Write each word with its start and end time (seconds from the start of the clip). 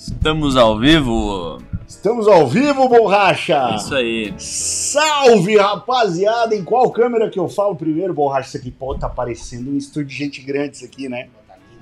Estamos 0.00 0.56
ao 0.56 0.78
vivo. 0.78 1.58
Estamos 1.86 2.26
ao 2.26 2.46
vivo, 2.46 2.88
borracha! 2.88 3.74
Isso 3.76 3.94
aí. 3.94 4.32
Salve, 4.38 5.58
rapaziada! 5.58 6.56
Em 6.56 6.64
qual 6.64 6.90
câmera 6.90 7.28
que 7.28 7.38
eu 7.38 7.50
falo 7.50 7.76
primeiro, 7.76 8.14
borracha? 8.14 8.48
Isso 8.48 8.56
aqui, 8.56 8.70
pô, 8.70 8.94
tá 8.94 9.10
parecendo 9.10 9.70
um 9.70 9.76
estúdio 9.76 10.08
de 10.08 10.14
gente 10.14 10.40
grande 10.40 10.76
isso 10.76 10.86
aqui, 10.86 11.06
né? 11.06 11.28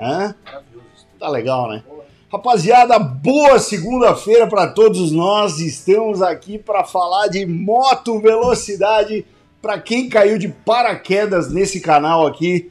Hã? 0.00 0.34
Tá 1.16 1.28
legal, 1.28 1.68
né? 1.68 1.84
Rapaziada, 2.30 2.98
boa 2.98 3.60
segunda-feira 3.60 4.48
para 4.48 4.66
todos 4.66 5.12
nós. 5.12 5.60
Estamos 5.60 6.20
aqui 6.20 6.58
para 6.58 6.82
falar 6.82 7.28
de 7.28 7.46
moto 7.46 8.18
velocidade 8.18 9.24
para 9.62 9.78
quem 9.78 10.08
caiu 10.08 10.38
de 10.38 10.48
paraquedas 10.48 11.52
nesse 11.52 11.80
canal 11.80 12.26
aqui. 12.26 12.68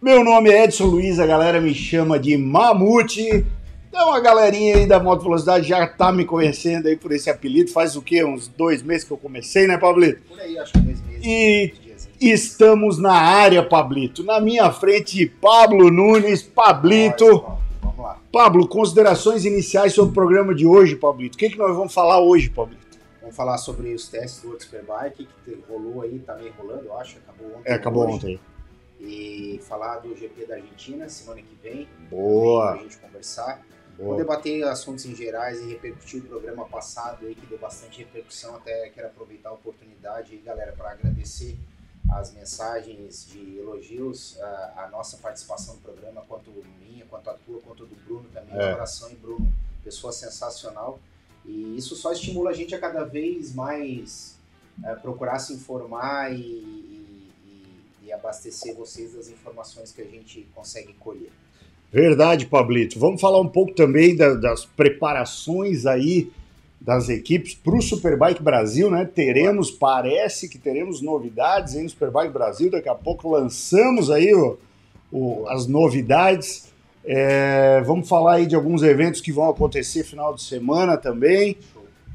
Meu 0.00 0.22
nome 0.22 0.50
é 0.50 0.62
Edson 0.62 0.84
Luiz, 0.84 1.18
a 1.18 1.26
galera 1.26 1.60
me 1.60 1.74
chama 1.74 2.16
de 2.16 2.36
Mamute. 2.36 3.44
Então 3.88 4.12
a 4.12 4.20
galerinha 4.20 4.76
aí 4.76 4.86
da 4.86 5.00
Moto 5.00 5.22
Velocidade 5.22 5.66
já 5.66 5.86
tá 5.86 6.12
me 6.12 6.24
conhecendo 6.24 6.88
aí 6.88 6.96
por 6.96 7.10
esse 7.12 7.30
apelido. 7.30 7.70
Faz 7.70 7.96
o 7.96 8.02
quê? 8.02 8.24
Uns 8.24 8.46
dois 8.46 8.82
meses 8.82 9.04
que 9.04 9.10
eu 9.10 9.16
comecei, 9.16 9.66
né, 9.66 9.78
Pablito? 9.78 10.20
Por 10.28 10.38
aí, 10.40 10.58
acho 10.58 10.72
que 10.72 10.78
dois 10.80 11.00
meses. 11.02 11.24
E 11.26 11.72
estamos 12.20 12.98
na 12.98 13.14
área, 13.14 13.62
Pablito. 13.62 14.22
Na 14.22 14.40
minha 14.40 14.70
frente, 14.70 15.26
Pablo 15.26 15.90
Nunes. 15.90 16.42
Pablito. 16.42 17.44
Vamos 17.80 17.98
lá. 17.98 18.18
Pablo, 18.32 18.68
considerações 18.68 19.44
iniciais 19.44 19.94
sobre 19.94 20.10
o 20.10 20.14
programa 20.14 20.54
de 20.54 20.66
hoje, 20.66 20.96
Pablito. 20.96 21.36
O 21.36 21.38
que, 21.38 21.50
que 21.50 21.58
nós 21.58 21.74
vamos 21.76 21.94
falar 21.94 22.20
hoje, 22.20 22.50
Pablito? 22.50 22.86
Vamos 23.20 23.36
falar 23.36 23.58
sobre 23.58 23.92
os 23.94 24.08
testes 24.08 24.40
do 24.40 24.48
World 24.48 24.64
Superbike, 24.64 25.28
que 25.44 25.58
rolou 25.68 26.02
aí, 26.02 26.18
tá 26.18 26.34
meio 26.36 26.52
rolando, 26.58 26.84
eu 26.86 26.98
acho. 26.98 27.18
Acabou 27.18 27.58
ontem. 27.58 27.70
É, 27.70 27.74
acabou 27.74 28.06
hoje. 28.06 28.16
ontem. 28.16 28.40
E 29.00 29.60
falar 29.68 29.98
do 29.98 30.16
GP 30.16 30.46
da 30.46 30.56
Argentina, 30.56 31.08
semana 31.08 31.40
que 31.40 31.56
vem. 31.62 31.88
Boa. 32.10 32.72
Pra 32.72 32.82
gente 32.82 32.98
conversar. 32.98 33.60
Vou 33.98 34.06
Boa. 34.08 34.16
debater 34.18 34.62
assuntos 34.64 35.04
em 35.06 35.14
gerais 35.14 35.60
e 35.60 35.66
repercutir 35.66 36.22
o 36.22 36.26
programa 36.28 36.64
passado 36.68 37.26
aí, 37.26 37.34
que 37.34 37.44
deu 37.46 37.58
bastante 37.58 37.98
repercussão. 37.98 38.54
Até 38.54 38.88
quero 38.90 39.08
aproveitar 39.08 39.48
a 39.48 39.52
oportunidade 39.54 40.32
aí, 40.34 40.38
galera, 40.40 40.72
para 40.72 40.92
agradecer 40.92 41.58
as 42.12 42.32
mensagens 42.32 43.26
de 43.26 43.58
elogios, 43.58 44.40
a, 44.40 44.84
a 44.84 44.88
nossa 44.88 45.16
participação 45.18 45.74
no 45.74 45.80
programa, 45.80 46.22
quanto 46.28 46.50
minha, 46.80 47.04
quanto 47.06 47.28
a 47.28 47.34
tua, 47.34 47.60
quanto 47.60 47.82
a 47.82 47.86
do 47.86 47.96
Bruno 47.96 48.28
também. 48.32 48.54
É. 48.56 48.68
De 48.68 48.72
coração 48.74 49.10
e 49.10 49.16
Bruno, 49.16 49.52
pessoa 49.82 50.12
sensacional. 50.12 51.00
E 51.44 51.76
isso 51.76 51.96
só 51.96 52.12
estimula 52.12 52.50
a 52.50 52.54
gente 52.54 52.74
a 52.74 52.78
cada 52.78 53.04
vez 53.04 53.52
mais 53.54 54.36
eh, 54.84 54.94
procurar 54.94 55.40
se 55.40 55.52
informar 55.54 56.32
e- 56.32 56.38
e- 56.38 57.32
e 58.04 58.12
abastecer 58.12 58.74
vocês 58.76 59.14
das 59.14 59.28
informações 59.28 59.90
que 59.90 60.00
a 60.00 60.04
gente 60.04 60.48
consegue 60.54 60.92
colher. 60.94 61.32
Verdade, 61.92 62.46
Pablito. 62.46 62.98
Vamos 62.98 63.20
falar 63.20 63.40
um 63.40 63.48
pouco 63.48 63.72
também 63.74 64.14
da- 64.14 64.34
das 64.34 64.64
preparações 64.64 65.86
aí 65.86 66.30
das 66.80 67.08
equipes 67.08 67.54
para 67.54 67.74
o 67.74 67.82
Superbike 67.82 68.42
Brasil, 68.42 68.90
né? 68.90 69.04
Teremos, 69.04 69.70
parece 69.70 70.48
que 70.48 70.58
teremos 70.58 71.00
novidades 71.00 71.74
aí 71.74 71.82
no 71.82 71.88
Superbike 71.88 72.32
Brasil. 72.32 72.70
Daqui 72.70 72.88
a 72.88 72.94
pouco 72.94 73.30
lançamos 73.30 74.10
aí 74.10 74.32
o- 74.34 74.58
o- 75.10 75.46
as 75.48 75.66
novidades. 75.66 76.68
É, 77.04 77.80
vamos 77.86 78.06
falar 78.08 78.34
aí 78.34 78.46
de 78.46 78.54
alguns 78.54 78.82
eventos 78.82 79.20
que 79.20 79.32
vão 79.32 79.48
acontecer 79.48 80.04
final 80.04 80.34
de 80.34 80.42
semana 80.42 80.96
também. 80.96 81.56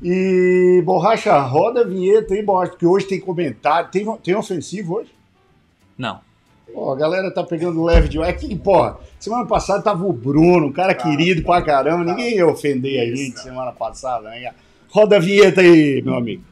E, 0.01 0.81
Borracha, 0.85 1.37
roda 1.39 1.81
a 1.81 1.83
vinheta 1.83 2.33
aí, 2.33 2.43
Borracha, 2.43 2.71
porque 2.71 2.85
hoje 2.85 3.07
tem 3.07 3.19
comentário. 3.19 3.89
Tem, 3.89 4.05
tem 4.23 4.35
ofensivo 4.35 4.95
hoje? 4.97 5.09
Não. 5.97 6.19
Pô, 6.73 6.91
a 6.91 6.95
galera 6.95 7.31
tá 7.31 7.43
pegando 7.43 7.83
leve 7.83 8.09
de. 8.09 8.19
É 8.19 8.33
que, 8.33 8.55
pô, 8.55 8.93
semana 9.19 9.45
passada 9.45 9.83
tava 9.83 10.05
o 10.05 10.11
Bruno, 10.11 10.67
um 10.67 10.73
cara 10.73 10.95
querido 10.95 11.43
pra 11.43 11.61
caramba. 11.61 12.03
Ninguém 12.03 12.35
ia 12.35 12.47
ofender 12.47 12.99
a 12.99 13.15
gente 13.15 13.39
semana 13.39 13.71
passada, 13.71 14.29
né? 14.29 14.51
Roda 14.89 15.17
a 15.17 15.19
vinheta 15.19 15.61
aí, 15.61 16.01
meu 16.01 16.15
amigo. 16.15 16.43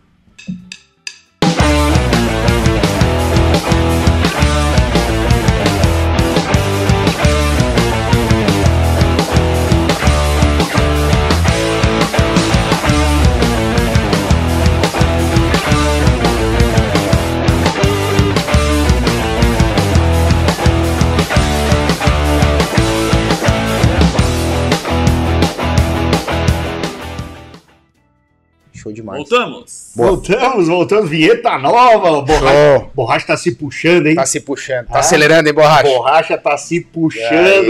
Show 28.82 28.92
demais. 28.92 29.18
Voltamos. 29.20 29.92
Boa. 29.96 30.10
Voltamos, 30.12 30.68
voltamos. 30.68 31.10
Vinheta 31.10 31.58
nova. 31.60 32.22
Borracha, 32.22 32.78
Show. 32.80 32.92
borracha 32.96 33.28
tá 33.28 33.38
se 33.38 33.52
puxando, 33.52 34.08
hein? 34.08 34.16
Tá 34.16 34.26
se 34.26 34.40
puxando. 34.40 34.88
Tá 34.88 34.96
Ah. 34.98 35.00
acelerando, 35.00 35.48
hein, 35.48 35.54
borracha? 35.54 35.84
Borracha 35.84 36.38
tá 36.38 36.58
se 36.58 36.82
puxando, 36.82 37.28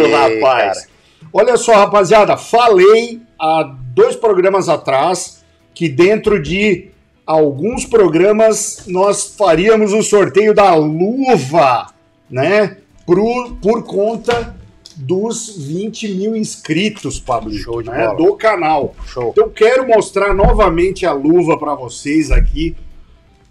E 0.08 0.14
aí, 0.16 0.40
rapaz. 0.40 0.80
cara? 0.80 0.92
Olha 1.34 1.58
só, 1.58 1.74
rapaziada, 1.74 2.36
falei 2.38 3.22
há 3.40 3.64
dois 3.94 4.16
programas 4.16 4.68
atrás 4.70 5.44
que 5.74 5.88
dentro 5.90 6.42
de 6.42 6.90
alguns 7.26 7.86
programas 7.86 8.84
nós 8.88 9.36
faríamos 9.38 9.94
o 9.94 10.02
sorteio 10.04 10.54
da 10.54 10.74
luva, 10.76 11.88
né? 12.30 12.78
Por, 13.06 13.56
por 13.62 13.84
conta 13.84 14.56
dos 15.02 15.58
20 15.58 16.14
mil 16.16 16.36
inscritos, 16.36 17.20
Pablo, 17.20 17.52
Show 17.54 17.82
de 17.82 17.90
né? 17.90 18.06
bola. 18.06 18.18
do 18.18 18.36
canal. 18.36 18.96
Show. 19.06 19.30
Então 19.32 19.50
quero 19.50 19.88
mostrar 19.88 20.34
novamente 20.34 21.06
a 21.06 21.14
luva 21.14 21.58
para 21.58 21.76
vocês 21.76 22.32
aqui. 22.32 22.76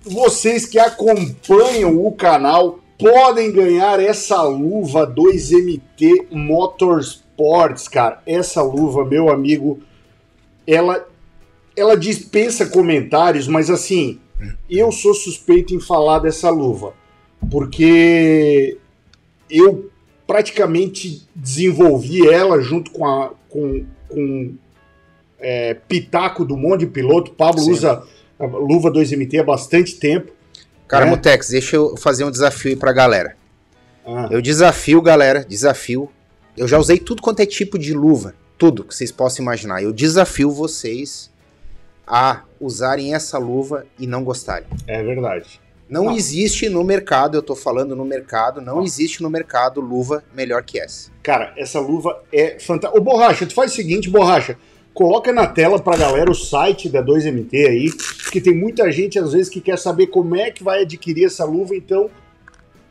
Vocês 0.02 0.64
que 0.64 0.78
acompanham 0.78 2.04
o 2.04 2.12
canal 2.12 2.78
podem 2.98 3.52
ganhar 3.52 3.98
essa 3.98 4.42
luva 4.42 5.06
2MT 5.06 6.28
Motorsports, 6.30 7.88
cara. 7.88 8.22
Essa 8.26 8.62
luva, 8.62 9.04
meu 9.04 9.30
amigo, 9.30 9.80
ela 10.66 11.06
ela 11.76 11.96
dispensa 11.96 12.66
comentários, 12.66 13.48
mas 13.48 13.70
assim, 13.70 14.20
eu 14.68 14.92
sou 14.92 15.14
suspeito 15.14 15.74
em 15.74 15.80
falar 15.80 16.18
dessa 16.18 16.50
luva, 16.50 16.92
porque 17.50 18.76
eu 19.48 19.90
praticamente 20.30 21.26
desenvolvi 21.34 22.24
ela 22.28 22.62
junto 22.62 22.92
com 22.92 23.04
a 23.04 23.32
com, 23.48 23.84
com 24.08 24.54
é, 25.40 25.74
Pitaco 25.74 26.44
do 26.44 26.56
Monte 26.56 26.86
Piloto. 26.86 27.32
Pablo 27.32 27.60
Sim. 27.60 27.72
usa 27.72 28.04
a 28.38 28.46
luva 28.46 28.92
2MT 28.92 29.40
há 29.40 29.42
bastante 29.42 29.96
tempo. 29.96 30.30
Cara, 30.86 31.04
É. 31.04 31.10
Mutex, 31.10 31.48
deixa 31.48 31.74
eu 31.74 31.96
fazer 31.96 32.22
um 32.22 32.30
desafio 32.30 32.70
aí 32.70 32.76
pra 32.76 32.92
galera. 32.92 33.36
Ah, 34.06 34.28
Eu 34.30 34.40
desafio, 34.40 35.02
galera, 35.02 35.44
desafio. 35.44 36.08
Eu 36.56 36.68
já 36.68 36.78
usei 36.78 36.98
tudo 36.98 37.22
quanto 37.22 37.40
é 37.40 37.46
tipo 37.46 37.76
de 37.76 37.92
luva, 37.92 38.32
tudo 38.56 38.84
que 38.84 38.94
vocês 38.94 39.10
possam 39.10 39.42
imaginar. 39.42 39.82
Eu 39.82 39.92
desafio 39.92 40.52
vocês 40.52 41.28
a 42.06 42.44
usarem 42.60 43.16
essa 43.16 43.36
luva 43.36 43.84
e 43.98 44.06
não 44.06 44.22
gostarem. 44.22 44.68
é 44.86 45.02
verdade. 45.02 45.60
Não 45.90 46.04
Não. 46.04 46.16
existe 46.16 46.68
no 46.68 46.84
mercado, 46.84 47.36
eu 47.36 47.42
tô 47.42 47.56
falando 47.56 47.96
no 47.96 48.04
mercado, 48.04 48.60
não 48.60 48.82
existe 48.82 49.22
no 49.22 49.28
mercado 49.28 49.80
luva 49.80 50.22
melhor 50.34 50.62
que 50.62 50.78
essa. 50.78 51.10
Cara, 51.22 51.52
essa 51.56 51.80
luva 51.80 52.22
é 52.32 52.58
fantástica. 52.60 52.98
Ô, 52.98 53.02
Borracha, 53.02 53.44
tu 53.44 53.54
faz 53.54 53.72
o 53.72 53.74
seguinte, 53.74 54.08
Borracha. 54.08 54.56
Coloca 54.94 55.32
na 55.32 55.46
tela 55.46 55.78
pra 55.80 55.96
galera 55.96 56.30
o 56.30 56.34
site 56.34 56.88
da 56.88 57.02
2MT 57.02 57.54
aí, 57.66 57.90
porque 58.22 58.40
tem 58.40 58.54
muita 58.54 58.90
gente 58.90 59.18
às 59.18 59.32
vezes 59.32 59.48
que 59.48 59.60
quer 59.60 59.78
saber 59.78 60.08
como 60.08 60.36
é 60.36 60.50
que 60.50 60.62
vai 60.62 60.82
adquirir 60.82 61.24
essa 61.26 61.44
luva, 61.44 61.74
então 61.76 62.10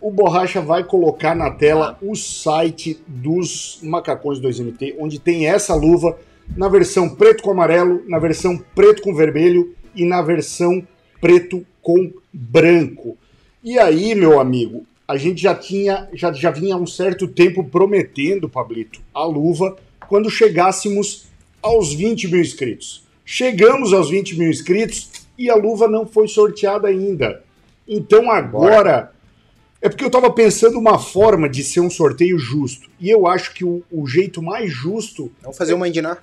o 0.01 0.09
Borracha 0.09 0.61
vai 0.61 0.83
colocar 0.83 1.35
na 1.35 1.51
tela 1.51 1.97
o 2.01 2.15
site 2.15 3.01
dos 3.05 3.79
macacões 3.83 4.39
2MT, 4.39 4.95
onde 4.97 5.19
tem 5.19 5.47
essa 5.47 5.75
luva 5.75 6.17
na 6.55 6.67
versão 6.69 7.09
preto 7.09 7.43
com 7.43 7.51
amarelo, 7.51 8.01
na 8.07 8.17
versão 8.17 8.57
preto 8.73 9.01
com 9.01 9.13
vermelho 9.13 9.75
e 9.93 10.05
na 10.05 10.21
versão 10.21 10.81
preto 11.21 11.65
com 11.89 12.11
branco. 12.31 13.17
E 13.63 13.79
aí, 13.79 14.13
meu 14.13 14.39
amigo, 14.39 14.85
a 15.07 15.17
gente 15.17 15.41
já 15.41 15.55
tinha, 15.55 16.07
já, 16.13 16.31
já 16.31 16.51
vinha 16.51 16.75
há 16.75 16.77
um 16.77 16.85
certo 16.85 17.27
tempo 17.27 17.63
prometendo, 17.63 18.47
Pablito, 18.47 19.01
a 19.11 19.25
luva 19.25 19.75
quando 20.07 20.29
chegássemos 20.29 21.25
aos 21.63 21.91
20 21.91 22.27
mil 22.27 22.41
inscritos. 22.41 23.03
Chegamos 23.25 23.91
aos 23.91 24.11
20 24.11 24.37
mil 24.37 24.51
inscritos 24.51 25.09
e 25.35 25.49
a 25.49 25.55
luva 25.55 25.87
não 25.87 26.05
foi 26.05 26.27
sorteada 26.27 26.87
ainda. 26.87 27.43
Então 27.87 28.29
agora. 28.29 29.11
É 29.81 29.89
porque 29.89 30.03
eu 30.03 30.09
estava 30.09 30.29
pensando 30.29 30.77
uma 30.77 30.99
forma 30.99 31.49
de 31.49 31.63
ser 31.63 31.79
um 31.79 31.89
sorteio 31.89 32.37
justo. 32.37 32.87
E 32.99 33.09
eu 33.09 33.25
acho 33.25 33.53
que 33.53 33.65
o, 33.65 33.81
o 33.89 34.05
jeito 34.05 34.43
mais 34.43 34.71
justo. 34.71 35.31
Vamos 35.41 35.57
fazer 35.57 35.73
uma 35.73 35.87
indinar? 35.87 36.21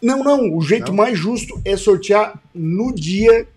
Não, 0.00 0.22
não. 0.22 0.56
O 0.56 0.60
jeito 0.60 0.88
Não? 0.88 0.96
mais 0.96 1.18
justo 1.18 1.60
é 1.64 1.76
sortear 1.76 2.40
no 2.54 2.94
dia 2.94 3.48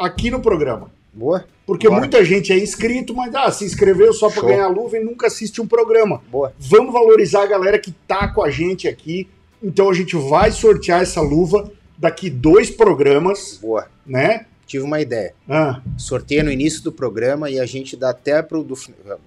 aqui 0.00 0.30
no 0.30 0.40
programa. 0.40 0.90
Boa? 1.12 1.44
Porque 1.66 1.88
Bora. 1.88 2.00
muita 2.00 2.24
gente 2.24 2.52
é 2.52 2.58
inscrito, 2.58 3.14
mas 3.14 3.34
ah, 3.34 3.50
se 3.50 3.64
inscreveu 3.64 4.12
só 4.12 4.30
para 4.30 4.42
ganhar 4.46 4.68
luva 4.68 4.96
e 4.96 5.04
nunca 5.04 5.26
assiste 5.26 5.60
um 5.60 5.66
programa. 5.66 6.22
Boa. 6.30 6.52
Vamos 6.58 6.92
valorizar 6.92 7.42
a 7.42 7.46
galera 7.46 7.78
que 7.78 7.90
tá 7.92 8.28
com 8.28 8.42
a 8.42 8.50
gente 8.50 8.86
aqui 8.88 9.28
Então 9.62 9.90
a 9.90 9.94
gente 9.94 10.16
vai 10.16 10.50
sortear 10.52 11.02
essa 11.02 11.20
luva 11.20 11.70
daqui 11.98 12.30
dois 12.30 12.70
programas, 12.70 13.58
Boa. 13.60 13.86
né? 14.06 14.46
Tive 14.66 14.84
uma 14.84 15.00
ideia. 15.00 15.34
Ah, 15.48 15.82
Sorteia 15.98 16.42
no 16.44 16.50
início 16.50 16.82
do 16.82 16.92
programa 16.92 17.50
e 17.50 17.58
a 17.60 17.66
gente 17.66 17.96
dá 17.96 18.10
até 18.10 18.40
pro 18.40 18.62
do, 18.62 18.74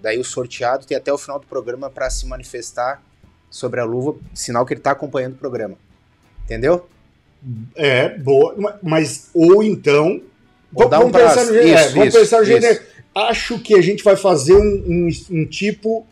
daí 0.02 0.18
o 0.18 0.24
sorteado 0.24 0.86
tem 0.86 0.96
até 0.98 1.12
o 1.14 1.18
final 1.18 1.38
do 1.38 1.46
programa 1.46 1.90
para 1.90 2.10
se 2.10 2.26
manifestar 2.26 3.04
sobre 3.50 3.80
a 3.82 3.84
luva, 3.84 4.16
sinal 4.34 4.66
que 4.66 4.74
ele 4.74 4.82
tá 4.82 4.92
acompanhando 4.92 5.34
o 5.34 5.38
programa. 5.38 5.76
Entendeu? 6.46 6.88
é, 7.76 8.10
boa. 8.18 8.56
ma- 8.58 8.80
Mas, 8.82 9.30
ou 9.34 9.62
então. 9.64 10.22
Dá 10.90 11.00
um 11.00 11.12
pensar 11.12 11.34
prazo. 11.34 11.54
no 11.54 11.62
jeito. 11.62 11.68
é, 11.78 11.86
Isso, 11.86 11.96
vamos 11.96 12.14
pensar 12.14 12.38
no 12.42 12.44
isso. 12.58 12.82
Acho 13.16 13.60
que 13.60 13.76
a 13.76 13.82
gente 13.82 14.04
vai 14.04 14.16
fazer 14.16 14.56
um, 14.56 14.84
um- 14.88 15.10
um 15.32 15.46
tipo. 15.46 16.06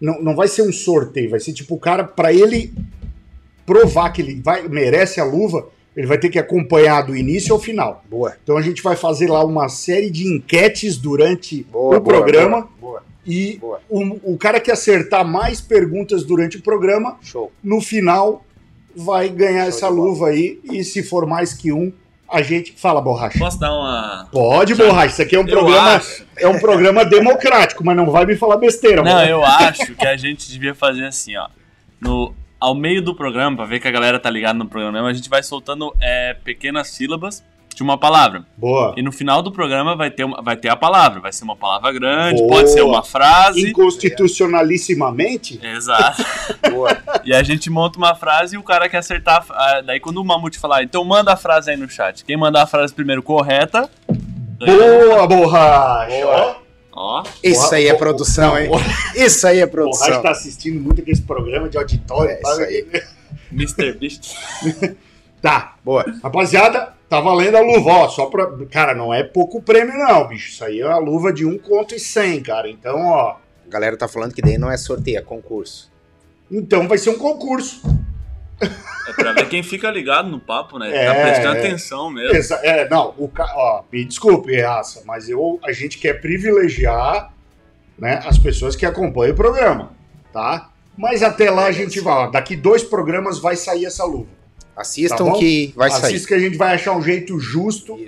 Não, 0.00 0.22
não 0.22 0.36
vai 0.36 0.46
ser 0.46 0.62
um 0.62 0.72
sorteio, 0.72 1.30
vai 1.30 1.40
ser 1.40 1.52
tipo 1.52 1.74
o 1.74 1.78
cara, 1.78 2.04
para 2.04 2.32
ele 2.32 2.72
provar 3.64 4.10
que 4.10 4.20
ele 4.22 4.40
vai, 4.42 4.68
merece 4.68 5.20
a 5.20 5.24
luva, 5.24 5.68
ele 5.96 6.06
vai 6.06 6.18
ter 6.18 6.28
que 6.28 6.38
acompanhar 6.38 7.02
do 7.02 7.16
início 7.16 7.52
ao 7.54 7.58
final. 7.60 8.04
Boa. 8.08 8.36
Então 8.42 8.56
a 8.56 8.62
gente 8.62 8.82
vai 8.82 8.94
fazer 8.94 9.28
lá 9.28 9.42
uma 9.44 9.68
série 9.68 10.10
de 10.10 10.26
enquetes 10.26 10.96
durante 10.98 11.62
Boa, 11.64 11.96
o 11.96 12.00
boa, 12.00 12.02
programa 12.02 12.68
Boa, 12.80 13.02
e 13.26 13.58
o, 13.88 14.32
o 14.34 14.38
cara 14.38 14.60
que 14.60 14.70
acertar 14.70 15.26
mais 15.26 15.60
perguntas 15.60 16.22
durante 16.22 16.58
o 16.58 16.62
programa, 16.62 17.16
Show. 17.22 17.50
no 17.64 17.80
final 17.80 18.44
vai 18.94 19.28
ganhar 19.28 19.62
Show 19.62 19.68
essa 19.68 19.88
luva 19.88 20.28
aí. 20.28 20.60
E 20.70 20.84
se 20.84 21.02
for 21.02 21.26
mais 21.26 21.52
que 21.54 21.72
um, 21.72 21.90
a 22.30 22.42
gente 22.42 22.72
fala, 22.76 23.00
borracha. 23.00 23.38
Posso 23.38 23.58
dar 23.58 23.72
uma. 23.72 24.28
Pode, 24.32 24.74
Já- 24.74 24.84
borracha. 24.84 25.06
Isso 25.14 25.22
aqui 25.22 25.36
é 25.36 25.38
um 25.38 25.42
Eu 25.46 25.48
programa, 25.58 25.90
acho. 25.96 26.24
é 26.38 26.48
um 26.48 26.58
programa 26.58 27.04
democrático, 27.06 27.84
mas 27.84 27.96
não 27.96 28.10
vai 28.10 28.24
me 28.26 28.36
falar 28.36 28.56
besteira. 28.56 29.02
Não, 29.02 29.12
borracha. 29.12 29.30
eu 29.30 29.44
acho 29.44 29.94
que 29.94 30.06
a 30.06 30.16
gente 30.16 30.50
devia 30.50 30.74
fazer 30.74 31.06
assim, 31.06 31.36
ó. 31.36 31.48
No, 32.00 32.34
ao 32.60 32.74
meio 32.74 33.00
do 33.02 33.14
programa, 33.14 33.56
pra 33.56 33.64
ver 33.66 33.80
que 33.80 33.88
a 33.88 33.90
galera 33.90 34.18
tá 34.18 34.28
ligada 34.30 34.58
no 34.58 34.66
programa, 34.68 35.08
a 35.08 35.12
gente 35.12 35.28
vai 35.30 35.42
soltando 35.42 35.94
é, 36.00 36.34
pequenas 36.44 36.88
sílabas 36.88 37.42
de 37.76 37.82
uma 37.82 37.98
palavra. 37.98 38.42
Boa. 38.56 38.94
E 38.96 39.02
no 39.02 39.12
final 39.12 39.42
do 39.42 39.52
programa 39.52 39.94
vai 39.94 40.10
ter, 40.10 40.24
uma, 40.24 40.40
vai 40.42 40.56
ter 40.56 40.70
a 40.70 40.76
palavra. 40.76 41.20
Vai 41.20 41.30
ser 41.30 41.44
uma 41.44 41.54
palavra 41.54 41.92
grande, 41.92 42.40
Boa. 42.40 42.54
pode 42.56 42.72
ser 42.72 42.80
uma 42.80 43.02
frase. 43.02 43.68
Inconstitucionalissimamente. 43.68 45.60
Exato. 45.62 46.24
Boa. 46.72 46.96
E 47.22 47.34
a 47.34 47.42
gente 47.42 47.68
monta 47.68 47.98
uma 47.98 48.14
frase 48.14 48.54
e 48.56 48.58
o 48.58 48.62
cara 48.62 48.88
quer 48.88 48.96
acertar. 48.98 49.44
a- 49.50 49.82
Daí 49.82 50.00
quando 50.00 50.16
o 50.16 50.24
Mamute 50.24 50.58
falar, 50.58 50.82
então 50.82 51.04
manda 51.04 51.34
a 51.34 51.36
frase 51.36 51.70
aí 51.70 51.76
no 51.76 51.86
chat. 51.88 52.24
Quem 52.24 52.34
mandar 52.36 52.62
a 52.62 52.66
frase 52.66 52.94
primeiro 52.94 53.22
correta. 53.22 53.90
Boa, 54.58 55.26
borracha. 55.26 56.24
Boa. 56.24 56.56
Ó. 56.98 57.22
Isso 57.44 57.74
aí 57.74 57.88
é 57.88 57.94
produção, 57.94 58.58
hein? 58.58 58.70
Isso 59.14 59.46
aí 59.46 59.58
é 59.60 59.66
Borracha 59.66 59.98
produção. 59.98 60.22
tá 60.22 60.30
assistindo 60.30 60.80
muito 60.80 61.02
aquele 61.02 61.20
programa 61.20 61.68
de 61.68 61.76
auditório. 61.76 62.30
É, 62.30 62.40
isso 62.40 62.60
aí. 62.62 63.02
Mr. 63.52 63.92
Beast. 63.92 64.34
Tá. 65.42 65.74
Boa. 65.84 66.04
Rapaziada, 66.24 66.94
tá 67.08 67.20
valendo 67.20 67.56
a 67.56 67.60
luva, 67.60 67.90
ó, 67.90 68.08
só 68.08 68.26
pra... 68.26 68.50
Cara, 68.70 68.94
não 68.94 69.12
é 69.12 69.22
pouco 69.22 69.62
prêmio 69.62 69.96
não, 69.96 70.26
bicho. 70.28 70.50
Isso 70.50 70.64
aí 70.64 70.80
é 70.80 70.86
a 70.86 70.98
luva 70.98 71.32
de 71.32 71.44
um 71.44 71.58
conto 71.58 71.94
e 71.94 72.00
cem, 72.00 72.42
cara. 72.42 72.68
Então, 72.68 73.00
ó... 73.00 73.36
A 73.66 73.68
galera 73.68 73.96
tá 73.96 74.06
falando 74.06 74.34
que 74.34 74.42
daí 74.42 74.58
não 74.58 74.70
é 74.70 74.76
sorteio, 74.76 75.18
é 75.18 75.22
concurso. 75.22 75.90
Então 76.50 76.86
vai 76.86 76.98
ser 76.98 77.10
um 77.10 77.18
concurso. 77.18 77.82
É 78.60 79.12
pra 79.12 79.32
ver 79.32 79.48
quem 79.48 79.62
fica 79.62 79.90
ligado 79.90 80.28
no 80.28 80.40
papo, 80.40 80.78
né? 80.78 80.94
É, 80.94 81.06
tá 81.06 81.14
prestando 81.14 81.56
é. 81.56 81.58
atenção 81.58 82.10
mesmo. 82.10 82.56
É, 82.62 82.88
não, 82.88 83.14
o 83.18 83.28
ca... 83.28 83.52
ó, 83.54 83.82
me 83.92 84.04
desculpe, 84.04 84.58
raça, 84.60 85.02
mas 85.04 85.28
eu, 85.28 85.60
a 85.62 85.72
gente 85.72 85.98
quer 85.98 86.20
privilegiar 86.20 87.32
né, 87.98 88.20
as 88.24 88.38
pessoas 88.38 88.74
que 88.74 88.86
acompanham 88.86 89.32
o 89.32 89.36
programa, 89.36 89.92
tá? 90.32 90.70
Mas 90.96 91.22
até 91.22 91.50
lá 91.50 91.66
a 91.66 91.72
gente 91.72 92.00
vai, 92.00 92.14
ó, 92.14 92.26
daqui 92.28 92.56
dois 92.56 92.82
programas 92.82 93.38
vai 93.38 93.56
sair 93.56 93.84
essa 93.84 94.04
luva. 94.04 94.30
Assistam 94.76 95.32
Tá 95.32 95.38
que 95.38 95.72
vai 95.74 95.90
sair. 95.90 96.02
Assista 96.04 96.28
que 96.28 96.34
a 96.34 96.38
gente 96.38 96.56
vai 96.56 96.74
achar 96.74 96.96
um 96.96 97.02
jeito 97.02 97.38
justo 97.40 97.98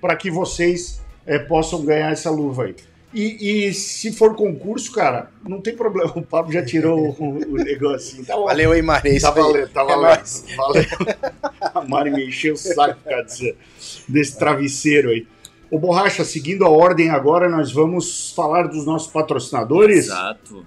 para 0.00 0.14
que 0.14 0.30
vocês 0.30 1.00
é, 1.26 1.38
possam 1.38 1.84
ganhar 1.84 2.12
essa 2.12 2.30
luva 2.30 2.64
aí. 2.64 2.76
E, 3.14 3.68
e 3.68 3.72
se 3.74 4.12
for 4.12 4.34
concurso, 4.36 4.92
cara, 4.92 5.30
não 5.48 5.62
tem 5.62 5.74
problema. 5.74 6.12
O 6.14 6.20
Pablo 6.22 6.52
já 6.52 6.62
tirou 6.62 7.16
o, 7.18 7.52
o 7.52 7.56
negocinho. 7.56 8.24
Tá 8.26 8.36
bom. 8.36 8.44
Valeu 8.44 8.72
aí, 8.72 8.82
Marê. 8.82 9.16
isso 9.16 9.24
Tá 9.26 9.32
valendo, 9.32 9.68
tá 9.70 9.80
É 9.80 9.84
valendo. 9.86 10.02
nóis. 10.02 10.44
Valeu. 10.54 10.84
A 11.74 11.80
Mari 11.86 12.10
me 12.10 12.26
encheu 12.28 12.52
o 12.52 12.56
saco 12.58 13.00
por 13.02 13.08
causa 13.08 13.24
desse, 13.24 13.56
desse 14.06 14.38
travesseiro 14.38 15.08
aí. 15.08 15.26
Ô 15.70 15.78
Borracha, 15.78 16.22
seguindo 16.24 16.64
a 16.66 16.68
ordem 16.68 17.08
agora, 17.08 17.48
nós 17.48 17.72
vamos 17.72 18.30
falar 18.36 18.68
dos 18.68 18.84
nossos 18.84 19.10
patrocinadores. 19.10 20.06
Exato. 20.06 20.66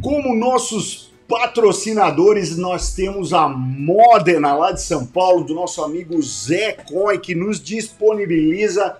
Como 0.00 0.34
nossos 0.34 1.11
patrocinadores, 1.32 2.58
nós 2.58 2.92
temos 2.92 3.32
a 3.32 3.48
Modena 3.48 4.54
lá 4.54 4.70
de 4.70 4.82
São 4.82 5.06
Paulo, 5.06 5.42
do 5.42 5.54
nosso 5.54 5.82
amigo 5.82 6.20
Zé 6.20 6.72
Coy, 6.72 7.18
que 7.18 7.34
nos 7.34 7.58
disponibiliza 7.58 8.98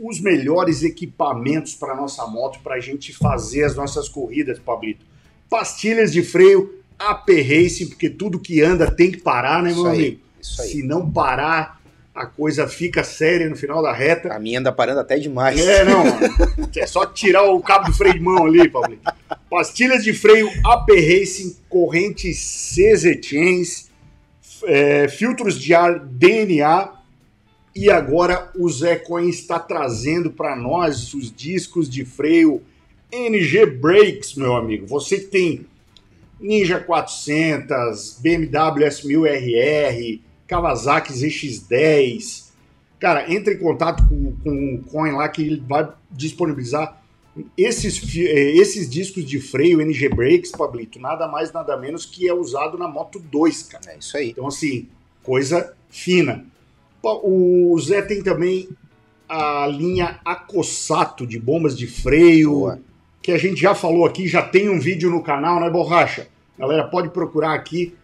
os 0.00 0.18
melhores 0.18 0.82
equipamentos 0.82 1.74
para 1.74 1.94
nossa 1.94 2.26
moto, 2.26 2.60
para 2.64 2.76
a 2.76 2.80
gente 2.80 3.12
fazer 3.12 3.64
as 3.64 3.76
nossas 3.76 4.08
corridas, 4.08 4.58
Pablito. 4.58 5.04
Pastilhas 5.50 6.10
de 6.10 6.22
freio, 6.22 6.74
AP 6.98 7.28
Racing, 7.28 7.88
porque 7.88 8.08
tudo 8.08 8.40
que 8.40 8.62
anda 8.62 8.90
tem 8.90 9.10
que 9.10 9.18
parar, 9.18 9.62
né, 9.62 9.70
meu 9.70 9.80
Isso 9.80 9.86
aí. 9.86 9.98
amigo? 9.98 10.20
Isso 10.40 10.62
aí. 10.62 10.68
Se 10.68 10.82
não 10.82 11.10
parar, 11.10 11.82
a 12.14 12.26
coisa 12.26 12.68
fica 12.68 13.02
séria 13.02 13.48
no 13.48 13.56
final 13.56 13.82
da 13.82 13.92
reta. 13.92 14.32
A 14.32 14.38
minha 14.38 14.60
anda 14.60 14.70
parando 14.70 15.00
até 15.00 15.18
demais. 15.18 15.58
É, 15.58 15.84
não. 15.84 16.04
É 16.76 16.86
só 16.86 17.04
tirar 17.06 17.42
o 17.44 17.60
cabo 17.60 17.86
do 17.86 17.92
freio 17.92 18.14
de 18.14 18.20
mão 18.20 18.46
ali, 18.46 18.68
Paulinho. 18.68 19.00
Pastilhas 19.50 20.04
de 20.04 20.12
freio 20.12 20.48
AP 20.64 20.88
Racing, 20.90 21.56
correntes 21.68 22.74
CZ 22.74 23.24
Chains, 23.24 23.90
é, 24.64 25.08
filtros 25.08 25.58
de 25.60 25.74
ar 25.74 25.98
DNA. 25.98 26.92
E 27.74 27.90
agora 27.90 28.52
o 28.56 28.70
Zé 28.70 28.94
Coin 28.96 29.28
está 29.28 29.58
trazendo 29.58 30.30
para 30.30 30.54
nós 30.54 31.12
os 31.14 31.32
discos 31.32 31.90
de 31.90 32.04
freio 32.04 32.62
NG 33.10 33.66
Brakes, 33.66 34.34
meu 34.34 34.54
amigo. 34.54 34.86
Você 34.86 35.18
que 35.18 35.26
tem 35.26 35.66
Ninja 36.40 36.78
400, 36.78 38.18
BMW 38.20 38.86
S1000RR, 38.86 40.20
Kawasaki 40.46 41.12
ZX10, 41.12 42.44
Cara, 43.04 43.30
entre 43.30 43.52
em 43.52 43.58
contato 43.58 44.02
com, 44.08 44.32
com 44.42 44.74
o 44.76 44.82
Coin 44.84 45.12
lá 45.12 45.28
que 45.28 45.42
ele 45.42 45.62
vai 45.68 45.86
disponibilizar 46.10 47.02
esses, 47.54 48.00
eh, 48.16 48.56
esses 48.56 48.88
discos 48.88 49.26
de 49.26 49.38
freio 49.38 49.82
NG 49.82 50.08
Brakes, 50.08 50.52
Pablito, 50.52 50.98
nada 50.98 51.28
mais, 51.28 51.52
nada 51.52 51.76
menos 51.76 52.06
que 52.06 52.26
é 52.26 52.32
usado 52.32 52.78
na 52.78 52.88
Moto 52.88 53.18
2, 53.18 53.64
cara. 53.64 53.92
É 53.92 53.98
isso 53.98 54.16
aí. 54.16 54.30
Então, 54.30 54.46
assim, 54.46 54.88
coisa 55.22 55.74
fina. 55.90 56.46
O 57.02 57.78
Zé 57.78 58.00
tem 58.00 58.22
também 58.22 58.70
a 59.28 59.66
linha 59.66 60.18
Acossato 60.24 61.26
de 61.26 61.38
bombas 61.38 61.76
de 61.76 61.86
freio, 61.86 62.52
Boa. 62.52 62.80
que 63.20 63.32
a 63.32 63.38
gente 63.38 63.60
já 63.60 63.74
falou 63.74 64.06
aqui, 64.06 64.26
já 64.26 64.40
tem 64.40 64.70
um 64.70 64.80
vídeo 64.80 65.10
no 65.10 65.22
canal, 65.22 65.60
né, 65.60 65.68
Borracha? 65.68 66.26
Galera, 66.58 66.84
pode 66.84 67.10
procurar 67.10 67.52
aqui 67.52 67.94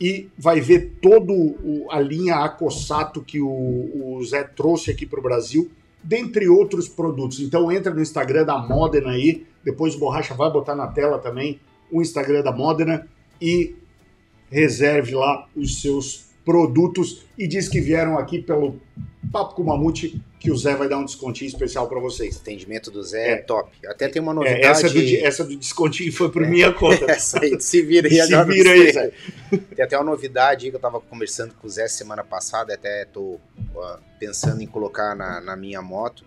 e 0.00 0.28
vai 0.38 0.60
ver 0.60 0.96
todo 1.00 1.32
o- 1.32 1.86
a 1.90 1.98
linha 2.00 2.36
Acossato 2.36 3.22
que 3.22 3.40
o, 3.40 3.48
o 3.48 4.24
Zé 4.24 4.42
trouxe 4.44 4.90
aqui 4.90 5.06
para 5.06 5.18
o 5.20 5.22
Brasil, 5.22 5.70
dentre 6.02 6.48
outros 6.48 6.88
produtos. 6.88 7.40
Então 7.40 7.72
entra 7.72 7.92
no 7.92 8.02
Instagram 8.02 8.44
da 8.44 8.58
Modena 8.58 9.10
aí, 9.10 9.44
depois 9.64 9.94
o 9.94 9.98
Borracha 9.98 10.34
vai 10.34 10.50
botar 10.50 10.74
na 10.74 10.86
tela 10.86 11.18
também 11.18 11.58
o 11.90 12.02
Instagram 12.02 12.42
da 12.42 12.52
Modena 12.52 13.06
e 13.40 13.74
reserve 14.50 15.14
lá 15.14 15.48
os 15.56 15.80
seus 15.80 16.25
produtos 16.46 17.26
e 17.36 17.46
diz 17.48 17.68
que 17.68 17.80
vieram 17.80 18.16
aqui 18.16 18.40
pelo 18.40 18.80
Papo 19.32 19.56
com 19.56 19.62
o 19.62 19.66
Mamute, 19.66 20.22
que 20.38 20.52
o 20.52 20.56
Zé 20.56 20.76
vai 20.76 20.88
dar 20.88 20.98
um 20.98 21.04
descontinho 21.04 21.48
especial 21.48 21.88
para 21.88 21.98
O 21.98 22.00
vocês. 22.00 22.36
atendimento 22.36 22.92
do 22.92 23.02
Zé 23.02 23.30
é, 23.30 23.32
É. 23.32 23.36
top. 23.38 23.68
Até 23.84 24.08
tem 24.08 24.22
uma 24.22 24.30
É, 24.30 24.34
novidade. 24.36 24.64
essa, 24.64 24.88
do, 24.88 25.00
essa 25.26 25.44
do 25.44 25.56
descontinho 25.56 26.12
foi 26.12 26.30
por 26.30 26.46
minha 26.46 26.72
conta. 26.72 27.04
Essa 27.10 27.40
aí, 27.42 27.60
se 27.60 27.82
vira 27.82 28.06
aí 28.08 28.14
Se 28.22 28.44
vira 28.44 28.70
aí, 28.70 28.92
Zé. 28.92 29.10
Tem 29.74 29.84
até 29.84 29.98
uma 29.98 30.04
novidade 30.04 30.70
que 30.70 30.76
eu 30.76 30.80
tava 30.80 31.00
conversando 31.00 31.52
com 31.54 31.66
o 31.66 31.70
Zé 31.70 31.88
semana 31.88 32.22
passada, 32.22 32.72
até 32.72 33.04
tô 33.04 33.40
ó, 33.74 33.96
pensando 34.20 34.62
em 34.62 34.66
colocar 34.68 35.16
na, 35.16 35.40
na 35.40 35.56
minha 35.56 35.82
moto. 35.82 36.24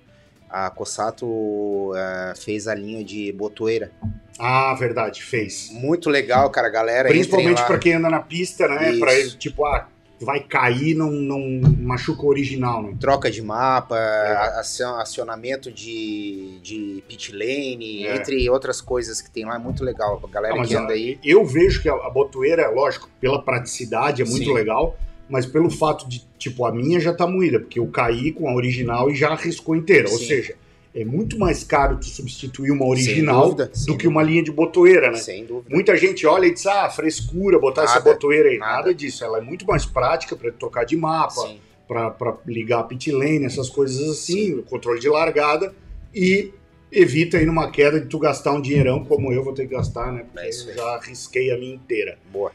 A 0.50 0.70
Cossato 0.70 1.94
ah, 1.96 2.34
fez 2.36 2.68
a 2.68 2.76
linha 2.76 3.02
de 3.06 3.32
botoeira. 3.32 3.92
Ah, 4.38 4.76
verdade, 4.78 5.24
fez. 5.24 5.70
Muito 5.72 6.10
legal, 6.10 6.50
cara, 6.50 6.68
galera. 6.70 7.08
Principalmente 7.08 7.64
para 7.66 7.78
quem 7.78 7.94
anda 7.94 8.10
na 8.10 8.20
pista, 8.20 8.68
né? 8.68 8.98
Para 8.98 9.12
tipo, 9.38 9.66
ah, 9.66 9.88
vai 10.22 10.42
cair, 10.42 10.96
não, 10.96 11.10
não 11.12 11.40
machuca 11.80 12.24
o 12.24 12.28
original, 12.28 12.84
né? 12.84 12.96
Troca 13.00 13.32
de 13.32 13.42
mapa, 13.42 13.98
É. 13.98 14.60
acionamento 15.00 15.72
de, 15.72 16.60
de 16.62 17.04
pit 17.08 17.32
lane, 17.32 18.06
É. 18.06 18.16
entre 18.16 18.50
outras 18.50 18.82
coisas 18.82 19.22
que 19.22 19.32
tem 19.32 19.46
lá, 19.46 19.56
é 19.56 19.60
muito 19.60 19.84
legal. 19.84 20.20
A 20.24 20.28
galera 20.28 20.54
Ah, 20.56 20.58
mas 20.58 20.70
que 20.70 20.76
anda 20.76 20.94
aí. 20.94 21.18
Eu 21.24 21.46
vejo 21.46 21.82
que 21.82 21.90
a, 21.90 21.94
a 21.94 22.10
botoeira, 22.10 22.70
lógico, 22.70 23.10
pela 23.20 23.42
praticidade 23.42 24.22
é 24.22 24.26
muito 24.26 24.46
Sim. 24.46 24.54
legal, 24.54 24.98
mas 25.30 25.46
pelo 25.46 25.70
fato 25.70 26.08
de, 26.10 26.24
tipo, 26.38 26.66
a 26.66 26.72
minha 26.74 27.00
já 27.00 27.14
tá 27.14 27.26
moída, 27.28 27.60
porque 27.60 27.80
eu 27.80 27.88
caí 27.88 28.32
com 28.32 28.50
a 28.50 28.54
original 28.56 29.10
e 29.12 29.16
já 29.16 29.30
arriscou 29.30 29.76
inteira. 29.76 30.10
Ou 30.10 30.18
seja, 30.18 30.56
é 31.02 31.06
muito 31.06 31.38
mais 31.40 31.64
caro 31.64 31.98
tu 31.98 32.06
substituir 32.06 32.72
uma 32.72 32.86
original 32.86 33.46
dúvida, 33.46 33.72
do 33.88 33.98
que 33.98 34.08
uma 34.08 34.22
linha 34.22 34.44
de 34.44 34.52
botoeira, 34.52 35.12
né? 35.12 35.18
Sem 35.18 35.46
dúvida. 35.46 35.74
Muita 35.74 35.96
gente 35.96 36.26
olha 36.28 36.46
e 36.48 36.54
diz, 36.54 36.66
ah, 36.66 36.90
frescura, 36.90 37.58
botar 37.58 37.84
essa 37.84 37.96
Nada, 37.96 38.12
botoeira 38.14 38.50
aí. 38.50 38.58
Nada, 38.58 38.74
nada. 38.78 38.94
disso. 38.94 39.24
Ela 39.24 39.38
é 39.38 39.42
muito 39.42 39.66
mais 39.66 39.86
prática 39.86 40.36
para 40.36 40.52
trocar 40.52 40.86
de 40.86 40.98
mapa, 40.98 41.50
para 41.88 42.38
ligar 42.46 42.80
a 42.80 42.84
pit 42.84 43.12
lane, 43.12 43.46
essas 43.46 43.70
coisas 43.70 44.10
assim, 44.10 44.54
o 44.56 44.64
controle 44.64 45.00
de 45.00 45.08
largada 45.10 45.74
e 46.14 46.52
evita 46.92 47.38
aí 47.38 47.46
numa 47.46 47.70
queda 47.72 48.00
de 48.00 48.08
tu 48.08 48.20
gastar 48.20 48.52
um 48.52 48.62
dinheirão 48.62 49.06
como 49.06 49.32
eu 49.32 49.44
vou 49.44 49.54
ter 49.54 49.68
que 49.68 49.76
gastar, 49.76 50.12
né? 50.12 50.26
Porque 50.32 50.48
É 50.48 50.50
eu 50.50 50.76
já 50.76 50.96
arrisquei 50.96 51.52
a 51.52 51.58
minha 51.58 51.76
inteira. 51.76 52.18
Boa. 52.32 52.52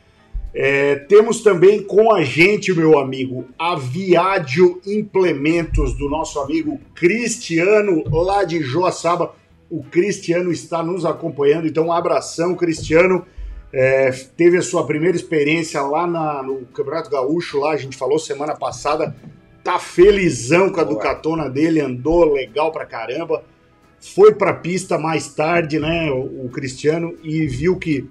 É, 0.56 0.94
temos 0.96 1.40
também 1.40 1.82
com 1.82 2.12
a 2.12 2.22
gente, 2.22 2.72
meu 2.72 2.96
amigo, 2.98 3.44
a 3.58 3.74
Viadio 3.74 4.80
Implementos 4.86 5.94
do 5.94 6.08
nosso 6.08 6.38
amigo 6.38 6.80
Cristiano, 6.94 8.04
lá 8.08 8.44
de 8.44 8.60
Joaçaba. 8.62 9.34
O 9.68 9.82
Cristiano 9.82 10.52
está 10.52 10.80
nos 10.82 11.04
acompanhando, 11.04 11.66
então 11.66 11.86
um 11.86 11.92
abração, 11.92 12.54
Cristiano. 12.54 13.26
É, 13.72 14.12
teve 14.36 14.56
a 14.56 14.62
sua 14.62 14.86
primeira 14.86 15.16
experiência 15.16 15.80
lá 15.82 16.06
na- 16.06 16.40
no 16.44 16.58
Campeonato 16.66 17.10
Gaúcho, 17.10 17.58
lá 17.58 17.72
a 17.72 17.76
gente 17.76 17.96
falou 17.96 18.20
semana 18.20 18.54
passada. 18.54 19.16
Tá 19.64 19.80
felizão 19.80 20.70
com 20.70 20.78
a. 20.80 20.84
Ducatona 20.84 21.50
dele, 21.50 21.80
andou 21.80 22.32
legal 22.32 22.70
pra 22.70 22.86
caramba. 22.86 23.42
Foi 24.00 24.32
pra 24.34 24.52
pista 24.52 24.98
mais 24.98 25.34
tarde, 25.34 25.80
né, 25.80 26.10
o, 26.12 26.44
o 26.44 26.50
Cristiano, 26.50 27.14
e 27.24 27.46
viu 27.48 27.76
que 27.76 28.06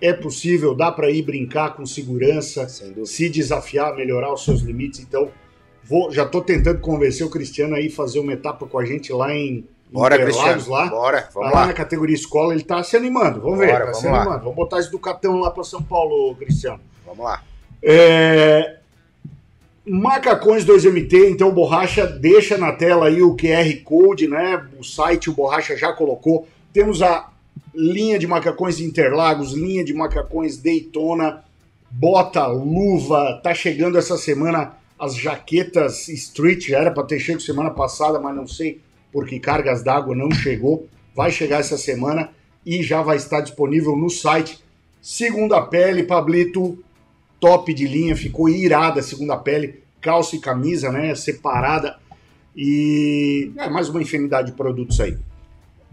é 0.00 0.12
possível, 0.12 0.74
dá 0.74 0.92
para 0.92 1.10
ir 1.10 1.22
brincar 1.22 1.74
com 1.74 1.86
segurança, 1.86 2.66
se 2.68 3.28
desafiar, 3.28 3.94
melhorar 3.94 4.32
os 4.32 4.44
seus 4.44 4.60
limites. 4.60 5.00
Então, 5.00 5.30
vou, 5.84 6.10
já 6.12 6.24
estou 6.24 6.42
tentando 6.42 6.80
convencer 6.80 7.26
o 7.26 7.30
Cristiano 7.30 7.74
aí 7.74 7.88
fazer 7.88 8.18
uma 8.18 8.32
etapa 8.32 8.66
com 8.66 8.78
a 8.78 8.84
gente 8.84 9.12
lá 9.12 9.34
em 9.34 9.64
Bora, 9.90 10.18
Cristiano. 10.18 10.62
lá. 10.68 10.86
Bora, 10.88 11.22
Tá 11.22 11.30
vamos 11.32 11.52
lá 11.52 11.60
lá. 11.60 11.66
na 11.68 11.72
categoria 11.72 12.14
escola, 12.14 12.52
ele 12.52 12.62
tá 12.64 12.82
se 12.82 12.96
animando. 12.96 13.40
Vamos 13.40 13.58
ver, 13.58 13.68
Bora, 13.72 13.86
tá 13.86 13.94
se 13.94 14.02
vamos 14.02 14.16
lá. 14.16 14.22
animando. 14.24 14.42
Vamos 14.42 14.56
botar 14.56 14.78
esse 14.80 14.90
Ducatão 14.90 15.38
lá 15.40 15.50
para 15.50 15.64
São 15.64 15.82
Paulo, 15.82 16.34
Cristiano. 16.36 16.80
Vamos 17.06 17.24
lá. 17.24 17.42
É... 17.82 18.76
Macacões 19.88 20.64
2MT, 20.64 21.30
então 21.30 21.52
Borracha 21.52 22.04
deixa 22.06 22.58
na 22.58 22.72
tela 22.72 23.06
aí 23.06 23.22
o 23.22 23.36
QR 23.36 23.72
Code, 23.84 24.26
né? 24.26 24.66
O 24.78 24.82
site 24.82 25.30
o 25.30 25.32
Borracha 25.32 25.76
já 25.76 25.92
colocou. 25.92 26.48
Temos 26.72 27.00
a 27.02 27.28
linha 27.74 28.18
de 28.18 28.26
macacões 28.26 28.80
Interlagos, 28.80 29.52
linha 29.52 29.84
de 29.84 29.94
macacões 29.94 30.56
Daytona, 30.56 31.44
bota, 31.90 32.46
luva, 32.46 33.40
tá 33.42 33.54
chegando 33.54 33.98
essa 33.98 34.16
semana 34.16 34.74
as 34.98 35.14
jaquetas 35.14 36.08
Street, 36.08 36.68
já 36.68 36.78
era 36.78 36.90
para 36.90 37.04
ter 37.04 37.18
chegado 37.18 37.42
semana 37.42 37.70
passada, 37.70 38.18
mas 38.18 38.34
não 38.34 38.46
sei 38.46 38.80
porque 39.12 39.38
cargas 39.38 39.82
d'água 39.82 40.14
não 40.14 40.30
chegou. 40.30 40.86
Vai 41.14 41.30
chegar 41.30 41.60
essa 41.60 41.78
semana 41.78 42.30
e 42.64 42.82
já 42.82 43.00
vai 43.00 43.16
estar 43.16 43.40
disponível 43.40 43.96
no 43.96 44.10
site. 44.10 44.62
Segunda 45.00 45.62
pele, 45.62 46.02
Pablito, 46.02 46.78
top 47.40 47.72
de 47.72 47.86
linha, 47.86 48.14
ficou 48.14 48.48
irada 48.48 49.02
segunda 49.02 49.36
pele, 49.36 49.82
calça 50.00 50.36
e 50.36 50.40
camisa, 50.40 50.90
né, 50.92 51.14
separada 51.14 51.96
e 52.54 53.52
é 53.56 53.68
mais 53.68 53.88
uma 53.88 54.00
infinidade 54.00 54.50
de 54.50 54.56
produtos 54.56 55.00
aí. 55.00 55.16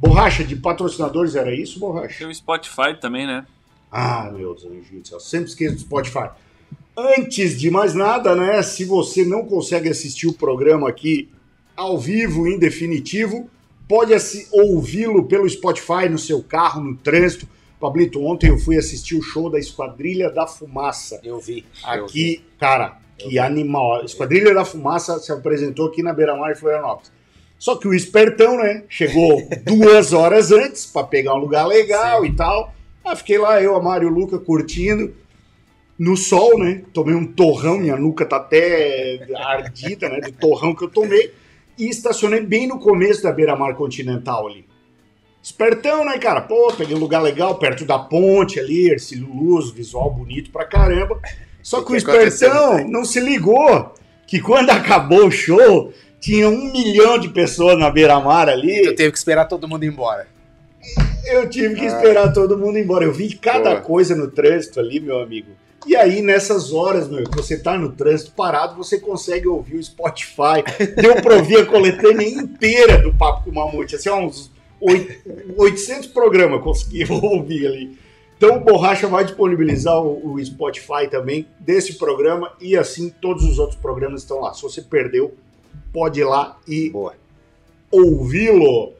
Borracha 0.03 0.43
de 0.43 0.57
patrocinadores 0.57 1.33
era 1.33 1.55
isso, 1.55 1.79
borracha? 1.79 2.17
Tem 2.19 2.27
o 2.27 2.35
Spotify 2.35 2.93
também, 2.99 3.25
né? 3.25 3.45
Ah, 3.89 4.29
meu 4.33 4.53
Deus 4.53 4.89
do 4.91 5.07
céu, 5.07 5.17
sempre 5.17 5.47
esqueço 5.47 5.75
do 5.75 5.79
Spotify. 5.79 6.29
Antes 6.95 7.57
de 7.57 7.71
mais 7.71 7.93
nada, 7.93 8.35
né, 8.35 8.61
se 8.61 8.83
você 8.83 9.23
não 9.23 9.45
consegue 9.45 9.87
assistir 9.87 10.27
o 10.27 10.33
programa 10.33 10.89
aqui 10.89 11.29
ao 11.73 11.97
vivo, 11.97 12.47
em 12.47 12.59
definitivo, 12.59 13.49
pode 13.87 14.13
ouvi-lo 14.51 15.23
pelo 15.23 15.49
Spotify 15.49 16.09
no 16.09 16.19
seu 16.19 16.43
carro, 16.43 16.83
no 16.83 16.97
trânsito. 16.97 17.47
Pablito, 17.79 18.21
ontem 18.23 18.49
eu 18.49 18.57
fui 18.57 18.77
assistir 18.77 19.15
o 19.15 19.21
show 19.21 19.49
da 19.49 19.57
Esquadrilha 19.57 20.29
da 20.29 20.45
Fumaça. 20.45 21.21
Eu 21.23 21.39
vi. 21.39 21.65
eu 21.95 22.07
vi. 22.07 22.11
Aqui, 22.11 22.45
cara, 22.59 22.97
que 23.17 23.39
animal. 23.39 24.03
Esquadrilha 24.03 24.53
da 24.53 24.65
Fumaça 24.65 25.17
se 25.19 25.31
apresentou 25.31 25.87
aqui 25.87 26.03
na 26.03 26.11
Beira 26.11 26.35
Mar 26.35 26.51
em 26.51 26.55
Florianópolis. 26.55 27.11
Só 27.63 27.77
que 27.77 27.87
o 27.87 27.93
espertão, 27.93 28.57
né? 28.57 28.83
Chegou 28.89 29.41
duas 29.63 30.11
horas 30.11 30.51
antes 30.51 30.85
para 30.85 31.07
pegar 31.07 31.33
um 31.33 31.37
lugar 31.37 31.65
legal 31.65 32.25
e 32.25 32.35
tal. 32.35 32.73
Ah, 33.05 33.15
fiquei 33.15 33.37
lá, 33.37 33.61
eu, 33.61 33.73
a 33.73 33.81
Mário 33.81 34.09
e 34.09 34.11
o 34.11 34.13
Luca 34.13 34.37
curtindo. 34.37 35.13
No 35.97 36.17
sol, 36.17 36.59
né? 36.59 36.81
Tomei 36.91 37.15
um 37.15 37.25
torrão, 37.25 37.77
minha 37.77 37.95
nuca 37.95 38.25
tá 38.25 38.35
até 38.35 39.25
ardida, 39.33 40.09
né? 40.09 40.19
Do 40.19 40.33
torrão 40.33 40.75
que 40.75 40.83
eu 40.83 40.89
tomei. 40.89 41.33
E 41.79 41.87
estacionei 41.87 42.41
bem 42.41 42.67
no 42.67 42.79
começo 42.79 43.23
da 43.23 43.31
Beira 43.31 43.55
Mar 43.55 43.75
Continental 43.75 44.45
ali. 44.45 44.65
Espertão, 45.41 46.03
né, 46.03 46.17
cara? 46.17 46.41
Pô, 46.41 46.73
peguei 46.73 46.97
um 46.97 46.99
lugar 46.99 47.21
legal 47.21 47.55
perto 47.59 47.85
da 47.85 47.97
ponte 47.97 48.59
ali, 48.59 48.89
Ercílio 48.89 49.33
Luz, 49.33 49.71
visual 49.71 50.11
bonito 50.13 50.51
pra 50.51 50.65
caramba. 50.65 51.17
Só 51.61 51.79
que, 51.79 51.85
que 51.85 51.93
o 51.93 51.95
espertão 51.95 52.85
não 52.89 53.05
se 53.05 53.21
ligou 53.21 53.93
que 54.27 54.41
quando 54.41 54.69
acabou 54.69 55.27
o 55.27 55.31
show, 55.31 55.93
tinha 56.23 56.47
um 56.47 56.71
milhão 56.71 57.19
de 57.19 57.27
pessoas 57.27 57.77
na 57.77 57.89
beira-mar 57.89 58.47
ali. 58.47 58.85
Eu 58.85 58.95
teve 58.95 59.11
que 59.11 59.17
esperar 59.17 59.45
todo 59.45 59.67
mundo 59.67 59.83
ir 59.83 59.87
embora. 59.87 60.25
Eu 61.25 61.49
tive 61.49 61.75
que 61.75 61.85
esperar 61.85 62.31
todo 62.31 62.57
mundo 62.57 62.77
embora. 62.77 63.03
Eu 63.03 63.11
vi 63.11 63.35
cada 63.35 63.71
Boa. 63.71 63.81
coisa 63.81 64.15
no 64.15 64.31
trânsito 64.31 64.79
ali, 64.79 65.01
meu 65.01 65.19
amigo. 65.19 65.49
E 65.85 65.97
aí, 65.97 66.21
nessas 66.21 66.71
horas, 66.71 67.09
meu, 67.09 67.25
que 67.25 67.35
você 67.35 67.57
tá 67.59 67.77
no 67.77 67.91
trânsito 67.91 68.31
parado, 68.31 68.77
você 68.77 68.97
consegue 68.97 69.49
ouvir 69.49 69.75
o 69.75 69.83
Spotify. 69.83 70.63
Deu 71.01 71.15
pra 71.21 71.35
ouvir 71.35 71.57
a 71.57 71.65
coletânea 71.65 72.25
inteira 72.25 72.99
do 72.99 73.13
Papo 73.13 73.43
com 73.43 73.49
o 73.49 73.55
Mamute. 73.55 73.97
Assim, 73.97 74.09
uns 74.09 74.49
oit- 74.79 75.19
800 75.57 76.07
programas 76.07 76.57
eu 76.57 76.63
consegui 76.63 77.03
ouvir 77.11 77.67
ali. 77.67 77.97
Então, 78.37 78.55
o 78.57 78.59
Borracha 78.61 79.07
vai 79.07 79.25
disponibilizar 79.25 80.01
o, 80.01 80.33
o 80.35 80.45
Spotify 80.45 81.09
também 81.11 81.47
desse 81.59 81.95
programa 81.97 82.53
e 82.61 82.77
assim 82.77 83.09
todos 83.21 83.43
os 83.43 83.59
outros 83.59 83.77
programas 83.79 84.21
estão 84.21 84.39
lá. 84.39 84.53
Se 84.53 84.61
você 84.61 84.81
perdeu, 84.81 85.33
pode 85.93 86.19
ir 86.19 86.25
lá 86.25 86.57
e 86.67 86.91
ouvi-lo. 87.91 88.93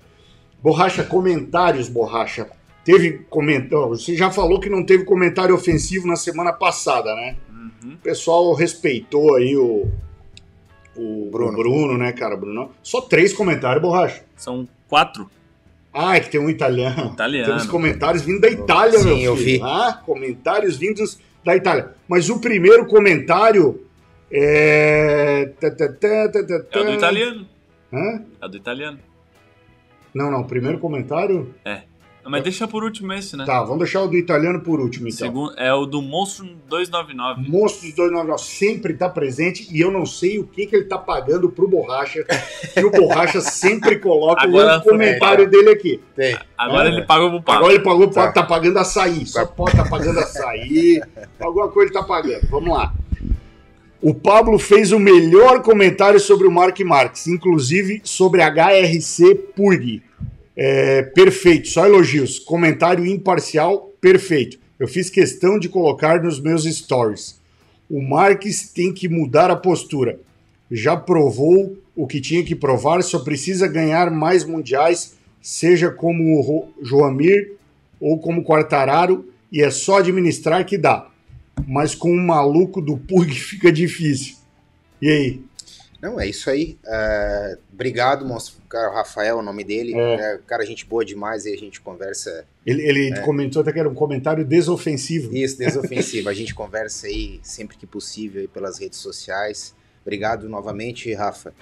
Borracha, 0.62 1.04
comentários, 1.04 1.90
Borracha. 1.90 2.48
Teve 2.86 3.26
comentário. 3.30 3.90
Você 3.90 4.16
já 4.16 4.30
falou 4.32 4.60
que 4.60 4.70
não 4.70 4.86
teve 4.86 5.04
comentário 5.04 5.56
ofensivo 5.56 6.08
na 6.08 6.16
semana 6.16 6.54
passada, 6.54 7.14
né? 7.16 7.36
Uhum. 7.50 7.94
O 7.94 7.98
pessoal 7.98 8.54
respeitou 8.54 9.36
aí 9.36 9.56
o, 9.58 9.88
o 10.96 11.30
Bruno. 11.32 11.52
Bruno. 11.52 11.58
Bruno, 11.58 11.98
né, 11.98 12.12
cara, 12.12 12.38
Bruno? 12.38 12.70
Só 12.82 13.02
três 13.02 13.34
comentários, 13.34 13.82
Borracha. 13.82 14.24
São 14.38 14.68
quatro 14.88 15.30
Ah, 15.94 16.16
é 16.18 16.20
que 16.20 16.30
tem 16.30 16.40
um 16.42 16.50
italiano. 16.50 17.12
italianos. 17.14 17.48
Temos 17.50 17.66
comentários 17.66 18.24
vindo 18.24 18.42
da 18.42 18.50
Itália, 18.50 19.00
Sim, 19.00 19.06
meu 19.16 19.18
eu 19.32 19.38
filho. 19.38 19.46
vi. 19.60 19.62
Ah, 19.64 20.02
comentários 20.06 20.78
vindos 20.78 21.20
da 21.44 21.56
Itália. 21.56 21.92
Mas 22.08 22.30
o 22.30 22.40
primeiro 22.40 22.86
comentário 22.86 23.86
é. 24.34 25.46
tá, 25.60 25.72
tá, 25.72 25.88
tá, 25.88 26.30
tá, 26.32 26.44
tá, 26.44 26.54
É 26.54 26.58
o 26.58 26.64
tá. 26.64 26.84
do 26.84 26.92
italiano. 26.94 27.48
Hã? 27.94 28.22
É 28.42 28.46
o 28.46 28.50
do 28.50 28.58
italiano. 28.58 29.00
Não, 30.14 30.32
não. 30.32 30.44
Primeiro 30.44 30.80
comentário. 30.80 31.54
Não, 32.24 32.32
Mas 32.32 32.42
deixa 32.44 32.66
por 32.66 32.86
último 32.86 33.12
esse, 33.12 33.36
né? 33.36 33.44
Tá, 33.46 33.62
vamos 33.64 33.80
deixar 33.80 34.02
o 34.02 34.08
do 34.08 34.16
italiano 34.16 34.62
por 34.62 34.80
último, 34.80 35.10
então. 35.10 35.18
Segundo, 35.28 35.60
é 35.60 35.74
o 35.74 35.86
do 35.86 36.02
Monstro 36.02 36.46
299. 36.70 37.50
Monstros 37.50 37.92
299 37.94 38.42
sempre 38.42 38.94
tá 38.94 39.10
presente 39.10 39.68
e 39.70 39.82
eu 39.82 39.92
não 39.92 40.06
sei 40.06 40.40
o 40.40 40.48
que, 40.48 40.66
que 40.66 40.74
ele 40.74 40.86
tá 40.86 40.98
pagando 40.98 41.50
pro 41.50 41.68
Borracha, 41.68 42.24
que 42.74 42.86
o 42.86 42.90
Borracha 42.90 43.42
sempre 43.42 44.00
coloca 44.00 44.42
Agora 44.42 44.78
o 44.78 44.84
comentário 44.84 45.50
dele 45.50 45.72
aqui. 45.72 46.00
Tem. 46.16 46.38
Agora 46.58 46.88
É. 46.88 46.94
ele 46.94 47.02
pagou 47.02 47.30
pro 47.30 47.42
papo. 47.42 47.58
Agora 47.58 47.74
ele 47.74 47.84
pagou, 47.84 48.10
Tá. 48.10 48.32
tá 48.32 48.44
pagando 48.44 48.80
açaí. 48.80 49.26
Só 49.26 49.46
pode 49.46 49.76
tá 49.76 49.84
pagando 49.84 50.20
açaí. 50.20 51.02
Alguma 51.42 51.68
coisa 51.68 51.92
ele 51.92 52.00
tá 52.00 52.08
pagando. 52.08 52.48
Vamos 52.50 52.74
lá. 52.74 52.94
O 54.06 54.14
Pablo 54.14 54.60
fez 54.60 54.92
o 54.92 55.00
melhor 55.00 55.62
comentário 55.62 56.20
sobre 56.20 56.46
o 56.46 56.52
Mark 56.52 56.78
Marques, 56.82 57.26
inclusive 57.26 58.02
sobre 58.04 58.42
a 58.42 58.50
HRC 58.50 59.34
Purg. 59.56 60.04
É, 60.58 61.04
perfeito, 61.04 61.70
só 61.70 61.86
elogios. 61.86 62.38
Comentário 62.38 63.06
imparcial, 63.06 63.94
perfeito. 64.02 64.60
Eu 64.78 64.90
fiz 64.90 65.10
questão 65.10 65.58
de 65.58 65.70
colocar 65.70 66.22
nos 66.22 66.38
meus 66.38 66.66
stories. 66.66 67.40
O 67.90 68.02
Marques 68.02 68.74
tem 68.74 68.94
que 68.94 69.08
mudar 69.08 69.50
a 69.50 69.56
postura. 69.56 70.20
Já 70.70 70.98
provou 70.98 71.78
o 71.96 72.06
que 72.06 72.20
tinha 72.20 72.44
que 72.44 72.56
provar, 72.56 73.02
só 73.04 73.20
precisa 73.20 73.70
ganhar 73.70 74.12
mais 74.12 74.44
mundiais, 74.44 75.16
seja 75.42 75.90
como 75.90 76.42
o 76.42 76.74
Joamir 76.82 77.54
ou 78.02 78.20
como 78.20 78.44
Quartararo, 78.44 79.26
e 79.50 79.62
é 79.62 79.72
só 79.72 80.00
administrar 80.00 80.66
que 80.66 80.78
dá. 80.78 81.08
Mas 81.68 81.96
com 81.96 82.12
um 82.12 82.26
maluco 82.26 82.82
do 82.82 82.98
Pug 82.98 83.32
fica 83.34 83.72
difícil. 83.72 84.36
E 85.02 85.10
aí? 85.10 85.44
Não, 86.04 86.20
é 86.20 86.28
isso 86.28 86.50
aí. 86.50 86.78
É, 86.86 87.58
obrigado, 87.72 88.26
monstro. 88.26 88.62
Cara, 88.68 88.92
o 88.92 88.94
Rafael 88.94 89.38
é 89.38 89.40
o 89.40 89.42
nome 89.42 89.64
dele. 89.64 89.94
É. 89.96 90.16
É, 90.16 90.40
cara, 90.46 90.66
gente 90.66 90.86
boa 90.86 91.06
demais 91.06 91.46
e 91.46 91.54
a 91.54 91.58
gente 91.58 91.80
conversa. 91.80 92.46
Ele, 92.66 92.82
ele 92.82 93.22
comentou 93.22 93.62
até 93.62 93.72
que 93.72 93.80
era 93.80 93.88
um 93.88 93.94
comentário 93.94 94.44
desofensivo. 94.44 95.34
Isso, 95.34 95.58
desofensivo. 95.60 96.28
a 96.28 96.34
gente 96.34 96.54
conversa 96.54 97.08
aí 97.08 97.40
sempre 97.42 97.78
que 97.78 97.88
possível 97.88 98.42
aí 98.42 98.50
pelas 98.50 98.80
redes 98.80 99.00
sociais. 99.00 99.74
Obrigado 100.02 100.50
novamente, 100.50 101.14
Rafa. 101.14 101.54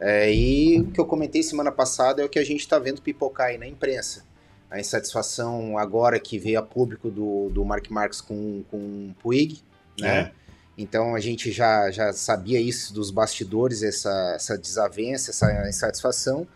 É, 0.00 0.34
e 0.34 0.80
o 0.80 0.90
que 0.90 0.98
eu 0.98 1.04
comentei 1.04 1.42
semana 1.42 1.70
passada 1.70 2.22
é 2.22 2.24
o 2.24 2.30
que 2.30 2.38
a 2.38 2.44
gente 2.44 2.60
está 2.60 2.78
vendo 2.78 3.02
pipocar 3.02 3.48
aí 3.48 3.58
na 3.58 3.68
imprensa. 3.68 4.24
A 4.72 4.80
insatisfação 4.80 5.76
agora 5.76 6.18
que 6.18 6.38
veio 6.38 6.58
a 6.58 6.62
público 6.62 7.10
do, 7.10 7.50
do 7.50 7.64
Mark 7.64 7.90
Marques 7.90 8.20
com, 8.20 8.64
com 8.70 8.78
o 8.78 9.14
Puig, 9.20 9.62
né? 10.00 10.18
É. 10.18 10.32
Então 10.76 11.14
a 11.14 11.20
gente 11.20 11.52
já, 11.52 11.90
já 11.90 12.12
sabia 12.12 12.58
isso 12.58 12.94
dos 12.94 13.10
bastidores, 13.10 13.82
essa, 13.82 14.32
essa 14.34 14.56
desavença, 14.56 15.30
essa 15.30 15.68
insatisfação. 15.68 16.48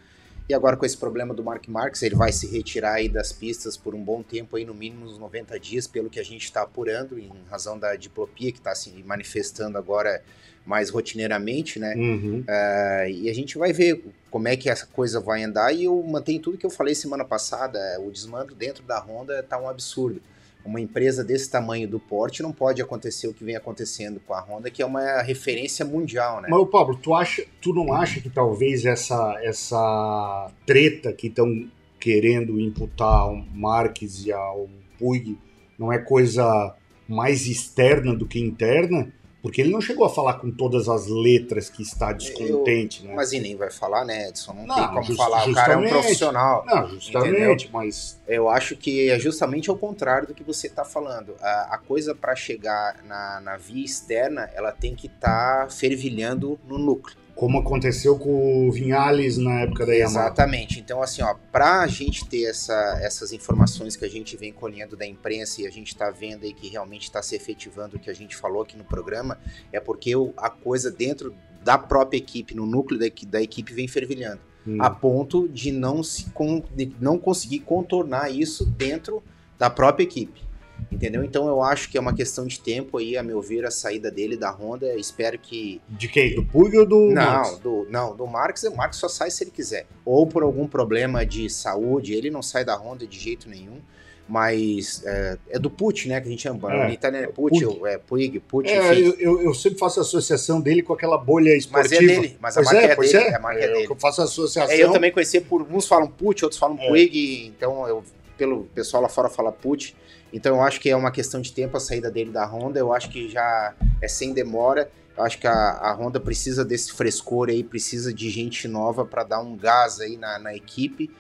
E 0.49 0.55
agora 0.55 0.77
com 0.77 0.87
esse 0.87 0.97
problema 0.97 1.35
do 1.35 1.43
Mark 1.43 1.67
Marques, 1.69 2.03
ele 2.03 2.15
vai 2.15 2.33
se 2.33 2.47
retirar 2.47 2.95
aí 2.95 3.09
das 3.09 3.33
pistas 3.33 3.77
por 3.77 3.95
um 3.95 4.03
bom 4.03 4.23
tempo, 4.23 4.57
aí 4.57 4.65
no 4.65 4.73
mínimo 4.73 5.05
uns 5.05 5.19
90 5.19 5.59
dias, 5.59 5.87
pelo 5.87 6.09
que 6.09 6.21
a 6.21 6.25
gente 6.25 6.45
está 6.45 6.63
apurando, 6.63 7.19
em 7.19 7.33
razão 7.51 7.79
da 7.79 7.97
diplopia 7.97 8.53
que 8.53 8.59
está 8.59 8.75
se 8.75 8.91
manifestando 9.03 9.77
agora 9.77 10.23
mais 10.67 10.91
rotineiramente, 10.91 11.79
né? 11.79 11.95
Uhum. 11.95 12.41
Uh, 12.41 13.09
e 13.09 13.31
a 13.31 13.35
gente 13.35 13.57
vai 13.57 13.73
ver 13.73 14.05
como 14.31 14.49
é 14.49 14.57
que 14.57 14.69
essa 14.69 14.87
coisa 14.87 15.21
vai 15.21 15.45
andar. 15.45 15.73
E 15.73 15.85
eu 15.85 16.03
mantenho 16.03 16.43
tudo 16.43 16.59
que 16.59 16.67
eu 16.67 16.71
falei 16.71 16.95
semana 16.95 17.25
passada. 17.25 17.79
O 18.01 18.11
desmando 18.11 18.55
dentro 18.55 18.83
da 18.83 18.99
Honda 18.99 19.43
tá 19.43 19.59
um 19.59 19.69
absurdo. 19.69 20.21
Uma 20.65 20.81
empresa 20.81 21.23
desse 21.23 21.49
tamanho 21.49 21.87
do 21.87 22.01
porte 22.01 22.43
não 22.43 22.51
pode 22.51 22.83
acontecer 22.83 23.29
o 23.29 23.33
que 23.33 23.45
vem 23.45 23.55
acontecendo 23.55 24.21
com 24.27 24.35
a 24.35 24.41
Honda, 24.41 24.69
que 24.69 24.83
é 24.83 24.87
uma 24.87 25.23
referência 25.23 25.85
mundial, 25.85 26.41
né? 26.41 26.49
Mas, 26.51 26.69
Pablo, 26.69 26.97
tu, 26.97 27.15
acha, 27.15 27.45
tu 27.61 27.73
não 27.73 27.93
acha 27.93 28.21
que 28.21 28.29
talvez 28.29 28.85
essa, 28.85 29.39
essa 29.45 30.51
treta 30.67 31.13
que 31.13 31.29
estão 31.29 31.69
querendo 32.01 32.59
imputar 32.59 33.21
ao 33.21 33.37
Marques 33.55 34.27
e 34.27 34.33
ao 34.33 34.69
Puig 34.99 35.39
não 35.79 35.93
é 35.93 35.99
coisa 35.99 36.75
mais 37.09 37.47
externa 37.47 38.15
do 38.15 38.27
que 38.27 38.41
interna? 38.41 39.13
Porque 39.47 39.61
ele 39.61 39.71
não 39.71 39.81
chegou 39.81 40.05
a 40.05 40.11
falar 40.11 40.35
com 40.41 40.51
todas 40.51 40.89
as 40.89 41.07
letras 41.07 41.71
que 41.71 41.81
está 41.81 42.13
descontente, 42.13 43.03
eu, 43.05 43.11
né? 43.11 43.15
Mas 43.15 43.33
e 43.33 43.39
nem 43.39 43.55
vai 43.55 43.71
falar, 43.71 44.05
né, 44.05 44.29
Edson? 44.29 44.53
Não, 44.55 44.67
Não, 44.67 44.75
tem 44.75 44.89
como 44.89 45.03
just- 45.05 45.17
falar. 45.17 45.49
O 45.49 45.55
cara 45.55 45.75
é 45.75 45.77
um 45.77 45.89
profissional. 45.89 46.65
Não, 46.67 46.89
justamente, 46.89 47.71
mas 47.73 48.21
Eu 48.27 48.49
acho 48.49 48.75
que 48.77 49.09
é 49.09 49.17
justamente 49.21 49.71
ao 49.71 49.77
contrário 49.79 50.27
do 50.27 50.35
que 50.35 50.43
você 50.43 50.67
está 50.67 50.85
falando. 50.85 51.37
A, 51.41 51.75
a 51.77 51.79
coisa 51.79 52.13
para 52.13 52.35
chegar 52.35 52.97
na, 53.05 53.41
na 53.41 53.57
via 53.57 53.85
externa, 53.85 54.51
ela 54.53 54.73
tem 54.73 54.97
que 54.97 55.07
estar 55.07 55.71
fervilhando 55.71 56.59
no 56.67 56.77
núcleo. 56.77 57.17
Como 57.37 57.59
aconteceu 57.59 58.19
com 58.19 58.67
o 58.67 58.73
Vinhales 58.73 59.37
na 59.37 59.61
época 59.61 59.85
da 59.85 59.93
Yamaha. 59.93 60.27
Exatamente. 60.27 60.81
Então, 60.81 61.03
assim, 61.03 61.23
ó, 61.23 61.35
para 61.53 61.83
a 61.83 61.87
gente 61.87 62.25
ter 62.25 62.45
essa, 62.45 62.99
essas 63.03 63.31
informações 63.31 63.95
que 63.95 64.07
a 64.07 64.09
gente 64.09 64.37
vem 64.39 64.51
colhendo 64.51 64.97
da 64.97 65.07
imprensa 65.07 65.61
e 65.61 65.67
a 65.67 65.71
gente 65.71 65.89
está 65.89 66.11
vendo 66.11 66.45
aí 66.45 66.55
que 66.55 66.67
realmente 66.67 67.03
está 67.03 67.23
se 67.23 67.37
efetivando 67.37 67.97
o 67.97 68.01
que 68.01 68.09
a 68.09 68.15
gente 68.15 68.35
falou 68.35 68.63
aqui 68.63 68.75
no 68.75 68.85
programa, 68.85 69.39
é 69.71 69.79
porque 69.79 70.13
a 70.39 70.49
coisa 70.49 70.91
dentro 70.91 71.35
da 71.63 71.77
própria 71.77 72.17
equipe, 72.17 72.55
no 72.55 72.65
núcleo 72.65 72.99
da, 72.99 73.07
da 73.29 73.43
equipe, 73.43 73.73
vem 73.73 73.87
fervilhando. 73.87 74.41
Hum. 74.67 74.79
a 74.81 74.91
ponto 74.91 75.47
de 75.47 75.71
não, 75.71 76.03
se 76.03 76.27
de 76.75 76.93
não 77.01 77.19
conseguir 77.19 77.61
contornar 77.61 78.35
isso 78.35 78.67
dentro 78.67 79.23
da 79.57 79.71
própria 79.71 80.03
equipe. 80.03 80.46
Entendeu? 80.91 81.23
Então 81.25 81.47
eu 81.49 81.63
acho 81.63 81.91
que 81.91 81.99
é 81.99 82.01
uma 82.01 82.15
questão 82.15 82.47
de 82.47 82.59
tempo 82.61 82.99
aí, 82.99 83.17
a 83.17 83.23
meu 83.23 83.43
ver, 83.43 83.65
a 83.67 83.71
saída 83.71 84.11
dele 84.11 84.37
da 84.37 84.51
Honda. 84.51 84.95
Espero 84.95 85.39
que. 85.39 85.81
De 85.89 86.09
quem? 86.09 86.35
Do 86.35 86.45
Puig 86.45 86.77
ou 86.79 86.87
do 86.87 87.07
não, 87.09 87.15
Marques? 87.15 87.59
do, 87.59 87.87
não, 87.91 88.17
do 88.17 88.27
Marx, 88.27 88.63
o 88.65 88.75
Marx 88.77 88.97
só 88.97 89.09
sai 89.09 89.31
se 89.31 89.45
ele 89.45 89.51
quiser. 89.51 89.87
Ou 90.05 90.27
por 90.27 90.43
algum 90.43 90.67
problema 90.67 91.27
de 91.27 91.51
saúde, 91.51 92.15
ele 92.15 92.31
não 92.31 92.41
sai 92.43 92.65
da 92.65 92.75
Honda 92.77 93.07
de 93.07 93.19
jeito 93.19 93.49
nenhum. 93.49 93.81
Mas 94.29 95.05
é, 95.05 95.39
é 95.51 95.59
do 95.59 95.71
Pucci, 95.71 96.09
né? 96.09 96.21
Que 96.21 96.27
a 96.27 96.31
gente 96.31 96.43
chama. 96.43 96.73
É, 96.75 96.87
no 96.89 96.93
italiano 96.93 97.27
é 97.27 97.29
Puig. 97.31 97.65
ou 97.65 97.87
é 97.87 97.97
Puig, 97.97 98.41
Pucci, 98.41 98.73
É, 98.73 98.93
eu, 99.01 99.15
eu, 99.21 99.41
eu 99.43 99.55
sempre 99.55 99.79
faço 99.79 100.01
associação 100.01 100.61
dele 100.61 100.83
com 100.83 100.93
aquela 100.93 101.17
bolha 101.17 101.53
Mas 101.53 101.63
esportiva. 101.65 102.03
é 102.03 102.07
dele, 102.07 102.37
mas 102.41 102.57
a 102.57 102.61
Pois 102.63 102.73
marca 102.73 102.93
é, 102.93 102.97
pois 102.97 103.13
dele. 103.13 103.25
é. 103.25 103.35
A 103.37 103.39
marca 103.39 103.61
é, 103.61 103.65
É, 103.65 103.73
dele. 103.73 103.87
eu 103.89 103.95
faço 103.97 104.23
associação. 104.23 104.75
É, 104.75 104.83
eu 104.83 104.91
também 104.91 105.13
conheci 105.13 105.41
por. 105.41 105.63
Uns 105.71 105.87
falam 105.87 106.09
Pucci, 106.09 106.45
outros 106.45 106.59
falam 106.59 106.77
É. 106.77 106.89
Puig, 106.89 107.47
então 107.57 107.87
eu, 107.87 108.03
pelo 108.37 108.65
pessoal 108.75 109.03
lá 109.03 109.09
fora 109.09 109.29
fala 109.29 109.51
Pucci. 109.53 109.95
Então 110.33 110.57
eu 110.57 110.63
acho 110.63 110.81
que 110.81 110.91
é 110.91 110.97
uma 110.97 111.11
questão 111.11 111.41
de 111.41 111.53
tempo 111.53 111.77
a 111.77 111.81
saída 111.81 112.11
dele 112.11 112.31
da 112.31 112.45
Honda. 112.47 112.79
Eu 112.79 112.93
acho 112.93 113.09
que 113.11 113.29
já 113.29 113.75
é 114.03 114.09
sem 114.09 114.33
demora. 114.33 114.91
Eu 115.17 115.25
acho 115.25 115.39
que 115.39 115.47
a, 115.47 115.53
a 115.53 115.93
Honda 115.95 116.21
precisa 116.21 116.65
desse 116.65 116.93
frescor 116.93 117.49
aí, 117.49 117.63
precisa 117.65 118.13
de 118.13 118.29
gente 118.29 118.69
nova 118.69 119.05
para 119.05 119.23
dar 119.25 119.41
um 119.41 119.57
gás 119.57 120.01
aí 120.01 120.17
na, 120.17 120.39
na 120.39 120.55
equipe. 120.55 121.11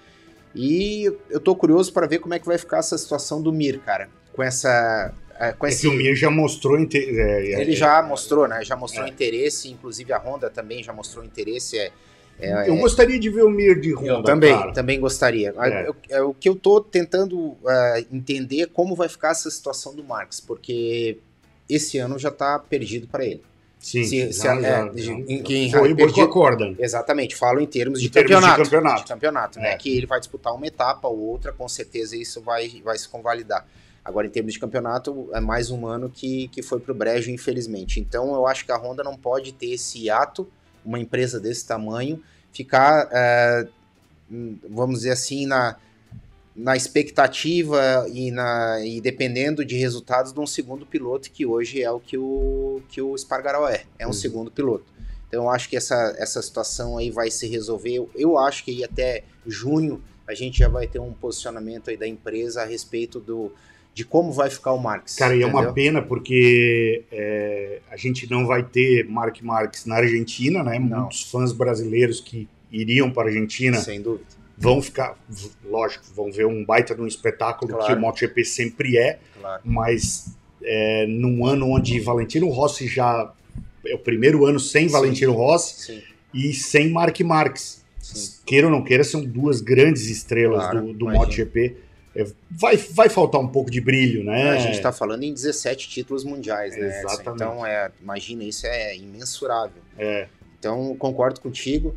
E 0.54 1.04
eu 1.30 1.40
tô 1.40 1.54
curioso 1.54 1.92
para 1.92 2.06
ver 2.06 2.18
como 2.18 2.34
é 2.34 2.38
que 2.38 2.46
vai 2.46 2.58
ficar 2.58 2.78
essa 2.78 2.96
situação 2.96 3.40
do 3.42 3.52
Mir, 3.52 3.78
cara. 3.80 4.08
Com 4.32 4.42
essa. 4.42 5.12
é, 5.38 5.52
Com 5.52 5.66
É 5.66 5.68
esse, 5.70 5.82
que 5.82 5.88
o 5.88 5.92
Mir 5.92 6.14
já 6.14 6.30
mostrou. 6.30 6.78
inte- 6.78 6.98
é, 6.98 7.52
é, 7.52 7.60
ele 7.60 7.72
é, 7.72 7.76
já 7.76 8.02
mostrou, 8.02 8.48
né? 8.48 8.64
Já 8.64 8.76
mostrou 8.76 9.06
É. 9.06 9.08
interesse, 9.08 9.70
inclusive 9.70 10.12
a 10.12 10.18
Honda 10.18 10.48
também 10.50 10.82
já 10.82 10.92
mostrou 10.92 11.24
interesse. 11.24 11.78
É, 11.78 11.90
é, 12.40 12.68
Eu 12.68 12.76
gostaria 12.76 13.18
de 13.18 13.30
ver 13.30 13.42
o 13.44 13.50
Mir 13.50 13.80
de 13.80 13.94
Honda. 13.94 14.06
eu 14.08 14.22
também, 14.22 14.54
cara. 14.56 14.72
também 14.72 15.00
gostaria. 15.00 15.54
Ah, 15.56 15.68
É. 15.68 15.90
é 16.10 16.22
o 16.22 16.34
que 16.34 16.48
eu 16.48 16.54
tô 16.56 16.80
tentando 16.80 17.56
ah, 17.66 18.02
entender 18.12 18.62
é 18.62 18.66
como 18.66 18.94
vai 18.94 19.08
ficar 19.08 19.30
essa 19.30 19.50
situação 19.50 19.94
do 19.94 20.04
Marx, 20.04 20.40
porque 20.40 21.18
esse 21.68 21.98
ano 21.98 22.18
já 22.18 22.30
tá 22.30 22.58
perdido 22.58 23.06
para 23.08 23.24
ele. 23.24 23.42
Sim, 23.78 24.04
Se- 24.04 24.32
se- 24.32 24.42
já, 24.42 24.54
é, 24.56 24.62
já. 24.62 24.88
de- 24.88 25.10
em 25.12 25.70
Foi. 25.70 26.76
Exatamente, 26.78 27.36
falo 27.36 27.60
em 27.60 27.66
termos 27.66 28.00
de, 28.00 28.06
Em 28.06 28.10
termos 28.10 28.30
de 28.30 28.34
campeonato. 28.34 28.62
campeonato. 28.64 29.02
de 29.02 29.08
campeonato, 29.08 29.58
né? 29.60 29.72
É. 29.72 29.76
Que 29.76 29.96
ele 29.96 30.06
vai 30.06 30.18
disputar 30.18 30.54
uma 30.54 30.66
etapa 30.66 31.06
ou 31.08 31.18
outra, 31.18 31.52
com 31.52 31.68
certeza 31.68 32.16
isso 32.16 32.40
vai, 32.40 32.80
vai 32.84 32.96
se 32.98 33.08
convalidar. 33.08 33.66
Agora, 34.04 34.26
em 34.26 34.30
termos 34.30 34.52
de 34.54 34.60
campeonato, 34.60 35.28
é 35.32 35.40
mais 35.40 35.70
um 35.70 35.86
ano 35.86 36.08
que, 36.08 36.48
que 36.48 36.62
foi 36.62 36.78
pro 36.80 36.94
brejo, 36.94 37.30
infelizmente. 37.30 37.98
Então, 38.00 38.34
eu 38.34 38.46
acho 38.46 38.64
que 38.64 38.72
a 38.72 38.76
Honda 38.76 39.02
não 39.04 39.16
pode 39.16 39.52
ter 39.52 39.72
esse 39.72 40.04
hiato, 40.04 40.48
uma 40.86 40.98
empresa 41.00 41.40
desse 41.40 41.66
tamanho, 41.66 42.22
ficar, 42.52 43.08
é, 43.12 43.66
vamos 44.70 45.00
dizer 45.00 45.10
assim, 45.10 45.44
na, 45.46 45.76
na 46.54 46.74
expectativa 46.76 48.06
e, 48.10 48.30
na, 48.30 48.80
e 48.84 49.00
dependendo 49.00 49.64
de 49.64 49.76
resultados 49.76 50.32
de 50.32 50.40
um 50.40 50.46
segundo 50.46 50.86
piloto, 50.86 51.30
que 51.30 51.44
hoje 51.44 51.82
é 51.82 51.90
o 51.90 52.00
que 52.00 52.16
o, 52.16 52.80
que 52.88 53.02
o 53.02 53.14
Espargaró 53.14 53.68
é, 53.68 53.84
é 53.98 54.06
um 54.06 54.08
Uhum. 54.08 54.14
segundo 54.14 54.50
piloto. 54.50 54.84
Então 55.28 55.42
eu 55.44 55.50
acho 55.50 55.68
que 55.68 55.76
essa, 55.76 56.14
essa 56.18 56.40
situação 56.40 56.96
aí 56.96 57.10
vai 57.10 57.30
se 57.30 57.46
resolver. 57.48 57.94
Eu, 57.94 58.10
eu 58.14 58.38
acho 58.38 58.64
que 58.64 58.82
até 58.84 59.24
junho 59.46 60.02
a 60.26 60.34
gente 60.34 60.58
já 60.58 60.68
vai 60.68 60.86
ter 60.86 60.98
um 60.98 61.12
posicionamento 61.12 61.90
aí 61.90 61.96
da 61.96 62.06
empresa 62.06 62.62
a 62.62 62.64
respeito 62.64 63.20
do, 63.20 63.52
de 63.96 64.04
como 64.04 64.30
vai 64.30 64.50
ficar 64.50 64.72
o 64.72 64.78
Marx. 64.78 65.14
Cara, 65.16 65.34
e 65.34 65.40
é 65.40 65.46
uma 65.46 65.60
entendeu? 65.60 65.72
pena 65.72 66.02
porque 66.02 67.02
é, 67.10 67.78
a 67.90 67.96
gente 67.96 68.30
não 68.30 68.46
vai 68.46 68.62
ter 68.62 69.08
Mark 69.08 69.40
Marques 69.40 69.86
na 69.86 69.94
Argentina, 69.96 70.62
né? 70.62 70.78
Não. 70.78 71.00
Muitos 71.00 71.22
fãs 71.30 71.50
brasileiros 71.50 72.20
que 72.20 72.46
iriam 72.70 73.10
para 73.10 73.22
a 73.22 73.26
Argentina 73.28 73.78
Sem 73.78 74.02
dúvida. 74.02 74.26
vão 74.58 74.82
ficar, 74.82 75.16
lógico, 75.64 76.04
vão 76.14 76.30
ver 76.30 76.44
um 76.44 76.62
baita 76.62 76.94
de 76.94 77.00
um 77.00 77.06
espetáculo 77.06 77.72
Claro. 77.72 77.86
que 77.86 77.92
o 77.94 77.98
MotoGP 77.98 78.44
sempre 78.44 78.98
é, 78.98 79.18
Claro. 79.40 79.62
mas 79.64 80.36
é, 80.62 81.06
num 81.08 81.46
ano 81.46 81.66
onde 81.70 81.98
Valentino 81.98 82.50
Rossi 82.50 82.86
já 82.86 83.32
é 83.86 83.94
o 83.94 83.98
primeiro 83.98 84.44
ano 84.44 84.60
sem 84.60 84.88
Sim. 84.88 84.92
Valentino 84.92 85.32
Rossi 85.32 85.86
Sim, 85.94 86.02
e 86.34 86.52
sem 86.52 86.90
Mark 86.90 87.18
Marques. 87.22 87.82
sim. 87.98 88.42
Queira 88.44 88.66
ou 88.66 88.72
não 88.72 88.84
queira, 88.84 89.02
são 89.02 89.24
duas 89.24 89.62
grandes 89.62 90.10
estrelas 90.10 90.60
Claro, 90.64 90.82
do, 90.88 90.92
do. 90.92 91.04
MotoGP. 91.06 91.85
É, 92.16 92.26
vai, 92.50 92.76
vai 92.76 93.08
faltar 93.08 93.40
um 93.40 93.48
pouco 93.48 93.70
de 93.70 93.80
brilho, 93.80 94.24
né? 94.24 94.50
A 94.50 94.58
gente 94.58 94.74
está 94.74 94.92
falando 94.92 95.22
em 95.22 95.32
17 95.32 95.88
títulos 95.88 96.24
mundiais, 96.24 96.76
né? 96.76 96.86
Edson? 96.88 97.08
Exatamente. 97.08 97.42
Então, 97.42 97.66
é, 97.66 97.90
imagina, 98.00 98.44
isso 98.44 98.66
é 98.66 98.96
imensurável. 98.96 99.82
É, 99.98 100.28
Então, 100.58 100.96
concordo 100.96 101.40
contigo. 101.40 101.94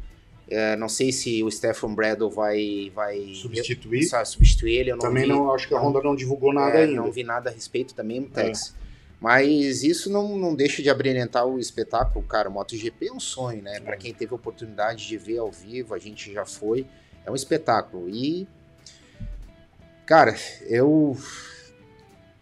É, 0.51 0.75
não 0.75 0.89
sei 0.89 1.11
se 1.11 1.43
o 1.43 1.51
Stefan 1.51 1.93
Bradle 1.93 2.29
vai, 2.29 2.91
vai 2.95 3.33
substituir. 3.35 4.03
sa- 4.03 4.25
substituir 4.25 4.73
ele. 4.77 4.91
Não 4.91 4.97
Também 4.99 5.23
vi, 5.23 5.29
não, 5.29 5.53
acho 5.53 5.67
que 5.67 5.75
a 5.75 5.79
Honda 5.79 6.01
não 6.01 6.15
divulgou 6.15 6.51
nada 6.51 6.79
é, 6.79 6.83
ainda. 6.85 6.95
Não 6.95 7.11
vi 7.11 7.23
nada 7.23 7.49
a 7.51 7.53
respeito 7.53 7.93
também 7.93 8.19
no 8.21 8.29
Tex. 8.29 8.75
Mas 9.21 9.83
isso 9.83 10.09
não, 10.09 10.37
não 10.37 10.55
deixa 10.55 10.81
de 10.81 10.89
abrilhantar 10.89 11.45
o 11.45 11.59
espetáculo, 11.59 12.23
cara. 12.25 12.49
O 12.49 12.53
MotoGP 12.53 13.07
é 13.07 13.11
um 13.13 13.19
sonho, 13.19 13.61
né? 13.61 13.79
Para 13.81 13.97
quem 13.97 14.13
teve 14.13 14.31
a 14.31 14.35
oportunidade 14.35 15.05
de 15.07 15.17
ver 15.17 15.37
ao 15.39 15.51
vivo, 15.51 15.93
a 15.93 15.99
gente 15.99 16.31
já 16.33 16.45
foi. 16.45 16.85
É 17.25 17.29
um 17.29 17.35
espetáculo. 17.35 18.09
E, 18.09 18.47
cara, 20.09 20.35
eu. 20.65 21.15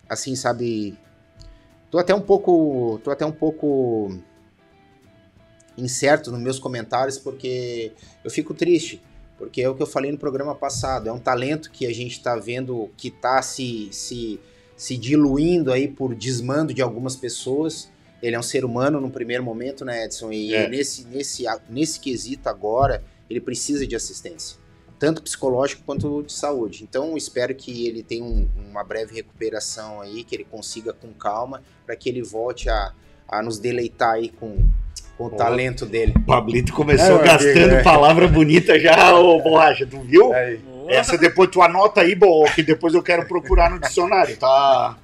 Assim, 0.08 0.38
sabe. 0.38 0.98
Tô 1.92 1.98
até 2.00 2.16
um 2.16 2.22
pouco. 2.22 2.98
Tô 3.04 3.12
até 3.12 3.26
um 3.26 3.32
pouco. 3.32 4.18
Incerto 5.78 6.32
nos 6.32 6.40
meus 6.40 6.58
comentários, 6.58 7.20
porque 7.20 7.92
eu 8.24 8.32
fico 8.32 8.54
triste. 8.54 9.02
Porque 9.38 9.62
é 9.62 9.70
o 9.70 9.76
que 9.76 9.84
eu 9.84 9.86
falei 9.86 10.12
no 10.12 10.18
programa 10.18 10.56
passado. 10.56 11.10
É 11.10 11.12
um 11.12 11.20
talento 11.20 11.70
que 11.70 11.86
a 11.86 11.94
gente 11.94 12.14
está 12.14 12.38
vendo 12.38 12.90
que 12.98 13.10
está 13.10 13.42
se, 13.42 13.90
se, 13.92 14.40
se 14.76 14.98
diluindo 14.98 15.72
aí 15.72 15.88
por 15.88 16.16
desmando 16.16 16.74
de 16.74 16.82
algumas 16.82 17.16
pessoas. 17.16 17.92
Ele 18.24 18.36
é 18.36 18.40
um 18.40 18.44
ser 18.44 18.66
humano 18.66 19.00
no 19.00 19.12
primeiro 19.12 19.44
momento, 19.44 19.86
né, 19.86 20.06
Edson? 20.06 20.32
E 20.32 20.56
É. 20.56 20.68
nesse, 20.68 21.06
nesse, 21.06 21.44
nesse 21.70 22.00
quesito 22.00 22.50
agora, 22.50 23.04
ele 23.30 23.40
precisa 23.40 23.86
de 23.86 23.96
assistência. 23.96 24.58
Tanto 25.00 25.22
psicológico 25.22 25.84
quanto 25.86 26.24
de 26.24 26.34
saúde. 26.34 26.84
Então, 26.84 27.16
espero 27.16 27.54
que 27.54 27.88
ele 27.88 28.02
tenha 28.02 28.24
um- 28.24 28.48
uma 28.72 28.84
breve 28.84 29.14
recuperação 29.16 30.02
aí, 30.02 30.24
que 30.24 30.36
ele 30.36 30.44
consiga 30.44 30.92
com 30.92 31.10
calma, 31.14 31.62
para 31.86 31.96
que 31.96 32.10
ele 32.10 32.24
volte 32.24 32.70
a, 32.70 32.92
a 33.28 33.42
nos 33.44 33.60
deleitar 33.60 34.14
aí 34.14 34.30
com, 34.30 34.58
com 35.18 35.26
o 35.26 35.30
talento 35.30 35.86
dele. 35.86 36.14
O 36.18 36.22
Pablito 36.26 36.74
começou 36.74 37.20
é, 37.22 37.24
gastando 37.24 37.76
é. 37.76 37.84
palavra 37.84 38.28
bonita 38.28 38.80
já, 38.80 39.16
ô 39.16 39.40
Borracha, 39.40 39.86
tu 39.86 40.00
viu? 40.02 40.34
Aí. 40.34 40.60
Essa 40.88 41.18
depois 41.18 41.50
tu 41.52 41.62
anota 41.62 42.02
aí, 42.02 42.16
Bo, 42.16 42.46
que 42.56 42.64
depois 42.64 42.94
eu 42.94 43.04
quero 43.04 43.28
procurar 43.28 43.70
no 43.70 43.78
dicionário, 43.80 44.38
tá? 44.38 44.98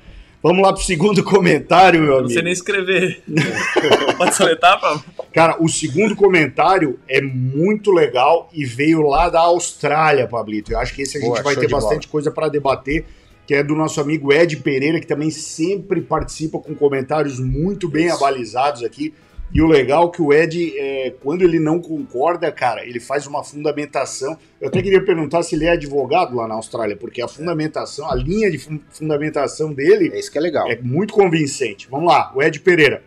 Vamos 0.43 0.61
lá 0.61 0.73
pro 0.73 0.83
segundo 0.83 1.23
comentário, 1.25 2.01
meu 2.01 2.15
amigo. 2.15 2.27
Não 2.27 2.29
sei 2.29 2.43
nem 2.43 2.51
escrever. 2.51 3.23
Pode 4.17 4.35
soletar, 4.35 4.77
Pablo? 4.79 5.01
Cara, 5.31 5.55
o 5.63 5.69
segundo 5.69 6.17
comentário 6.17 6.99
é 7.07 7.21
muito 7.21 7.91
legal 7.91 8.49
e 8.53 8.65
veio 8.65 9.01
lá 9.03 9.29
da 9.29 9.39
Austrália, 9.39 10.27
Pablito. 10.27 10.73
Eu 10.73 10.79
acho 10.79 10.93
que 10.93 11.03
esse 11.03 11.17
a 11.17 11.21
gente 11.21 11.29
Boa, 11.29 11.41
vai 11.41 11.55
ter 11.55 11.69
bastante 11.69 12.07
bola. 12.07 12.11
coisa 12.11 12.29
para 12.29 12.49
debater, 12.49 13.05
que 13.47 13.55
é 13.55 13.63
do 13.63 13.73
nosso 13.73 14.01
amigo 14.01 14.33
Ed 14.33 14.57
Pereira, 14.57 14.99
que 14.99 15.07
também 15.07 15.31
sempre 15.31 16.01
participa 16.01 16.59
com 16.59 16.75
comentários 16.75 17.39
muito 17.39 17.87
bem 17.87 18.07
Isso. 18.07 18.17
abalizados 18.17 18.83
aqui. 18.83 19.13
E 19.53 19.61
o 19.61 19.67
legal 19.67 20.07
é 20.07 20.11
que 20.11 20.21
o 20.21 20.33
Ed, 20.33 20.73
é, 20.75 21.13
quando 21.21 21.43
ele 21.43 21.59
não 21.59 21.79
concorda, 21.79 22.51
cara, 22.51 22.83
ele 22.83 22.99
faz 22.99 23.27
uma 23.27 23.43
fundamentação. 23.43 24.35
Eu 24.59 24.69
até 24.69 24.81
queria 24.81 25.05
perguntar 25.05 25.43
se 25.43 25.53
ele 25.53 25.65
é 25.65 25.71
advogado 25.71 26.35
lá 26.35 26.47
na 26.47 26.55
Austrália, 26.55 26.95
porque 26.95 27.21
a 27.21 27.27
fundamentação, 27.27 28.09
a 28.09 28.15
linha 28.15 28.49
de 28.49 28.57
fundamentação 28.89 29.71
dele. 29.71 30.09
É 30.11 30.19
isso 30.19 30.31
que 30.31 30.39
é 30.39 30.41
legal. 30.41 30.67
É 30.71 30.79
muito 30.81 31.13
convincente. 31.13 31.87
Vamos 31.87 32.11
lá, 32.11 32.31
o 32.35 32.41
Ed 32.41 32.59
Pereira. 32.61 33.03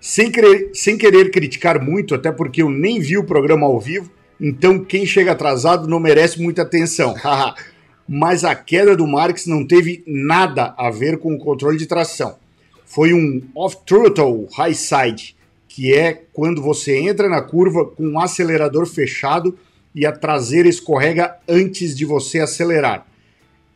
Sem 0.00 0.30
querer, 0.30 0.70
sem 0.72 0.96
querer 0.96 1.30
criticar 1.30 1.82
muito, 1.82 2.14
até 2.14 2.32
porque 2.32 2.62
eu 2.62 2.70
nem 2.70 2.98
vi 2.98 3.18
o 3.18 3.24
programa 3.24 3.66
ao 3.66 3.78
vivo, 3.78 4.10
então 4.40 4.82
quem 4.82 5.04
chega 5.04 5.32
atrasado 5.32 5.86
não 5.86 6.00
merece 6.00 6.40
muita 6.40 6.62
atenção. 6.62 7.14
Mas 8.08 8.44
a 8.44 8.54
queda 8.54 8.96
do 8.96 9.06
Marx 9.06 9.46
não 9.46 9.66
teve 9.66 10.02
nada 10.06 10.74
a 10.78 10.90
ver 10.90 11.18
com 11.18 11.34
o 11.34 11.38
controle 11.38 11.76
de 11.76 11.86
tração 11.86 12.38
foi 12.86 13.12
um 13.12 13.42
off-throttle 13.54 14.48
high 14.54 14.74
side, 14.74 15.36
que 15.68 15.92
é 15.92 16.22
quando 16.32 16.62
você 16.62 16.96
entra 16.96 17.28
na 17.28 17.42
curva 17.42 17.84
com 17.84 18.12
o 18.12 18.20
acelerador 18.20 18.86
fechado 18.86 19.58
e 19.94 20.06
a 20.06 20.12
traseira 20.12 20.68
escorrega 20.68 21.36
antes 21.48 21.94
de 21.94 22.04
você 22.04 22.38
acelerar. 22.38 23.06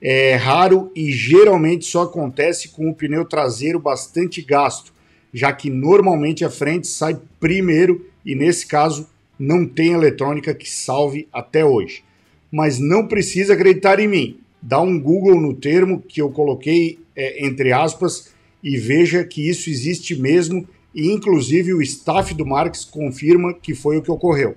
É 0.00 0.34
raro 0.36 0.90
e 0.94 1.12
geralmente 1.12 1.84
só 1.84 2.04
acontece 2.04 2.68
com 2.68 2.88
o 2.88 2.94
pneu 2.94 3.24
traseiro 3.24 3.78
bastante 3.78 4.40
gasto, 4.40 4.94
já 5.34 5.52
que 5.52 5.68
normalmente 5.68 6.44
a 6.44 6.48
frente 6.48 6.86
sai 6.86 7.18
primeiro 7.38 8.06
e 8.24 8.34
nesse 8.34 8.66
caso 8.66 9.08
não 9.38 9.66
tem 9.66 9.92
eletrônica 9.92 10.54
que 10.54 10.70
salve 10.70 11.28
até 11.32 11.64
hoje. 11.64 12.02
Mas 12.50 12.78
não 12.78 13.06
precisa 13.06 13.54
acreditar 13.54 13.98
em 13.98 14.08
mim. 14.08 14.38
Dá 14.62 14.80
um 14.80 14.98
Google 14.98 15.40
no 15.40 15.54
termo 15.54 16.00
que 16.00 16.22
eu 16.22 16.30
coloquei 16.30 16.98
é, 17.16 17.44
entre 17.44 17.72
aspas 17.72 18.30
e 18.62 18.76
veja 18.76 19.24
que 19.24 19.48
isso 19.48 19.70
existe 19.70 20.14
mesmo 20.14 20.66
e 20.94 21.10
inclusive 21.10 21.72
o 21.72 21.82
staff 21.82 22.34
do 22.34 22.44
Marx 22.44 22.84
confirma 22.84 23.54
que 23.54 23.74
foi 23.74 23.96
o 23.96 24.02
que 24.02 24.10
ocorreu. 24.10 24.56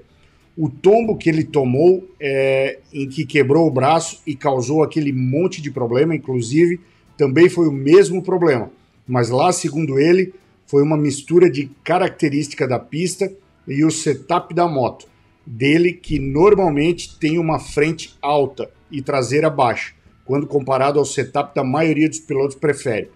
O 0.57 0.69
tombo 0.69 1.17
que 1.17 1.29
ele 1.29 1.43
tomou, 1.43 2.07
é, 2.19 2.79
em 2.93 3.07
que 3.07 3.25
quebrou 3.25 3.67
o 3.67 3.71
braço 3.71 4.21
e 4.25 4.35
causou 4.35 4.83
aquele 4.83 5.11
monte 5.11 5.61
de 5.61 5.71
problema, 5.71 6.15
inclusive, 6.15 6.79
também 7.17 7.49
foi 7.49 7.67
o 7.67 7.71
mesmo 7.71 8.21
problema. 8.21 8.71
Mas 9.07 9.29
lá, 9.29 9.51
segundo 9.51 9.97
ele, 9.97 10.33
foi 10.67 10.83
uma 10.83 10.97
mistura 10.97 11.49
de 11.49 11.71
característica 11.83 12.67
da 12.67 12.79
pista 12.79 13.31
e 13.67 13.83
o 13.83 13.91
setup 13.91 14.53
da 14.53 14.67
moto, 14.67 15.07
dele 15.45 15.93
que 15.93 16.19
normalmente 16.19 17.17
tem 17.17 17.39
uma 17.39 17.59
frente 17.59 18.15
alta 18.21 18.69
e 18.91 19.01
traseira 19.01 19.49
baixa, 19.49 19.93
quando 20.23 20.47
comparado 20.47 20.99
ao 20.99 21.05
setup 21.05 21.55
da 21.55 21.63
maioria 21.63 22.07
dos 22.07 22.19
pilotos 22.19 22.55
prefere. 22.55 23.09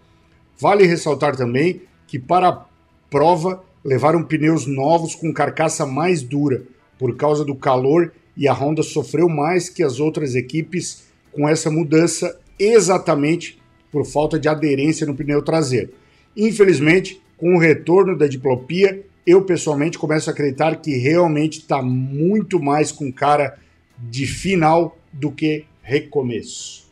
Vale 0.60 0.86
ressaltar 0.86 1.36
também 1.36 1.82
que 2.08 2.18
para 2.18 2.50
a 2.50 2.66
prova 3.10 3.64
levaram 3.84 4.24
pneus 4.24 4.66
novos 4.66 5.16
com 5.16 5.34
carcaça 5.34 5.86
mais 5.86 6.22
dura 6.22 6.64
por 6.98 7.16
causa 7.16 7.46
do 7.46 7.56
calor 7.56 8.12
e 8.36 8.48
a 8.48 8.54
Honda 8.54 8.84
sofreu 8.84 9.30
mais 9.30 9.70
que 9.70 9.84
as 9.84 10.00
outras 10.00 10.36
equipes 10.36 11.04
com 11.32 11.48
essa 11.48 11.70
mudança 11.70 12.40
exatamente 12.60 13.60
por 13.92 14.06
falta 14.06 14.40
de 14.40 14.48
aderência 14.48 15.06
no 15.06 15.16
pneu 15.16 15.42
traseiro. 15.42 15.92
Infelizmente, 16.36 17.22
com 17.38 17.56
o 17.56 17.60
retorno 17.60 18.18
da 18.18 18.28
diplopia, 18.28 19.04
eu 19.26 19.44
pessoalmente 19.44 19.98
começo 19.98 20.30
a 20.30 20.34
acreditar 20.34 20.78
que 20.78 20.98
realmente 20.98 21.60
está 21.60 21.82
muito 21.82 22.62
mais 22.62 22.92
com 22.92 23.12
cara 23.12 23.58
de 23.98 24.26
final 24.26 24.98
do 25.12 25.32
que 25.32 25.66
recomeço. 25.82 26.87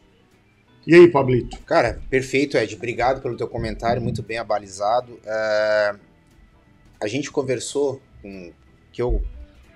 E 0.88 0.94
aí, 0.94 1.08
Pablito? 1.08 1.58
Cara, 1.64 2.00
perfeito, 2.10 2.58
Ed. 2.58 2.76
Obrigado 2.76 3.20
pelo 3.20 3.36
teu 3.36 3.48
comentário, 3.48 4.02
muito 4.02 4.22
bem 4.22 4.38
abalizado. 4.38 5.14
Uh, 5.14 6.00
a 7.02 7.08
gente 7.08 7.32
conversou 7.32 8.00
com 8.22 8.54
que 8.92 9.02
eu, 9.02 9.24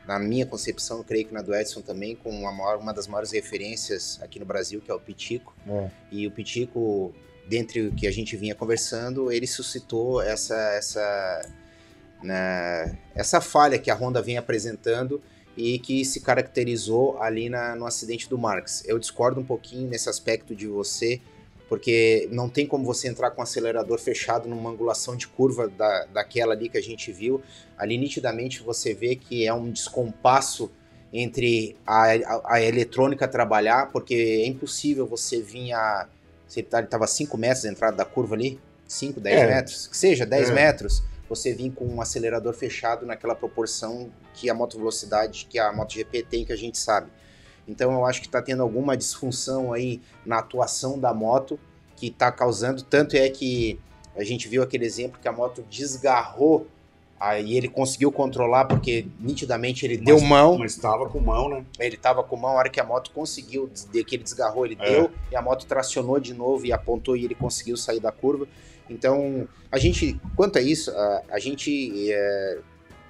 na 0.07 0.19
minha 0.19 0.45
concepção, 0.45 1.03
creio 1.03 1.25
que 1.25 1.33
na 1.33 1.41
do 1.41 1.53
Edson 1.53 1.81
também, 1.81 2.15
com 2.15 2.29
uma, 2.29 2.51
maior, 2.51 2.77
uma 2.77 2.93
das 2.93 3.07
maiores 3.07 3.31
referências 3.31 4.19
aqui 4.21 4.39
no 4.39 4.45
Brasil, 4.45 4.81
que 4.81 4.91
é 4.91 4.93
o 4.93 4.99
Pitico. 4.99 5.55
É. 5.67 5.89
E 6.11 6.27
o 6.27 6.31
Pitico, 6.31 7.11
dentre 7.47 7.87
o 7.87 7.91
que 7.91 8.05
a 8.05 8.11
gente 8.11 8.37
vinha 8.37 8.53
conversando, 8.53 9.31
ele 9.31 9.47
suscitou 9.47 10.21
essa 10.21 10.55
essa 10.73 11.49
né, 12.21 12.97
essa 13.15 13.41
falha 13.41 13.79
que 13.79 13.89
a 13.89 13.95
Honda 13.95 14.21
vem 14.21 14.37
apresentando 14.37 15.21
e 15.59 15.77
que 15.77 16.05
se 16.05 16.21
caracterizou 16.21 17.21
ali 17.21 17.49
na, 17.49 17.75
no 17.75 17.85
acidente 17.85 18.29
do 18.29 18.37
Marx. 18.37 18.81
Eu 18.87 18.97
discordo 18.97 19.41
um 19.41 19.43
pouquinho 19.43 19.89
nesse 19.89 20.07
aspecto 20.07 20.55
de 20.55 20.65
você, 20.67 21.19
porque 21.67 22.29
não 22.31 22.47
tem 22.47 22.65
como 22.65 22.85
você 22.85 23.09
entrar 23.09 23.31
com 23.31 23.41
o 23.41 23.43
acelerador 23.43 23.99
fechado 23.99 24.47
numa 24.47 24.69
angulação 24.69 25.17
de 25.17 25.27
curva 25.27 25.67
da, 25.67 26.05
daquela 26.05 26.53
ali 26.53 26.69
que 26.69 26.77
a 26.77 26.81
gente 26.81 27.11
viu. 27.11 27.41
Ali 27.77 27.97
nitidamente 27.97 28.63
você 28.63 28.93
vê 28.93 29.17
que 29.17 29.45
é 29.45 29.53
um 29.53 29.69
descompasso 29.69 30.71
entre 31.11 31.75
a, 31.85 32.05
a, 32.05 32.41
a 32.53 32.61
eletrônica 32.61 33.27
trabalhar, 33.27 33.91
porque 33.91 34.15
é 34.15 34.47
impossível 34.47 35.05
você 35.05 35.41
vir 35.41 35.73
a. 35.73 36.07
Você 36.47 36.61
estava 36.61 36.87
tá, 36.87 37.05
5 37.05 37.37
metros 37.37 37.63
da 37.63 37.69
entrada 37.69 37.97
da 37.97 38.05
curva 38.05 38.33
ali? 38.33 38.57
5, 38.87 39.19
10 39.19 39.35
é. 39.35 39.47
metros? 39.47 39.87
Que 39.87 39.97
seja, 39.97 40.25
10 40.25 40.49
é. 40.49 40.53
metros 40.53 41.03
você 41.29 41.53
vir 41.53 41.71
com 41.71 41.85
um 41.85 42.01
acelerador 42.01 42.53
fechado 42.53 43.05
naquela 43.05 43.35
proporção 43.35 44.09
que 44.33 44.49
a 44.49 44.53
moto 44.53 44.77
velocidade, 44.77 45.47
que 45.49 45.59
a 45.59 45.71
MotoGP 45.71 46.23
tem, 46.23 46.43
que 46.43 46.51
a 46.51 46.57
gente 46.57 46.77
sabe. 46.77 47.11
Então 47.67 47.91
eu 47.91 48.05
acho 48.05 48.19
que 48.19 48.27
está 48.27 48.41
tendo 48.41 48.63
alguma 48.63 48.97
disfunção 48.97 49.71
aí 49.71 50.01
na 50.25 50.39
atuação 50.39 50.97
da 50.97 51.13
moto 51.13 51.59
que 51.95 52.07
está 52.07 52.31
causando, 52.31 52.81
tanto 52.81 53.15
é 53.15 53.29
que 53.29 53.79
a 54.15 54.23
gente 54.23 54.47
viu 54.47 54.63
aquele 54.63 54.85
exemplo 54.85 55.19
que 55.21 55.27
a 55.27 55.31
moto 55.31 55.63
desgarrou 55.69 56.67
Aí 57.19 57.57
ele 57.57 57.67
conseguiu 57.67 58.11
controlar 58.13 58.63
porque 58.63 59.05
nitidamente 59.19 59.85
ele 59.85 59.97
mas, 59.97 60.05
deu 60.05 60.21
mão. 60.21 60.57
Mas 60.57 60.71
estava 60.71 61.09
com 61.09 61.19
mão, 61.19 61.49
né? 61.49 61.65
Ele 61.77 61.95
estava 61.95 62.23
com 62.23 62.37
mão, 62.37 62.51
a 62.51 62.53
hora 62.53 62.69
que 62.69 62.79
a 62.79 62.83
moto 62.83 63.11
conseguiu, 63.11 63.69
que 63.91 64.15
ele 64.15 64.23
desgarrou, 64.23 64.65
ele 64.65 64.77
é. 64.79 64.89
deu, 64.89 65.11
e 65.29 65.35
a 65.35 65.41
moto 65.41 65.65
tracionou 65.65 66.17
de 66.17 66.33
novo 66.33 66.65
e 66.65 66.71
apontou 66.71 67.17
e 67.17 67.25
ele 67.25 67.35
conseguiu 67.35 67.75
sair 67.75 67.99
da 67.99 68.11
curva. 68.11 68.47
Então, 68.89 69.47
a 69.71 69.78
gente, 69.78 70.19
quanto 70.36 70.58
a 70.58 70.62
isso, 70.62 70.91
a, 70.91 71.23
a 71.32 71.39
gente. 71.39 72.12
É, 72.12 72.60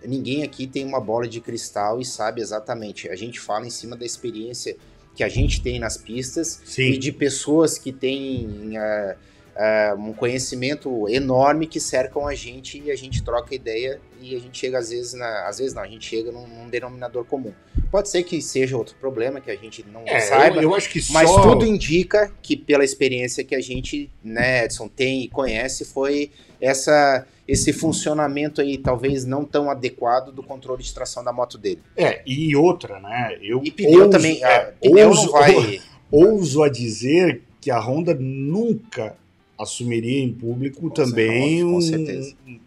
ninguém 0.05 0.43
aqui 0.43 0.65
tem 0.65 0.85
uma 0.85 0.99
bola 0.99 1.27
de 1.27 1.41
cristal 1.41 1.99
e 1.99 2.05
sabe 2.05 2.41
exatamente. 2.41 3.09
A 3.09 3.15
gente 3.15 3.39
fala 3.39 3.65
em 3.65 3.69
cima 3.69 3.95
da 3.95 4.05
experiência 4.05 4.75
que 5.15 5.23
a 5.23 5.29
gente 5.29 5.61
tem 5.61 5.79
nas 5.79 5.97
pistas 5.97 6.61
Sim. 6.65 6.91
e 6.91 6.97
de 6.97 7.11
pessoas 7.11 7.77
que 7.77 7.91
têm. 7.91 8.77
É, 8.77 9.17
é, 9.59 9.93
um 9.93 10.13
conhecimento 10.13 11.09
enorme 11.09 11.67
que 11.67 11.81
cercam 11.81 12.25
a 12.25 12.33
gente 12.33 12.81
e 12.81 12.89
a 12.89 12.95
gente 12.95 13.21
troca 13.21 13.53
ideia 13.53 13.99
e 14.21 14.33
a 14.33 14.39
gente 14.39 14.57
chega 14.57 14.79
às 14.79 14.89
vezes, 14.89 15.13
na, 15.13 15.47
às 15.49 15.57
vezes 15.57 15.73
não, 15.73 15.81
a 15.81 15.87
gente 15.87 16.05
chega 16.05 16.31
num, 16.31 16.47
num 16.47 16.69
denominador 16.69 17.25
comum. 17.25 17.51
Pode 17.91 18.07
ser 18.07 18.23
que 18.23 18.41
seja 18.41 18.77
outro 18.77 18.95
problema 18.95 19.41
que 19.41 19.51
a 19.51 19.55
gente 19.57 19.85
não 19.91 20.03
é, 20.05 20.21
saiba, 20.21 20.57
eu, 20.57 20.63
eu, 20.63 20.75
acho 20.75 20.89
que 20.89 21.01
mas 21.11 21.29
só... 21.29 21.41
tudo 21.41 21.65
indica 21.65 22.31
que 22.41 22.55
pela 22.55 22.85
experiência 22.85 23.43
que 23.43 23.53
a 23.53 23.59
gente, 23.59 24.09
né, 24.23 24.63
Edson, 24.63 24.87
tem 24.87 25.23
e 25.23 25.27
conhece, 25.27 25.83
foi 25.83 26.31
essa 26.61 27.27
esse 27.45 27.73
funcionamento 27.73 28.61
aí 28.61 28.77
talvez 28.77 29.25
não 29.25 29.43
tão 29.43 29.69
adequado 29.71 30.31
do 30.31 30.43
controle 30.43 30.83
de 30.83 30.93
tração 30.93 31.21
da 31.23 31.33
moto 31.33 31.57
dele. 31.57 31.81
É, 31.97 32.21
e 32.25 32.55
outra, 32.55 32.99
né? 32.99 33.37
Eu 33.41 33.61
e 33.63 33.71
pneu 33.71 34.01
ouso, 34.01 34.09
também, 34.11 34.45
é, 34.45 34.73
pneu 34.79 35.09
ouso, 35.09 35.31
vai... 35.31 35.81
ouso 36.11 36.63
a 36.63 36.69
dizer 36.69 37.41
que 37.59 37.71
a 37.71 37.79
Honda 37.79 38.13
nunca 38.13 39.17
assumiria 39.59 40.23
em 40.23 40.31
público 40.31 40.81
com 40.81 40.89
também 40.89 41.63
um, 41.63 41.79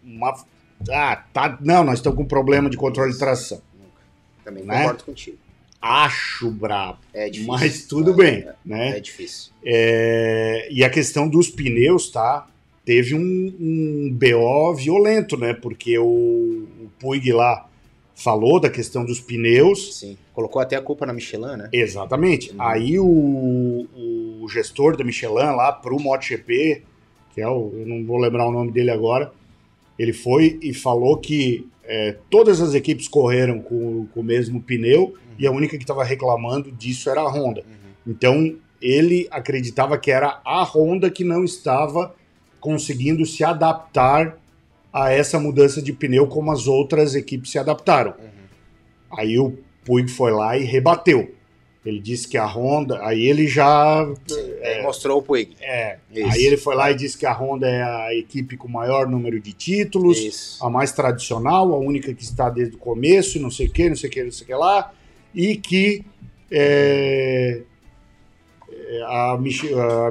uma. 0.03 0.45
Ah, 0.89 1.23
tá. 1.33 1.57
Não, 1.61 1.83
nós 1.83 1.99
estamos 1.99 2.17
com 2.17 2.25
problema 2.25 2.69
de 2.69 2.77
controle 2.77 3.11
de 3.11 3.17
tração. 3.17 3.61
Também 4.43 4.63
né? 4.63 4.81
concordo 4.81 5.03
contigo. 5.05 5.37
Acho 5.81 6.49
brabo. 6.51 6.99
É 7.13 7.29
difícil. 7.29 7.47
Mas 7.47 7.85
tudo 7.85 8.11
é, 8.11 8.15
bem, 8.15 8.35
é, 8.39 8.55
né? 8.63 8.97
É 8.97 8.99
difícil. 8.99 9.51
É, 9.65 10.67
e 10.71 10.83
a 10.83 10.89
questão 10.89 11.27
dos 11.27 11.49
pneus, 11.49 12.09
tá? 12.09 12.47
Teve 12.85 13.15
um, 13.15 13.19
um 13.59 14.09
BO 14.13 14.75
violento, 14.75 15.37
né? 15.37 15.53
Porque 15.53 15.97
o, 15.97 16.03
o 16.05 16.91
Puig 16.99 17.31
lá 17.31 17.67
falou 18.15 18.59
da 18.59 18.69
questão 18.69 19.05
dos 19.05 19.19
pneus. 19.19 19.99
Sim. 19.99 20.17
Colocou 20.33 20.61
até 20.61 20.75
a 20.75 20.81
culpa 20.81 21.05
na 21.05 21.13
Michelin, 21.13 21.57
né? 21.57 21.69
Exatamente. 21.71 22.51
Uhum. 22.51 22.61
Aí 22.61 22.99
o, 22.99 23.87
o 24.43 24.47
gestor 24.49 24.95
da 24.95 25.03
Michelin 25.03 25.55
lá 25.55 25.71
pro 25.71 25.99
MotoGP, 25.99 26.83
que 27.33 27.41
é 27.41 27.47
o, 27.47 27.71
eu 27.75 27.85
não 27.85 28.05
vou 28.05 28.17
lembrar 28.17 28.47
o 28.47 28.51
nome 28.51 28.71
dele 28.71 28.91
agora, 28.91 29.31
Ele 29.97 30.13
foi 30.13 30.59
e 30.61 30.73
falou 30.73 31.17
que 31.17 31.67
é, 31.83 32.17
todas 32.29 32.61
as 32.61 32.73
equipes 32.73 33.07
correram 33.07 33.59
com, 33.59 34.07
com 34.13 34.19
o 34.19 34.23
mesmo 34.23 34.61
pneu 34.61 35.03
uhum. 35.03 35.15
e 35.37 35.45
a 35.45 35.51
única 35.51 35.77
que 35.77 35.83
estava 35.83 36.03
reclamando 36.03 36.71
disso 36.71 37.09
era 37.09 37.21
a 37.21 37.29
Honda. 37.29 37.61
Uhum. 37.61 38.13
Então 38.13 38.55
ele 38.81 39.27
acreditava 39.31 39.97
que 39.97 40.11
era 40.11 40.41
a 40.43 40.63
Honda 40.63 41.09
que 41.09 41.23
não 41.23 41.43
estava 41.43 42.13
conseguindo 42.59 43.25
se 43.25 43.43
adaptar 43.43 44.37
a 44.93 45.11
essa 45.11 45.39
mudança 45.39 45.81
de 45.81 45.91
pneu 45.91 46.27
como 46.27 46.51
as 46.51 46.67
outras 46.67 47.15
equipes 47.15 47.51
se 47.51 47.57
adaptaram. 47.57 48.11
Uhum. 48.11 49.17
Aí 49.17 49.39
o 49.39 49.57
Puig 49.83 50.09
foi 50.09 50.31
lá 50.31 50.55
e 50.57 50.63
rebateu. 50.63 51.33
Ele 51.85 51.99
disse 51.99 52.27
que 52.27 52.37
a 52.37 52.45
Honda. 52.45 53.05
Aí 53.05 53.27
ele 53.27 53.45
já. 53.45 54.07
Sim, 54.25 54.53
é, 54.61 54.81
mostrou 54.81 55.19
o 55.19 55.21
Puig. 55.21 55.55
É. 55.59 55.97
Isso. 56.13 56.31
Aí 56.31 56.45
ele 56.45 56.55
foi 56.55 56.75
lá 56.75 56.91
e 56.91 56.95
disse 56.95 57.17
que 57.17 57.25
a 57.25 57.33
Honda 57.33 57.67
é 57.67 57.83
a 57.83 58.15
equipe 58.15 58.55
com 58.55 58.69
maior 58.69 59.07
número 59.07 59.39
de 59.39 59.51
títulos, 59.51 60.17
Isso. 60.17 60.65
a 60.65 60.69
mais 60.69 60.93
tradicional, 60.93 61.73
a 61.73 61.77
única 61.77 62.13
que 62.13 62.23
está 62.23 62.49
desde 62.49 62.75
o 62.75 62.79
começo, 62.79 63.37
não 63.39 63.51
sei 63.51 63.67
o 63.67 63.69
que, 63.69 63.89
não 63.89 63.95
sei 63.97 64.09
o 64.09 64.13
que, 64.13 64.23
não 64.23 64.31
sei 64.31 64.43
o 64.43 64.47
que 64.47 64.55
lá. 64.55 64.93
E 65.35 65.57
que. 65.57 66.05
É, 66.49 67.63
a, 69.05 69.37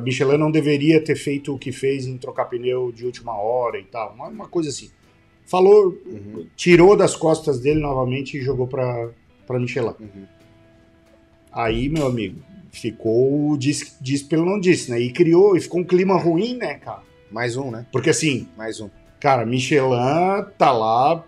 Michelin 0.02 0.38
não 0.38 0.50
deveria 0.50 1.02
ter 1.02 1.16
feito 1.16 1.54
o 1.54 1.58
que 1.58 1.72
fez 1.72 2.06
em 2.06 2.16
trocar 2.16 2.46
pneu 2.46 2.92
de 2.92 3.04
última 3.04 3.36
hora 3.36 3.78
e 3.78 3.84
tal, 3.84 4.14
uma, 4.14 4.28
uma 4.28 4.48
coisa 4.48 4.68
assim. 4.68 4.90
Falou, 5.44 5.98
uhum. 6.06 6.46
tirou 6.56 6.96
das 6.96 7.14
costas 7.14 7.60
dele 7.60 7.80
novamente 7.80 8.38
e 8.38 8.42
jogou 8.42 8.66
para 8.66 9.12
Michelin. 9.50 9.94
Uhum. 10.00 10.26
Aí, 11.52 11.88
meu 11.88 12.06
amigo, 12.06 12.40
ficou 12.70 13.56
diz, 13.58 13.96
diz 14.00 14.22
pelo 14.22 14.46
não 14.46 14.58
disse, 14.58 14.90
né? 14.90 14.98
E 14.98 15.12
criou, 15.12 15.56
e 15.56 15.60
ficou 15.60 15.80
um 15.80 15.84
clima 15.84 16.16
ruim, 16.16 16.56
né, 16.56 16.74
cara? 16.74 17.02
Mais 17.30 17.56
um, 17.56 17.70
né? 17.70 17.86
Porque 17.92 18.10
assim. 18.10 18.48
Mais 18.56 18.80
um. 18.80 18.88
Cara, 19.20 19.44
Michelin 19.44 20.44
tá 20.56 20.72
lá 20.72 21.24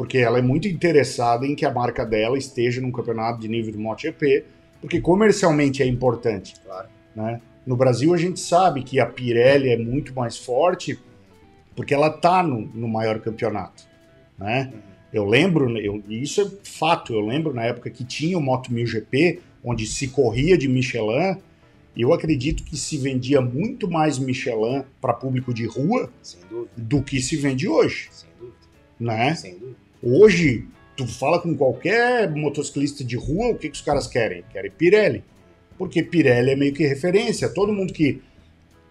porque 0.00 0.16
ela 0.16 0.38
é 0.38 0.42
muito 0.42 0.66
interessada 0.66 1.46
em 1.46 1.54
que 1.54 1.66
a 1.66 1.72
marca 1.72 2.06
dela 2.06 2.38
esteja 2.38 2.80
num 2.80 2.90
campeonato 2.90 3.38
de 3.38 3.48
nível 3.48 3.70
de 3.70 3.78
MotoGP 3.78 4.46
porque 4.80 5.00
comercialmente 5.00 5.82
é 5.82 5.86
importante. 5.86 6.54
Claro. 6.64 6.88
Né? 7.14 7.40
No 7.66 7.76
Brasil 7.76 8.14
a 8.14 8.16
gente 8.16 8.40
sabe 8.40 8.82
que 8.82 8.98
a 8.98 9.06
Pirelli 9.06 9.70
é 9.70 9.76
muito 9.76 10.14
mais 10.14 10.36
forte 10.36 10.98
porque 11.76 11.94
ela 11.94 12.08
está 12.08 12.42
no, 12.42 12.60
no, 12.74 12.88
maior 12.88 13.20
campeonato. 13.20 13.84
Né? 14.38 14.70
Uhum. 14.72 14.80
Eu 15.12 15.24
lembro, 15.24 15.78
eu, 15.78 16.02
isso 16.08 16.40
é 16.40 16.68
fato, 16.68 17.12
eu 17.12 17.20
lembro 17.20 17.52
na 17.52 17.64
época 17.64 17.90
que 17.90 18.04
tinha 18.04 18.36
o 18.36 18.40
Moto 18.40 18.72
1000 18.72 18.86
GP, 18.86 19.40
onde 19.62 19.86
se 19.86 20.08
corria 20.08 20.56
de 20.56 20.68
Michelin, 20.68 21.36
e 21.96 22.02
eu 22.02 22.12
acredito 22.12 22.62
que 22.62 22.76
se 22.76 22.96
vendia 22.96 23.40
muito 23.40 23.90
mais 23.90 24.18
Michelin 24.18 24.84
para 25.00 25.12
público 25.12 25.52
de 25.52 25.66
rua 25.66 26.10
do 26.76 27.02
que 27.02 27.20
se 27.20 27.36
vende 27.36 27.68
hoje. 27.68 28.08
Sem 28.12 28.30
dúvida. 28.38 28.56
Né? 28.98 29.34
Sem 29.34 29.58
dúvida. 29.58 29.76
Hoje, 30.02 30.66
tu 31.06 31.06
fala 31.06 31.40
com 31.40 31.56
qualquer 31.56 32.30
motociclista 32.30 33.02
de 33.02 33.16
rua, 33.16 33.52
o 33.52 33.54
que, 33.56 33.70
que 33.70 33.76
os 33.76 33.80
caras 33.80 34.06
querem? 34.06 34.44
Querem 34.52 34.70
Pirelli. 34.70 35.24
Porque 35.78 36.02
Pirelli 36.02 36.50
é 36.50 36.56
meio 36.56 36.74
que 36.74 36.86
referência. 36.86 37.48
Todo 37.48 37.72
mundo 37.72 37.92
que 37.92 38.20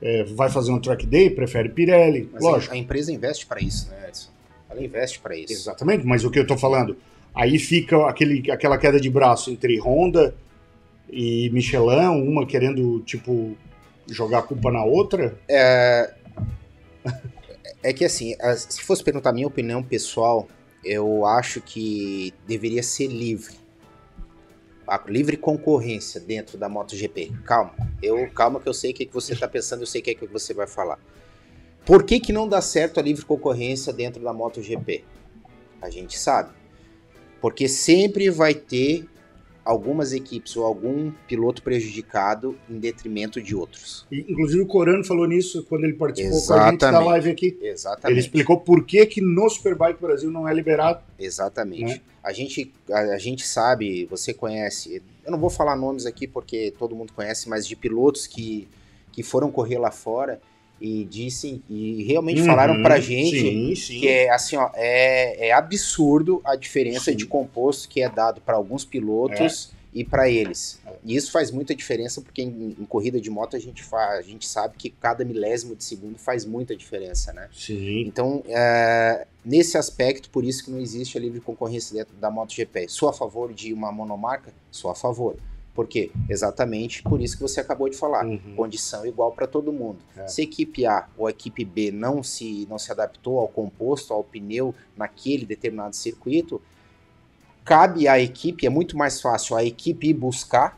é, 0.01 0.23
vai 0.23 0.49
fazer 0.49 0.71
um 0.71 0.79
track 0.79 1.05
day 1.05 1.29
prefere 1.29 1.69
Pirelli. 1.69 2.27
Mas 2.33 2.43
Lógico. 2.43 2.73
A, 2.73 2.77
empresa 2.77 3.11
investe 3.11 3.45
para 3.45 3.61
isso, 3.61 3.89
né, 3.89 4.07
Edson? 4.07 4.29
Ela 4.69 4.83
investe 4.83 5.19
para 5.19 5.35
isso. 5.35 5.53
Exatamente, 5.53 6.05
mas 6.05 6.23
o 6.23 6.31
que 6.31 6.39
eu 6.39 6.47
tô 6.47 6.57
falando? 6.57 6.97
Aí 7.33 7.59
fica 7.59 8.07
aquele, 8.07 8.49
aquela 8.51 8.77
queda 8.77 8.99
de 8.99 9.09
braço 9.09 9.51
entre 9.51 9.79
Honda 9.79 10.33
e 11.11 11.49
Michelin, 11.51 12.07
uma 12.07 12.45
querendo, 12.45 13.01
tipo, 13.01 13.55
jogar 14.09 14.39
a 14.39 14.43
culpa 14.43 14.71
na 14.71 14.83
outra. 14.83 15.37
É, 15.47 16.11
é 17.83 17.93
que 17.93 18.03
assim, 18.03 18.35
se 18.57 18.81
fosse 18.81 19.03
perguntar 19.03 19.29
a 19.29 19.33
minha 19.33 19.47
opinião 19.47 19.83
pessoal, 19.83 20.47
eu 20.83 21.25
acho 21.25 21.61
que 21.61 22.33
deveria 22.47 22.83
ser 22.83 23.07
livre. 23.07 23.55
A 24.87 24.99
livre 25.07 25.37
concorrência 25.37 26.19
dentro 26.19 26.57
da 26.57 26.67
MotoGP. 26.67 27.31
Calma, 27.45 27.73
eu 28.01 28.29
calma 28.31 28.59
que 28.59 28.67
eu 28.67 28.73
sei 28.73 28.91
o 28.91 28.93
que, 28.93 29.05
que 29.05 29.13
você 29.13 29.33
está 29.33 29.47
pensando, 29.47 29.81
eu 29.81 29.87
sei 29.87 30.01
o 30.01 30.03
que, 30.03 30.15
que 30.15 30.25
você 30.25 30.53
vai 30.53 30.67
falar. 30.67 30.99
Por 31.85 32.03
que, 32.03 32.19
que 32.19 32.33
não 32.33 32.47
dá 32.47 32.61
certo 32.61 32.99
a 32.99 33.03
livre 33.03 33.25
concorrência 33.25 33.93
dentro 33.93 34.23
da 34.23 34.33
MotoGP? 34.33 35.03
A 35.81 35.89
gente 35.89 36.17
sabe. 36.17 36.53
Porque 37.39 37.67
sempre 37.67 38.29
vai 38.29 38.53
ter 38.53 39.07
algumas 39.69 40.13
equipes 40.13 40.57
ou 40.57 40.65
algum 40.65 41.11
piloto 41.27 41.61
prejudicado 41.61 42.57
em 42.67 42.79
detrimento 42.79 43.39
de 43.39 43.55
outros. 43.55 44.03
Inclusive 44.11 44.63
o 44.63 44.65
Corano 44.65 45.03
falou 45.03 45.27
nisso 45.27 45.63
quando 45.69 45.83
ele 45.83 45.93
participou 45.93 46.39
Exatamente. 46.39 46.79
com 46.79 46.85
a 46.85 46.89
gente 46.89 46.99
da 46.99 47.05
live 47.05 47.29
aqui. 47.29 47.59
Exatamente. 47.61 48.11
Ele 48.11 48.19
explicou 48.19 48.59
por 48.59 48.83
que, 48.83 49.05
que 49.05 49.21
no 49.21 49.47
Superbike 49.47 50.01
Brasil 50.01 50.31
não 50.31 50.47
é 50.47 50.53
liberado. 50.55 51.03
Exatamente. 51.19 51.83
Né? 51.83 52.01
A, 52.23 52.33
gente, 52.33 52.73
a, 52.89 52.99
a, 52.99 53.17
gente 53.19 53.45
sabe, 53.45 54.05
você 54.05 54.33
conhece, 54.33 55.03
eu 55.23 55.31
não 55.31 55.37
vou 55.37 55.51
falar 55.51 55.75
nomes 55.75 56.07
aqui 56.07 56.27
porque 56.27 56.73
todo 56.79 56.95
mundo 56.95 57.13
conhece, 57.13 57.47
mas 57.47 57.67
de 57.67 57.75
pilotos 57.75 58.25
que, 58.25 58.67
que 59.11 59.21
foram 59.21 59.51
correr 59.51 59.77
lá 59.77 59.91
fora 59.91 60.41
e 60.81 61.03
disse 61.05 61.61
e 61.69 62.03
realmente 62.03 62.41
uhum, 62.41 62.47
falaram 62.47 62.81
pra 62.81 62.99
gente 62.99 63.39
sim, 63.39 63.75
sim. 63.75 63.99
que 63.99 64.07
é 64.07 64.29
assim 64.29 64.55
ó 64.55 64.69
é, 64.73 65.49
é 65.49 65.51
absurdo 65.51 66.41
a 66.43 66.55
diferença 66.55 67.11
sim. 67.11 67.17
de 67.17 67.25
composto 67.25 67.89
que 67.89 68.01
é 68.01 68.09
dado 68.09 68.39
para 68.41 68.55
alguns 68.55 68.85
pilotos 68.85 69.71
é. 69.73 69.99
e 69.99 70.03
para 70.03 70.29
eles 70.29 70.79
e 71.03 71.15
isso 71.15 71.31
faz 71.31 71.51
muita 71.51 71.75
diferença 71.75 72.21
porque 72.21 72.41
em, 72.41 72.75
em, 72.79 72.85
corrida 72.85 73.19
de 73.19 73.29
moto 73.29 73.55
a 73.55 73.59
gente 73.59 73.83
faz 73.83 74.19
a 74.19 74.21
gente 74.21 74.47
sabe 74.47 74.75
que 74.77 74.89
cada 74.89 75.25
milésimo 75.25 75.75
de 75.75 75.83
segundo 75.83 76.17
faz 76.17 76.45
muita 76.45 76.75
diferença 76.75 77.33
né 77.33 77.49
sim 77.51 78.01
então 78.01 78.41
é, 78.47 79.27
nesse 79.43 79.77
aspecto 79.77 80.29
por 80.29 80.45
isso 80.45 80.63
que 80.63 80.71
não 80.71 80.79
existe 80.79 81.17
a 81.17 81.21
livre 81.21 81.41
concorrência 81.41 81.93
dentro 81.93 82.15
da 82.15 82.31
MotoGP 82.31 82.87
sou 82.87 83.09
a 83.09 83.13
favor 83.13 83.53
de 83.53 83.73
uma 83.73 83.91
monomarca 83.91 84.53
sou 84.71 84.89
a 84.89 84.95
favor 84.95 85.35
por 85.73 85.87
quê? 85.87 86.11
Exatamente 86.27 87.01
por 87.03 87.21
isso 87.21 87.37
que 87.37 87.41
você 87.41 87.59
acabou 87.59 87.89
de 87.89 87.95
falar. 87.95 88.25
Uhum. 88.25 88.55
Condição 88.55 89.05
igual 89.05 89.31
para 89.31 89.47
todo 89.47 89.71
mundo. 89.71 89.99
É. 90.17 90.27
Se 90.27 90.41
a 90.41 90.43
equipe 90.43 90.85
A 90.85 91.07
ou 91.17 91.27
a 91.27 91.31
equipe 91.31 91.63
B 91.63 91.91
não 91.91 92.21
se, 92.21 92.67
não 92.69 92.77
se 92.77 92.91
adaptou 92.91 93.39
ao 93.39 93.47
composto, 93.47 94.13
ao 94.13 94.23
pneu 94.23 94.73
naquele 94.97 95.45
determinado 95.45 95.95
circuito, 95.95 96.61
cabe 97.63 98.07
à 98.07 98.19
equipe, 98.19 98.65
é 98.65 98.69
muito 98.69 98.97
mais 98.97 99.21
fácil 99.21 99.55
a 99.55 99.63
equipe 99.63 100.09
ir 100.09 100.13
buscar 100.13 100.77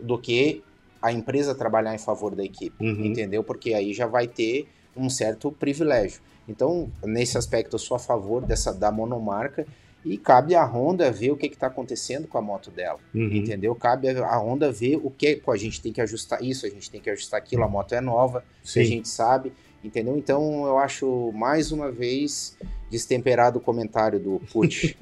do 0.00 0.18
que 0.18 0.62
a 1.00 1.12
empresa 1.12 1.54
trabalhar 1.54 1.94
em 1.94 1.98
favor 1.98 2.34
da 2.34 2.44
equipe, 2.44 2.74
uhum. 2.82 3.04
entendeu? 3.04 3.44
Porque 3.44 3.74
aí 3.74 3.92
já 3.92 4.06
vai 4.06 4.26
ter 4.26 4.68
um 4.96 5.10
certo 5.10 5.50
privilégio. 5.50 6.20
Então, 6.48 6.90
nesse 7.04 7.38
aspecto, 7.38 7.74
eu 7.74 7.78
sou 7.78 7.96
a 7.96 8.00
favor 8.00 8.44
dessa 8.44 8.72
da 8.72 8.90
monomarca 8.90 9.66
e 10.04 10.16
cabe 10.16 10.54
à 10.54 10.64
Honda 10.64 11.10
ver 11.12 11.30
o 11.30 11.36
que 11.36 11.46
está 11.46 11.68
acontecendo 11.68 12.26
com 12.26 12.36
a 12.36 12.42
moto 12.42 12.70
dela, 12.70 12.98
uhum. 13.14 13.32
entendeu? 13.32 13.74
Cabe 13.74 14.08
à 14.08 14.38
Honda 14.38 14.72
ver 14.72 14.96
o 14.96 15.10
que, 15.10 15.36
pô, 15.36 15.52
a 15.52 15.56
gente 15.56 15.80
tem 15.80 15.92
que 15.92 16.00
ajustar 16.00 16.42
isso, 16.42 16.66
a 16.66 16.68
gente 16.68 16.90
tem 16.90 17.00
que 17.00 17.10
ajustar 17.10 17.38
aquilo, 17.38 17.62
a 17.62 17.68
moto 17.68 17.94
é 17.94 18.00
nova, 18.00 18.44
Sim. 18.64 18.80
a 18.80 18.84
gente 18.84 19.08
sabe, 19.08 19.52
entendeu? 19.82 20.16
Então 20.16 20.66
eu 20.66 20.78
acho 20.78 21.30
mais 21.32 21.70
uma 21.70 21.90
vez 21.90 22.56
destemperado 22.90 23.58
o 23.58 23.62
comentário 23.62 24.18
do 24.18 24.40
Put. 24.52 24.96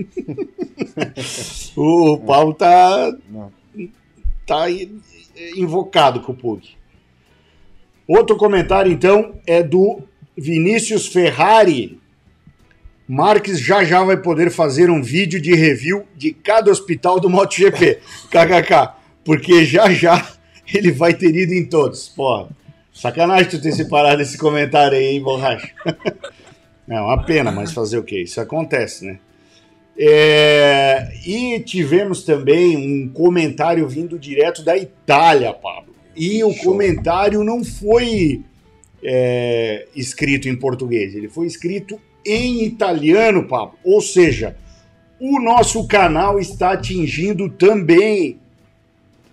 o 1.76 2.18
Paulo 2.18 2.54
tá, 2.54 3.16
tá 4.46 4.66
invocado 5.56 6.20
com 6.20 6.32
o 6.32 6.36
Pug. 6.36 6.76
Outro 8.06 8.36
comentário 8.36 8.92
então 8.92 9.34
é 9.46 9.62
do 9.62 10.02
Vinícius 10.36 11.06
Ferrari. 11.06 12.00
Marques 13.12 13.58
já 13.58 13.82
já 13.82 14.04
vai 14.04 14.16
poder 14.16 14.52
fazer 14.52 14.88
um 14.88 15.02
vídeo 15.02 15.40
de 15.40 15.52
review 15.52 16.06
de 16.16 16.32
cada 16.32 16.70
hospital 16.70 17.18
do 17.18 17.28
MotoGP. 17.28 17.98
KKK. 18.30 18.94
Porque 19.24 19.64
já 19.64 19.90
já 19.90 20.30
ele 20.72 20.92
vai 20.92 21.12
ter 21.12 21.34
ido 21.34 21.52
em 21.52 21.64
todos. 21.64 22.08
Porra, 22.08 22.50
sacanagem 22.94 23.50
tu 23.50 23.60
ter 23.60 23.72
separado 23.72 24.22
esse 24.22 24.38
comentário 24.38 24.96
aí, 24.96 25.06
hein, 25.06 25.20
borracha? 25.20 25.68
É 26.88 27.00
uma 27.00 27.22
pena, 27.22 27.52
mas 27.52 27.72
fazer 27.72 27.98
o 27.98 28.02
quê? 28.02 28.22
Isso 28.22 28.40
acontece, 28.40 29.04
né? 29.04 29.20
É, 29.96 31.12
e 31.24 31.60
tivemos 31.60 32.24
também 32.24 32.76
um 32.76 33.08
comentário 33.08 33.86
vindo 33.88 34.18
direto 34.18 34.64
da 34.64 34.76
Itália, 34.76 35.52
Pablo. 35.52 35.94
E 36.16 36.42
o 36.42 36.52
Show. 36.52 36.64
comentário 36.64 37.44
não 37.44 37.62
foi 37.62 38.42
é, 39.04 39.86
escrito 39.94 40.48
em 40.48 40.56
português, 40.56 41.14
ele 41.14 41.28
foi 41.28 41.46
escrito 41.46 42.00
em 42.24 42.64
italiano, 42.64 43.46
Pablo. 43.46 43.78
Ou 43.84 44.00
seja, 44.00 44.56
o 45.18 45.40
nosso 45.40 45.86
canal 45.86 46.38
está 46.38 46.72
atingindo 46.72 47.48
também 47.48 48.38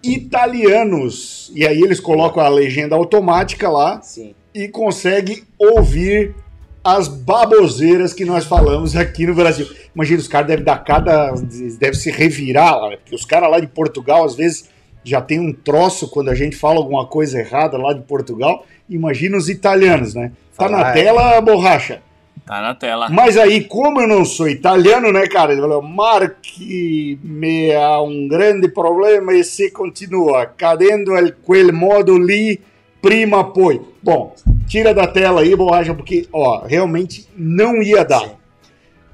italianos. 0.03 1.51
E 1.55 1.65
aí 1.65 1.81
eles 1.81 1.99
colocam 1.99 2.43
a 2.43 2.49
legenda 2.49 2.95
automática 2.95 3.69
lá 3.69 4.01
Sim. 4.01 4.33
e 4.53 4.67
consegue 4.67 5.43
ouvir 5.57 6.35
as 6.83 7.07
baboseiras 7.07 8.13
que 8.13 8.23
nós 8.23 8.45
falamos 8.45 8.95
aqui 8.95 9.25
no 9.25 9.35
Brasil. 9.35 9.67
Imagina, 9.93 10.19
os 10.19 10.27
caras 10.27 10.47
devem 10.47 10.63
dar 10.63 10.83
cada. 10.83 11.33
deve 11.79 11.95
se 11.95 12.11
revirar 12.11 12.79
lá, 12.79 12.89
né? 12.91 12.97
porque 12.97 13.15
os 13.15 13.25
caras 13.25 13.49
lá 13.49 13.59
de 13.59 13.67
Portugal, 13.67 14.23
às 14.23 14.35
vezes, 14.35 14.69
já 15.03 15.21
tem 15.21 15.39
um 15.39 15.51
troço 15.51 16.09
quando 16.09 16.29
a 16.29 16.35
gente 16.35 16.55
fala 16.55 16.77
alguma 16.77 17.05
coisa 17.05 17.39
errada 17.39 17.77
lá 17.77 17.93
de 17.93 18.01
Portugal. 18.01 18.65
Imagina 18.89 19.35
os 19.35 19.49
italianos, 19.49 20.13
né? 20.13 20.31
Tá 20.57 20.69
na 20.69 20.91
tela, 20.93 21.39
borracha. 21.41 22.01
Tá 22.45 22.61
na 22.61 22.73
tela. 22.75 23.09
Mas 23.09 23.37
aí, 23.37 23.63
como 23.63 24.01
eu 24.01 24.07
não 24.07 24.23
sou 24.23 24.47
italiano, 24.47 25.11
né, 25.11 25.27
cara? 25.27 25.51
Ele 25.51 25.61
falou, 25.61 25.81
Marchi 25.81 27.19
me 27.23 27.73
há 27.73 28.01
um 28.01 28.27
grande 28.27 28.67
problema 28.67 29.33
e 29.33 29.43
se 29.43 29.71
continua 29.71 30.45
cadendo 30.45 31.15
el, 31.15 31.33
quel 31.45 31.73
modo 31.73 32.17
lì 32.17 32.59
prima 33.01 33.43
poi. 33.43 33.81
Bom, 34.01 34.35
tira 34.67 34.93
da 34.93 35.07
tela 35.07 35.41
aí, 35.41 35.55
borracha, 35.55 35.93
porque, 35.93 36.27
ó, 36.31 36.65
realmente 36.65 37.27
não 37.35 37.81
ia 37.81 38.03
dar. 38.03 38.21
Sim. 38.21 38.31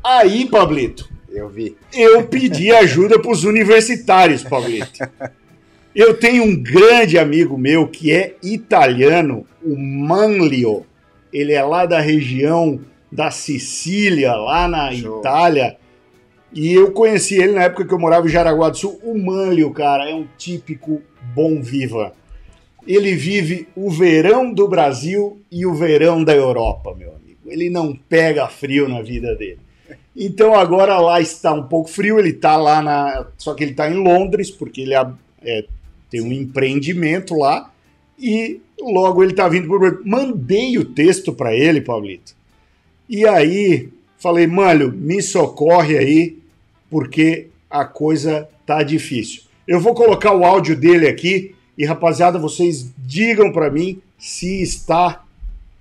Aí, 0.04 0.46
Pablito, 0.46 1.10
Eu 1.30 1.50
vi. 1.50 1.76
eu 1.94 2.24
pedi 2.28 2.72
ajuda 2.72 3.20
para 3.20 3.32
os 3.32 3.44
universitários, 3.44 4.44
Pablito. 4.44 5.00
Eu 5.96 6.16
tenho 6.16 6.44
um 6.44 6.56
grande 6.56 7.18
amigo 7.20 7.58
meu 7.58 7.88
que 7.88 8.12
é 8.12 8.36
italiano, 8.42 9.46
o 9.64 9.78
Manlio. 9.78 10.86
Ele 11.32 11.54
é 11.54 11.64
lá 11.64 11.86
da 11.86 12.00
região 12.00 12.80
da 13.14 13.30
Sicília, 13.32 14.34
lá 14.34 14.68
na 14.68 14.92
Show. 14.92 15.20
Itália. 15.20 15.78
E 16.52 16.74
eu 16.74 16.92
conheci 16.92 17.36
ele 17.36 17.54
na 17.54 17.64
época 17.64 17.86
que 17.86 17.94
eu 17.94 18.00
morava 18.00 18.26
em 18.28 18.30
Jaraguá 18.30 18.70
do 18.70 18.78
Sul. 18.78 19.00
O 19.04 19.18
Manlio, 19.18 19.72
cara, 19.72 20.10
é 20.10 20.14
um 20.14 20.28
típico 20.38 21.02
bom 21.34 21.62
viva. 21.62 22.14
Ele 22.86 23.16
vive 23.16 23.68
o 23.76 23.90
verão 23.90 24.54
do 24.54 24.68
Brasil 24.68 25.40
e 25.52 25.66
o 25.66 25.74
verão 25.74 26.24
da 26.24 26.36
Europa, 26.36 26.94
meu 26.96 27.10
amigo. 27.16 27.40
Ele 27.46 27.70
não 27.70 27.96
pega 27.96 28.48
frio 28.48 28.90
na 28.90 29.02
vida 29.02 29.36
dele. 29.36 29.60
Então 30.16 30.54
agora 30.54 31.00
lá 31.00 31.20
está 31.22 31.54
um 31.54 31.64
pouco 31.64 31.90
frio, 31.90 32.20
ele 32.20 32.30
está 32.30 32.56
lá 32.56 32.82
na. 32.82 33.28
Só 33.38 33.54
que 33.54 33.64
ele 33.64 33.72
está 33.72 33.90
em 33.90 33.96
Londres, 33.96 34.52
porque 34.52 34.82
ele 34.82 34.94
é- 35.44 35.66
tem 36.10 36.22
um 36.22 36.32
empreendimento 36.32 37.36
lá. 37.36 37.72
E 38.20 38.60
logo 38.80 39.24
ele 39.24 39.32
está 39.32 39.48
vindo 39.48 39.68
Brasil. 39.68 40.02
Mandei 40.06 40.78
o 40.78 40.86
texto 40.86 41.34
para 41.34 41.56
ele, 41.56 41.82
Pablito. 41.82 42.36
E 43.08 43.28
aí 43.28 43.90
falei, 44.18 44.48
mano, 44.48 44.92
me 44.92 45.22
socorre 45.22 45.98
aí, 45.98 46.38
porque 46.90 47.48
a 47.70 47.84
coisa 47.84 48.48
tá 48.66 48.82
difícil. 48.82 49.44
Eu 49.68 49.80
vou 49.80 49.94
colocar 49.94 50.34
o 50.34 50.46
áudio 50.46 50.76
dele 50.76 51.08
aqui 51.08 51.56
e, 51.78 51.86
rapaziada, 51.86 52.40
vocês 52.40 52.92
digam 52.98 53.52
para 53.52 53.70
mim 53.70 54.02
se 54.18 54.62
está 54.62 55.24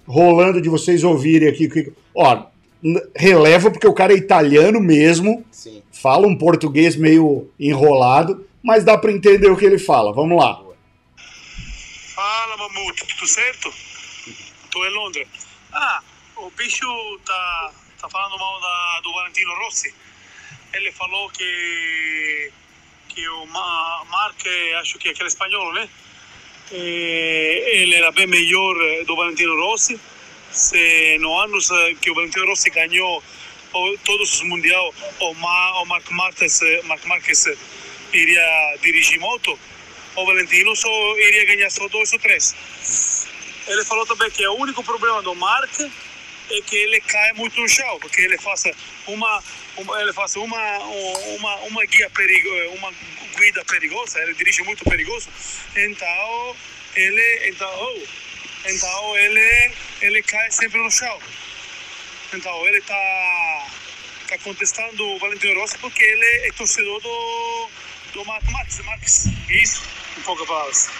rolando 0.07 0.61
de 0.61 0.69
vocês 0.69 1.05
ouvirem 1.05 1.49
aqui. 1.49 1.93
Ó, 2.15 2.47
releva 3.15 3.71
porque 3.71 3.87
o 3.87 3.95
cara 3.95 4.13
é 4.13 4.17
italiano 4.17 4.81
mesmo, 4.81 5.45
Sim. 5.51 5.83
fala 5.93 6.27
um 6.27 6.37
português 6.37 6.97
meio 6.97 7.49
enrolado, 7.59 8.45
mas 8.63 8.85
dá 8.85 8.99
para 8.99 9.13
entender 9.13 9.51
o 9.51 9.57
que 9.57 9.65
ele 9.65 9.79
fala. 9.79 10.13
Vamos 10.13 10.37
lá. 10.37 10.61
Fala, 12.15 12.57
Mamute, 12.57 13.07
tudo 13.07 13.27
certo? 13.29 13.73
Tô 14.71 14.85
em 14.85 14.95
Londres. 14.95 15.29
Ah, 15.73 16.03
o 16.47 16.51
bicho 16.51 16.87
tá, 17.25 17.73
tá 18.01 18.09
falando 18.09 18.39
mal 18.39 18.61
da, 18.61 19.01
do 19.03 19.13
Valentino 19.13 19.55
Rossi. 19.57 19.95
Ele 20.73 20.91
falou 20.93 21.29
que, 21.31 22.51
que 23.09 23.29
o 23.29 23.47
Ma, 23.47 24.05
Mark, 24.11 24.41
acho 24.81 24.99
que 24.99 25.09
é 25.09 25.11
aquele 25.13 25.29
espanhol, 25.29 25.73
né? 25.75 25.89
Eh, 26.71 27.71
ele 27.83 27.95
era 27.95 28.11
bem 28.13 28.27
melhor 28.27 28.77
eh, 28.81 29.05
do 29.05 29.15
Valentino 29.15 29.55
Rossi. 29.57 30.01
Se 30.51 31.19
no 31.21 31.39
anos 31.39 31.71
eh, 31.71 31.95
que 32.01 32.11
o 32.11 32.15
Valentino 32.15 32.47
Rossi 32.47 32.71
ganhou 32.71 33.23
o- 33.75 33.99
todos 34.05 34.35
os 34.35 34.43
mundial, 34.43 34.95
o, 35.21 35.35
Ma, 35.35 35.81
o 35.83 35.85
Mark 35.87 36.11
Marques, 36.11 36.61
Mark 36.85 37.05
Marques 37.05 37.47
iria 38.13 38.77
dirigir 38.83 39.19
moto, 39.21 39.59
o 40.17 40.27
Valentino 40.27 40.75
só 40.77 41.19
iria 41.19 41.45
ganhar 41.45 41.71
só 41.71 41.87
dois 41.89 42.13
ou 42.13 42.19
três. 42.19 42.55
Ele 43.67 43.85
falou 43.85 44.05
também 44.07 44.31
que 44.31 44.47
o 44.47 44.55
único 44.55 44.83
problema 44.83 45.23
do 45.23 45.35
Mark 45.35 45.71
é 46.51 46.61
que 46.63 46.77
ele 46.77 47.01
cai 47.01 47.33
muito 47.35 47.61
no 47.61 47.69
chão, 47.69 47.99
porque 48.01 48.21
ele 48.21 48.39
faz 48.39 48.65
uma, 49.07 49.43
uma 49.77 50.01
ele 50.03 50.13
faz 50.13 50.37
uma 50.37 50.79
uma 50.79 51.57
uma 51.57 51.87
guia 51.87 52.11
perigo, 52.11 52.49
uma 52.77 52.93
guida 53.37 53.65
perigosa, 53.65 54.21
ele 54.23 54.35
dirige 54.35 54.63
muito 54.63 54.85
perigoso. 54.85 55.29
Então 55.77 56.57
ele 56.95 57.49
então 57.49 57.71
oh, 57.71 58.69
então 58.69 59.17
ele 59.17 59.73
ele 60.01 60.23
cai 60.23 60.51
sempre 60.51 60.79
no 60.79 60.91
chão. 60.91 61.19
Então 62.35 62.67
ele 62.67 62.81
tá 62.83 63.67
tá 64.29 64.39
contestando 64.39 65.05
o 65.05 65.19
Valentino 65.19 65.61
Rossi 65.61 65.79
porque 65.79 66.03
ele 66.03 66.49
é 66.49 66.53
torcedor 66.53 67.01
do 67.01 67.69
do 68.13 68.25
Mark 68.27 68.45
Marques, 68.51 68.79
Marques. 68.85 69.27
Isso, 69.49 69.83
em 70.19 70.23
poucas 70.23 70.47
palavras. 70.47 70.91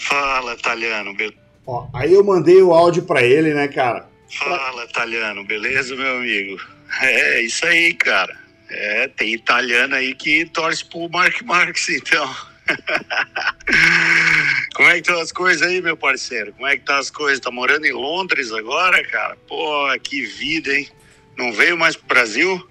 Fala, 0.00 0.54
italiano, 0.54 1.14
be... 1.14 1.45
Ó, 1.66 1.88
aí 1.92 2.14
eu 2.14 2.22
mandei 2.22 2.62
o 2.62 2.72
áudio 2.72 3.02
para 3.02 3.22
ele, 3.22 3.52
né, 3.52 3.68
cara? 3.68 4.08
Fala, 4.38 4.84
italiano, 4.84 5.44
beleza, 5.44 5.96
meu 5.96 6.18
amigo? 6.18 6.60
É, 7.00 7.40
isso 7.40 7.66
aí, 7.66 7.92
cara. 7.94 8.36
É, 8.68 9.08
tem 9.08 9.34
italiano 9.34 9.94
aí 9.94 10.14
que 10.14 10.44
torce 10.46 10.84
pro 10.84 11.08
Mark 11.08 11.40
Marx, 11.42 11.88
então. 11.88 12.34
Como 14.74 14.88
é 14.88 14.94
que 14.94 15.00
estão 15.00 15.20
as 15.20 15.32
coisas 15.32 15.66
aí, 15.66 15.80
meu 15.80 15.96
parceiro? 15.96 16.52
Como 16.52 16.66
é 16.66 16.76
que 16.76 16.84
tá 16.84 16.98
as 16.98 17.10
coisas? 17.10 17.40
Tá 17.40 17.50
morando 17.50 17.86
em 17.86 17.92
Londres 17.92 18.52
agora, 18.52 19.02
cara? 19.04 19.36
Pô, 19.48 19.86
que 20.02 20.22
vida, 20.22 20.74
hein? 20.74 20.88
Não 21.36 21.52
veio 21.52 21.76
mais 21.76 21.96
pro 21.96 22.06
Brasil? 22.06 22.68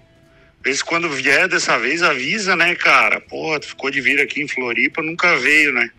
Se 0.66 0.84
quando 0.84 1.10
vier 1.10 1.48
dessa 1.48 1.78
vez 1.78 2.02
avisa, 2.02 2.56
né, 2.56 2.76
cara? 2.76 3.22
Pô, 3.22 3.60
ficou 3.62 3.92
de 3.92 4.02
vir 4.02 4.20
aqui 4.20 4.42
em 4.42 4.48
Floripa, 4.48 5.02
nunca 5.02 5.38
veio, 5.38 5.72
né? 5.72 5.90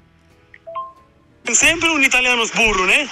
Tem 1.47 1.55
sempre 1.55 1.89
um 1.89 2.03
italiano 2.03 2.45
burro, 2.55 2.87
né? 2.87 3.09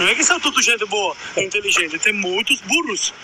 Não 0.00 0.08
é 0.08 0.14
que 0.14 0.22
são 0.24 0.38
tudo 0.38 0.60
gente 0.62 0.84
boa, 0.86 1.16
inteligente. 1.36 1.98
Tem 1.98 2.12
muitos 2.12 2.60
burros. 2.62 3.14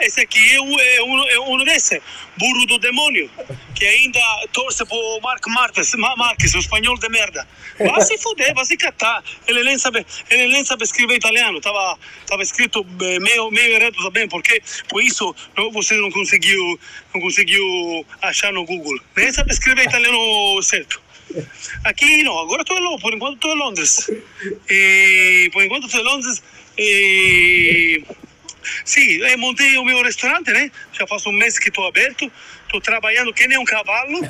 Esse 0.00 0.20
aqui 0.20 0.54
é 0.54 0.60
um, 0.60 0.80
é 0.80 1.02
um, 1.02 1.28
é 1.28 1.40
um 1.40 1.64
desses, 1.64 2.00
burro 2.36 2.66
do 2.66 2.78
demônio, 2.78 3.30
que 3.74 3.84
ainda 3.84 4.20
torce 4.52 4.84
pro 4.84 5.20
Mark 5.20 5.44
Marques, 5.48 5.94
Ma- 5.94 6.16
Marques, 6.16 6.54
o 6.54 6.58
espanhol 6.58 6.96
de 6.98 7.08
merda. 7.08 7.46
Vai 7.78 8.00
se 8.02 8.16
fuder, 8.18 8.54
vai 8.54 8.64
se 8.64 8.76
catar. 8.76 9.22
Ele 9.46 9.64
nem 9.64 9.78
sabe, 9.78 10.06
ele 10.30 10.48
nem 10.48 10.64
sabe 10.64 10.84
escrever 10.84 11.16
italiano. 11.16 11.60
Tava, 11.60 11.98
tava 12.26 12.42
escrito 12.42 12.86
eh, 13.02 13.18
meio, 13.18 13.50
meio 13.50 13.74
errado 13.74 13.96
também, 14.02 14.28
porque 14.28 14.62
por 14.88 15.02
isso 15.02 15.34
você 15.72 15.94
não 15.96 16.10
conseguiu, 16.10 16.78
não 17.14 17.20
conseguiu 17.20 18.06
achar 18.20 18.52
no 18.52 18.64
Google. 18.64 18.98
Nem 19.16 19.32
sabe 19.32 19.52
escrever 19.52 19.86
italiano 19.86 20.62
certo. 20.62 21.01
Aqui 21.84 22.22
não, 22.22 22.38
agora 22.38 22.62
estou 22.62 22.76
em 22.76 22.82
Londres, 22.82 23.02
por 23.02 23.14
enquanto 23.14 23.34
estou 23.34 23.52
em 23.52 23.58
Londres. 23.58 24.10
E, 24.70 25.50
por 25.52 25.62
enquanto 25.62 25.86
estou 25.86 26.00
em 26.00 26.04
Londres. 26.04 26.42
E, 26.78 28.04
sim, 28.84 29.18
eu 29.18 29.38
montei 29.38 29.76
o 29.76 29.84
meu 29.84 30.02
restaurante, 30.02 30.50
né? 30.52 30.70
Já 30.92 31.06
faz 31.06 31.26
um 31.26 31.32
mês 31.32 31.58
que 31.58 31.68
estou 31.68 31.86
aberto. 31.86 32.30
Estou 32.64 32.80
trabalhando 32.80 33.34
que 33.34 33.46
nem 33.46 33.58
um 33.58 33.64
cavalo. 33.64 34.20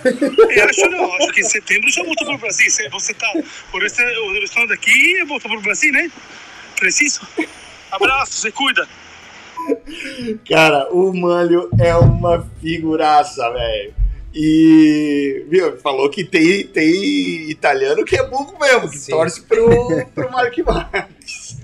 E 0.51 0.61
acho, 0.61 0.89
não, 0.91 1.15
acho 1.15 1.29
que 1.29 1.41
em 1.41 1.45
setembro 1.45 1.91
já 1.91 2.03
volto 2.03 2.25
para 2.25 2.35
o 2.35 2.39
Brasil. 2.39 2.71
Se 2.71 2.89
você 2.89 3.13
está, 3.13 3.31
o, 3.33 3.77
o 3.77 4.41
restaurante 4.41 4.73
aqui, 4.73 5.13
eu 5.19 5.27
volto 5.27 5.49
para 5.49 5.59
o 5.59 5.63
Brasil, 5.63 5.93
né? 5.93 6.11
Preciso. 6.77 7.21
Abraço, 7.91 8.33
se 8.33 8.51
cuida. 8.51 8.89
Cara, 10.49 10.89
o 10.91 11.13
Manlio 11.13 11.71
é 11.79 11.95
uma 11.95 12.49
figuraça, 12.61 13.49
velho. 13.53 13.95
E 14.35 15.45
viu, 15.49 15.77
falou 15.79 16.09
que 16.09 16.25
tem, 16.25 16.67
tem 16.67 17.51
italiano 17.51 18.05
que 18.05 18.17
é 18.17 18.27
burro 18.27 18.57
mesmo, 18.59 18.89
que 18.91 18.99
Sim. 18.99 19.13
torce 19.13 19.43
pro, 19.43 20.07
pro 20.15 20.31
Mark 20.31 20.57
Marques. 20.59 21.59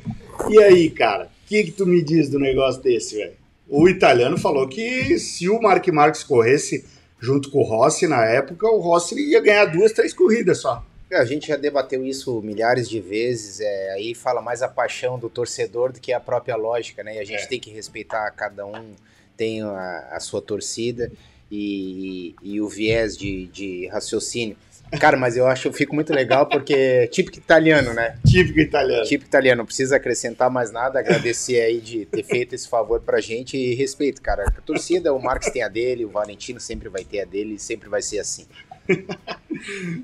E 0.50 0.62
aí, 0.62 0.90
cara, 0.90 1.24
o 1.24 1.48
que, 1.48 1.64
que 1.64 1.70
tu 1.72 1.87
me 1.87 2.02
diz 2.02 2.28
do 2.28 2.38
negócio 2.38 2.83
desse, 2.83 3.16
velho? 3.16 3.33
O 3.68 3.88
italiano 3.88 4.38
falou 4.38 4.68
que 4.68 5.18
se 5.18 5.48
o 5.48 5.61
Mark 5.61 5.87
Marques 5.88 6.22
corresse 6.22 6.85
junto 7.20 7.50
com 7.50 7.59
o 7.59 7.62
Rossi 7.64 8.07
na 8.07 8.24
época, 8.24 8.66
o 8.66 8.78
Rossi 8.81 9.14
ia 9.18 9.40
ganhar 9.40 9.64
duas, 9.66 9.92
três 9.92 10.12
corridas 10.12 10.59
só. 10.59 10.85
É, 11.11 11.16
A 11.18 11.24
gente 11.24 11.48
já 11.48 11.57
debateu 11.57 12.04
isso 12.04 12.40
milhares 12.42 12.88
de 12.88 13.00
vezes, 13.00 13.61
é, 13.61 13.92
aí 13.92 14.14
fala 14.14 14.40
mais 14.42 14.62
a 14.62 14.68
paixão 14.68 15.18
do 15.18 15.28
torcedor 15.31 15.90
do 15.92 16.00
que 16.00 16.12
a 16.12 16.20
própria 16.20 16.54
lógica, 16.54 17.02
né? 17.02 17.16
E 17.16 17.18
a 17.18 17.24
gente 17.24 17.42
É. 17.44 17.46
tem 17.46 17.59
que 17.59 17.70
respeitar, 17.70 18.31
cada 18.33 18.64
um 18.66 18.92
tem 19.37 19.62
a, 19.62 20.09
a 20.12 20.20
sua 20.20 20.40
torcida 20.42 21.11
e, 21.50 22.34
e 22.42 22.61
o 22.61 22.68
viés 22.68 23.16
de, 23.16 23.46
de 23.46 23.87
raciocínio. 23.88 24.57
Cara, 24.99 25.18
mas 25.18 25.36
eu 25.36 25.46
acho, 25.46 25.68
eu 25.68 25.72
fico 25.72 25.94
muito 25.94 26.14
legal 26.14 26.46
porque 26.46 26.72
é 26.72 27.07
típico 27.07 27.36
italiano, 27.36 27.92
né? 27.92 28.16
Típico 28.26 28.59
italiano. 28.59 29.05
Típico 29.05 29.28
italiano, 29.28 29.59
não 29.59 29.66
precisa 29.66 29.96
acrescentar 29.96 30.51
mais 30.51 30.72
nada, 30.72 30.99
agradecer 30.99 31.61
aí 31.61 31.78
de 31.78 32.07
ter 32.07 32.22
feito 32.22 32.55
esse 32.55 32.66
favor 32.66 32.99
pra 33.01 33.20
gente 33.20 33.55
e 33.57 33.74
respeito, 33.74 34.22
cara. 34.22 34.44
A 34.44 34.61
torcida, 34.62 35.12
o 35.12 35.22
Marcos 35.22 35.51
tem 35.51 35.62
a 35.62 35.68
dele, 35.68 36.07
o 36.07 36.11
Valentino 36.11 36.59
sempre 36.59 36.88
vai 36.88 37.05
ter 37.05 37.20
a 37.20 37.24
dele 37.26 37.55
e 37.55 37.59
sempre 37.59 37.88
vai 37.88 38.01
ser 38.01 38.18
assim. 38.18 38.46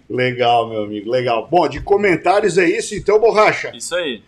Legal, 0.09 0.69
meu 0.69 0.85
amigo, 0.85 1.11
legal. 1.11 1.49
Bom, 1.49 1.67
de 1.67 1.81
comentários 1.81 2.59
é 2.59 2.69
isso, 2.69 2.95
então, 2.95 3.19
Borracha. 3.19 3.73
Isso 3.75 3.95
aí. 3.95 4.23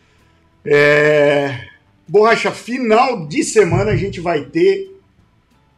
É... 0.64 1.66
Borracha, 2.08 2.50
final 2.50 3.26
de 3.26 3.42
semana 3.42 3.90
a 3.90 3.96
gente 3.96 4.20
vai 4.20 4.44
ter 4.44 4.95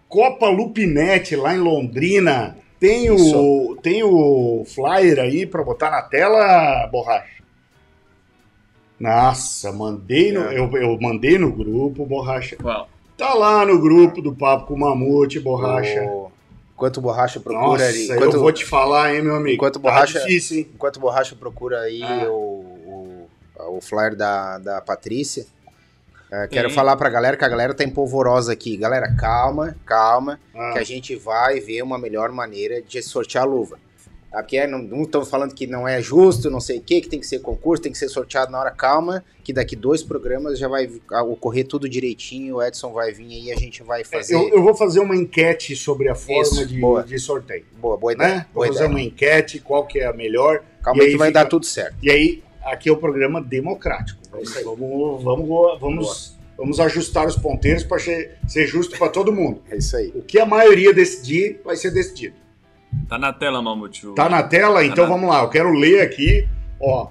Copa 0.09 0.49
Lupinete 0.49 1.37
lá 1.37 1.55
em 1.55 1.59
Londrina. 1.59 2.57
Tem 2.81 3.11
o, 3.11 3.77
tem 3.83 4.03
o 4.05 4.65
flyer 4.67 5.19
aí 5.19 5.45
para 5.47 5.63
botar 5.65 5.91
na 5.91 6.01
tela, 6.03 6.87
Borracha? 6.87 7.39
Nossa, 8.99 9.73
mandei 9.73 10.33
no, 10.33 10.45
É. 10.51 10.59
eu, 10.59 10.71
eu 10.77 10.99
mandei 11.01 11.39
no 11.39 11.53
grupo, 11.53 12.05
Borracha. 12.07 12.57
Qual? 12.57 12.89
Tá 13.17 13.35
lá 13.35 13.65
no 13.67 13.81
grupo 13.81 14.21
do 14.23 14.35
Papo 14.35 14.67
com 14.69 14.75
o 14.75 14.79
Mamute, 14.81 15.39
Borracha. 15.41 16.03
O- 16.05 16.31
Enquanto 16.75 17.01
Borracha 17.01 17.41
procura 17.41 17.67
Nossa, 17.71 17.85
ali. 17.89 18.09
eu 18.09 18.15
Enquanto, 18.17 18.39
vou 18.39 18.53
te 18.53 18.65
falar, 18.65 19.13
hein, 19.13 19.21
meu 19.23 19.35
amigo. 19.35 19.57
enquanto 19.57 19.75
Tá 19.75 19.81
Borracha- 19.81 20.21
difícil, 20.21 20.59
hein? 20.59 20.69
enquanto 20.73 21.01
Borracha 21.01 21.35
procura 21.35 21.81
aí 21.81 22.01
Ah. 22.05 22.27
o, 22.31 23.27
o, 23.59 23.77
o 23.77 23.81
flyer 23.81 24.15
da, 24.15 24.59
da 24.59 24.81
Patrícia, 24.81 25.45
é, 26.31 26.47
quero 26.49 26.70
falar 26.70 26.97
pra 26.97 27.09
galera 27.09 27.37
que 27.37 27.45
a 27.45 27.49
galera 27.49 27.72
tá 27.74 27.85
empolvorosa 27.85 28.53
aqui. 28.53 28.76
Galera, 28.76 29.14
calma, 29.16 29.76
calma, 29.87 30.39
Ah, 30.55 30.72
que 30.72 30.79
a 30.79 30.85
gente 30.85 31.16
vai 31.16 31.61
ver 31.61 31.83
uma 31.83 31.99
melhor 31.99 32.31
maneira 32.31 32.83
de 32.83 33.03
sortear 33.03 33.45
a 33.45 33.47
luva. 33.47 33.79
Tá? 34.31 34.43
Porque 34.43 34.66
não, 34.66 34.79
não 34.79 35.03
estamos 35.05 35.31
falando 35.31 35.55
que 35.55 35.66
não 35.66 35.89
é 35.89 36.03
justo, 36.03 36.51
não 36.51 36.61
sei 36.61 36.79
o 36.79 36.83
que, 36.83 37.01
que 37.01 37.09
tem 37.09 37.18
que 37.18 37.26
ser 37.26 37.39
concurso, 37.39 37.83
tem 37.83 37.91
que 37.91 37.97
ser 37.97 38.11
sorteado 38.11 38.53
na 38.53 38.61
hora. 38.61 38.70
Calma, 38.70 39.24
que 39.43 39.55
daqui 39.55 39.74
dois 39.74 40.03
programas 40.03 40.59
já 40.59 40.68
vai 40.68 40.87
ocorrer 41.24 41.66
tudo 41.66 41.89
direitinho. 41.89 42.57
O 42.57 42.62
Edson 42.62 42.93
vai 42.93 43.11
vir 43.11 43.24
aí 43.24 43.45
e 43.47 43.53
a 43.53 43.57
gente 43.57 43.83
vai 43.83 44.05
fazer. 44.05 44.35
eu, 44.35 44.51
eu 44.51 44.62
vou 44.62 44.74
fazer 44.74 45.01
uma 45.01 45.16
enquete 45.16 45.74
sobre 45.74 46.11
a 46.11 46.14
forma 46.14 46.43
Isso, 46.43 46.66
de, 46.66 46.79
de 47.07 47.18
sorteio. 47.18 47.64
Boa, 47.81 47.97
boa 47.97 48.12
ideia. 48.12 48.35
Né? 48.35 48.47
Vou 48.53 48.64
Boa 48.64 48.66
fazer 48.66 48.81
ideia. 48.85 48.91
uma 48.91 49.01
enquete, 49.01 49.61
qual 49.61 49.87
que 49.87 49.99
é 50.01 50.05
a 50.07 50.12
melhor. 50.12 50.62
Calma 50.83 51.01
aí 51.01 51.07
aí 51.07 51.12
que 51.12 51.18
vai 51.18 51.29
fica- 51.29 51.43
dar 51.43 51.49
tudo 51.49 51.64
certo. 51.64 51.97
E 52.03 52.11
aí, 52.11 52.43
aqui 52.62 52.91
é 52.91 52.93
o 52.93 52.99
programa 52.99 53.41
democrático. 53.43 54.18
É 54.39 54.43
isso 54.43 54.59
aí. 54.59 54.64
Vamos, 54.64 55.22
vamos, 55.22 55.80
vamos, 55.80 56.39
vamos 56.57 56.80
ajustar 56.80 57.26
os 57.26 57.36
ponteiros 57.36 57.82
para 57.84 57.99
ser 57.99 58.66
justo 58.66 58.97
para 58.99 59.09
todo 59.09 59.32
mundo. 59.32 59.62
É 59.70 59.76
isso 59.76 59.97
aí. 59.97 60.12
O 60.14 60.22
que 60.22 60.39
a 60.39 60.47
maioria 60.47 60.93
decidir 60.93 61.61
vai 61.64 61.76
ser 61.76 61.91
decidido. 61.91 62.34
Tá 63.09 63.18
na 63.18 63.32
tela, 63.32 63.61
Mamute. 63.61 64.07
Tá 64.14 64.28
na 64.28 64.43
tela? 64.43 64.84
Então 64.84 65.05
na- 65.05 65.11
vamos 65.11 65.28
lá. 65.28 65.43
Eu 65.43 65.49
quero 65.51 65.72
ler 65.72 66.01
aqui, 66.01 66.47
ó. 66.80 67.09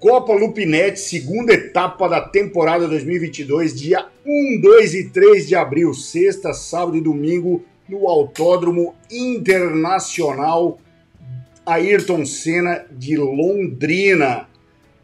Copa 0.00 0.34
Lupinete, 0.34 1.00
segunda 1.00 1.54
etapa 1.54 2.06
da 2.08 2.20
temporada 2.20 2.86
2022, 2.86 3.74
dia 3.74 4.06
1, 4.26 4.60
2 4.60 4.94
e 4.94 5.08
3 5.10 5.48
de 5.48 5.54
abril, 5.54 5.94
sexta, 5.94 6.52
sábado 6.52 6.96
e 6.96 7.00
domingo, 7.00 7.64
no 7.88 8.06
Autódromo 8.08 8.94
Internacional 9.10 10.78
Ayrton 11.64 12.26
Senna 12.26 12.84
de 12.90 13.16
Londrina. 13.16 14.46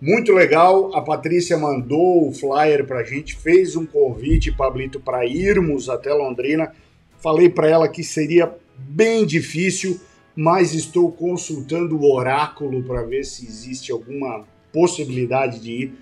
Muito 0.00 0.32
legal, 0.32 0.96
a 0.96 1.02
Patrícia 1.02 1.58
mandou 1.58 2.26
o 2.26 2.32
flyer 2.32 2.86
pra 2.86 3.04
gente, 3.04 3.36
fez 3.36 3.76
um 3.76 3.84
convite, 3.84 4.50
Pablito, 4.50 4.98
para 4.98 5.26
irmos 5.26 5.90
até 5.90 6.10
Londrina. 6.10 6.72
Falei 7.18 7.50
para 7.50 7.68
ela 7.68 7.86
que 7.86 8.02
seria 8.02 8.50
bem 8.78 9.26
difícil, 9.26 10.00
mas 10.34 10.72
estou 10.72 11.12
consultando 11.12 12.00
o 12.00 12.14
oráculo 12.14 12.82
para 12.82 13.02
ver 13.02 13.24
se 13.24 13.44
existe 13.44 13.92
alguma 13.92 14.46
possibilidade 14.72 15.60
de 15.60 15.70
ir. 15.70 15.92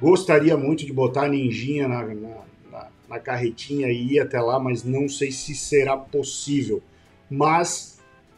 Gostaria 0.00 0.56
muito 0.56 0.84
de 0.84 0.92
botar 0.92 1.26
a 1.26 1.28
ninjinha 1.28 1.86
na, 1.86 2.02
na, 2.02 2.36
na, 2.72 2.88
na 3.08 3.18
carretinha 3.20 3.88
e 3.88 4.14
ir 4.14 4.20
até 4.20 4.40
lá, 4.40 4.58
mas 4.58 4.82
não 4.82 5.08
sei 5.08 5.30
se 5.30 5.54
será 5.54 5.96
possível. 5.96 6.82
Mas, 7.30 7.89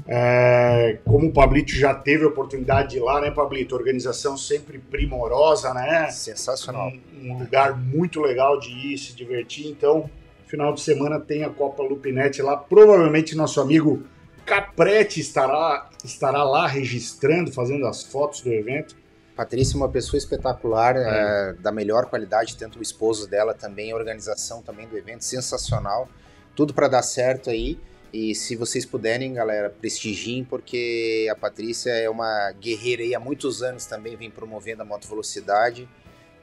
é, 0.06 0.98
como 1.04 1.28
o 1.28 1.32
Pablito 1.32 1.72
já 1.72 1.94
teve 1.94 2.24
a 2.24 2.28
oportunidade 2.28 2.90
de 2.90 2.96
ir 2.96 3.00
lá, 3.00 3.20
né, 3.20 3.30
Pablito? 3.30 3.74
Organização 3.74 4.36
sempre 4.36 4.78
primorosa, 4.78 5.72
né? 5.72 6.10
Sensacional. 6.10 6.88
um, 6.88 7.30
um 7.30 7.38
lugar 7.38 7.76
muito 7.76 8.20
legal 8.20 8.58
de 8.58 8.70
ir 8.70 8.98
se 8.98 9.14
divertir. 9.14 9.66
Então, 9.68 10.10
final 10.46 10.72
de 10.74 10.80
semana 10.80 11.20
tem 11.20 11.44
a 11.44 11.50
Copa 11.50 11.82
Lupinete 11.82 12.42
lá. 12.42 12.56
Provavelmente 12.56 13.36
nosso 13.36 13.60
amigo 13.60 14.02
Caprete 14.44 15.20
estará, 15.20 15.88
estará 16.04 16.42
lá 16.42 16.66
registrando, 16.66 17.52
fazendo 17.52 17.86
as 17.86 18.02
fotos 18.02 18.40
do 18.40 18.52
evento. 18.52 18.96
Patrícia 19.36 19.76
é 19.76 19.78
uma 19.78 19.88
pessoa 19.88 20.18
espetacular, 20.18 20.94
é, 20.96 21.54
da 21.54 21.72
melhor 21.72 22.06
qualidade, 22.06 22.56
tanto 22.56 22.78
o 22.78 22.82
esposo 22.82 23.28
dela 23.28 23.54
também, 23.54 23.92
a 23.92 23.96
organização 23.96 24.60
também 24.60 24.86
do 24.86 24.96
evento, 24.96 25.24
sensacional. 25.24 26.08
Tudo 26.54 26.74
para 26.74 26.86
dar 26.86 27.02
certo 27.02 27.48
aí. 27.48 27.78
E 28.12 28.34
se 28.34 28.56
vocês 28.56 28.84
puderem, 28.84 29.32
galera, 29.32 29.70
prestigiem, 29.70 30.44
porque 30.44 31.26
a 31.30 31.34
Patrícia 31.34 31.90
é 31.90 32.10
uma 32.10 32.52
guerreira 32.60 33.02
aí 33.02 33.14
há 33.14 33.20
muitos 33.20 33.62
anos 33.62 33.86
também, 33.86 34.16
vem 34.16 34.30
promovendo 34.30 34.82
a 34.82 34.84
moto 34.84 35.08
velocidade 35.08 35.88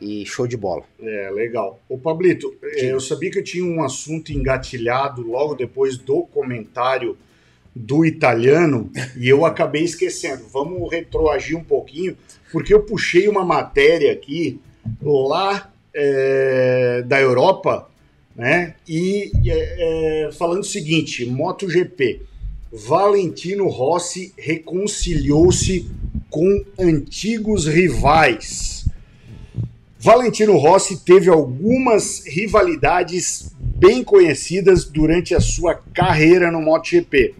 e 0.01 0.25
show 0.25 0.47
de 0.47 0.57
bola. 0.57 0.83
É, 0.99 1.29
legal. 1.31 1.79
Ô, 1.87 1.97
Pablito, 1.97 2.55
eh, 2.63 2.91
eu 2.91 2.99
sabia 2.99 3.29
que 3.29 3.39
eu 3.39 3.43
tinha 3.43 3.65
um 3.65 3.83
assunto 3.83 4.31
engatilhado 4.31 5.21
logo 5.21 5.53
depois 5.53 5.97
do 5.97 6.23
comentário 6.23 7.17
do 7.75 8.03
italiano 8.03 8.91
e 9.15 9.29
eu 9.29 9.45
acabei 9.45 9.83
esquecendo. 9.83 10.45
Vamos 10.51 10.89
retroagir 10.91 11.57
um 11.57 11.63
pouquinho, 11.63 12.17
porque 12.51 12.73
eu 12.73 12.81
puxei 12.81 13.27
uma 13.27 13.45
matéria 13.45 14.11
aqui 14.11 14.59
lá 15.01 15.71
eh, 15.93 17.03
da 17.05 17.19
Europa, 17.19 17.89
né? 18.39 18.75
E 18.87 19.33
eh, 19.45 20.27
eh, 20.27 20.31
falando 20.31 20.61
o 20.61 20.63
seguinte: 20.63 21.25
MotoGP. 21.25 22.21
Valentino 22.71 23.67
Rossi 23.67 24.31
reconciliou-se 24.37 25.89
com 26.29 26.63
antigos 26.79 27.65
rivais. 27.65 28.85
Valentino 29.99 30.55
Rossi 30.55 31.03
teve 31.03 31.29
algumas 31.29 32.23
rivalidades 32.25 33.51
bem 33.59 34.03
conhecidas 34.03 34.85
durante 34.85 35.35
a 35.35 35.41
sua 35.41 35.75
carreira 35.93 36.51
no 36.51 36.61
MotoGP, 36.61 37.33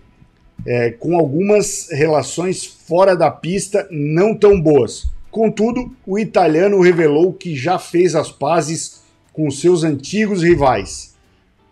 é, 0.66 0.90
com 0.92 1.16
algumas 1.16 1.90
relações 1.92 2.66
fora 2.66 3.16
da 3.16 3.32
pista 3.32 3.88
não 3.90 4.36
tão 4.36 4.60
boas. 4.60 5.08
Contudo, 5.30 5.96
o 6.06 6.18
italiano 6.18 6.82
revelou 6.82 7.32
que 7.32 7.56
já 7.56 7.78
fez 7.78 8.16
as 8.16 8.32
pazes 8.32 8.99
com 9.40 9.50
seus 9.50 9.86
antigos 9.86 10.44
rivais, 10.44 11.16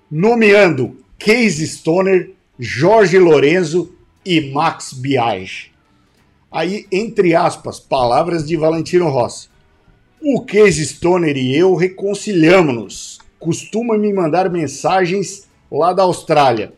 nomeando 0.10 0.96
Casey 1.20 1.68
Stoner, 1.68 2.32
Jorge 2.58 3.20
Lorenzo 3.20 3.94
e 4.26 4.40
Max 4.52 4.94
Biaggi. 4.94 5.72
Aí, 6.50 6.86
entre 6.90 7.36
aspas, 7.36 7.78
palavras 7.78 8.48
de 8.48 8.56
Valentino 8.56 9.10
Rossi. 9.10 9.50
O 10.22 10.46
Casey 10.46 10.86
Stoner 10.86 11.36
e 11.36 11.58
eu 11.58 11.76
reconciliamos-nos. 11.76 13.20
Costuma 13.38 13.98
me 13.98 14.14
mandar 14.14 14.50
mensagens 14.50 15.46
lá 15.70 15.92
da 15.92 16.04
Austrália. 16.04 16.72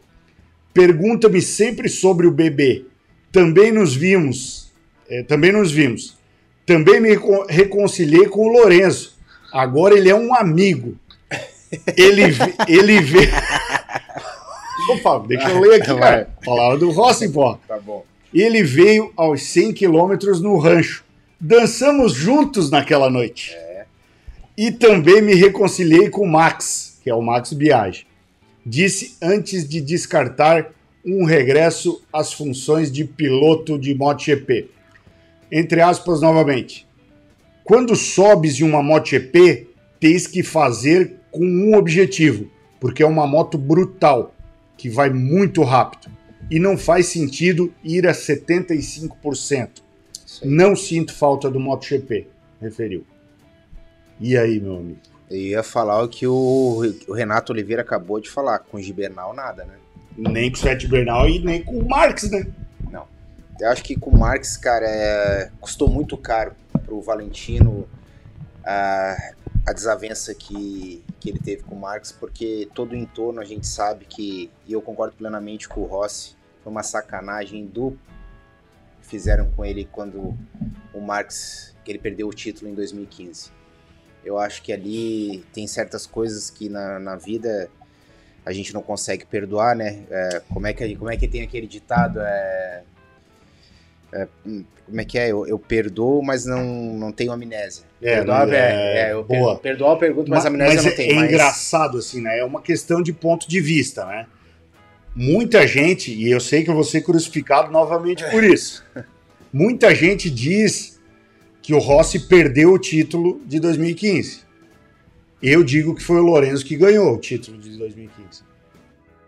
Pergunta-me 0.74 1.40
sempre 1.40 1.88
sobre 1.88 2.26
o 2.26 2.32
bebê. 2.32 2.86
Também 3.32 3.72
nos 3.72 3.96
vimos. 3.96 4.72
é, 5.08 5.22
também 5.22 5.52
nos 5.52 5.72
vimos. 5.72 6.18
Também 6.66 7.00
me 7.00 7.10
recon- 7.10 7.46
reconciliei 7.48 8.26
com 8.28 8.48
o 8.48 8.52
Lourenço. 8.52 9.18
Agora 9.52 9.97
ele 9.97 10.10
é 10.10 10.16
um 10.16 10.34
amigo. 10.34 10.97
Ele, 11.95 12.24
ele 12.68 13.02
vê. 13.02 13.30
Opa, 14.89 15.20
deixa 15.28 15.50
eu 15.50 15.60
ler 15.60 15.82
aqui, 15.82 15.95
cara. 15.95 16.30
Palavra 16.43 16.78
do 16.78 16.89
Rossi, 16.89 17.30
pô. 17.30 17.56
Tá 17.68 17.80
bom. 17.80 18.04
Ele 18.34 18.64
veio 18.64 19.12
aos 19.16 19.43
100 19.43 19.74
quilômetros 19.74 20.41
no 20.41 20.58
rancho. 20.58 21.04
Dançamos 21.39 22.14
juntos 22.14 22.70
naquela 22.70 23.10
noite. 23.10 23.56
E 24.58 24.72
também 24.72 25.22
me 25.22 25.36
reconciliei 25.36 26.10
com 26.10 26.24
o 26.24 26.28
Max, 26.28 27.00
que 27.04 27.10
é 27.10 27.16
o 27.16 27.22
Max 27.22 27.54
Biaggi. 27.54 28.06
Disse 28.66 29.16
antes 29.22 29.68
de 29.68 29.80
descartar 29.80 30.72
um 31.06 31.24
regresso 31.24 32.02
às 32.12 32.34
funções 32.34 32.91
de 32.91 33.06
piloto 33.06 33.80
de 33.80 33.95
MotoGP. 33.95 34.70
Entre 35.52 35.82
aspas, 35.82 36.22
novamente. 36.22 36.86
Quando 37.70 37.95
sobes 37.95 38.59
em 38.59 38.63
uma 38.63 38.82
MotoGP, 38.82 39.67
tens 39.99 40.26
que 40.26 40.41
fazer 40.41 41.17
com 41.30 41.45
um 41.45 41.76
objetivo, 41.76 42.49
porque 42.80 43.03
é 43.03 43.05
uma 43.05 43.28
moto 43.28 43.59
brutal, 43.59 44.34
que 44.76 44.89
vai 44.89 45.11
muito 45.11 45.61
rápido. 45.61 46.11
E 46.49 46.57
não 46.57 46.76
faz 46.76 47.05
sentido 47.05 47.72
ir 47.84 48.07
a 48.07 48.11
75%. 48.11 49.84
Isso 50.26 50.43
aí. 50.43 50.49
Não 50.49 50.76
sinto 50.76 51.13
falta 51.13 51.47
do 51.47 51.59
MotoGP, 51.59 52.26
referiu. 52.59 53.05
E 54.20 54.36
aí, 54.36 54.59
meu 54.59 54.78
amigo? 54.78 54.99
Eu 55.30 55.38
ia 55.38 55.61
falar 55.61 56.01
o 56.01 56.09
que 56.09 56.26
o, 56.26 56.82
Renato 57.13 57.53
Oliveira 57.53 57.84
acabou 57.84 58.20
de 58.20 58.32
falar, 58.32 58.57
com 58.57 58.78
o 58.78 58.82
Gibernal 58.82 59.32
nada, 59.32 59.63
né? 59.63 59.76
Nem 60.17 60.49
com 60.49 60.57
o 60.57 60.59
Sete 60.59 60.88
Bernal 60.88 61.30
e 61.30 61.38
nem 61.38 61.61
com 61.61 61.78
o 61.78 61.88
Marx, 61.88 62.32
né? 62.32 62.47
Eu 63.59 63.67
acho 63.70 63.84
que 63.84 63.95
com 63.95 64.09
o 64.09 64.17
Marx, 64.17 64.55
cara, 64.55 64.86
é, 64.88 65.51
custou 65.59 65.89
muito 65.89 66.15
caro 66.17 66.53
pro 66.90 67.00
Valentino 67.02 67.88
a, 68.66 69.16
a 69.68 69.74
desavença 69.74 70.34
que, 70.34 71.04
que 71.20 71.30
ele 71.30 71.40
teve 71.40 71.62
com 71.62 71.76
o 71.76 71.80
Marx, 71.80 72.12
porque 72.12 72.68
todo 72.74 72.94
o 72.94 72.96
entorno 72.96 73.40
a 73.40 73.46
gente 73.46 73.68
sabe 73.68 74.06
que, 74.06 74.52
e 74.66 74.74
eu 74.74 74.82
concordo 74.82 75.16
plenamente 75.16 75.70
com 75.70 75.82
o 75.82 75.86
Rossi, 75.86 76.36
foi 76.64 76.72
uma 76.72 76.82
sacanagem 76.82 77.68
do 77.68 77.92
que 79.02 79.08
fizeram 79.08 79.52
com 79.52 79.64
ele 79.64 79.88
quando 79.92 80.36
o 80.92 81.00
Marx, 81.00 81.76
que 81.86 81.92
ele 81.92 82.00
perdeu 82.00 82.28
o 82.28 82.34
título 82.34 82.72
em 82.72 82.74
2015. 82.74 83.52
Eu 84.26 84.40
acho 84.40 84.64
que 84.64 84.74
ali 84.74 85.46
tem 85.54 85.68
certas 85.68 86.08
coisas 86.08 86.50
que 86.50 86.68
na, 86.68 87.00
na 87.00 87.16
vida 87.16 87.70
a 88.46 88.52
gente 88.52 88.74
não 88.74 88.82
consegue 88.82 89.26
perdoar, 89.26 89.76
né? 89.76 90.04
É, 90.10 90.42
como, 90.52 90.68
é 90.68 90.74
que, 90.74 90.96
como 90.96 91.12
é 91.12 91.16
que 91.16 91.28
tem 91.28 91.42
aquele 91.44 91.68
ditado? 91.68 92.20
É, 92.20 92.84
Como 94.90 95.02
é 95.02 95.06
que 95.06 95.18
é? 95.20 95.32
Eu, 95.32 95.46
eu 95.48 95.58
perdoo, 95.60 96.22
mas 96.24 96.46
não, 96.46 96.64
não 96.66 97.12
tenho 97.12 97.32
amnésia. 97.32 97.84
É, 98.02 98.16
perdoar, 98.16 98.48
não- 98.48 98.54
é, 98.54 98.58
é, 98.58 99.10
é, 99.10 99.14
eu 99.14 99.24
boa. 99.24 99.54
per- 99.56 99.62
perdoar 99.72 99.92
eu 99.94 99.98
pergunto, 99.98 100.30
mas, 100.30 100.44
Ma- 100.44 100.50
amnésia 100.50 100.76
mas 100.76 100.84
não 100.86 100.92
é, 100.92 100.96
tem 100.96 101.12
é 101.12 101.16
mais. 101.16 101.30
engraçado, 101.32 101.98
assim, 101.98 102.22
né? 102.22 102.40
É 102.40 102.44
uma 102.44 102.62
questão 102.62 103.02
de 103.02 103.14
ponto 103.14 103.48
de 103.48 103.62
vista, 103.62 104.06
né? 104.06 104.26
Muita 105.16 105.66
gente, 105.68 106.14
e 106.14 106.30
eu 106.32 106.40
sei 106.40 106.64
que 106.64 106.70
eu 106.70 106.74
vou 106.76 106.84
ser 106.84 107.02
crucificado 107.02 107.72
novamente 107.72 108.24
por 108.30 108.44
isso, 108.46 108.84
muita 109.52 109.94
gente 109.94 110.30
diz 110.30 111.00
que 111.62 111.74
o 111.74 111.80
Rossi 111.80 112.20
perdeu 112.28 112.72
o 112.74 112.80
título 112.80 113.42
de 113.46 113.60
2015. 113.60 114.42
Eu 115.42 115.64
digo 115.64 115.96
que 115.96 116.04
foi 116.04 116.18
o 116.18 116.24
Lourenço 116.24 116.66
que 116.66 116.76
ganhou 116.76 117.14
o 117.16 117.18
título 117.18 117.58
de 117.58 117.78
2015. 117.78 118.44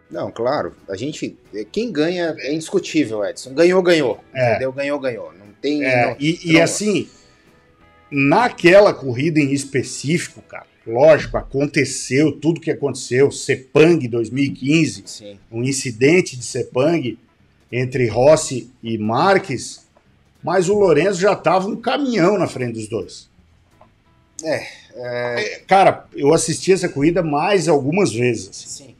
Não, 0.09 0.29
claro. 0.29 0.73
A 0.89 0.95
gente. 0.97 1.37
Quem 1.71 1.89
ganha 1.89 2.35
é 2.39 2.53
indiscutível, 2.53 3.23
Edson. 3.23 3.53
Ganhou, 3.53 3.81
ganhou. 3.81 4.21
É. 4.33 4.49
Entendeu? 4.51 4.73
Ganhou, 4.73 4.99
ganhou. 4.99 5.31
Tem. 5.61 5.83
É, 5.85 6.15
e, 6.19 6.53
e 6.53 6.61
assim, 6.61 7.07
naquela 8.09 8.93
corrida 8.93 9.39
em 9.39 9.53
específico, 9.53 10.41
cara, 10.41 10.65
lógico, 10.85 11.37
aconteceu 11.37 12.31
tudo 12.31 12.59
que 12.59 12.71
aconteceu, 12.71 13.31
Sepang 13.31 14.07
2015, 14.07 15.03
Sim. 15.05 15.39
um 15.51 15.63
incidente 15.63 16.35
de 16.35 16.43
Sepang 16.43 17.17
entre 17.71 18.07
Rossi 18.07 18.69
e 18.83 18.97
Marques, 18.97 19.85
mas 20.43 20.67
o 20.67 20.73
Lourenço 20.73 21.21
já 21.21 21.33
estava 21.33 21.67
um 21.67 21.75
caminhão 21.75 22.37
na 22.37 22.47
frente 22.47 22.73
dos 22.73 22.89
dois. 22.89 23.29
É, 24.43 25.61
Cara, 25.67 26.05
eu 26.13 26.33
assisti 26.33 26.73
essa 26.73 26.89
corrida 26.89 27.21
mais 27.21 27.67
algumas 27.67 28.11
vezes. 28.11 28.49
assim. 28.49 28.67
Sim. 28.85 28.95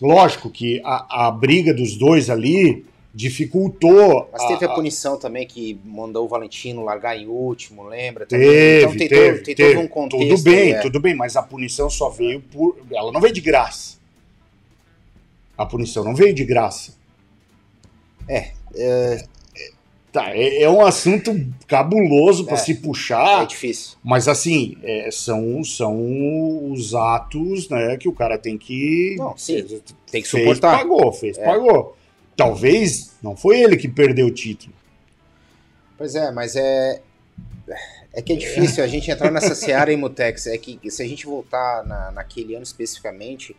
Lógico 0.00 0.48
que 0.48 0.80
a, 0.84 1.26
a 1.26 1.30
briga 1.30 1.74
dos 1.74 1.96
dois 1.96 2.30
ali 2.30 2.86
dificultou. 3.14 4.28
Mas 4.32 4.46
teve 4.46 4.64
a, 4.64 4.68
punição 4.68 5.18
também 5.18 5.46
que 5.46 5.78
mandou 5.84 6.24
o 6.24 6.28
Valentino 6.28 6.84
largar 6.84 7.16
em 7.16 7.26
último, 7.26 7.84
lembra? 7.84 8.26
Teve, 8.26 8.78
então 8.84 8.96
tem, 8.96 9.08
teve, 9.08 9.32
todo, 9.36 9.44
tem 9.44 9.54
teve. 9.54 9.74
todo 9.74 9.84
um 9.84 9.88
contexto. 9.88 10.28
Tudo 10.28 10.42
bem, 10.42 10.72
é. 10.72 10.80
tudo 10.80 11.00
bem, 11.00 11.14
mas 11.14 11.36
a 11.36 11.42
punição 11.42 11.88
só 11.90 12.08
veio 12.08 12.40
por. 12.40 12.76
Ela 12.90 13.10
não 13.12 13.20
veio 13.20 13.34
de 13.34 13.40
graça. 13.40 13.98
A 15.56 15.66
punição 15.66 16.04
não 16.04 16.14
veio 16.14 16.32
de 16.34 16.44
graça. 16.44 16.96
É, 18.28 18.52
Tá, 20.10 20.34
é, 20.34 20.62
é 20.62 20.70
um 20.70 20.80
assunto 20.80 21.34
cabuloso 21.66 22.44
para 22.46 22.54
É. 22.54 22.56
se 22.58 22.72
É 22.72 22.74
puxar, 22.76 23.46
difícil. 23.46 23.98
mas 24.02 24.26
assim, 24.26 24.76
é, 24.82 25.10
são, 25.10 25.62
são 25.62 26.72
os 26.72 26.94
atos 26.94 27.68
né, 27.68 27.96
que 27.98 28.08
o 28.08 28.12
cara 28.12 28.38
tem 28.38 28.56
que. 28.56 29.16
Não, 29.18 29.36
sim, 29.36 29.62
Tem 30.10 30.22
que 30.22 30.28
fez, 30.28 30.42
suportar. 30.44 30.78
pagou, 30.78 31.12
fez, 31.12 31.36
É. 31.36 31.44
pagou. 31.44 31.94
Talvez 32.38 33.16
não 33.20 33.36
foi 33.36 33.60
ele 33.60 33.76
que 33.76 33.88
perdeu 33.88 34.28
o 34.28 34.30
título. 34.30 34.72
Pois 35.96 36.14
é, 36.14 36.30
mas 36.30 36.54
é. 36.54 37.02
É 38.14 38.22
que 38.22 38.32
é 38.32 38.36
difícil 38.36 38.82
a 38.82 38.86
gente 38.86 39.10
entrar 39.10 39.30
nessa 39.32 39.56
seara 39.56 39.92
em 39.92 39.96
Mutex. 39.96 40.46
É 40.46 40.56
que 40.56 40.78
se 40.88 41.02
a 41.02 41.06
gente 41.06 41.26
voltar 41.26 41.84
na, 41.84 42.12
naquele 42.12 42.54
ano 42.54 42.62
especificamente, 42.62 43.56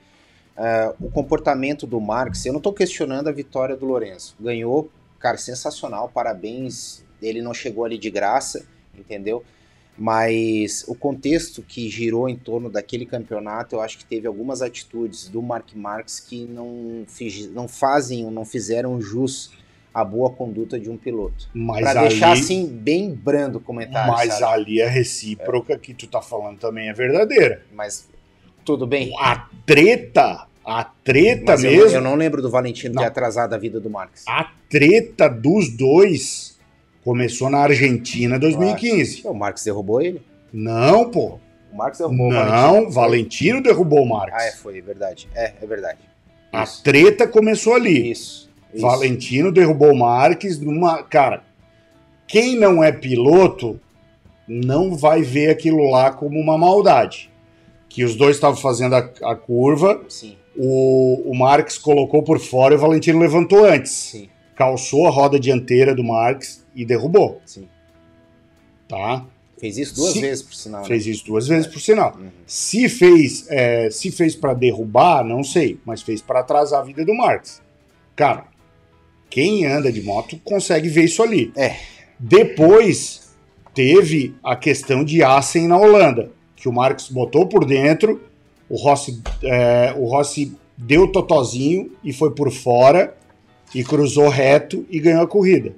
ah, 0.55 0.93
o 0.99 1.11
comportamento 1.11 1.85
do 1.85 1.99
Marx, 1.99 2.45
eu 2.45 2.53
não 2.53 2.59
estou 2.59 2.71
questionando 2.71 3.27
a 3.27 3.33
vitória 3.33 3.75
do 3.75 3.85
Lourenço. 3.85 4.33
Ganhou, 4.39 4.89
cara, 5.19 5.37
sensacional, 5.37 6.09
parabéns. 6.09 7.03
Ele 7.21 7.41
não 7.41 7.53
chegou 7.53 7.83
ali 7.83 7.97
de 7.97 8.09
graça, 8.09 8.65
entendeu? 8.97 9.43
Mas 9.99 10.85
o 10.87 10.95
contexto 10.95 11.61
que 11.61 11.89
girou 11.89 12.29
em 12.29 12.35
torno 12.37 12.69
daquele 12.69 13.05
campeonato, 13.05 13.75
eu 13.75 13.81
acho 13.81 13.97
que 13.97 14.05
teve 14.05 14.25
algumas 14.27 14.61
atitudes 14.61 15.27
do 15.27 15.41
Mark 15.41 15.67
Marx 15.75 16.21
que 16.21 16.45
não, 16.45 17.03
fiz- 17.05 17.51
não 17.51 17.67
fazem 17.67 18.23
ou 18.23 18.31
não 18.31 18.45
fizeram 18.45 19.01
jus 19.01 19.51
à 19.93 20.05
boa 20.05 20.29
conduta 20.29 20.79
de 20.79 20.89
um 20.89 20.95
piloto. 20.95 21.49
Ali, 21.73 22.07
deixar 22.09 22.31
assim 22.31 22.65
bem 22.65 23.13
brando 23.13 23.57
o 23.57 23.61
comentário, 23.61 24.11
mas 24.13 24.35
sabe? 24.35 24.53
ali 24.53 24.81
a 24.81 24.87
recíproca 24.87 25.77
que 25.77 25.93
tu 25.93 26.07
tá 26.07 26.21
falando 26.21 26.57
também 26.59 26.87
é 26.89 26.93
verdadeira. 26.93 27.63
Mas 27.73 28.07
tudo 28.63 28.87
bem. 28.87 29.11
A 29.19 29.49
treta, 29.65 30.47
a 30.63 30.83
treta 30.85 31.53
Mas 31.53 31.63
eu, 31.63 31.71
mesmo, 31.71 31.97
eu 31.97 32.01
não 32.01 32.15
lembro 32.15 32.41
do 32.41 32.49
Valentino 32.49 32.93
Não. 32.95 33.01
ter 33.01 33.07
atrasado 33.09 33.53
a 33.53 33.57
vida 33.57 33.79
do 33.81 33.89
Marx. 33.89 34.23
a 34.27 34.49
treta 34.69 35.27
dos 35.27 35.75
dois 35.75 36.57
começou 37.03 37.49
na 37.49 37.59
Argentina 37.59 38.37
2015. 38.39 39.21
O 39.25 39.33
Marx 39.33 39.63
derrubou 39.63 40.01
ele? 40.01 40.21
Não, 40.51 41.09
pô. 41.09 41.39
O 41.71 41.77
Marx 41.77 41.99
derrubou 41.99 42.27
o 42.27 42.31
Não, 42.31 42.41
Valentino. 42.41 42.91
Valentino 42.91 43.63
derrubou 43.63 44.03
o 44.03 44.09
Marques. 44.09 44.35
Ah, 44.41 44.45
é, 44.47 44.51
foi, 44.51 44.79
é 44.79 44.81
verdade. 44.81 45.29
É, 45.35 45.53
é 45.61 45.65
verdade. 45.65 45.99
a 46.51 46.63
Isso. 46.63 46.83
treta 46.83 47.27
começou 47.27 47.75
ali. 47.75 48.11
Isso. 48.11 48.49
isso. 48.73 48.81
Valentino 48.81 49.51
derrubou 49.51 49.91
o 49.91 49.97
Marques 49.97 50.59
numa. 50.59 51.03
Cara, 51.03 51.43
quem 52.27 52.55
não 52.57 52.83
é 52.83 52.91
piloto 52.91 53.79
não 54.47 54.95
vai 54.95 55.21
ver 55.21 55.49
aquilo 55.51 55.89
lá 55.89 56.11
como 56.11 56.39
uma 56.39 56.57
maldade. 56.57 57.29
Que 57.87 58.03
os 58.03 58.15
dois 58.15 58.35
estavam 58.35 58.57
fazendo 58.59 58.95
a, 58.95 59.09
a 59.23 59.35
curva, 59.35 60.01
Sim, 60.09 60.35
o, 60.55 61.23
o 61.31 61.35
Marques 61.35 61.77
colocou 61.77 62.21
por 62.23 62.39
fora 62.39 62.73
e 62.73 62.77
o 62.77 62.79
Valentino 62.79 63.19
levantou 63.19 63.65
antes. 63.65 63.91
sim, 63.91 64.29
Calçou 64.59 65.07
a 65.07 65.09
roda 65.09 65.39
dianteira 65.39 65.95
do 65.95 66.03
Marques 66.03 66.65
e 66.75 66.83
derrubou, 66.83 67.41
sim. 67.45 67.65
tá? 68.89 69.25
Fez 69.57 69.77
isso 69.77 69.95
duas 69.95 70.11
Sim. 70.11 70.19
vezes, 70.19 70.43
por 70.43 70.53
sinal. 70.53 70.81
né? 70.81 70.87
Fez 70.87 71.07
isso 71.07 71.25
duas 71.25 71.47
vezes, 71.47 71.65
por 71.65 71.79
sinal. 71.79 72.17
Uhum. 72.19 72.29
Se 72.45 72.89
fez, 72.89 73.45
é, 73.49 73.89
se 73.89 74.11
fez 74.11 74.35
para 74.35 74.53
derrubar, 74.53 75.23
não 75.23 75.45
sei, 75.45 75.79
mas 75.85 76.01
fez 76.01 76.21
para 76.21 76.41
atrasar 76.41 76.81
a 76.81 76.83
vida 76.83 77.05
do 77.05 77.13
Marques. 77.13 77.61
Cara, 78.17 78.47
quem 79.29 79.65
anda 79.65 79.93
de 79.93 80.01
moto 80.01 80.37
consegue 80.43 80.89
ver 80.89 81.05
isso 81.05 81.23
ali. 81.23 81.53
É. 81.55 81.77
Depois 82.19 83.29
teve 83.73 84.35
a 84.43 84.57
questão 84.57 85.05
de 85.05 85.23
Assen 85.23 85.69
na 85.69 85.77
Holanda, 85.77 86.31
que 86.53 86.67
o 86.67 86.73
Marques 86.73 87.07
botou 87.07 87.47
por 87.47 87.63
dentro, 87.63 88.21
o 88.69 88.75
Rossi, 88.75 89.21
é, 89.41 89.93
o 89.97 90.05
Rossi 90.05 90.53
deu 90.77 91.03
o 91.03 91.11
totozinho 91.13 91.93
e 92.03 92.11
foi 92.11 92.31
por 92.31 92.51
fora 92.51 93.17
e 93.73 93.83
cruzou 93.83 94.27
reto 94.29 94.85
e 94.89 94.99
ganhou 94.99 95.21
a 95.23 95.27
corrida. 95.27 95.73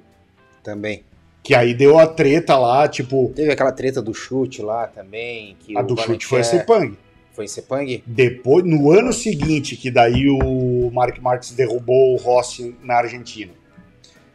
Também. 0.62 1.02
Que 1.42 1.54
aí 1.54 1.74
deu 1.74 1.98
a 1.98 2.06
treta 2.06 2.56
lá, 2.56 2.86
tipo, 2.88 3.32
Teve 3.34 3.50
aquela 3.50 3.72
treta 3.72 4.00
do 4.00 4.14
chute 4.14 4.62
lá 4.62 4.86
também. 4.86 5.56
A 5.76 5.82
do 5.82 5.96
chute 5.96 6.24
foi 6.24 6.38
a 6.38 6.40
é, 6.42 6.44
Sepang. 6.44 6.96
Foi 7.32 7.46
em 7.46 7.48
Sepang? 7.48 8.02
Depois, 8.06 8.64
no 8.64 8.90
ano 8.92 9.12
seguinte, 9.12 9.74
que 9.76 9.90
daí 9.90 10.28
o 10.28 10.90
Mark 10.92 11.18
Marques 11.18 11.50
derrubou 11.52 12.12
o 12.14 12.16
Rossi 12.16 12.76
na 12.82 12.94
Argentina. 12.98 13.52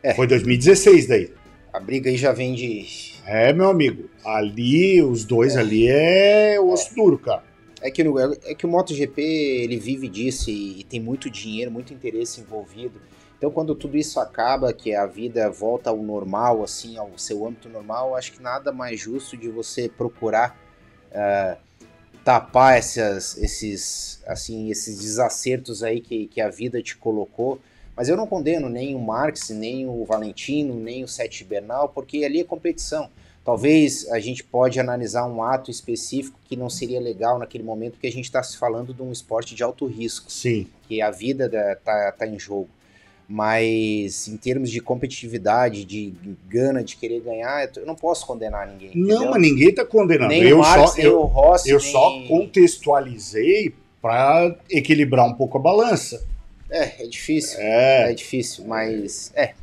É. 0.03 0.13
Foi 0.13 0.27
2016 0.27 1.07
daí. 1.07 1.31
A 1.71 1.79
briga 1.79 2.09
aí 2.09 2.17
já 2.17 2.31
vem 2.31 2.53
de. 2.55 2.85
É, 3.25 3.53
meu 3.53 3.69
amigo. 3.69 4.09
Ali, 4.25 5.01
os 5.01 5.23
dois 5.23 5.55
ali 5.55 5.87
é 5.87 6.59
osso 6.59 6.93
duro, 6.95 7.17
cara. 7.17 7.43
É 7.81 7.91
que, 7.91 8.03
no- 8.03 8.19
é 8.19 8.55
que 8.55 8.65
o 8.65 8.69
MotoGP 8.69 9.21
ele 9.21 9.77
vive 9.77 10.07
disso 10.09 10.49
e, 10.49 10.79
e 10.79 10.83
tem 10.83 10.99
muito 10.99 11.29
dinheiro, 11.29 11.69
muito 11.71 11.93
interesse 11.93 12.41
envolvido. 12.41 12.99
Então, 13.37 13.51
quando 13.51 13.75
tudo 13.75 13.97
isso 13.97 14.19
acaba, 14.19 14.73
que 14.73 14.95
a 14.95 15.05
vida 15.05 15.49
volta 15.49 15.91
ao 15.91 15.97
normal, 15.97 16.63
assim, 16.63 16.97
ao 16.97 17.17
seu 17.17 17.45
âmbito 17.45 17.69
normal, 17.69 18.15
acho 18.15 18.33
que 18.33 18.41
nada 18.41 18.71
mais 18.71 18.99
justo 18.99 19.37
de 19.37 19.47
você 19.47 19.87
procurar 19.87 20.57
ah, 21.13 21.57
tapar 22.23 22.77
essas, 22.77 23.37
esses, 23.37 24.21
assim, 24.25 24.69
esses 24.69 24.99
desacertos 24.99 25.83
aí 25.83 26.01
que, 26.01 26.27
que 26.27 26.41
a 26.41 26.49
vida 26.49 26.81
te 26.81 26.97
colocou. 26.97 27.59
Mas 27.95 28.09
eu 28.09 28.17
não 28.17 28.27
condeno 28.27 28.69
nem 28.69 28.95
o 28.95 28.99
Marx, 28.99 29.49
nem 29.49 29.87
o 29.87 30.03
Valentino, 30.03 30.75
nem 30.75 31.03
o 31.03 31.07
Sete 31.07 31.43
Bernal, 31.43 31.89
porque 31.89 32.25
ali 32.25 32.41
é 32.41 32.43
competição. 32.43 33.09
Talvez 33.45 34.09
a 34.09 34.19
gente 34.19 34.43
pode 34.43 34.77
analisar 34.77 35.25
um 35.25 35.41
ato 35.41 35.71
específico 35.71 36.37
que 36.43 36.57
não 36.57 36.69
seria 36.69 36.99
legal 36.99 37.39
naquele 37.39 37.63
momento, 37.63 37.93
porque 37.93 38.07
a 38.07 38.11
gente 38.11 38.25
está 38.25 38.43
se 38.43 38.57
falando 38.57 38.93
de 38.93 39.01
um 39.01 39.11
esporte 39.11 39.55
de 39.55 39.63
alto 39.63 39.85
risco, 39.85 40.29
Sim. 40.29 40.67
que 40.87 41.01
a 41.01 41.09
vida 41.09 41.47
da, 41.47 41.75
tá, 41.77 42.11
tá 42.11 42.27
em 42.27 42.37
jogo. 42.37 42.67
Mas 43.29 44.27
em 44.27 44.37
termos 44.37 44.71
de 44.71 44.79
competitividade, 44.79 45.83
de 45.83 46.13
gana 46.47 46.81
de 46.81 46.95
querer 46.95 47.19
ganhar, 47.19 47.69
eu 47.75 47.85
não 47.85 47.95
posso 47.95 48.25
condenar 48.25 48.67
ninguém. 48.67 48.91
Não, 48.95 49.15
entendeu? 49.15 49.31
mas 49.31 49.41
ninguém 49.41 49.73
tá 49.73 49.85
condenando. 49.85 50.29
nem 50.29 50.43
eu 50.43 50.57
o 50.57 50.61
Marx, 50.61 50.91
só, 50.91 50.97
nem 50.97 51.05
eu, 51.05 51.19
o 51.19 51.25
Rossi, 51.25 51.69
eu 51.69 51.79
nem... 51.79 51.91
só 51.91 52.21
contextualizei 52.27 53.73
para 54.01 54.55
equilibrar 54.69 55.25
um 55.25 55.33
pouco 55.33 55.57
a 55.57 55.61
balança. 55.61 56.25
É, 56.69 57.03
é 57.03 57.07
difícil. 57.07 57.59
É, 57.59 58.11
É, 58.11 58.13
difícil, 58.13 58.65
mas 58.65 59.31
é, 59.35 59.53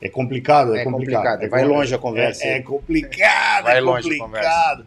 é 0.00 0.08
complicado, 0.08 0.76
é, 0.76 0.82
é 0.82 0.84
complicado. 0.84 1.22
complicado. 1.22 1.42
É 1.42 1.48
Vai 1.48 1.60
complicado. 1.60 1.78
longe 1.78 1.94
a 1.94 1.98
conversa. 1.98 2.44
É, 2.44 2.58
é 2.58 2.62
complicado, 2.62 3.64
Vai 3.64 3.76
é 3.76 3.80
longe 3.80 4.14
a 4.14 4.18
complicado. 4.18 4.86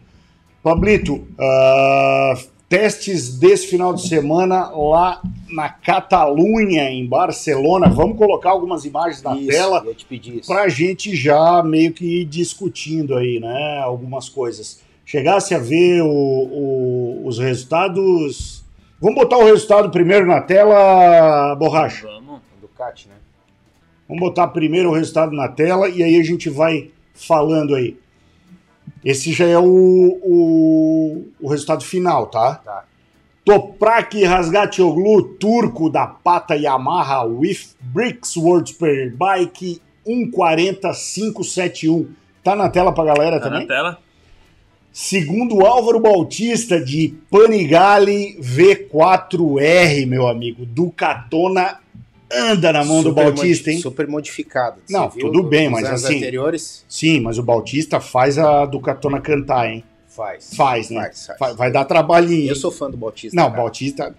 Pablito, 0.62 1.28
ah, 1.38 2.34
testes 2.68 3.36
desse 3.38 3.66
final 3.68 3.92
de 3.94 4.06
semana 4.08 4.68
lá 4.70 5.20
na 5.48 5.68
Catalunha, 5.68 6.90
em 6.90 7.06
Barcelona. 7.06 7.88
Vamos 7.88 8.16
colocar 8.18 8.50
algumas 8.50 8.84
imagens 8.84 9.22
na 9.22 9.36
Isso, 9.36 9.48
tela 9.48 9.82
eu 9.84 9.94
te 9.94 10.04
pedi 10.04 10.38
isso. 10.38 10.48
para 10.48 10.62
a 10.62 10.68
gente 10.68 11.14
já 11.14 11.62
meio 11.62 11.92
que 11.92 12.22
ir 12.22 12.24
discutindo 12.24 13.14
aí, 13.16 13.38
né? 13.38 13.78
Algumas 13.82 14.28
coisas. 14.28 14.80
Chegasse 15.04 15.54
a 15.54 15.58
ver 15.58 16.02
o- 16.02 16.08
o- 16.08 17.22
os 17.26 17.38
resultados. 17.38 18.64
Vamos 19.00 19.16
botar 19.16 19.36
o 19.38 19.44
resultado 19.44 19.90
primeiro 19.90 20.26
na 20.26 20.40
tela, 20.40 21.54
borracha. 21.56 22.06
Vamos. 22.06 22.40
Ducati, 22.60 23.08
né? 23.08 23.14
Vamos 24.08 24.20
botar 24.22 24.48
primeiro 24.48 24.90
o 24.90 24.94
resultado 24.94 25.32
na 25.32 25.48
tela 25.48 25.88
e 25.88 26.02
aí 26.02 26.18
a 26.18 26.24
gente 26.24 26.48
vai 26.50 26.90
falando 27.14 27.74
aí. 27.74 27.96
Esse 29.04 29.32
já 29.32 29.46
é 29.46 29.58
o, 29.58 29.64
o, 29.64 31.26
o 31.40 31.48
resultado 31.48 31.84
final, 31.84 32.26
tá? 32.26 32.56
Tá. 32.64 32.84
Toprak 33.44 34.22
Razgatoglu, 34.24 35.22
turco 35.38 35.90
da 35.90 36.06
Pata 36.06 36.54
Yamaha 36.56 37.22
with 37.24 37.58
Bricks 37.80 38.36
World 38.36 38.70
Superbike 38.70 39.80
140571. 40.06 42.08
Tá 42.42 42.54
na 42.56 42.68
tela 42.68 42.92
pra 42.92 43.04
galera 43.04 43.38
Tá 43.38 43.44
também? 43.48 43.62
na 43.62 43.68
tela. 43.74 43.98
Segundo 44.92 45.64
Álvaro 45.66 45.98
Bautista 46.00 46.80
de 46.80 47.14
Panigale 47.30 48.38
V4R, 48.40 50.06
meu 50.06 50.26
amigo. 50.28 50.64
Ducatona 50.64 51.80
anda 52.36 52.72
na 52.72 52.84
mão 52.84 53.02
do 53.02 53.10
Super 53.10 53.24
Bautista, 53.24 53.64
modi- 53.70 53.76
hein? 53.76 53.82
Super 53.82 54.06
modificado. 54.08 54.76
Não, 54.90 55.08
viu 55.08 55.26
tudo 55.26 55.42
bem, 55.42 55.68
mas 55.68 55.84
assim- 55.88 56.16
anteriores? 56.16 56.84
Sim, 56.88 57.20
mas 57.20 57.38
o 57.38 57.42
Bautista 57.42 58.00
faz 58.00 58.38
a 58.38 58.64
Ducatona 58.66 59.20
cantar, 59.20 59.68
hein? 59.70 59.84
Faz. 60.08 60.50
Faz, 60.56 60.90
né? 60.90 61.02
Faz, 61.02 61.28
faz. 61.38 61.56
Vai, 61.56 61.72
dar 61.72 61.84
trabalhinho. 61.84 62.48
Eu 62.48 62.54
sou 62.56 62.70
fã 62.70 62.88
do 62.90 62.96
Bautista. 62.96 63.34
Não, 63.36 63.46
o 63.46 63.50
cara. 63.50 63.62
Bautista. 63.62 64.14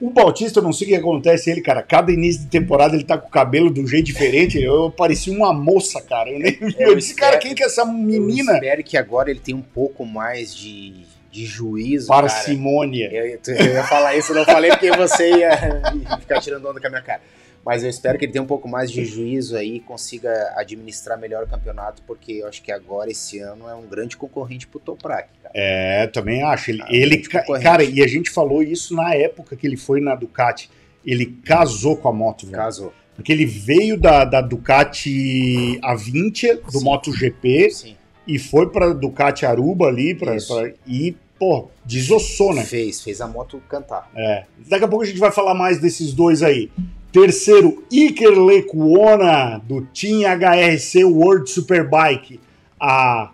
O 0.00 0.10
Bautista, 0.10 0.60
eu 0.60 0.62
não 0.62 0.72
sei 0.72 0.86
o 0.86 0.90
que 0.90 0.96
acontece 0.96 1.50
ele, 1.50 1.60
cara. 1.60 1.82
Cada 1.82 2.12
início 2.12 2.42
de 2.42 2.46
temporada 2.48 2.94
ele 2.94 3.02
tá 3.02 3.18
com 3.18 3.26
o 3.26 3.30
cabelo 3.30 3.68
de 3.72 3.80
um 3.80 3.86
jeito 3.86 4.04
diferente. 4.06 4.56
Eu 4.62 4.90
parecia 4.92 5.32
uma 5.32 5.52
moça, 5.52 6.00
cara. 6.02 6.30
Eu, 6.30 6.38
nem... 6.38 6.56
eu, 6.78 6.90
eu 6.90 6.94
disse, 6.94 7.14
cara, 7.14 7.32
espero- 7.36 7.42
quem 7.42 7.54
que 7.54 7.62
é 7.62 7.66
essa 7.66 7.80
Eu 7.80 7.86
menina? 7.92 8.52
espero 8.52 8.84
que 8.84 8.96
agora 8.96 9.30
ele 9.30 9.40
tenha 9.40 9.56
um 9.56 9.62
pouco 9.62 10.04
mais 10.06 10.54
de, 10.54 10.92
de 11.32 11.44
juízo, 11.46 12.08
cara. 12.08 12.28
Parcimônia. 12.28 13.10
Eu, 13.10 13.40
eu 13.56 13.72
ia 13.72 13.82
falar 13.84 14.14
isso, 14.16 14.30
eu 14.32 14.36
não 14.36 14.44
falei 14.44 14.70
porque 14.70 14.92
você 14.96 15.30
ia 15.34 15.50
ficar 16.20 16.40
tirando 16.42 16.68
onda 16.68 16.78
com 16.80 16.86
a 16.86 16.90
minha 16.90 17.02
cara. 17.02 17.20
Mas 17.68 17.84
eu 17.84 17.90
espero 17.90 18.18
que 18.18 18.24
ele 18.24 18.32
tenha 18.32 18.42
um 18.42 18.46
pouco 18.46 18.66
mais 18.66 18.90
de 18.90 19.04
juízo 19.04 19.54
aí 19.54 19.76
e 19.76 19.80
consiga 19.80 20.54
administrar 20.56 21.18
melhor 21.18 21.44
o 21.44 21.46
campeonato, 21.46 22.02
porque 22.06 22.32
eu 22.32 22.46
acho 22.48 22.62
que 22.62 22.72
agora, 22.72 23.10
esse 23.10 23.40
ano, 23.40 23.68
é 23.68 23.74
um 23.74 23.86
grande 23.86 24.16
concorrente 24.16 24.66
pro 24.66 24.80
Toprak, 24.80 25.28
cara. 25.42 25.52
É, 25.54 26.06
também 26.06 26.42
acho. 26.42 26.70
Ele, 26.70 26.82
ele 26.88 27.16
muito 27.16 27.28
ca- 27.28 27.40
concorrente. 27.40 27.64
cara, 27.64 27.84
e 27.84 28.02
a 28.02 28.06
gente 28.06 28.30
falou 28.30 28.62
isso 28.62 28.94
na 28.96 29.12
época 29.14 29.54
que 29.54 29.66
ele 29.66 29.76
foi 29.76 30.00
na 30.00 30.14
Ducati. 30.14 30.70
Ele 31.04 31.26
casou 31.44 31.94
com 31.94 32.08
a 32.08 32.12
moto, 32.12 32.46
velho. 32.46 32.56
Caso. 32.56 32.90
Porque 33.14 33.30
ele 33.32 33.44
veio 33.44 34.00
da, 34.00 34.24
da 34.24 34.40
Ducati 34.40 35.78
A20, 35.82 36.62
do 36.62 36.78
Sim. 36.78 36.84
MotoGP, 36.84 37.70
Sim. 37.70 37.96
e 38.26 38.38
foi 38.38 38.70
pra 38.70 38.94
Ducati 38.94 39.44
Aruba 39.44 39.88
ali, 39.88 40.14
pra, 40.14 40.36
pra- 40.36 40.72
e, 40.86 41.14
pô, 41.38 41.68
desossou, 41.84 42.54
né? 42.54 42.64
Fez, 42.64 43.02
fez 43.02 43.20
a 43.20 43.26
moto 43.26 43.60
cantar. 43.68 44.10
É. 44.16 44.44
Daqui 44.66 44.84
a 44.84 44.88
pouco 44.88 45.04
a 45.04 45.06
gente 45.06 45.18
vai 45.20 45.30
falar 45.30 45.52
mais 45.54 45.78
desses 45.78 46.14
dois 46.14 46.42
aí. 46.42 46.70
Terceiro, 47.12 47.84
Iker 47.90 48.38
Lecuona, 48.38 49.58
do 49.58 49.82
Team 49.86 50.20
HRC 50.22 51.04
World 51.04 51.50
Superbike, 51.50 52.40
a 52.78 53.32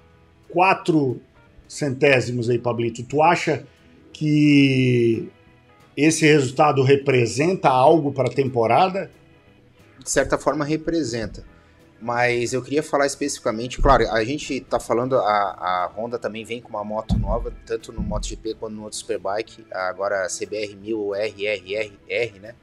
quatro 0.49 1.21
centésimos 1.67 2.49
aí, 2.49 2.59
Pablito. 2.59 3.03
Tu 3.03 3.23
acha 3.23 3.67
que 4.13 5.29
esse 5.97 6.25
resultado 6.27 6.83
representa 6.83 7.69
algo 7.69 8.13
para 8.13 8.29
a 8.29 8.33
temporada? 8.33 9.11
de 10.05 10.11
certa 10.11 10.39
forma 10.39 10.65
representa. 10.65 11.43
Mas 12.01 12.53
eu 12.53 12.61
queria 12.61 12.83
falar 12.83 13.07
especificamente, 13.07 13.81
claro, 13.81 14.07
a 14.11 14.23
gente 14.23 14.61
tá 14.61 14.79
falando, 14.79 15.17
a, 15.17 15.23
a 15.23 15.93
Honda 15.97 16.19
também 16.19 16.45
vem 16.45 16.61
com 16.61 16.69
uma 16.69 16.85
moto 16.85 17.17
nova, 17.19 17.51
tanto 17.65 17.93
no 17.93 18.03
MotoGP 18.03 18.55
quanto 18.55 18.75
no 18.75 18.83
outro 18.83 18.99
Superbike, 18.99 19.65
agora 19.73 20.27
a 20.27 20.29
CBR 20.29 20.77
1000 20.77 21.15
RRR, 21.15 22.41
né? 22.41 22.55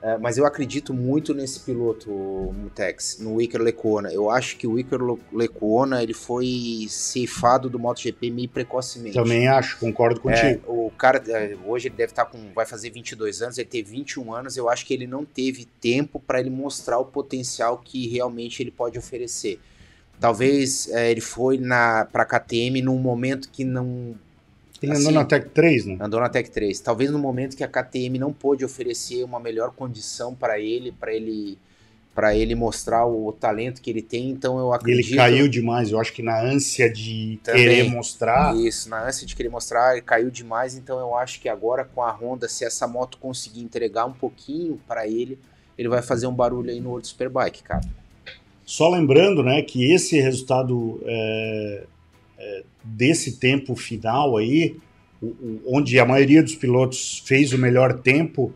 É, 0.00 0.16
mas 0.16 0.38
eu 0.38 0.46
acredito 0.46 0.94
muito 0.94 1.34
nesse 1.34 1.58
piloto, 1.58 2.08
Mutex, 2.08 3.18
no 3.18 3.40
Iker 3.42 3.60
Lecuona. 3.60 4.12
Eu 4.12 4.30
acho 4.30 4.56
que 4.56 4.64
o 4.64 4.78
Iker 4.78 5.02
Le- 5.02 5.18
Lecuona 5.32 6.00
ele 6.02 6.14
foi 6.14 6.86
ceifado 6.88 7.68
do 7.68 7.80
MotoGP 7.80 8.30
meio 8.30 8.48
precocemente. 8.48 9.14
Também 9.16 9.48
acho, 9.48 9.76
concordo 9.78 10.20
É, 10.30 10.54
contigo. 10.54 10.72
o 10.72 10.90
cara, 10.92 11.20
é, 11.26 11.56
hoje 11.66 11.88
ele 11.88 11.96
deve 11.96 12.12
estar 12.12 12.26
com. 12.26 12.38
Vai 12.54 12.64
fazer 12.64 12.90
22 12.90 13.42
anos, 13.42 13.58
ele 13.58 13.68
tem 13.68 13.82
21 13.82 14.32
anos. 14.32 14.56
Eu 14.56 14.68
acho 14.68 14.86
que 14.86 14.94
ele 14.94 15.06
não 15.06 15.24
teve 15.24 15.64
tempo 15.80 16.20
para 16.20 16.38
ele 16.38 16.50
mostrar 16.50 17.00
o 17.00 17.04
potencial 17.04 17.78
que 17.78 18.06
realmente 18.06 18.62
ele 18.62 18.70
pode 18.70 18.96
oferecer. 18.96 19.58
Talvez 20.20 20.88
é, 20.90 21.10
ele 21.10 21.20
foi 21.20 21.58
para 22.12 22.24
KTM 22.24 22.82
num 22.82 22.98
momento 22.98 23.48
que 23.50 23.64
não. 23.64 24.14
Ele 24.82 24.92
assim, 24.92 25.02
andou 25.02 25.12
na 25.12 25.24
Tech 25.24 25.48
3, 25.48 25.86
né? 25.86 25.98
Andou 26.00 26.20
na 26.20 26.28
Tech 26.28 26.50
3. 26.50 26.80
Talvez 26.80 27.10
no 27.10 27.18
momento 27.18 27.56
que 27.56 27.64
a 27.64 27.68
KTM 27.68 28.18
não 28.18 28.32
pôde 28.32 28.64
oferecer 28.64 29.24
uma 29.24 29.40
melhor 29.40 29.72
condição 29.72 30.34
para 30.34 30.58
ele, 30.58 30.92
para 30.92 31.12
ele 31.12 31.58
para 32.18 32.34
ele 32.34 32.56
mostrar 32.56 33.06
o, 33.06 33.32
talento 33.32 33.80
que 33.80 33.88
ele 33.88 34.02
tem. 34.02 34.30
Então 34.30 34.58
eu 34.58 34.72
acredito. 34.72 35.06
ele 35.06 35.16
caiu 35.16 35.46
demais, 35.46 35.92
eu 35.92 36.00
acho 36.00 36.12
que 36.12 36.20
na 36.20 36.42
ânsia 36.42 36.92
de 36.92 37.38
Também. 37.44 37.62
querer 37.62 37.88
mostrar. 37.88 38.56
Isso, 38.56 38.88
na 38.88 39.06
ânsia 39.06 39.24
de 39.24 39.36
querer 39.36 39.48
mostrar, 39.48 39.92
ele 39.92 40.02
caiu 40.02 40.28
demais, 40.28 40.74
então 40.74 40.98
eu 40.98 41.14
acho 41.14 41.40
que 41.40 41.48
agora 41.48 41.84
com 41.84 42.02
a 42.02 42.10
Honda, 42.10 42.48
se 42.48 42.64
essa 42.64 42.88
moto 42.88 43.18
conseguir 43.18 43.60
entregar 43.60 44.04
um 44.04 44.12
pouquinho 44.12 44.80
para 44.88 45.06
ele, 45.06 45.38
ele 45.78 45.88
vai 45.88 46.02
fazer 46.02 46.26
um 46.26 46.34
barulho 46.34 46.70
aí 46.70 46.80
no 46.80 46.88
World 46.88 47.06
Superbike, 47.06 47.62
cara. 47.62 47.82
Só 48.66 48.90
lembrando, 48.90 49.44
né, 49.44 49.62
que 49.62 49.92
esse 49.92 50.20
resultado 50.20 51.00
é, 51.06 51.84
desse 52.84 53.38
tempo 53.38 53.74
final 53.76 54.36
aí, 54.36 54.76
onde 55.66 55.98
a 55.98 56.04
maioria 56.04 56.42
dos 56.42 56.54
pilotos 56.54 57.22
fez 57.26 57.52
o 57.52 57.58
melhor 57.58 57.94
tempo, 58.00 58.52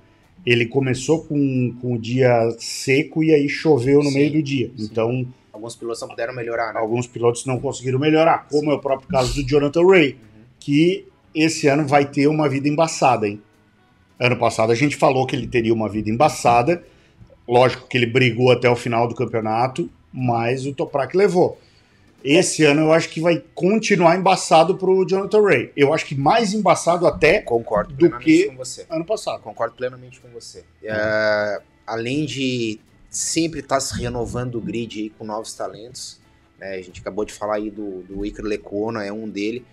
ele 0.47 0.67
começou 0.67 1.25
com, 1.25 1.75
com 1.81 1.95
o 1.95 1.99
dia 1.99 2.55
seco 2.59 3.23
e 3.23 3.33
aí 3.33 3.49
choveu 3.49 4.03
no 4.03 4.11
Sim, 4.11 4.15
meio 4.19 4.33
do 4.33 4.43
dia. 4.43 4.71
sim. 4.77 4.85
Então, 4.91 5.27
Alguns 5.53 5.77
pilotos 5.77 6.01
não 6.01 6.09
puderam 6.09 6.35
melhorar, 6.35 6.73
né? 6.73 6.81
alguns 6.81 7.07
pilotos 7.07 7.45
não 7.47 7.61
conseguiram 7.61 7.99
melhorar, 7.99 8.49
como 8.49 8.71
é 8.71 8.75
o 8.75 8.79
próprio 8.81 9.09
caso 9.09 9.35
do 9.35 9.47
Jonathan 9.47 9.87
Ray, 9.87 10.13
Uhum. 10.13 10.19
que 10.59 11.05
esse 11.35 11.67
ano 11.69 11.87
vai 11.87 12.05
ter 12.07 12.27
uma 12.27 12.49
vida 12.49 12.69
embaçada, 12.69 13.29
hein? 13.29 13.41
Ano 14.19 14.37
passado 14.37 14.71
a 14.73 14.75
gente 14.75 14.97
falou 14.97 15.27
que 15.27 15.35
ele 15.37 15.47
teria 15.47 15.73
uma 15.75 15.89
vida 15.89 16.09
embaçada. 16.11 16.83
Lógico 17.49 17.89
que 17.89 17.97
ele 17.97 18.07
brigou 18.07 18.51
até 18.53 18.69
o 18.71 18.77
final 18.77 19.09
do 19.09 19.15
campeonato, 19.15 19.91
mas 20.13 20.65
o 20.67 20.73
Toprak 20.73 21.17
levou. 21.17 21.59
Esse 22.25 22.65
ano 22.65 22.83
eu 22.83 22.93
acho 22.93 23.09
que 23.09 23.21
vai 23.21 23.43
continuar 23.55 24.17
embaçado 24.17 24.77
pro 24.77 25.05
Jonathan 25.07 25.43
Ray. 25.43 25.73
Eu 25.77 25.93
acho 25.93 26.07
que 26.07 26.15
mais 26.15 26.53
embaçado 26.55 27.07
até 27.07 27.41
Concordo 27.41 27.95
Do 27.95 28.19
que- 28.19 28.47
com 28.49 28.57
você. 28.57 28.87
ano 28.91 29.05
passado. 29.05 29.41
Concordo 29.43 29.75
plenamente 29.77 30.21
com 30.21 30.29
você. 30.29 30.65
É, 30.83 31.61
além 31.87 32.25
de 32.25 32.79
sempre 33.11 33.61
estar 33.61 33.81
se 33.81 34.01
renovando 34.01 34.57
o 34.57 34.61
grid 34.61 35.01
aí 35.01 35.11
com 35.11 35.25
novos 35.25 35.53
talentos, 35.55 36.19
né, 36.59 36.75
a 36.77 36.83
gente 36.83 37.01
acabou 37.01 37.25
de 37.25 37.33
falar 37.33 37.57
aí 37.57 37.71
do, 37.71 38.03
do 38.03 38.25
Iker 38.25 38.45
Lecuona, 38.45 39.05
é 39.05 39.13
um 39.13 39.29
dele. 39.29 39.65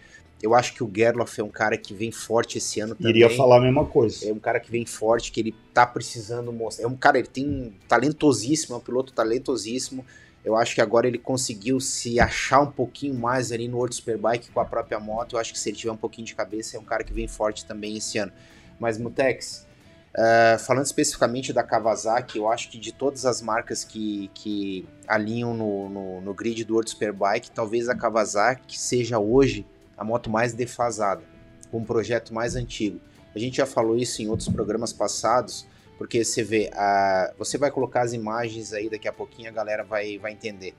Eu 0.41 0.56
acho 0.56 0.74
que 0.74 0.82
o 0.84 0.89
Gerloff 0.93 1.39
é 1.39 1.43
um 1.43 1.50
cara 1.50 1.78
que 1.78 1.93
vem 1.93 2.12
forte 2.14 2.58
esse 2.58 2.80
ano 2.80 2.95
também. 2.95 3.12
Iria 3.12 3.30
falar 3.36 3.58
a 3.58 3.62
mesma 3.62 3.86
coisa. 3.86 4.26
É 4.28 4.32
um 4.32 4.39
cara 4.39 4.58
que 4.60 4.72
vem 4.72 4.86
forte, 4.86 5.34
que 5.34 5.39
ele 5.41 5.54
tá 5.74 5.86
precisando 5.86 6.52
mostrar. 6.54 6.86
É 6.86 6.88
um 6.88 6.95
cara, 6.95 7.20
ele 7.20 7.28
tem 7.28 7.45
um 7.45 7.74
talentosíssimo, 7.89 8.74
é 8.76 8.78
um 8.78 8.82
piloto 8.82 9.12
talentosíssimo. 9.12 10.06
Eu 10.44 10.56
acho 10.56 10.74
que 10.74 10.82
agora 10.82 11.08
ele 11.08 11.18
conseguiu 11.18 11.80
se 11.80 12.20
achar 12.20 12.62
um 12.62 12.72
pouquinho 12.72 13.14
mais 13.14 13.52
ali 13.52 13.68
no 13.68 13.78
World 13.78 13.96
Superbike 13.96 14.52
com 14.52 14.60
a 14.60 14.66
própria 14.66 15.00
moto. 15.00 15.36
Eu 15.36 15.40
acho 15.40 15.52
que 15.52 15.60
se 15.60 15.70
ele 15.70 15.78
tiver 15.78 15.92
um 15.92 15.98
pouquinho 15.98 16.26
de 16.26 16.34
cabeça, 16.34 16.78
é 16.78 16.80
um 16.80 16.84
cara 16.84 17.04
que 17.04 17.14
vem 17.14 17.28
forte 17.28 17.66
também 17.66 17.98
esse 17.98 18.18
ano. 18.18 18.32
Mas, 18.80 18.98
Mutex, 18.98 19.68
eh, 20.16 20.58
falando 20.58 20.86
especificamente 20.86 21.54
da 21.54 21.62
Kawasaki, 21.62 22.38
eu 22.38 22.50
acho 22.50 22.70
que 22.70 22.80
de 22.80 22.92
todas 22.92 23.26
as 23.26 23.42
marcas 23.42 23.84
que, 23.84 24.32
que 24.34 24.88
alinham 25.08 25.54
no, 25.54 25.90
no, 25.90 26.22
no 26.22 26.34
grid 26.34 26.64
do 26.64 26.74
World 26.74 26.90
Superbike, 26.90 27.52
talvez 27.52 27.88
a 27.90 27.96
Kawasaki 27.96 28.80
seja 28.80 29.20
hoje 29.20 29.66
a 29.98 30.04
moto 30.04 30.30
mais 30.30 30.54
defasada, 30.54 31.22
com 31.70 31.80
um 31.80 31.86
projeto 31.86 32.34
mais 32.34 32.56
antigo. 32.56 33.00
A 33.36 33.38
gente 33.38 33.58
já 33.58 33.66
falou 33.66 33.96
isso 33.96 34.22
em 34.22 34.28
outros 34.28 34.50
programas 34.50 34.92
passados, 34.92 35.68
porque 36.00 36.24
você 36.24 36.41
vê, 36.41 36.72
a, 36.74 37.34
você 37.38 37.58
vai 37.58 37.70
colocar 37.70 38.02
as 38.04 38.14
imagens 38.14 38.72
aí 38.72 38.89
daqui 38.89 39.06
a 39.06 39.12
pouquinho, 39.12 39.50
a 39.50 39.52
galera 39.52 39.84
vai, 39.84 40.18
vai 40.18 40.32
entender. 40.32 40.74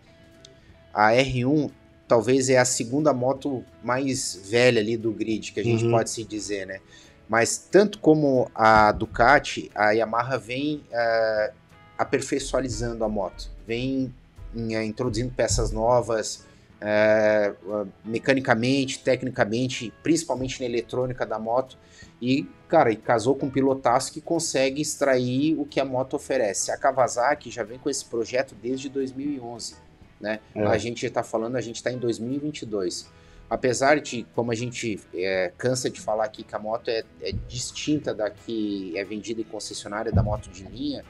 A 0.94 1.10
R1 1.10 1.70
talvez 2.08 2.48
é 2.48 2.56
a 2.56 2.64
segunda 2.64 3.12
moto 3.12 3.62
mais 3.84 4.40
velha 4.48 4.80
ali 4.80 4.96
do 4.96 5.12
grid, 5.12 5.52
que 5.52 5.60
a 5.60 5.62
gente 5.62 5.84
Uhum. 5.84 5.90
pode 5.90 6.08
se 6.08 6.24
dizer, 6.24 6.66
né? 6.66 6.80
Mas 7.28 7.58
tanto 7.58 7.98
como 7.98 8.50
a 8.54 8.90
Ducati, 8.92 9.70
a 9.74 9.90
Yamaha 9.92 10.38
vem 10.38 10.82
eh, 10.90 11.52
aperfeiçoalizando 11.98 13.04
a 13.04 13.08
moto, 13.08 13.50
vem 13.66 14.12
eh, 14.56 14.84
introduzindo 14.84 15.32
peças 15.32 15.70
novas, 15.70 16.46
eh, 16.80 17.52
mecanicamente, 18.04 19.00
tecnicamente, 19.00 19.92
principalmente 20.02 20.60
na 20.60 20.66
eletrônica 20.66 21.26
da 21.26 21.38
moto. 21.38 21.76
E, 22.22 22.46
cara, 22.68 22.90
e 22.90 22.96
casou 22.96 23.34
com 23.34 23.46
um 23.46 23.50
pilotaço 23.50 24.12
que 24.12 24.20
consegue 24.20 24.80
extrair 24.80 25.58
o 25.58 25.66
que 25.66 25.78
a 25.78 25.84
moto 25.84 26.14
oferece. 26.14 26.70
A 26.70 26.78
Kawasaki 26.78 27.50
já 27.50 27.62
vem 27.62 27.78
com 27.78 27.90
esse 27.90 28.04
projeto 28.04 28.54
desde 28.54 28.88
2011, 28.88 29.76
né? 30.20 30.40
É. 30.54 30.64
A 30.66 30.78
gente 30.78 31.04
está 31.04 31.22
falando, 31.22 31.56
a 31.56 31.60
gente 31.60 31.76
está 31.76 31.90
em 31.90 31.98
2022. 31.98 33.08
Apesar 33.48 34.00
de, 34.00 34.24
como 34.34 34.52
a 34.52 34.54
gente 34.54 35.00
é, 35.12 35.52
cansa 35.58 35.90
de 35.90 36.00
falar 36.00 36.24
aqui, 36.24 36.44
que 36.44 36.54
a 36.54 36.58
moto 36.58 36.88
é, 36.88 37.02
é 37.20 37.32
distinta 37.48 38.14
da 38.14 38.30
que 38.30 38.96
é 38.96 39.04
vendida 39.04 39.40
em 39.40 39.44
concessionária 39.44 40.12
da 40.12 40.22
moto 40.22 40.48
de 40.50 40.62
linha, 40.62 41.04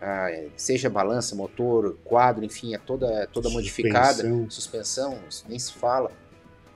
ah, 0.00 0.28
seja 0.56 0.88
balança, 0.88 1.34
motor, 1.36 1.96
quadro, 2.04 2.44
enfim, 2.44 2.74
é 2.74 2.78
toda, 2.78 3.06
é 3.06 3.26
toda 3.26 3.48
modificada, 3.50 4.22
Suspensão. 4.22 4.50
suspensão, 4.50 5.18
nem 5.48 5.58
se 5.58 5.72
fala. 5.72 6.10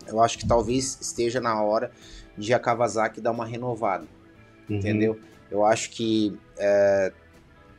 Eu 0.06 0.20
acho 0.22 0.36
que 0.38 0.46
talvez 0.46 0.98
esteja 1.00 1.40
na 1.40 1.62
hora 1.62 1.90
de 2.36 2.52
a 2.52 2.58
Kawasaki 2.58 3.20
dar 3.20 3.30
uma 3.30 3.46
renovada, 3.46 4.06
Uhum. 4.68 4.76
entendeu? 4.76 5.18
Eu 5.50 5.64
acho 5.64 5.90
que 5.90 6.38
é, 6.58 7.12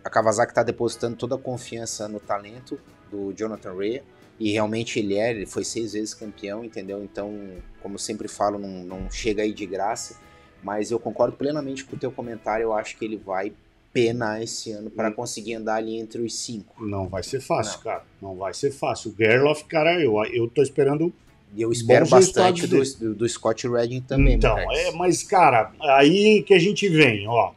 a 0.04 0.10
Kawasaki 0.10 0.52
está 0.52 0.64
depositando 0.64 1.16
toda 1.16 1.36
a 1.36 1.38
confiança 1.38 2.08
no 2.08 2.20
talento 2.20 2.80
do 3.12 3.34
Jonathan 3.34 3.74
Rea, 3.76 4.04
e 4.39 4.52
realmente 4.52 5.00
ele 5.00 5.16
é, 5.16 5.32
ele 5.32 5.46
foi 5.46 5.64
seis 5.64 5.93
vezes 5.93 6.14
campeão, 6.14 6.64
entendeu? 6.66 7.04
Então, 7.04 7.34
como 7.82 7.96
eu 7.96 8.00
sempre 8.00 8.28
falo, 8.28 8.58
não, 8.60 8.84
não 8.84 9.10
chega 9.12 9.43
aí 9.43 9.54
de 9.54 9.66
graça, 9.66 10.18
mas 10.64 10.91
eu 10.91 11.00
concordo 11.00 11.38
plenamente 11.38 11.86
com 11.86 11.96
o 11.96 12.00
teu 12.00 12.12
comentário, 12.12 12.64
eu 12.64 12.74
acho 12.74 12.98
que 12.98 13.06
ele 13.06 13.18
vai 13.18 13.54
penar 13.96 14.43
esse 14.43 14.72
ano 14.72 14.89
para 14.89 15.08
Hum. 15.08 15.14
conseguir 15.14 15.54
andar 15.54 15.76
ali 15.76 15.98
entre 15.98 16.22
os 16.22 16.36
cinco. 16.36 16.86
Não 16.86 17.08
vai 17.08 17.24
ser 17.24 17.39
fácil, 17.39 17.78
Não. 17.78 17.84
cara. 17.84 18.04
Não 18.22 18.36
vai 18.36 18.54
ser 18.54 18.72
fácil. 18.72 19.12
O 19.12 19.16
Gerloff, 19.18 19.64
cara, 19.64 20.02
eu, 20.04 20.22
eu 20.26 20.50
tô 20.50 20.62
esperando. 20.62 21.14
E 21.56 21.62
eu 21.62 21.72
espero 21.72 22.06
bastante 22.10 22.68
do, 22.68 22.82
do, 23.00 23.16
do 23.16 23.30
Scott 23.30 23.66
Redding 23.66 24.02
também, 24.02 24.34
então, 24.34 24.54
Marques. 24.56 24.78
é, 24.78 24.91
mas, 24.91 25.24
cara, 25.24 25.72
aí 25.82 26.43
que 26.43 26.54
a 26.54 26.60
gente 26.60 26.89
vem, 26.89 27.26
ó. 27.30 27.54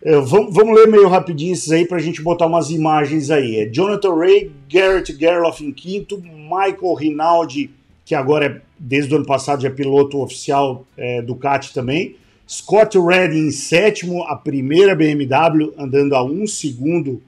É, 0.00 0.12
vamos, 0.20 0.54
vamos 0.54 0.76
ler 0.76 0.86
meio 0.86 1.08
rapidinho 1.08 1.52
esses 1.52 1.72
aí 1.72 1.84
pra 1.84 1.98
gente 1.98 2.22
botar 2.22 2.46
umas 2.46 2.70
imagens 2.70 3.28
aí. 3.32 3.56
É 3.56 3.66
Jonathan 3.66 4.14
Ray, 4.14 4.52
Garrett 4.72 5.12
Gerloff 5.18 5.64
em 5.64 5.72
quinto, 5.72 6.22
Michael 6.22 6.94
Rinaldi, 6.94 7.68
que 8.04 8.14
agora 8.14 8.46
é, 8.46 8.60
desde 8.78 9.12
o 9.12 9.16
ano 9.16 9.26
passado, 9.26 9.60
já 9.62 9.68
é 9.68 9.72
piloto 9.72 10.22
oficial 10.22 10.86
é, 10.96 11.20
Ducati 11.20 11.74
também. 11.74 12.14
Scott 12.48 12.98
Redding 12.98 13.48
em 13.48 13.50
sétimo, 13.50 14.24
a 14.24 14.34
primeira 14.34 14.94
BMW 14.96 15.74
andando 15.76 16.14
a 16.14 16.24
um 16.24 16.46
segundo, 16.46 17.22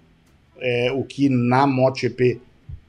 é, 0.59 0.91
o 0.93 1.05
que 1.05 1.29
na 1.29 1.67
MotoGP 1.67 2.41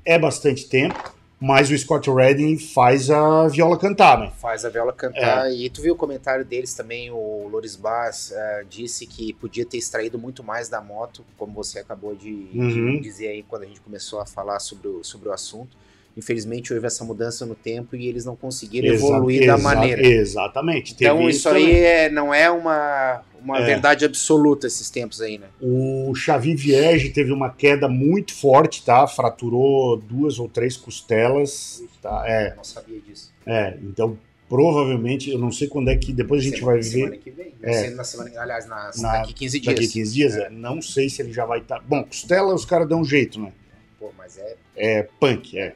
é 0.05 0.17
bastante 0.17 0.67
tempo, 0.69 1.13
mas 1.39 1.69
o 1.69 1.77
Scott 1.77 2.09
Redding 2.09 2.57
faz 2.57 3.09
a 3.09 3.47
viola 3.47 3.77
cantar, 3.77 4.17
né? 4.19 4.31
Faz 4.39 4.63
a 4.63 4.69
viola 4.69 4.93
cantar. 4.93 5.47
É. 5.49 5.53
E 5.53 5.69
tu 5.69 5.81
viu 5.81 5.93
o 5.93 5.97
comentário 5.97 6.45
deles 6.45 6.73
também, 6.73 7.09
o 7.11 7.49
Loris 7.51 7.75
Bass 7.75 8.31
eh, 8.31 8.65
disse 8.69 9.05
que 9.07 9.33
podia 9.33 9.65
ter 9.65 9.77
extraído 9.77 10.17
muito 10.19 10.43
mais 10.43 10.69
da 10.69 10.79
moto, 10.79 11.25
como 11.37 11.51
você 11.51 11.79
acabou 11.79 12.15
de, 12.15 12.45
de 12.45 12.59
Uhum. 12.59 13.01
dizer 13.01 13.27
aí 13.29 13.43
quando 13.43 13.63
a 13.63 13.65
gente 13.65 13.81
começou 13.81 14.21
a 14.21 14.25
falar 14.25 14.59
sobre 14.59 14.87
o, 14.87 15.03
sobre 15.03 15.27
o 15.29 15.33
assunto. 15.33 15.75
Infelizmente 16.17 16.73
houve 16.73 16.85
essa 16.85 17.03
mudança 17.05 17.45
no 17.45 17.55
tempo 17.55 17.95
e 17.95 18.07
eles 18.07 18.25
não 18.25 18.35
conseguiram 18.35 18.93
Exa- 18.93 19.05
evoluir 19.07 19.45
da 19.47 19.57
maneira. 19.57 20.05
Exatamente. 20.05 20.93
Então 20.93 21.29
isso 21.29 21.47
também. 21.49 21.65
aí 21.67 21.75
é, 21.83 22.09
não 22.09 22.33
é 22.33 22.49
uma, 22.51 23.21
uma 23.41 23.59
É. 23.59 23.65
verdade 23.65 24.03
absoluta 24.03 24.67
esses 24.67 24.89
tempos 24.89 25.21
aí, 25.21 25.37
né? 25.37 25.47
O 25.61 26.13
Xavi 26.13 26.53
Vierge 26.55 27.09
teve 27.09 27.31
uma 27.31 27.49
queda 27.49 27.87
muito 27.87 28.33
forte, 28.35 28.83
tá? 28.83 29.07
Fraturou 29.07 29.95
duas 29.97 30.37
ou 30.39 30.49
três 30.49 30.75
costelas, 30.77 31.81
tá? 32.01 32.23
É, 32.27 32.51
Eu 32.51 32.55
não 32.57 32.63
sabia 32.63 32.99
disso. 32.99 33.31
é. 33.45 33.77
Então, 33.81 34.17
provavelmente, 34.49 35.31
eu 35.31 35.39
não 35.39 35.49
sei 35.51 35.67
quando 35.69 35.89
é 35.89 35.95
que 35.95 36.11
depois 36.11 36.41
a 36.41 36.43
gente 36.43 36.59
Semana- 36.59 36.73
vai 36.73 36.83
semana 36.83 37.11
ver. 37.11 37.17
que 37.19 37.31
vem. 37.31 37.53
É. 37.63 37.89
Na 37.91 38.03
semana, 38.03 38.31
aliás, 38.41 38.67
na, 38.67 38.91
Na- 38.97 39.17
daqui 39.19 39.33
15 39.33 39.59
dias. 39.61 39.75
Daqui 39.75 39.87
15 39.87 40.13
dias, 40.13 40.35
é. 40.35 40.49
não 40.49 40.81
sei 40.81 41.07
se 41.09 41.21
ele 41.21 41.31
já 41.31 41.45
vai 41.45 41.59
estar. 41.59 41.79
Bom, 41.79 42.03
costela 42.03 42.53
os 42.53 42.65
caras 42.65 42.87
dão 42.89 42.99
um 42.99 43.05
jeito, 43.05 43.39
né? 43.39 43.53
Pô, 43.97 44.11
mas 44.17 44.37
é 44.37 44.55
É 44.75 45.03
punk, 45.19 45.57
é. 45.57 45.73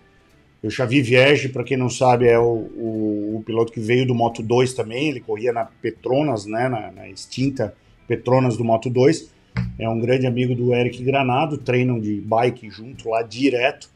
O 0.65 0.69
Xavi 0.71 1.01
Vierge, 1.01 1.49
para 1.49 1.63
quem 1.63 1.77
não 1.77 1.89
sabe, 1.89 2.27
é 2.27 2.39
o, 2.39 2.43
o- 2.43 3.35
o 3.37 3.43
piloto 3.45 3.71
que 3.71 3.79
veio 3.79 4.07
do 4.07 4.15
Moto 4.15 4.41
2 4.41 4.73
também. 4.73 5.09
Ele 5.09 5.19
corria 5.19 5.53
na 5.53 5.65
Petronas, 5.65 6.45
né? 6.45 6.67
Na, 6.67 6.91
na 6.91 7.07
extinta 7.09 7.75
Petronas 8.07 8.57
do 8.57 8.63
Moto 8.63 8.89
2. 8.89 9.29
É 9.77 9.87
um 9.87 9.99
grande 9.99 10.25
amigo 10.25 10.55
do 10.55 10.73
Eric 10.73 11.03
Granado, 11.03 11.57
treinam 11.57 11.99
de 11.99 12.19
bike 12.19 12.69
junto 12.69 13.09
lá 13.09 13.21
direto. 13.21 13.89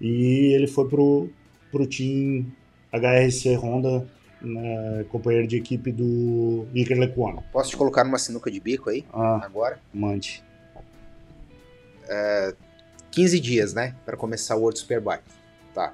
E 0.00 0.52
ele 0.54 0.66
foi 0.66 0.88
pro, 0.88 1.28
pro 1.70 1.86
Team 1.86 2.46
HRC 2.92 3.54
Honda, 3.56 4.06
né, 4.42 5.04
companheiro 5.08 5.46
de 5.46 5.56
equipe 5.56 5.90
do 5.92 6.66
Iker 6.74 6.98
Lecuona. 6.98 7.42
Posso 7.52 7.70
te 7.70 7.76
colocar 7.76 8.02
numa 8.04 8.18
sinuca 8.18 8.50
de 8.50 8.58
bico 8.60 8.90
aí, 8.90 9.04
Ah, 9.12 9.40
agora? 9.44 9.78
mande. 9.92 10.42
15 13.10 13.40
dias, 13.40 13.72
né? 13.72 13.94
Para 14.04 14.16
começar 14.16 14.56
o 14.56 14.60
World 14.60 14.78
Superbike. 14.78 15.22
Tá. 15.74 15.92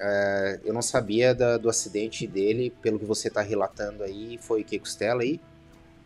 É, 0.00 0.60
eu 0.64 0.72
não 0.74 0.82
sabia 0.82 1.34
da- 1.34 1.56
do 1.58 1.68
acidente 1.68 2.26
dele, 2.26 2.72
pelo 2.82 2.98
que 2.98 3.04
você 3.04 3.30
tá 3.30 3.40
relatando 3.40 4.02
aí. 4.02 4.38
Foi 4.40 4.62
o 4.62 4.64
que? 4.64 4.78
Costela 4.78 5.22
aí? 5.22 5.40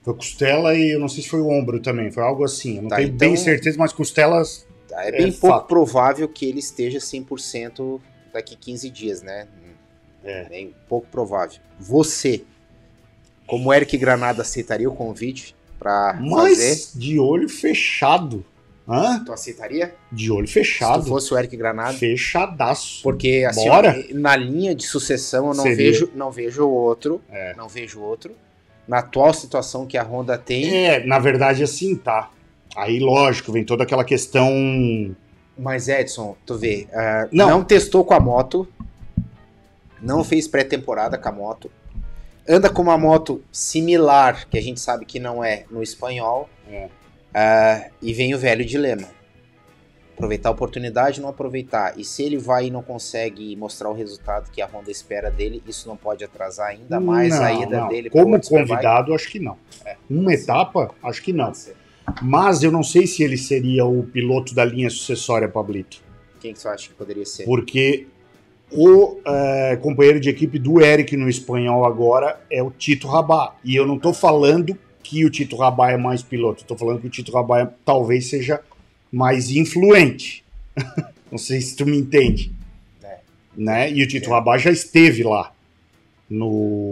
Foi 0.02 0.14
costela 0.14 0.74
e 0.74 0.90
eu 0.94 1.00
não 1.00 1.08
sei 1.08 1.22
se 1.22 1.28
foi 1.28 1.40
o 1.40 1.48
ombro 1.48 1.80
também, 1.80 2.12
foi 2.12 2.22
algo 2.22 2.44
assim. 2.44 2.76
Eu 2.76 2.82
não 2.82 2.88
Tá, 2.90 2.96
tenho 2.96 3.08
então- 3.08 3.18
bem 3.18 3.36
certeza, 3.36 3.76
mas 3.78 3.92
costelas 3.92 4.66
Tá, 4.88 5.04
é 5.04 5.08
É 5.08 5.12
bem 5.12 5.32
pouco 5.32 5.56
fato. 5.56 5.66
provável 5.66 6.28
que 6.28 6.46
ele 6.46 6.60
esteja 6.60 7.00
100% 7.00 8.00
daqui 8.32 8.54
15 8.54 8.88
dias, 8.88 9.20
né? 9.20 9.48
É. 10.22 10.44
Bem 10.48 10.72
pouco 10.88 11.08
provável. 11.08 11.58
Você, 11.78 12.44
como 13.48 13.72
Eric 13.74 13.96
Granada, 13.98 14.42
aceitaria 14.42 14.88
o 14.88 14.94
convite 14.94 15.56
para 15.78 16.14
fazer? 16.14 16.28
Mas 16.30 16.92
de 16.94 17.18
olho 17.18 17.48
fechado. 17.48 18.44
Hã? 18.88 19.22
Tu 19.24 19.32
aceitaria? 19.32 19.94
De 20.12 20.30
olho 20.30 20.46
Se 20.46 20.52
fechado. 20.54 21.02
tu 21.02 21.08
fosse 21.08 21.34
o 21.34 21.38
Eric 21.38 21.56
Granada? 21.56 21.92
Fechadaço. 21.94 23.02
Porque 23.02 23.44
assim, 23.48 23.68
ó, 23.68 23.82
na 24.14 24.36
linha 24.36 24.74
de 24.74 24.86
sucessão 24.86 25.48
eu 25.48 25.54
não 25.54 25.62
Seria. 25.64 25.76
vejo, 25.76 26.10
não 26.14 26.30
vejo 26.30 26.68
outro, 26.68 27.20
É. 27.30 27.54
não 27.56 27.68
vejo 27.68 28.00
outro. 28.00 28.32
Na 28.86 28.98
atual 28.98 29.34
situação 29.34 29.84
que 29.86 29.98
a 29.98 30.04
Honda 30.04 30.38
tem, 30.38 30.86
É, 30.86 31.04
na 31.04 31.18
verdade, 31.18 31.64
assim, 31.64 31.96
tá. 31.96 32.30
Aí, 32.76 33.00
lógico, 33.00 33.50
vem 33.50 33.64
toda 33.64 33.82
aquela 33.82 34.04
questão. 34.04 34.48
mas 35.58 35.88
Edson, 35.88 36.36
tu 36.46 36.56
vê, 36.56 36.86
ah, 36.92 37.26
Não. 37.32 37.48
não. 37.50 37.64
testou 37.64 38.04
com 38.04 38.14
a 38.14 38.20
moto, 38.20 38.68
não 40.00 40.22
fez 40.22 40.46
pré-temporada 40.46 41.16
com 41.18 41.28
a 41.28 41.32
moto, 41.32 41.70
anda 42.48 42.68
com 42.70 42.82
uma 42.82 42.96
moto 42.98 43.42
similar, 43.50 44.46
que 44.48 44.56
a 44.58 44.62
gente 44.62 44.78
sabe 44.78 45.04
que 45.04 45.18
não 45.18 45.42
é 45.42 45.64
no 45.70 45.82
espanhol, 45.82 46.48
É. 46.70 46.88
ah, 47.38 47.90
e 48.00 48.14
vem 48.14 48.34
o 48.34 48.38
velho 48.38 48.64
dilema. 48.64 49.08
Aproveitar 50.14 50.48
a 50.48 50.52
oportunidade, 50.52 51.20
não 51.20 51.28
aproveitar. 51.28 51.92
E 51.98 52.02
se 52.02 52.22
ele 52.22 52.38
vai 52.38 52.68
e 52.68 52.70
não 52.70 52.82
consegue 52.82 53.54
mostrar 53.56 53.90
o 53.90 53.92
resultado 53.92 54.50
que 54.50 54.62
a 54.62 54.66
Honda 54.66 54.90
espera 54.90 55.30
dele, 55.30 55.62
isso 55.66 55.86
não 55.86 55.98
pode 55.98 56.24
atrasar 56.24 56.68
ainda 56.68 56.98
mais 56.98 57.34
Não, 57.34 57.44
a 57.44 57.52
ida 57.52 57.80
não. 57.80 57.88
dele 57.88 58.08
Como 58.08 58.40
convidado, 58.40 59.12
acho 59.12 59.28
que 59.28 59.38
não. 59.38 59.58
É. 59.84 59.96
Uma 60.08 60.32
etapa, 60.32 60.94
acho 61.02 61.22
que 61.22 61.34
não. 61.34 61.52
Mas 62.22 62.62
eu 62.62 62.72
não 62.72 62.82
sei 62.82 63.06
se 63.06 63.22
ele 63.22 63.36
seria 63.36 63.84
o 63.84 64.02
piloto 64.04 64.54
da 64.54 64.64
linha 64.64 64.88
sucessória, 64.88 65.46
Pablito. 65.46 66.00
Quem 66.40 66.54
que 66.54 66.58
você 66.58 66.68
acha 66.68 66.88
que 66.88 66.94
poderia 66.94 67.26
ser? 67.26 67.44
Porque 67.44 68.06
o 68.72 69.20
eh, 69.26 69.78
companheiro 69.82 70.18
de 70.18 70.30
equipe 70.30 70.58
do 70.58 70.80
Eric 70.80 71.14
no 71.18 71.28
espanhol 71.28 71.84
agora 71.84 72.40
é 72.50 72.62
o 72.62 72.70
Tito 72.70 73.06
Rabá. 73.06 73.54
E 73.62 73.76
eu 73.76 73.86
não 73.86 73.98
tô 73.98 74.14
falando 74.14 74.78
que 75.08 75.24
o 75.24 75.30
Tito 75.30 75.56
Rabá 75.56 75.90
é 75.92 75.96
mais 75.96 76.22
piloto, 76.22 76.64
tô 76.64 76.76
falando 76.76 77.00
que 77.00 77.06
o 77.06 77.10
Tito 77.10 77.32
Rabá 77.32 77.60
é- 77.60 77.68
talvez 77.84 78.28
seja 78.28 78.60
mais 79.12 79.50
influente. 79.50 80.44
não 81.30 81.38
sei 81.38 81.60
se 81.60 81.76
tu 81.76 81.86
me 81.86 81.96
entende. 81.96 82.52
É. 83.02 83.18
Né? 83.56 83.90
E 83.92 84.02
o 84.02 84.06
Tito 84.08 84.28
É. 84.28 84.32
Rabá 84.32 84.58
já 84.58 84.70
esteve 84.70 85.22
lá 85.22 85.52
no 86.28 86.48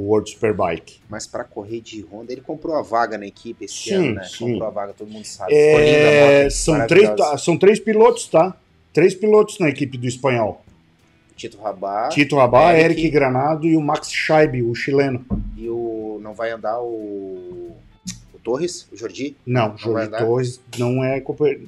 World 0.07 0.31
Superbike. 0.31 1.01
Mas 1.09 1.27
para 1.27 1.43
correr 1.43 1.81
de 1.81 2.03
Honda, 2.03 2.33
ele 2.33 2.41
comprou 2.41 2.77
a 2.77 2.83
vaga 2.83 3.19
na 3.19 3.27
equipe 3.27 3.65
esse 3.65 3.75
Sim, 3.91 3.95
ano, 3.95 4.15
né? 4.15 4.25
sim. 4.25 4.53
Comprou 4.53 4.69
a 4.69 4.71
vaga, 4.71 4.93
todo 4.93 5.11
mundo 5.11 5.25
sabe. 5.25 5.53
É, 5.53 6.49
são, 6.51 6.87
três, 6.87 7.11
são 7.39 7.57
três 7.59 7.81
pilotos, 7.81 8.29
tá? 8.29 8.57
Três 8.93 9.13
pilotos 9.15 9.59
na 9.59 9.69
equipe 9.69 9.99
do 9.99 10.07
espanhol. 10.07 10.65
Tito 11.37 11.59
Rabá 11.61 12.11
Tito 12.11 12.37
Rabá, 12.37 12.75
Eric. 12.79 13.01
Eric 13.01 13.11
Granado 13.11 13.67
e 13.67 13.77
o 13.77 13.81
Max 13.81 14.09
Scheib, 14.13 14.63
o 14.63 14.73
chileno. 14.73 15.27
e 15.57 15.69
o. 15.69 16.21
Não 16.23 16.33
vai 16.33 16.53
andar 16.53 16.81
o. 16.81 17.64
O 18.45 18.51
Torres, 18.53 18.87
o 18.93 18.97
Jordi? 18.97 19.35
Não, 19.47 19.75
Jorge 19.79 20.07
andar? 20.09 20.19
Torres 20.19 20.61
não 20.79 21.03
é. 21.03 21.23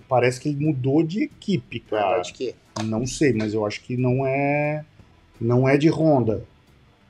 Parece 0.07 0.39
que 0.39 0.51
ele 0.51 0.63
mudou 0.63 1.03
de 1.03 1.23
equipe, 1.23 1.81
cara. 1.81 2.21
de 2.21 2.33
quê? 2.35 2.55
Não 2.85 3.07
sei, 3.07 3.33
mas 3.33 3.55
eu 3.55 3.65
acho 3.65 3.81
que 3.83 3.97
não 3.97 4.27
é. 4.27 4.85
Não 5.41 5.67
é 5.67 5.79
de 5.79 5.89
Honda. 5.89 6.45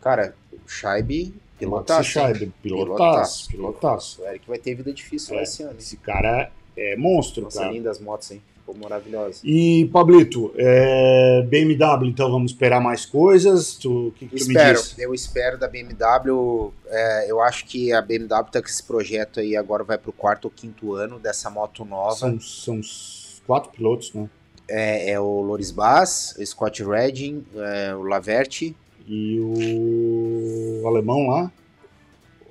Cara, 0.01 0.37
o 0.53 0.69
Scheibe, 0.69 1.35
pilotaço. 1.59 2.05
Scheib, 2.11 2.45
hein? 2.45 2.53
pilotaço, 2.63 3.49
pilotaço. 3.49 4.23
O 4.23 4.27
Eric 4.29 4.47
vai 4.49 4.59
ter 4.59 4.75
vida 4.77 4.93
difícil 4.93 5.35
lá 5.35 5.41
É. 5.41 5.43
esse 5.43 5.63
ano. 5.65 5.73
hein? 5.73 5.79
Esse 5.81 5.97
cara 5.97 6.53
é 6.77 6.97
monstro, 6.97 7.43
Nossa, 7.43 7.59
cara. 7.61 7.73
lindas 7.73 7.99
motos, 8.01 8.31
hein? 8.31 8.41
Ficou 8.67 8.77
maravilhosa. 8.83 9.41
E, 9.45 9.89
Pablito, 9.93 10.53
é, 10.57 11.43
BMW, 11.49 12.09
então 12.09 12.29
vamos 12.31 12.51
esperar 12.51 12.81
mais 12.81 13.07
coisas? 13.07 13.75
Tu- 13.77 14.09
O 14.09 14.11
que, 14.13 14.27
que 14.27 14.37
tu 14.37 14.45
me 14.47 14.53
Espero, 14.55 14.81
diz? 14.83 14.99
eu 14.99 15.15
espero 15.15 15.57
da 15.57 15.69
BMW. 15.69 16.73
é, 16.89 17.31
eu 17.31 17.41
acho 17.41 17.65
que 17.67 17.93
a 17.93 18.03
BMW 18.03 18.29
tá 18.51 18.61
com 18.61 18.67
esse 18.69 18.83
projeto 18.83 19.39
aí 19.39 19.57
agora 19.57 19.85
vai 19.85 19.97
pro 19.97 20.13
quarto 20.13 20.47
ou 20.47 20.51
quinto 20.51 20.95
ano 20.95 21.19
dessa 21.21 21.49
moto 21.49 21.85
nova. 21.85 22.17
São, 22.17 22.41
são 22.41 22.81
os 22.81 23.41
quatro 23.47 23.71
pilotos, 23.71 24.13
né? 24.13 24.29
É, 24.69 25.11
é 25.13 25.21
o 25.21 25.41
Loris 25.43 25.71
Bass, 25.71 26.35
o 26.37 26.45
Scott 26.45 26.83
Redding, 26.83 27.45
é, 27.55 27.95
o 27.95 28.03
Laverty, 28.03 28.75
E 29.07 29.39
o 29.39 30.83
alemão 30.89 31.29
lá? 31.29 31.53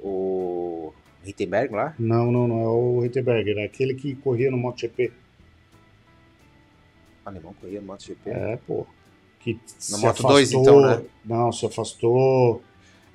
o 0.01 0.93
Rittenberg 1.23 1.73
lá. 1.73 1.93
Não, 1.99 2.31
não, 2.31 2.47
não 2.47 2.61
é 2.61 2.67
o 2.67 2.99
Ritterberger, 3.01 3.57
é 3.57 3.65
aquele 3.65 3.93
que 3.95 4.15
corria 4.15 4.49
no 4.51 4.57
MotoGP. 4.57 5.11
Alemão 7.25 7.53
corria 7.59 7.81
no 7.81 7.87
MotoGP? 7.87 8.29
É, 8.29 8.57
pô. 8.67 8.85
Que 9.39 9.59
No 9.91 9.97
Moto 9.99 10.09
afastou, 10.09 10.31
2, 10.31 10.53
então, 10.53 10.81
né? 10.81 11.01
Não, 11.23 11.51
se 11.51 11.65
afastou. 11.65 12.61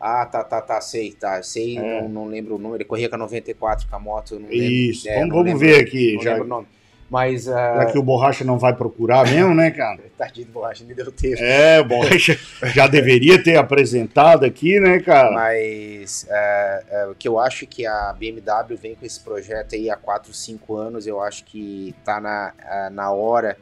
Ah, 0.01 0.25
tá, 0.27 0.43
tá, 0.45 0.61
tá, 0.61 0.81
sei, 0.81 1.13
tá. 1.13 1.43
Sei, 1.43 1.77
É. 1.79 2.01
não, 2.03 2.09
não 2.09 2.25
lembro 2.27 2.55
o 2.55 2.59
número. 2.59 2.77
Ele 2.77 2.85
corria 2.85 3.09
com 3.09 3.17
a 3.17 3.19
94 3.19 3.87
com 3.89 3.97
a 3.97 3.99
moto, 3.99 4.35
não 4.39 4.49
lembro. 4.49 4.55
Isso. 4.57 5.09
É, 5.09 5.15
vamos 5.15 5.29
não 5.29 5.37
vamos 5.37 5.53
lembro- 5.61 5.67
ver 5.67 5.81
aqui. 5.85 6.15
Não 6.15 6.23
Já, 6.23 6.31
lembro 6.33 6.47
o 6.47 6.49
nome. 6.49 6.67
Mas, 7.11 7.45
já 7.47 7.87
que 7.87 7.99
o 7.99 8.03
Borracha 8.05 8.45
não 8.45 8.57
vai 8.57 8.73
procurar 8.73 9.29
mesmo, 9.29 9.53
né, 9.53 9.73
cara? 9.73 9.99
tadinho 10.17 10.47
do 10.47 10.53
borracha, 10.53 10.85
me 10.85 10.95
deu 10.95 11.11
tempo. 11.11 11.43
É, 11.43 11.81
o 11.81 11.85
Borracha 11.85 12.39
já 12.73 12.87
deveria 12.87 13.43
ter 13.43 13.57
apresentado 13.57 14.45
aqui, 14.45 14.79
né, 14.79 15.01
cara? 15.01 15.33
Mas 15.33 16.25
é, 16.31 16.85
é, 16.89 17.07
o 17.07 17.15
que 17.17 17.27
eu 17.27 17.37
acho 17.41 17.67
que 17.67 17.85
a 17.85 18.13
BMW 18.17 18.77
vem 18.81 18.95
com 18.95 19.05
esse 19.05 19.19
projeto 19.19 19.75
aí 19.75 19.91
há 19.91 19.97
4, 19.97 20.33
5 20.33 20.77
anos, 20.77 21.05
eu 21.05 21.21
acho 21.21 21.45
que 21.47 21.93
tá 22.05 22.21
na, 22.21 22.53
na 22.93 23.11
hora 23.11 23.57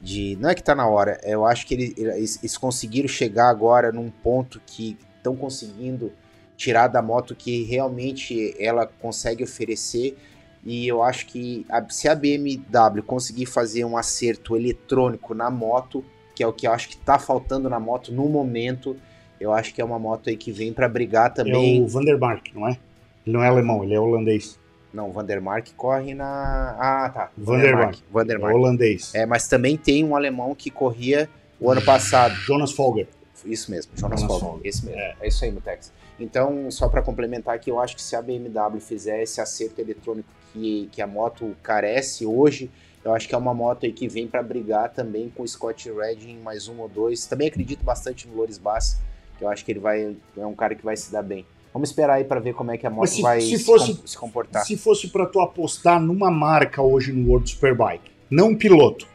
de. 0.00 0.36
Não 0.40 0.48
é 0.50 0.54
que 0.54 0.62
tá 0.62 0.74
na 0.74 0.86
hora, 0.88 1.20
eu 1.24 1.44
acho 1.44 1.66
que 1.66 1.74
eles, 1.74 1.94
eles, 2.42 2.56
conseguiram 2.58 3.08
chegar 3.08 3.48
agora 3.48 3.90
num 3.92 4.10
ponto 4.10 4.60
que 4.66 4.96
estão 5.16 5.34
conseguindo 5.36 6.12
tirar 6.56 6.88
da 6.88 7.02
moto 7.02 7.34
que 7.34 7.64
realmente 7.64 8.54
ela 8.58 8.86
consegue 8.86 9.44
oferecer. 9.44 10.16
E 10.64 10.86
eu 10.88 11.02
acho 11.02 11.26
que 11.26 11.64
a- 11.68 11.84
se 11.88 12.08
a 12.08 12.14
BMW 12.14 13.02
conseguir 13.04 13.46
fazer 13.46 13.84
um 13.84 13.96
acerto 13.96 14.56
eletrônico 14.56 15.32
na 15.34 15.50
moto, 15.50 16.04
que 16.34 16.42
é 16.42 16.46
o 16.46 16.52
que 16.52 16.66
eu 16.66 16.72
acho 16.72 16.88
que 16.88 16.96
tá 16.96 17.18
faltando 17.18 17.68
na 17.70 17.78
moto 17.78 18.12
no 18.12 18.28
momento, 18.28 18.96
eu 19.40 19.52
acho 19.52 19.72
que 19.74 19.80
é 19.80 19.84
uma 19.84 19.98
moto 19.98 20.28
aí 20.28 20.36
que 20.36 20.50
vem 20.50 20.72
para 20.72 20.88
brigar 20.88 21.30
É 21.30 21.34
também. 21.34 21.82
o 21.82 21.86
Vandermark, 21.86 22.48
não 22.54 22.66
é? 22.68 22.78
Ele 23.26 23.36
não 23.36 23.42
é 23.44 23.48
alemão, 23.48 23.84
ele 23.84 23.94
é 23.94 24.00
holandês. 24.00 24.58
Não, 24.96 25.12
Vandermark 25.12 25.74
corre 25.76 26.14
na. 26.14 26.74
Ah, 26.78 27.10
tá. 27.10 27.30
Vandermark. 27.36 27.98
É 27.98 28.02
Vandermark. 28.10 28.56
holandês. 28.56 29.14
É, 29.14 29.26
mas 29.26 29.46
também 29.46 29.76
tem 29.76 30.02
um 30.02 30.16
alemão 30.16 30.54
que 30.54 30.70
corria 30.70 31.28
o 31.60 31.70
ano 31.70 31.82
passado. 31.82 32.34
Jonas 32.36 32.72
Folger. 32.72 33.06
Isso 33.44 33.70
mesmo, 33.70 33.92
Jonas 33.94 34.20
Jonas 34.20 34.32
Folger. 34.32 34.48
Folger. 34.48 34.66
Esse 34.66 34.86
mesmo. 34.86 34.98
É. 34.98 35.28
isso 35.28 35.44
aí, 35.44 35.52
Mutex. 35.52 35.92
Então, 36.18 36.70
só 36.70 36.88
para 36.88 37.02
complementar 37.02 37.54
aqui, 37.54 37.70
eu 37.70 37.78
acho 37.78 37.94
que 37.94 38.00
se 38.00 38.16
a 38.16 38.22
BMW 38.22 38.80
fizer 38.80 39.22
esse 39.22 39.38
acerto 39.38 39.78
eletrônico 39.82 40.28
que, 40.54 40.88
que 40.90 41.02
a 41.02 41.06
moto 41.06 41.54
carece 41.62 42.24
hoje, 42.24 42.70
eu 43.04 43.12
acho 43.12 43.28
que 43.28 43.34
é 43.34 43.38
uma 43.38 43.52
moto 43.52 43.84
aí 43.84 43.92
que 43.92 44.08
vem 44.08 44.26
para 44.26 44.42
brigar 44.42 44.88
também 44.94 45.28
com 45.28 45.42
o 45.42 45.46
Scott 45.46 45.92
Redding 45.92 46.38
mais 46.38 46.68
um 46.68 46.80
ou 46.80 46.88
dois. 46.88 47.26
Também 47.26 47.48
acredito 47.48 47.84
bastante 47.84 48.26
no 48.26 48.34
Loris 48.34 48.56
Bass, 48.56 48.98
que 49.36 49.44
eu 49.44 49.48
acho 49.50 49.62
que 49.62 49.72
ele 49.72 49.78
vai 49.78 50.16
é 50.38 50.46
um 50.46 50.54
cara 50.54 50.74
que 50.74 50.82
vai 50.82 50.96
se 50.96 51.12
dar 51.12 51.22
bem. 51.22 51.44
Vamos 51.76 51.90
esperar 51.90 52.14
aí 52.14 52.24
para 52.24 52.40
ver 52.40 52.54
como 52.54 52.70
é 52.70 52.78
que 52.78 52.86
a 52.86 52.90
moto 52.90 53.08
se- 53.08 53.20
vai 53.20 53.38
se 53.38 53.58
se, 53.58 53.64
fosse- 53.64 53.94
com- 53.96 54.06
se 54.06 54.16
comportar. 54.16 54.64
Se 54.64 54.78
fosse 54.78 55.08
pra 55.08 55.26
tu 55.26 55.38
apostar 55.40 56.00
numa 56.00 56.30
marca 56.30 56.80
hoje 56.80 57.12
no 57.12 57.28
World 57.28 57.50
Superbike, 57.50 58.10
não 58.30 58.48
um 58.48 58.56
piloto, 58.56 59.06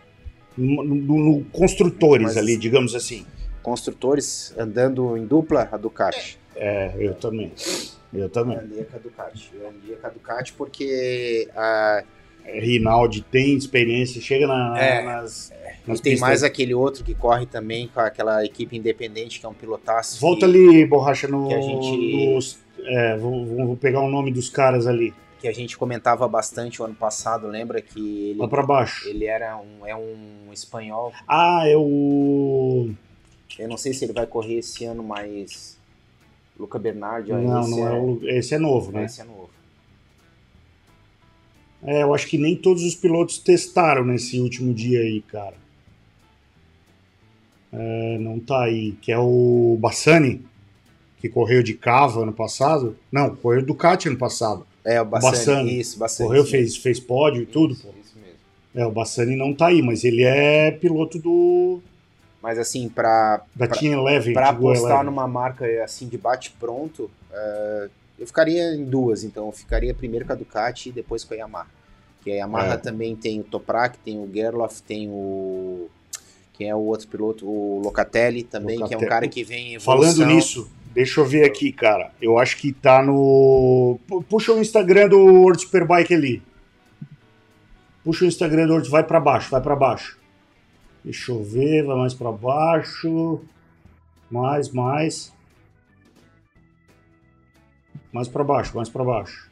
no, 0.56 0.84
no- 0.84 0.96
no 1.18 1.44
construtores 1.46 2.28
Mas- 2.28 2.38
ali, 2.38 2.56
digamos 2.58 2.94
assim. 2.94 3.26
Construtores 3.64 4.54
andando 4.56 5.18
em 5.18 5.26
dupla, 5.26 5.68
a 5.72 5.76
Ducati. 5.76 6.38
É, 6.56 6.94
eu 7.00 7.16
também. 7.16 7.52
Eu 8.14 8.30
também. 8.30 8.58
Eu 8.58 8.64
andaria 8.64 8.86
com 8.86 8.96
a 8.96 9.00
Ducati. 9.00 9.50
Eu 9.60 9.68
andaria 9.68 9.96
com 9.96 10.06
a 10.06 10.10
Ducati 10.12 10.54
porque 10.54 11.50
a, 11.56 12.04
É, 12.04 12.06
Rinaldi 12.46 13.22
tem 13.22 13.56
experiência, 13.56 14.22
chega 14.22 14.48
na- 14.48 14.78
É. 14.80 15.04
nas, 15.04 15.52
e 15.52 15.90
nas 15.90 16.00
tem 16.00 16.14
pistas. 16.14 16.20
mais 16.20 16.44
aquele 16.44 16.74
outro 16.74 17.04
que 17.04 17.14
corre 17.16 17.46
também 17.46 17.88
com 17.88 18.00
aquela 18.00 18.44
equipe 18.46 18.76
independente 18.78 19.40
que 19.40 19.46
é 19.46 19.50
um 19.50 19.54
pilotaço. 19.54 20.20
Volta 20.20 20.40
que, 20.48 20.52
ali, 20.58 20.86
borracha, 20.86 21.28
no, 21.28 21.48
que 21.48 21.54
a 21.54 21.62
gente- 21.62 22.26
nos- 22.34 22.60
é, 22.84 23.18
vou, 23.18 23.46
vou- 23.46 23.78
pegar 23.78 24.02
o 24.02 24.10
nome 24.10 24.32
dos 24.32 24.50
caras 24.50 24.88
ali. 24.88 25.14
que 25.40 25.48
a 25.48 25.52
gente 25.52 25.76
comentava 25.76 26.28
bastante 26.28 26.80
o 26.84 26.86
ano 26.86 26.94
passado, 26.94 27.48
lembra 27.48 27.82
que 27.82 28.30
ele, 28.30 28.40
Lá 28.40 28.48
pra 28.48 28.62
baixo. 28.62 29.10
ele 29.10 29.26
era 29.26 29.58
um, 29.58 29.88
é 29.88 29.96
um 29.96 30.54
espanhol. 30.54 31.12
Ah, 31.28 31.64
é 31.66 31.76
o. 31.76 32.92
Eu 33.58 33.68
não 33.68 33.76
sei 33.76 33.92
se 33.92 34.06
ele 34.06 34.14
vai 34.14 34.28
correr 34.28 34.60
esse 34.60 34.86
ano, 34.86 35.02
mas 35.02 35.80
Luca 36.60 36.78
Bernardi, 36.78 37.32
ó, 37.32 37.38
Não, 37.40 37.62
esse, 37.62 37.72
não 37.72 37.88
é 37.88 38.00
o. 38.00 38.20
Esse 38.24 38.54
é 38.54 38.60
novo, 38.60 38.92
né? 38.92 39.06
esse 39.06 39.20
é 39.20 39.24
novo. 39.24 39.41
É, 41.84 42.04
eu 42.04 42.14
acho 42.14 42.28
que 42.28 42.38
nem 42.38 42.56
todos 42.56 42.84
os 42.84 42.94
pilotos 42.96 43.38
testaram 43.40 44.06
nesse 44.06 44.40
último 44.40 44.74
dia 44.74 45.00
aí, 45.00 45.22
cara. 45.22 45.56
É, 47.74 48.18
não 48.20 48.40
tá 48.40 48.64
aí. 48.64 48.94
Que 49.02 49.12
é 49.12 49.18
o 49.18 49.78
Bassani, 49.80 50.46
que 51.20 51.30
correu 51.30 51.64
de 51.64 51.74
Cava 51.74 52.22
ano 52.24 52.34
passado. 52.34 52.98
Não, 53.12 53.36
correu 53.36 53.64
Ducati 53.66 54.08
ano 54.08 54.18
passado. 54.18 54.66
É, 54.84 55.02
o 55.02 55.06
Bassani, 55.06 55.32
Bassani. 55.32 55.80
isso, 55.80 56.00
Bassani. 56.00 56.28
Correu, 56.28 56.44
sim. 56.44 56.52
fez, 56.52 56.78
fez 56.78 57.00
pódio 57.00 57.44
e 57.44 57.46
tudo, 57.46 57.76
pô. 57.76 57.90
isso 58.04 58.16
mesmo. 58.18 58.38
É, 58.76 58.86
o 58.86 58.92
Bassani 58.92 59.36
não 59.36 59.54
tá 59.54 59.68
aí, 59.68 59.82
mas 59.82 60.04
ele 60.04 60.24
é 60.24 60.72
piloto 60.72 61.20
do 61.20 61.80
Mas 62.42 62.58
assim, 62.58 62.90
pra, 62.90 63.42
da 63.56 63.68
Pra- 63.68 63.78
Team 63.78 63.94
Eleven. 64.00 64.34
Pra 64.34 64.50
apostar 64.50 64.90
Eleven. 64.92 65.06
numa 65.06 65.28
marca 65.28 65.66
assim 65.84 66.08
de 66.08 66.18
bate-pronto, 66.18 67.10
eh, 67.32 67.90
eu 68.22 68.28
ficaria 68.28 68.74
em 68.74 68.86
duas. 68.86 69.24
Então, 69.26 69.48
eu 69.48 69.52
ficaria 69.52 69.94
primeiro 69.94 70.26
com 70.26 70.32
a 70.32 70.36
Ducati 70.36 70.90
e 70.90 70.92
depois 70.94 71.24
com 71.26 71.34
a 71.34 71.38
Yamaha. 71.38 71.68
Que 72.24 72.32
a 72.32 72.36
Yamaha 72.36 72.74
É. 72.76 72.78
também 72.78 73.16
tem 73.16 73.40
o 73.40 73.44
Toprak, 73.44 73.98
tem 73.98 74.18
o 74.20 74.30
Gerloff, 74.34 74.82
tem 74.84 75.10
o. 75.10 75.90
Quem 76.54 76.70
é 76.70 76.76
o 76.76 76.80
outro 76.80 77.08
piloto? 77.08 77.48
O 77.50 77.82
Locatelli 77.84 78.44
também, 78.44 78.76
que 78.78 78.84
é 78.84 78.86
um 78.86 78.90
Locatelli. 78.90 79.10
cara 79.10 79.28
que 79.28 79.44
vem 79.44 79.72
em 79.72 79.74
evolução. 79.76 80.14
Falando 80.16 80.34
nisso, 80.36 80.70
deixa 80.94 81.20
eu 81.20 81.26
ver 81.26 81.44
aqui, 81.46 81.72
cara. 81.72 82.12
Eu 82.22 82.38
acho 82.38 82.58
que 82.58 82.72
tá 82.72 83.02
no. 83.02 84.00
Pu- 84.08 84.22
Puxa 84.24 84.54
o 84.54 84.60
Instagram 84.62 85.10
do 85.10 85.18
World 85.18 85.62
Superbike 85.64 86.14
ali. 86.14 86.44
Puxa 88.04 88.26
o 88.26 88.28
Instagram 88.28 88.68
do 88.68 88.74
World. 88.74 88.90
Vai 88.90 89.04
pra 89.04 89.20
baixo, 89.20 89.50
vai 89.50 89.62
pra 89.62 89.76
baixo. 89.76 90.20
Deixa 91.04 91.32
eu 91.32 91.44
ver, 91.44 91.84
vai 91.84 91.98
mais 91.98 92.14
pra 92.14 92.32
baixo. 92.32 93.42
Mais, 94.30 94.70
mais. 94.70 95.34
Mais 98.12 98.28
pra 98.28 98.44
baixo, 98.44 98.76
mais 98.76 98.90
pra 98.90 99.04
baixo. 99.04 99.50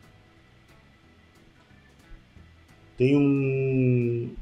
Tem 2.97 3.15
um. 3.15 4.35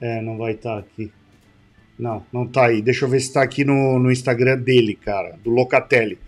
É, 0.00 0.20
não 0.20 0.36
vai 0.36 0.52
estar 0.52 0.78
aqui. 0.78 1.10
Não, 1.98 2.24
não 2.32 2.46
tá 2.46 2.66
aí. 2.66 2.82
Deixa 2.82 3.04
eu 3.04 3.08
ver 3.08 3.20
se 3.20 3.32
tá 3.32 3.42
aqui 3.42 3.64
no, 3.64 3.98
no 3.98 4.12
Instagram 4.12 4.58
dele, 4.58 4.94
cara, 4.94 5.38
do 5.42 5.50
Locatelli. 5.50 6.18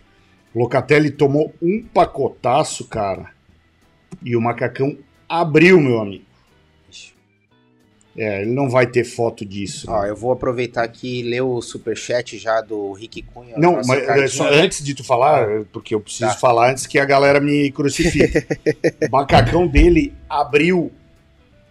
O 0.55 0.59
Locatelli 0.59 1.11
tomou 1.11 1.55
um 1.63 1.83
pacotaço, 1.83 2.89
cara. 2.89 3.31
E 4.25 4.35
o 4.35 4.41
macacão 4.41 4.97
abriu, 5.29 5.81
meu 5.81 6.01
amigo. 6.01 6.25
É, 8.23 8.43
ele 8.43 8.51
não 8.53 8.69
vai 8.69 8.87
ter 8.87 9.03
foto 9.05 9.47
disso. 9.47 9.87
Ó, 9.91 10.03
né? 10.03 10.11
eu 10.11 10.17
vou 10.17 10.31
aproveitar 10.31 10.83
aqui 10.85 11.21
e 11.21 11.23
ler 11.23 11.41
o 11.41 11.63
superchat 11.63 12.37
já 12.37 12.61
do 12.61 12.93
Rick 12.93 13.23
Cunha. 13.23 13.57
Não, 13.57 13.77
mas 13.87 13.89
é 13.91 14.27
só, 14.29 14.47
antes 14.53 14.85
de 14.85 14.95
tu 14.95 15.03
falar, 15.03 15.65
porque 15.73 15.95
eu 15.95 16.01
preciso 16.03 16.31
Tá. 16.33 16.37
falar 16.37 16.71
antes 16.71 16.87
que 16.87 16.99
a 16.99 17.05
galera 17.07 17.41
me 17.41 17.71
crucifique. 17.73 18.45
o 19.09 19.11
macacão 19.11 19.67
dele 19.67 20.13
abriu 20.29 20.93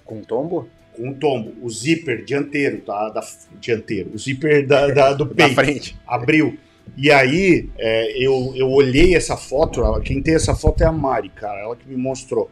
Com 0.04 0.22
tombo? 0.24 0.68
com 0.98 1.10
um 1.10 1.14
tombo. 1.14 1.54
O 1.62 1.70
zíper 1.70 2.26
dianteiro, 2.26 2.82
tá? 2.82 3.10
Da, 3.10 3.22
dianteiro. 3.62 4.10
O 4.14 4.18
zíper 4.18 4.66
da, 4.66 4.88
da- 4.88 5.14
do 5.14 5.26
Da 5.36 5.36
peito. 5.46 5.54
frente. 5.54 5.98
abriu. 6.08 6.58
E 6.98 7.12
aí, 7.12 7.70
é, 7.78 8.18
eu, 8.18 8.54
eu 8.56 8.70
olhei 8.72 9.14
essa 9.16 9.38
foto, 9.38 9.82
ela- 9.82 10.02
quem 10.02 10.20
tem 10.20 10.34
essa 10.34 10.56
foto 10.56 10.82
é 10.82 10.88
a 10.88 10.92
Mari, 10.92 11.30
cara, 11.30 11.60
ela 11.62 11.76
que 11.76 11.88
me 11.88 11.96
mostrou. 11.96 12.50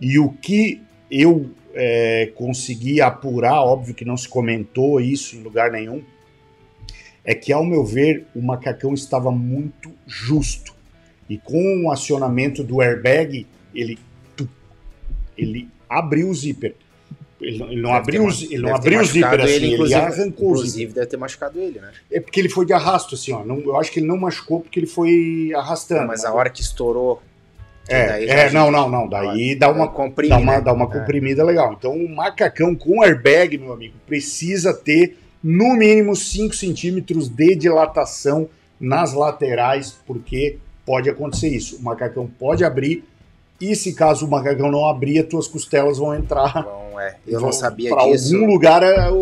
E 0.00 0.18
o 0.18 0.30
que 0.30 0.80
eu 1.10 1.50
é, 1.80 2.32
consegui 2.34 3.00
apurar, 3.00 3.62
óbvio 3.62 3.94
que 3.94 4.04
não 4.04 4.16
se 4.16 4.28
comentou 4.28 5.00
isso 5.00 5.36
em 5.36 5.42
lugar 5.42 5.70
nenhum, 5.70 6.02
é 7.24 7.34
que, 7.34 7.52
ao 7.52 7.64
meu 7.64 7.84
ver, 7.84 8.26
o 8.34 8.42
macacão 8.42 8.92
estava 8.94 9.30
muito 9.30 9.92
justo. 10.06 10.74
E 11.30 11.38
com 11.38 11.84
o 11.84 11.90
acionamento 11.92 12.64
do 12.64 12.80
airbag, 12.80 13.46
ele, 13.74 13.98
ele 15.36 15.68
abriu 15.88 16.28
o 16.30 16.34
zíper. 16.34 16.74
Ele, 17.40 17.58
não- 17.58 17.66
ele 17.70 17.80
não 17.80 17.90
Deve 17.90 18.00
abriu, 18.00 18.28
ter 18.28 18.44
ele 18.52 18.58
não 18.62 18.74
abriu 18.74 19.00
o 19.00 19.04
zíper 19.04 19.40
assim, 19.40 19.52
ele, 19.52 19.74
inclusive, 19.74 19.94
arrancou 20.00 20.16
o 20.18 20.26
zíper. 20.26 20.38
Inclusive, 20.56 20.92
deve 20.92 21.06
ter 21.06 21.16
machucado 21.16 21.60
ele, 21.60 21.78
né? 21.78 21.92
É 22.10 22.18
porque 22.18 22.40
ele 22.40 22.48
foi 22.48 22.66
de 22.66 22.72
arrasto, 22.72 23.14
assim, 23.14 23.30
ó. 23.32 23.44
Não, 23.44 23.60
eu 23.60 23.76
acho 23.76 23.92
que 23.92 24.00
ele 24.00 24.06
não 24.06 24.16
machucou 24.16 24.60
porque 24.60 24.80
ele 24.80 24.86
foi 24.88 25.52
arrastando. 25.54 26.08
mas 26.08 26.24
a 26.24 26.32
hora 26.34 26.50
que 26.50 26.60
estourou. 26.60 27.22
É, 27.88 28.24
é 28.46 28.50
não, 28.50 28.70
não, 28.70 28.88
não. 28.88 29.08
Daí 29.08 29.54
dá 29.54 29.70
uma, 29.70 29.88
comprime, 29.88 30.30
dá 30.30 30.38
uma, 30.38 30.52
né? 30.52 30.60
dá 30.60 30.72
uma 30.72 30.84
É. 30.84 30.88
comprimida 30.88 31.42
legal. 31.44 31.72
Então, 31.72 31.92
um 31.92 32.14
macacão 32.14 32.74
com 32.74 33.02
airbag, 33.02 33.56
meu 33.58 33.72
amigo, 33.72 33.94
precisa 34.06 34.74
ter 34.74 35.16
no 35.42 35.74
mínimo 35.74 36.14
5 36.14 36.54
centímetros 36.54 37.28
de 37.28 37.54
dilatação 37.54 38.48
nas 38.80 39.12
laterais, 39.12 39.96
porque 40.06 40.58
pode 40.84 41.08
acontecer 41.08 41.48
isso. 41.48 41.76
O 41.76 41.82
macacão 41.82 42.28
pode 42.38 42.64
abrir 42.64 43.04
e 43.60 43.74
se 43.74 43.92
caso 43.92 44.24
o 44.26 44.30
macacão 44.30 44.70
não 44.70 44.86
abrir, 44.86 45.18
as 45.20 45.26
tuas 45.26 45.48
costelas 45.48 45.98
vão 45.98 46.14
entrar. 46.14 46.62
Bom, 46.62 47.00
é, 47.00 47.16
eu 47.26 47.40
não 47.40 47.52
sabia 47.52 47.90
Pra 47.90 48.04
disso. 48.06 48.34
algum 48.34 48.46
lugar 48.46 48.82
é, 48.82 49.10
o, 49.10 49.16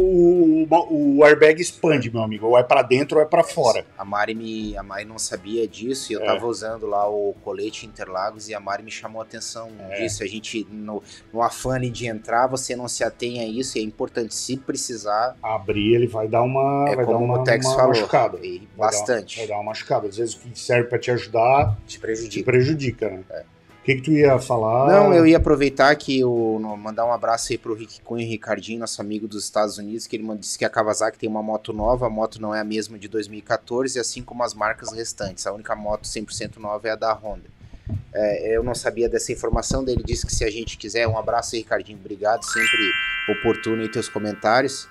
o, 0.71 1.19
o 1.19 1.25
airbag 1.25 1.61
expande, 1.61 2.11
meu 2.11 2.23
amigo. 2.23 2.47
Ou 2.47 2.59
é 2.59 2.63
pra 2.63 2.83
dentro 2.83 3.19
ou 3.19 3.23
é 3.23 3.27
pra 3.27 3.43
fora. 3.45 3.85
A 3.97 4.05
Mari, 4.05 4.35
me, 4.35 4.77
a 4.77 4.83
Mari 4.83 5.05
não 5.05 5.19
sabia 5.19 5.67
disso 5.69 6.13
e 6.13 6.15
eu 6.15 6.23
É. 6.23 6.27
tava 6.27 6.47
usando 6.47 6.87
lá 6.87 7.09
o 7.09 7.35
colete 7.45 7.87
Interlagos 7.87 8.49
e 8.49 8.55
a 8.55 8.61
Mari 8.61 8.83
me 8.83 8.91
chamou 8.91 9.21
a 9.21 9.25
atenção 9.25 9.71
É. 9.91 10.01
disso. 10.03 10.23
A 10.23 10.27
gente, 10.27 10.67
no, 10.71 11.03
no 11.33 11.43
afã 11.43 11.81
de 11.81 12.07
entrar, 12.07 12.47
você 12.47 12.75
não 12.75 12.89
se 12.89 13.05
atém 13.05 13.41
a 13.41 13.47
isso 13.47 13.77
e 13.77 13.81
é 13.81 13.85
importante, 13.85 14.35
se 14.35 14.57
precisar, 14.57 15.37
Abrir, 15.43 15.95
ele 15.95 16.07
vai 16.07 16.27
dar 16.29 16.43
uma. 16.43 16.87
é 16.89 16.97
vai 16.97 17.05
dar 17.05 17.13
como 17.13 17.25
uma, 17.25 17.41
o 17.41 17.45
Tex 17.45 17.67
uma 17.67 17.75
falou, 17.75 17.89
machucada. 17.91 18.39
e 18.39 18.59
Vai 18.59 18.59
dar- 18.69 18.77
bastante, 18.77 19.39
Vai 19.39 19.47
dar 19.47 19.55
uma 19.57 19.65
machucada. 19.65 20.09
Às 20.09 20.17
vezes 20.17 20.35
o 20.35 20.39
que 20.39 20.59
serve 20.59 20.89
pra 20.89 20.99
te 20.99 21.11
ajudar 21.11 21.77
te 21.87 21.95
te 21.97 21.99
prejudica. 22.01 22.45
prejudica, 22.45 23.11
né? 23.11 23.21
É. 23.31 23.43
O 23.87 23.89
que, 23.89 23.95
que 23.97 24.03
tu 24.03 24.11
ia 24.11 24.37
falar? 24.41 24.89
Não, 24.93 25.15
eu 25.15 25.25
ia 25.25 25.37
aproveitar 25.37 25.95
que 25.95 26.25
o 26.25 26.59
no- 26.61 26.77
mandar 26.77 27.07
um 27.07 27.13
abraço 27.13 27.53
aí 27.53 27.59
pro 27.59 27.73
Rick 27.73 28.01
Cunha 28.01 28.25
e 28.25 28.29
Ricardinho, 28.29 28.81
nosso 28.81 29.01
amigo 29.01 29.29
dos 29.29 29.45
Estados 29.45 29.79
Unidos, 29.79 30.09
que 30.09 30.17
ele 30.17 30.27
disse 30.39 30.59
que 30.59 30.65
a 30.65 30.69
Kawasaki 30.69 31.17
tem 31.17 31.29
uma 31.29 31.41
moto 31.41 31.73
nova, 31.73 32.07
a 32.07 32.11
moto 32.11 32.43
não 32.43 32.53
é 32.53 32.59
a 32.61 32.65
mesma 32.65 32.99
de 32.99 33.07
2014, 33.07 33.97
assim 34.01 34.23
como 34.23 34.43
as 34.43 34.55
marcas 34.55 34.93
restantes. 34.93 35.47
A 35.47 35.53
única 35.53 35.77
moto 35.77 36.03
100% 36.05 36.57
nova 36.59 36.89
é 36.89 36.91
a 36.91 36.97
da 36.97 37.13
Honda. 37.13 37.45
É, 38.13 38.57
eu 38.57 38.65
não 38.65 38.75
sabia 38.75 39.09
dessa 39.09 39.31
informação 39.31 39.85
dele, 39.85 40.03
disse 40.05 40.27
que 40.27 40.35
se 40.35 40.43
a 40.45 40.51
gente 40.51 40.77
quiser, 40.77 41.07
um 41.07 41.17
abraço 41.17 41.55
aí, 41.55 41.61
Ricardinho, 41.63 41.99
obrigado, 42.01 42.43
sempre 42.43 43.39
oportuno 43.39 43.83
aí 43.83 43.89
teus 43.89 44.09
comentários. 44.09 44.89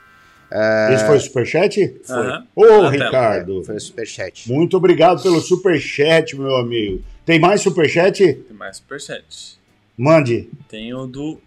Esse 0.94 1.06
foi 1.06 1.18
o 1.18 1.20
superchat? 1.20 2.00
Foi. 2.06 2.28
Ô, 2.56 2.84
Na 2.84 2.92
tela. 2.92 2.92
Ricardo. 2.92 3.64
Foi 3.66 3.76
o 3.76 3.80
superchat. 3.82 4.50
Muito 4.50 4.78
obrigado 4.78 5.22
pelo 5.22 5.42
superchat, 5.42 6.34
meu 6.38 6.56
amigo. 6.56 7.04
Tem 7.26 7.40
mais 7.40 7.62
superchat? 7.62 8.34
Tem 8.34 8.56
mais 8.56 8.78
superchat. 8.78 9.58
Mande. 9.98 10.48
Tem 10.70 10.94
o 10.94 11.08
do. 11.08 11.40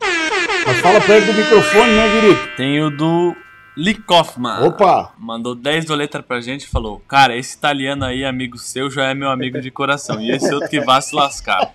Mas 0.00 0.78
fala 0.80 1.00
perto 1.00 1.26
do 1.26 1.34
microfone, 1.34 1.92
né, 1.92 2.20
Guirito? 2.20 2.56
Tem 2.56 2.80
o 2.82 2.90
do 2.90 3.36
Lee 3.76 3.94
Kaufman. 3.94 4.60
Opa! 4.66 5.12
Mandou 5.18 5.54
10 5.54 5.84
doletas 5.84 6.24
pra 6.24 6.40
gente 6.40 6.62
e 6.62 6.68
falou: 6.68 7.00
Cara, 7.08 7.36
esse 7.36 7.56
italiano 7.56 8.04
aí, 8.04 8.24
amigo 8.24 8.56
seu, 8.58 8.90
já 8.90 9.10
é 9.10 9.14
meu 9.14 9.30
amigo 9.30 9.60
de 9.60 9.70
coração. 9.70 10.20
E 10.20 10.30
esse 10.30 10.52
outro 10.52 10.68
que 10.68 10.80
vá 10.80 11.00
se 11.00 11.14
lascar. 11.14 11.72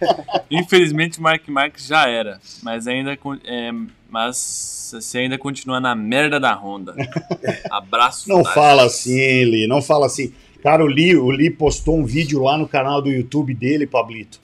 Infelizmente, 0.49 1.19
o 1.19 1.21
Mark 1.21 1.47
Marques 1.47 1.85
já 1.85 2.07
era. 2.07 2.39
Mas 2.63 2.87
ainda. 2.87 3.17
é, 3.45 3.71
mas 4.09 4.91
você 4.93 5.19
ainda 5.19 5.37
continua 5.37 5.79
na 5.79 5.93
merda 5.95 6.39
da 6.39 6.53
Honda. 6.53 6.95
Abraço. 7.69 8.29
Não 8.29 8.43
Tati. 8.43 8.55
fala 8.55 8.83
assim, 8.85 9.43
Li, 9.43 9.67
não 9.67 9.81
fala 9.81 10.05
assim. 10.05 10.33
Cara, 10.65 10.83
o 10.83 10.87
Li, 10.87 11.15
o 11.15 11.29
Li 11.29 11.51
postou 11.51 11.95
um 11.95 12.03
vídeo 12.03 12.41
lá 12.41 12.57
no 12.57 12.67
canal 12.67 12.99
do 12.99 13.11
YouTube 13.11 13.53
dele, 13.53 13.85
Pablito, 13.85 14.41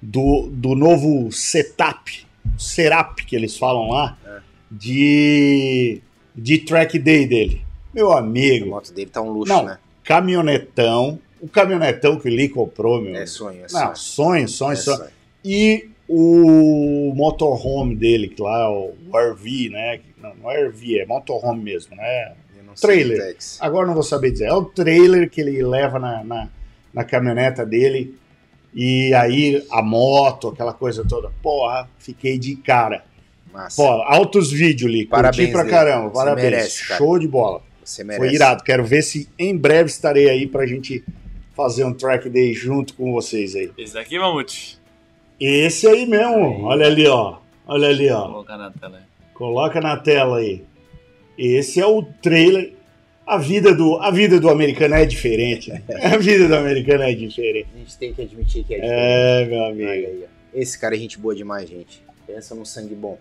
do, 0.00 0.48
do 0.52 0.76
novo 0.76 1.32
setup, 1.32 2.24
Serap, 2.56 3.18
que 3.26 3.34
eles 3.34 3.56
falam 3.58 3.88
lá, 3.90 4.16
É. 4.24 4.38
de, 4.70 6.00
de 6.32 6.58
track 6.58 6.96
day 6.96 7.26
dele. 7.26 7.60
Meu 7.92 8.12
A 8.12 8.20
amigo, 8.20 8.68
moto 8.70 8.92
dele 8.92 9.10
tá 9.10 9.20
um 9.20 9.30
luxo, 9.30 9.52
Não. 9.52 9.64
né? 9.64 9.78
caminhonetão, 10.04 11.18
o 11.40 11.48
caminhonetão 11.48 12.20
que 12.20 12.28
o 12.28 12.30
Li 12.30 12.48
comprou, 12.48 13.02
meu. 13.02 13.16
É 13.16 13.26
sonho, 13.26 13.64
é 13.64 13.68
sonho. 13.68 13.84
Não, 13.84 13.96
sonho, 13.96 14.48
sonho, 14.48 14.72
É 14.74 14.76
sonho. 14.76 14.96
sonho. 14.98 15.10
E 15.44 15.88
o 16.08 17.12
motorhome 17.16 17.96
dele, 17.96 18.28
que 18.28 18.40
lá, 18.40 18.70
o 18.70 18.94
RV, 19.12 19.70
né? 19.70 19.98
Não, 20.22 20.34
não 20.36 20.50
é 20.52 20.68
RV, 20.68 21.00
é 21.00 21.06
motorhome 21.06 21.64
mesmo, 21.64 21.96
né? 21.96 22.34
Eu 22.82 22.88
não 22.88 22.94
sei 22.94 23.04
Trailer. 23.04 23.36
Agora 23.60 23.86
não 23.86 23.94
vou 23.94 24.02
saber 24.02 24.30
dizer. 24.30 24.46
É 24.46 24.52
o 24.52 24.64
trailer 24.64 25.30
que 25.30 25.40
ele 25.40 25.62
leva 25.62 25.98
na, 25.98 26.24
na, 26.24 26.48
na 26.92 27.04
caminhoneta 27.04 27.64
dele. 27.64 28.16
E 28.74 29.14
aí 29.14 29.64
a 29.70 29.80
moto, 29.82 30.48
aquela 30.48 30.72
coisa 30.72 31.04
toda. 31.06 31.30
Porra, 31.42 31.88
fiquei 31.98 32.38
de 32.38 32.56
cara. 32.56 33.04
Massa. 33.52 33.80
Pô, 33.80 33.88
altos 34.02 34.50
vídeos 34.50 34.90
ali. 34.90 35.06
Parabéns, 35.06 35.52
Curti 35.52 35.52
pra 35.52 35.64
caramba. 35.64 36.08
Você 36.08 36.14
Parabéns. 36.14 36.44
merece, 36.44 36.88
cara. 36.88 36.98
Show 36.98 37.18
de 37.18 37.28
bola. 37.28 37.62
Você 37.84 38.02
merece. 38.02 38.26
Foi 38.26 38.34
irado. 38.34 38.64
Quero 38.64 38.84
ver 38.84 39.02
se 39.02 39.28
em 39.38 39.56
breve 39.56 39.88
estarei 39.88 40.28
aí 40.28 40.46
pra 40.46 40.66
gente 40.66 41.04
fazer 41.54 41.84
um 41.84 41.94
track 41.94 42.28
day 42.28 42.52
junto 42.52 42.94
com 42.94 43.12
vocês 43.12 43.54
aí. 43.54 43.70
Esse 43.78 43.94
daqui, 43.94 44.18
Mamute. 44.18 44.78
Esse 45.38 45.86
aí 45.86 46.04
mesmo. 46.04 46.64
Olha 46.64 46.86
ali, 46.86 47.06
ó. 47.06 47.36
Olha 47.66 47.88
ali, 47.88 48.10
ó. 48.10 48.26
colocar 48.26 48.58
na 48.58 48.70
tela 48.70 48.96
aí. 48.96 49.04
Coloca 49.32 49.80
na 49.80 49.96
tela 49.96 50.38
aí. 50.38 50.64
Esse 51.38 51.80
é 51.80 51.86
o 51.86 52.02
trailer. 52.02 52.72
A 53.26 53.38
vida 53.38 53.74
do, 53.74 53.96
a 53.96 54.10
vida 54.10 54.38
do 54.38 54.50
americano 54.50 54.94
é 54.96 55.06
diferente. 55.06 55.70
né? 55.72 55.82
A 56.12 56.18
vida 56.18 56.46
do 56.46 56.54
americano 56.54 57.04
é 57.04 57.14
diferente. 57.14 57.68
A 57.74 57.78
gente 57.78 57.96
tem 57.96 58.12
que 58.12 58.20
admitir 58.22 58.64
que 58.64 58.74
é 58.74 58.80
diferente. 58.80 59.00
É, 59.02 59.46
meu 59.46 59.64
amigo. 59.64 59.88
aí. 59.88 60.24
Esse 60.52 60.78
cara 60.78 60.94
é 60.94 60.98
gente 60.98 61.18
boa 61.18 61.34
demais, 61.34 61.68
gente. 61.68 62.02
Pensa 62.26 62.54
num 62.54 62.64
sangue 62.66 62.94
bom. 62.94 63.18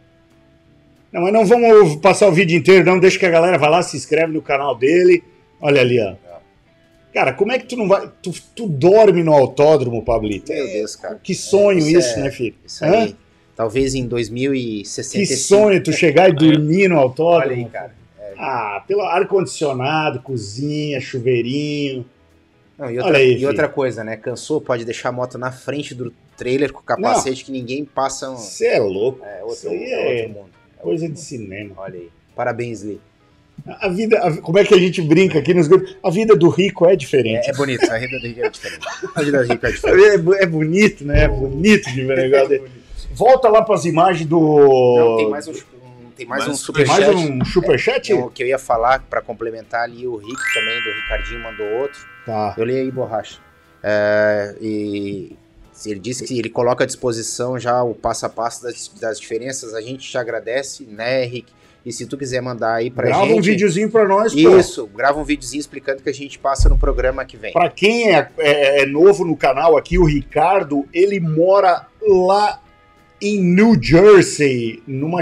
Não, 1.11 1.21
mas 1.21 1.31
não 1.33 1.45
vamos 1.45 1.95
passar 1.97 2.27
o 2.27 2.31
vídeo 2.33 2.57
inteiro, 2.57 2.85
não. 2.85 2.99
Deixa 2.99 3.17
que 3.17 3.25
a 3.25 3.29
galera 3.29 3.57
vá 3.57 3.69
lá, 3.69 3.81
se 3.81 3.95
inscreve 3.95 4.33
no 4.33 4.41
canal 4.41 4.75
dele. 4.77 5.23
Olha 5.61 5.79
ali, 5.79 5.99
ó. 6.01 6.15
Cara, 7.13 7.31
como 7.31 7.51
é 7.51 7.59
que 7.59 7.67
tu 7.67 7.77
não 7.77 7.87
vai. 7.87 8.11
Tu, 8.21 8.31
tu 8.55 8.67
dorme 8.67 9.23
no 9.23 9.31
autódromo, 9.31 10.03
Pablito? 10.03 10.51
Meu 10.51 10.65
É, 10.67 10.73
Deus, 10.73 10.95
cara. 10.95 11.19
Que 11.21 11.33
sonho 11.35 11.77
isso 11.79 11.97
isso, 11.99 12.19
é- 12.19 12.23
né, 12.23 12.31
filho? 12.31 12.55
Isso 12.65 12.83
aí. 12.83 13.11
Hã? 13.11 13.15
Talvez 13.55 13.93
em 13.93 14.01
Que 14.03 14.07
2065. 14.09 15.39
sonho 15.39 15.81
tu 15.83 15.93
chegar 15.93 16.29
e 16.29 16.33
dormir 16.35 16.89
no 16.89 16.97
autódromo. 16.97 17.53
Olha 17.53 17.65
aí, 17.65 17.71
cara. 17.71 18.02
Ah, 18.43 18.83
pelo 18.87 19.01
ar-condicionado, 19.01 20.21
cozinha, 20.21 20.99
chuveirinho. 20.99 22.05
Não, 22.77 22.89
e 22.89 22.97
outra, 22.99 23.17
aí, 23.17 23.37
e 23.37 23.45
outra 23.45 23.67
coisa, 23.69 24.03
né? 24.03 24.17
Cansou, 24.17 24.59
pode 24.59 24.83
deixar 24.83 25.09
a 25.09 25.11
moto 25.11 25.37
na 25.37 25.51
frente 25.51 25.93
do 25.95 26.11
trailer 26.35 26.73
com 26.73 26.81
capacete 26.81 27.45
que 27.45 27.51
ninguém 27.51 27.85
passa. 27.85 28.31
Um... 28.31 28.35
Você 28.35 28.67
é 28.67 28.79
louco. 28.79 29.23
É 29.23 29.43
outro, 29.43 29.69
aí 29.69 29.83
é 29.83 29.91
é 29.93 30.17
outro 30.25 30.33
mundo. 30.39 30.49
É 30.79 30.81
coisa 30.81 31.05
outro 31.05 31.05
de 31.05 31.07
mundo. 31.09 31.17
cinema. 31.19 31.73
Olha 31.77 31.99
aí. 31.99 32.09
Parabéns, 32.35 32.81
Lee. 32.83 32.99
A 33.67 33.87
vida, 33.87 34.17
a- 34.17 34.37
como 34.37 34.57
é 34.57 34.65
que 34.65 34.73
a 34.73 34.79
gente 34.79 34.99
brinca 35.01 35.37
aqui 35.37 35.53
nos 35.53 35.67
grupos? 35.67 35.95
A 36.03 36.09
vida 36.09 36.35
do 36.35 36.49
rico 36.49 36.87
é 36.87 36.95
diferente. 36.95 37.47
É, 37.47 37.51
é 37.51 37.53
bonito, 37.53 37.89
a 37.89 37.95
renda 37.97 38.19
do 38.19 38.25
Rico 38.27 38.41
é 38.41 38.49
diferente. 38.49 38.85
A 39.15 39.21
renda 39.21 39.43
do 39.45 39.53
Rico 39.53 39.65
é 39.65 39.69
É, 39.69 39.71
diferente. 39.71 40.17
bu- 40.17 40.33
é 40.35 40.45
bonito, 40.47 41.05
né? 41.05 41.23
É 41.23 41.27
bonito 41.27 41.89
de 41.91 42.03
ver 42.03 42.17
negócio 42.17 42.49
dele. 42.49 42.71
Volta 43.13 43.47
lá 43.47 43.61
para 43.61 43.75
as 43.75 43.85
imagens 43.85 44.27
do. 44.27 44.39
Não, 44.97 45.17
tem 45.17 45.29
mais 45.29 45.47
um, 45.47 45.51
um- 45.51 45.72
tem 46.13 46.25
mais 46.25 46.47
um 46.47 46.53
superchat. 46.55 46.99
mais 47.01 47.15
um 47.15 47.43
superchat? 47.45 48.13
O 48.13 48.29
que 48.29 48.43
eu 48.43 48.47
ia 48.47 48.59
falar 48.59 48.99
para 49.09 49.21
complementar 49.21 49.81
ali, 49.83 50.07
o 50.07 50.15
Rick 50.15 50.53
também, 50.53 50.81
do 50.83 50.91
Ricardinho, 51.01 51.39
mandou 51.41 51.65
outro. 51.81 51.99
Tá. 52.25 52.53
Eu 52.57 52.65
li 52.65 52.75
aí, 52.77 52.91
borracha. 52.91 53.39
É, 53.81 54.55
e 54.61 55.35
ele 55.85 55.99
disse 55.99 56.23
que 56.25 56.37
ele 56.39 56.49
coloca 56.49 56.83
à 56.83 56.87
disposição 56.87 57.59
já 57.59 57.83
o 57.83 57.93
passo 57.93 58.25
a 58.25 58.29
passo 58.29 58.63
das, 58.63 58.87
das 59.01 59.19
diferenças. 59.19 59.73
A 59.73 59.81
gente 59.81 60.09
te 60.09 60.17
agradece, 60.17 60.85
né, 60.85 61.25
Rick? 61.25 61.51
E 61.85 61.91
se 61.91 62.05
tu 62.05 62.17
quiser 62.17 62.41
mandar 62.41 62.75
aí 62.75 62.89
pra 62.89 63.07
Grava 63.07 63.25
gente. 63.25 63.39
um 63.39 63.41
videozinho 63.41 63.91
para 63.91 64.07
nós, 64.07 64.31
pô. 64.33 64.57
Isso, 64.57 64.87
grava 64.87 65.19
um 65.19 65.23
videozinho 65.25 65.59
explicando 65.59 66.01
que 66.01 66.09
a 66.09 66.13
gente 66.13 66.39
passa 66.39 66.69
no 66.69 66.77
programa 66.77 67.25
que 67.25 67.35
vem. 67.35 67.51
Para 67.51 67.69
quem 67.69 68.15
é, 68.15 68.29
é- 68.37 68.83
é 68.83 68.85
novo 68.85 69.25
no 69.25 69.35
canal 69.35 69.75
aqui, 69.75 69.97
o 69.97 70.05
Ricardo, 70.05 70.87
ele 70.93 71.19
mora 71.19 71.85
lá 72.07 72.61
em 73.21 73.41
New 73.43 73.77
Jersey, 73.81 74.81
numa 74.87 75.21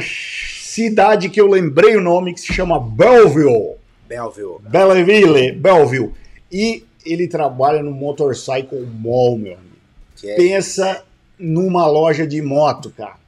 cidade 0.72 1.30
que 1.30 1.40
eu 1.40 1.48
lembrei 1.48 1.98
o 1.98 2.02
nome, 2.02 2.34
que 2.34 2.40
se 2.40 2.54
chama 2.54 2.80
Belleville. 2.80 3.76
Belleville. 4.08 4.58
Belleville, 4.62 5.52
Belleville. 5.52 6.12
E 6.52 6.86
ele 7.06 7.28
trabalha 7.28 7.84
no 7.84 7.92
Motorcycle 7.92 8.88
Mall, 9.00 9.38
meu 9.38 9.54
amigo. 9.54 9.72
É, 10.24 10.36
Pensa 10.36 11.04
numa 11.38 11.88
loja 11.88 12.26
de 12.26 12.42
moto, 12.42 12.90
cara. 12.90 13.20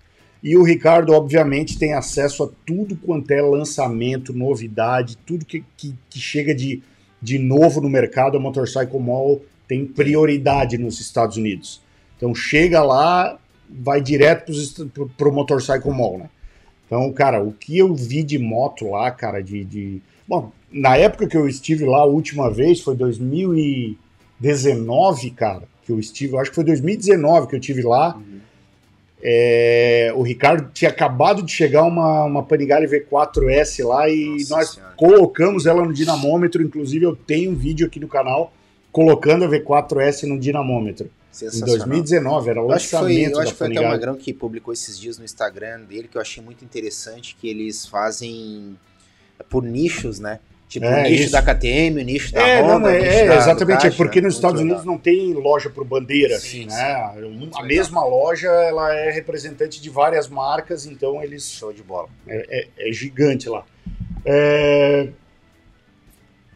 E 0.41 0.55
o 0.55 0.63
Ricardo, 0.63 1.13
obviamente, 1.13 1.77
tem 1.77 1.93
acesso 1.93 2.43
a 2.43 2.49
tudo 2.65 2.95
quanto 2.95 3.31
é 3.31 3.41
lançamento, 3.41 4.33
novidade, 4.33 5.17
tudo 5.25 5.45
que, 5.45 5.63
que, 5.75 5.95
que 6.09 6.19
chega 6.19 6.53
de, 6.53 6.81
de 7.21 7.39
novo 7.39 7.81
no 7.81 7.89
mercado. 7.89 8.37
A 8.37 8.39
Motorcycle 8.39 8.99
Mall 8.99 9.41
tem 9.67 9.85
prioridade 9.85 10.77
nos 10.77 10.99
Estados 10.99 11.37
Unidos. 11.37 11.81
Então 12.15 12.33
chega 12.35 12.83
lá, 12.83 13.37
vai 13.69 14.01
direto 14.01 14.51
para 15.17 15.29
o 15.29 15.33
Motorcycle 15.33 15.91
Mall, 15.91 16.19
né? 16.19 16.29
Então, 16.85 17.11
cara, 17.11 17.41
o 17.41 17.51
que 17.51 17.75
eu 17.77 17.95
vi 17.95 18.21
de 18.23 18.37
moto 18.37 18.89
lá, 18.89 19.09
cara, 19.11 19.41
de, 19.41 19.63
de. 19.63 20.01
Bom, 20.27 20.51
na 20.71 20.97
época 20.97 21.27
que 21.27 21.37
eu 21.37 21.47
estive 21.47 21.85
lá 21.85 21.99
a 21.99 22.05
última 22.05 22.49
vez, 22.49 22.81
foi 22.81 22.95
2019, 22.95 25.29
cara, 25.31 25.63
que 25.85 25.91
eu 25.91 25.99
estive, 25.99 26.37
acho 26.37 26.49
que 26.49 26.55
foi 26.55 26.63
2019 26.63 27.47
que 27.47 27.55
eu 27.55 27.59
estive 27.59 27.83
lá. 27.83 28.15
Uhum. 28.15 28.39
É, 29.25 30.11
o 30.17 30.21
Ricardo 30.21 30.69
tinha 30.73 30.91
acabado 30.91 31.41
de 31.43 31.49
chegar 31.51 31.83
uma, 31.83 32.25
uma 32.25 32.43
Panigale 32.43 32.85
V4S 32.87 33.87
lá 33.87 34.09
e 34.09 34.25
Nossa 34.25 34.55
nós 34.55 34.69
Senhora. 34.71 34.93
colocamos 34.97 35.65
ela 35.65 35.85
no 35.85 35.93
dinamômetro. 35.93 36.61
Inclusive, 36.61 37.05
eu 37.05 37.15
tenho 37.15 37.51
um 37.51 37.55
vídeo 37.55 37.87
aqui 37.87 38.01
no 38.01 38.07
canal 38.09 38.51
colocando 38.91 39.45
a 39.45 39.49
V4S 39.49 40.27
no 40.27 40.37
dinamômetro. 40.37 41.09
Em 41.33 41.49
sensacional. 41.49 41.77
2019, 41.77 42.49
era 42.49 42.61
o 42.61 42.65
Eu 42.69 42.71
acho 42.73 42.85
que 42.89 42.95
foi, 42.95 43.25
eu 43.25 43.39
acho 43.39 43.51
que 43.53 43.57
foi 43.57 43.67
até 43.71 43.79
o. 43.81 43.83
Magrão 43.89 44.15
que 44.15 44.31
publicou 44.33 44.71
esses 44.73 44.99
dias 44.99 45.17
no 45.17 45.25
Instagram 45.25 45.81
dele, 45.81 46.07
que 46.07 46.15
eu 46.17 46.21
achei 46.21 46.43
muito 46.43 46.63
interessante, 46.63 47.35
que 47.39 47.47
eles 47.49 47.85
fazem 47.87 48.77
por 49.49 49.63
nichos, 49.63 50.19
né? 50.19 50.39
Tipo, 50.69 50.85
É, 50.87 51.01
o 51.01 51.03
nicho 51.03 51.23
isso. 51.23 51.31
da 51.31 51.41
KTM, 51.41 52.01
o 52.01 52.03
nicho 52.03 52.33
da 52.33 52.41
É, 52.47 52.61
Honda, 52.61 52.79
não, 52.79 52.89
é, 52.89 52.97
é, 52.97 53.27
da 53.27 53.35
exatamente, 53.35 53.77
Ducati, 53.77 53.87
é 53.87 53.91
porque 53.91 54.21
né? 54.21 54.25
nos 54.25 54.35
Estados 54.35 54.59
legal. 54.59 54.77
Unidos 54.77 54.85
não 54.85 54.97
tem 54.97 55.33
loja 55.33 55.69
por 55.69 55.83
bandeira, 55.85 56.39
Sim, 56.39 56.65
assim, 56.65 56.69
sim. 56.69 56.75
né? 56.75 57.13
Muito 57.29 57.57
a 57.57 57.61
legal. 57.61 57.65
mesma 57.67 58.05
loja, 58.05 58.47
ela 58.47 58.91
é 58.95 59.11
representante 59.11 59.79
de 59.81 59.89
várias 59.89 60.27
marcas, 60.27 60.85
então 60.87 61.21
eles 61.21 61.47
Show 61.51 61.71
de 61.73 61.83
bola. 61.83 62.07
é, 62.27 62.67
é- 62.79 62.89
é 62.89 62.91
gigante 62.91 63.47
lá. 63.49 63.63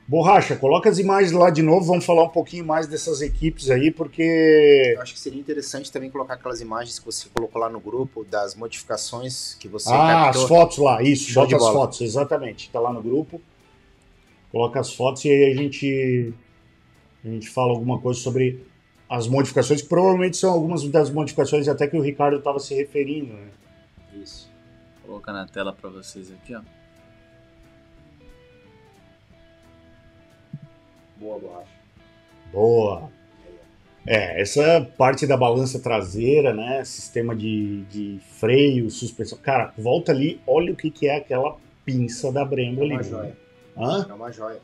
Borracha, 0.07 0.55
coloca 0.55 0.89
as 0.89 0.99
imagens 0.99 1.33
lá 1.33 1.49
de 1.49 1.61
novo, 1.61 1.85
vamos 1.85 2.05
falar 2.05 2.23
um 2.23 2.29
pouquinho 2.29 2.65
mais 2.65 2.87
dessas 2.87 3.19
equipes 3.21 3.69
aí, 3.69 3.91
porque. 3.91 4.93
Eu 4.95 5.01
acho 5.01 5.13
que 5.13 5.19
seria 5.19 5.37
interessante 5.39 5.91
também 5.91 6.09
colocar 6.09 6.35
aquelas 6.35 6.61
imagens 6.61 6.97
que 6.97 7.05
você 7.05 7.27
colocou 7.33 7.59
lá 7.61 7.69
no 7.69 7.81
grupo, 7.81 8.23
das 8.23 8.55
modificações 8.55 9.55
que 9.55 9.67
você 9.67 9.89
Ah, 9.91 10.23
captou. 10.27 10.43
as 10.43 10.47
fotos 10.47 10.77
lá, 10.77 11.03
isso, 11.03 11.29
Show 11.29 11.43
bota 11.43 11.55
as 11.57 11.61
bola. 11.61 11.73
fotos, 11.73 11.99
exatamente. 12.01 12.69
Tá 12.69 12.79
lá 12.79 12.93
no 12.93 13.01
grupo. 13.03 13.41
Coloca 14.49 14.79
as 14.79 14.93
fotos 14.93 15.25
e 15.25 15.29
aí 15.29 15.51
a 15.51 15.55
gente. 15.55 16.33
A 17.25 17.27
gente 17.27 17.49
fala 17.49 17.71
alguma 17.73 17.99
coisa 17.99 18.17
sobre 18.17 18.65
as 19.09 19.27
modificações, 19.27 19.81
que 19.81 19.89
provavelmente 19.89 20.37
são 20.37 20.53
algumas 20.53 20.87
das 20.87 21.09
modificações 21.09 21.67
até 21.67 21.85
que 21.85 21.97
o 21.97 22.01
Ricardo 22.01 22.37
estava 22.37 22.59
se 22.59 22.73
referindo, 22.73 23.33
né? 23.33 23.47
Isso. 24.23 24.49
Vou 25.01 25.09
colocar 25.15 25.33
na 25.33 25.45
tela 25.45 25.73
pra 25.73 25.89
vocês 25.89 26.31
aqui, 26.31 26.55
ó. 26.55 26.61
Boa, 31.19 31.39
borracha. 31.39 31.71
Boa. 32.51 33.09
É, 34.05 34.41
essa 34.41 34.89
parte 34.97 35.27
da 35.27 35.35
balança 35.35 35.79
traseira, 35.79 36.53
né? 36.53 36.83
Sistema 36.85 37.35
de, 37.35 37.83
de 37.85 38.19
freio, 38.39 38.89
suspensão. 38.89 39.37
Cara, 39.37 39.73
volta 39.77 40.11
ali, 40.13 40.39
olha 40.47 40.71
o 40.71 40.75
que, 40.75 40.89
que 40.89 41.07
é 41.07 41.17
aquela 41.17 41.57
pinça 41.83 42.31
da 42.31 42.45
Brembo 42.45 42.81
É 42.81 42.85
ali. 42.85 42.93
uma 42.93 43.03
joia. 43.03 43.37
Hã? 43.77 44.07
É 44.09 44.13
uma 44.13 44.31
joia. 44.31 44.59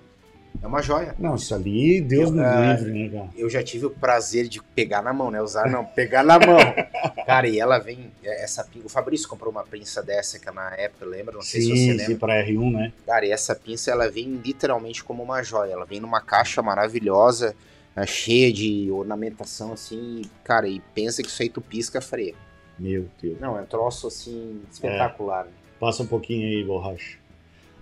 É 0.62 0.68
uma 0.68 0.82
joia. 0.82 1.16
Não, 1.20 1.36
isso 1.36 1.54
ali, 1.54 2.00
Deus 2.00 2.30
Eu, 2.30 2.36
me 2.36 2.42
ah, 2.44 2.74
livre, 2.74 2.92
né, 2.92 3.10
cara? 3.10 3.30
Eu 3.36 3.50
já 3.50 3.62
tive 3.64 3.86
o 3.86 3.90
prazer 3.90 4.48
de 4.48 4.62
pegar 4.62 5.02
na 5.02 5.12
mão, 5.12 5.30
né? 5.30 5.42
Usar 5.42 5.70
não, 5.70 5.84
pegar 5.96 6.24
na 6.24 6.40
mão. 6.40 6.58
Cara, 7.26 7.48
e 7.48 7.60
ela 7.60 7.80
vem. 7.80 8.12
é, 8.24 8.44
Essa 8.44 8.64
pinça. 8.64 8.86
O 8.86 8.90
Fabrício 8.90 9.28
comprou 9.28 9.52
uma 9.52 9.64
pinça 9.64 10.02
dessa 10.02 10.40
que 10.40 10.50
na 10.52 10.74
época, 10.76 11.06
lembra? 11.06 11.34
Não 11.36 11.42
sei 11.42 11.62
se 11.62 11.70
você 11.70 11.76
Sim, 11.76 11.90
lembra. 11.92 12.06
sim, 12.06 12.16
pra 12.18 12.46
R1, 12.46 12.72
né? 12.72 12.94
Cara, 13.06 13.26
e 13.26 13.32
essa 13.32 13.56
pinça 13.56 13.92
ela 13.92 14.10
vem 14.10 14.40
literalmente 14.44 15.04
como 15.04 15.22
uma 15.24 15.42
joia. 15.44 15.74
Ela 15.74 15.86
vem 15.86 16.00
numa 16.00 16.22
caixa 16.22 16.62
maravilhosa, 16.62 17.56
né, 17.96 18.06
cheia 18.06 18.52
de 18.54 18.90
ornamentação 18.92 19.74
assim. 19.74 20.22
Cara, 20.44 20.68
e 20.68 20.80
pensa 20.94 21.22
que 21.22 21.28
isso 21.30 21.42
aí 21.42 21.50
tu 21.50 21.62
pisca 21.62 22.00
freia. 22.02 22.36
Meu 22.80 23.06
Deus. 23.22 23.40
Não, 23.40 23.58
é 23.58 23.62
um 23.62 23.66
troço 23.66 24.08
assim 24.08 24.62
espetacular. 24.72 25.46
né? 25.46 25.52
Passa 25.80 26.04
um 26.04 26.08
pouquinho 26.08 26.48
aí, 26.48 26.64
borracha. 26.64 27.18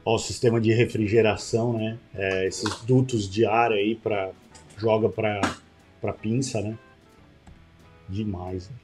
Ó, 0.04 0.16
o 0.16 0.20
sistema 0.20 0.60
de 0.60 0.74
refrigeração, 0.74 1.74
né? 1.74 1.98
É, 2.16 2.48
esses 2.48 2.82
dutos 2.82 3.30
de 3.30 3.46
ar 3.46 3.72
aí 3.72 3.96
para 3.96 4.32
joga 4.78 5.08
para 5.10 5.40
para 6.02 6.14
pinça, 6.14 6.60
né? 6.62 6.76
Demais. 8.10 8.70
Né? 8.70 8.76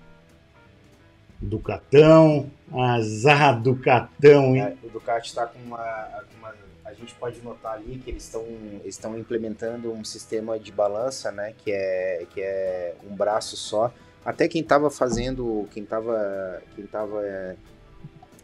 Ducatão, 1.41 2.49
azar 2.74 3.61
Ducatão, 3.61 4.55
hein? 4.55 4.61
É, 4.61 4.78
o 4.84 4.89
Ducati 4.89 5.30
está 5.30 5.45
com 5.45 5.59
uma, 5.59 6.07
uma- 6.39 6.53
A 6.86 6.93
gente 6.93 7.13
pode 7.15 7.41
notar 7.41 7.74
ali 7.74 7.97
que 7.99 8.09
eles 8.11 8.24
estão 8.24 8.43
estão 8.86 9.18
implementando 9.18 9.91
um 9.91 10.03
sistema 10.05 10.57
de 10.57 10.72
balança, 10.72 11.32
né? 11.32 11.53
Que 11.63 11.72
é, 11.72 12.26
que 12.34 12.41
é 12.41 12.95
um 13.09 13.15
braço 13.15 13.57
só. 13.57 13.91
Até 14.24 14.47
quem 14.47 14.61
estava 14.61 14.89
fazendo, 14.89 15.68
quem 15.72 15.84
estava 15.84 16.61
quem 16.76 16.86
tava, 16.86 17.24
é, 17.26 17.55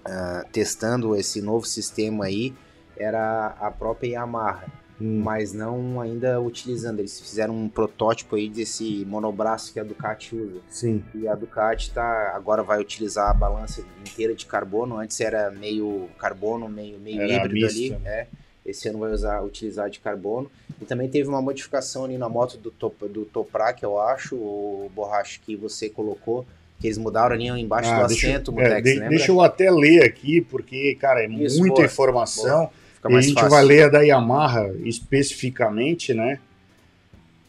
ah, 0.05 0.45
testando 0.51 1.15
esse 1.15 1.41
novo 1.41 1.65
sistema 1.65 2.25
aí 2.25 2.53
era 2.97 3.55
a 3.59 3.71
própria 3.71 4.09
Yamaha, 4.11 4.65
Hum, 5.01 5.21
mas 5.23 5.53
não 5.53 5.99
ainda 5.99 6.39
utilizando. 6.39 6.99
Eles 6.99 7.19
fizeram 7.19 7.55
um 7.55 7.67
protótipo 7.67 8.35
aí 8.35 8.47
desse 8.49 9.03
monobraço 9.05 9.73
que 9.73 9.79
a 9.79 9.83
Ducati 9.83 10.35
usa. 10.35 10.61
sim. 10.69 11.03
E 11.15 11.27
a 11.27 11.35
Ducati 11.35 11.91
tá, 11.91 12.31
agora 12.35 12.63
vai 12.63 12.79
utilizar 12.79 13.29
a 13.29 13.33
balança 13.33 13.83
inteira 13.99 14.33
de 14.33 14.45
carbono. 14.45 14.97
Antes 14.97 15.19
era 15.19 15.51
meio 15.51 16.09
carbono, 16.17 16.69
meio, 16.69 16.99
meio 16.99 17.21
Era 17.21 17.33
híbrido 17.45 17.65
mista, 17.65 17.95
ali. 17.95 18.05
É. 18.05 18.27
Esse 18.65 18.87
ano 18.87 18.99
vai 18.99 19.11
usar, 19.11 19.41
utilizar 19.41 19.89
de 19.89 19.99
carbono. 19.99 20.49
E 20.81 20.85
também 20.85 21.09
teve 21.09 21.27
uma 21.27 21.41
modificação 21.41 22.05
ali 22.05 22.17
na 22.17 22.29
moto 22.29 22.57
do, 22.57 22.71
top, 22.71 23.07
do 23.09 23.25
Toprak, 23.25 23.83
eu 23.83 23.99
acho, 23.99 24.35
o 24.35 24.89
borracha 24.95 25.39
que 25.45 25.55
você 25.55 25.89
colocou, 25.89 26.45
que 26.83 26.87
eles 26.87 26.97
mudaram 26.97 27.33
ali 27.33 27.47
embaixo 27.47 27.89
Ah, 27.89 28.01
do 28.01 28.07
deixa, 28.09 28.27
assento, 28.27 28.51
é, 28.51 28.55
Mutex, 28.55 28.83
de- 28.93 29.07
deixa 29.07 29.31
eu 29.31 29.39
até 29.41 29.71
ler 29.71 30.03
aqui, 30.03 30.41
porque, 30.41 30.95
cara, 30.99 31.23
é 31.23 31.27
Isso, 31.29 31.57
muita 31.59 31.75
boa, 31.75 31.85
informação. 31.85 32.69
E 33.09 33.15
a 33.15 33.21
gente 33.21 33.35
fácil. 33.35 33.49
vai 33.49 33.63
ler 33.63 33.83
a 33.83 33.87
da 33.87 34.01
Yamaha 34.01 34.69
especificamente, 34.83 36.13
né? 36.13 36.39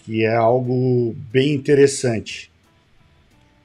Que 0.05 0.25
é 0.25 0.37
algo 0.37 1.17
bem 1.33 1.53
interessante. 1.53 2.49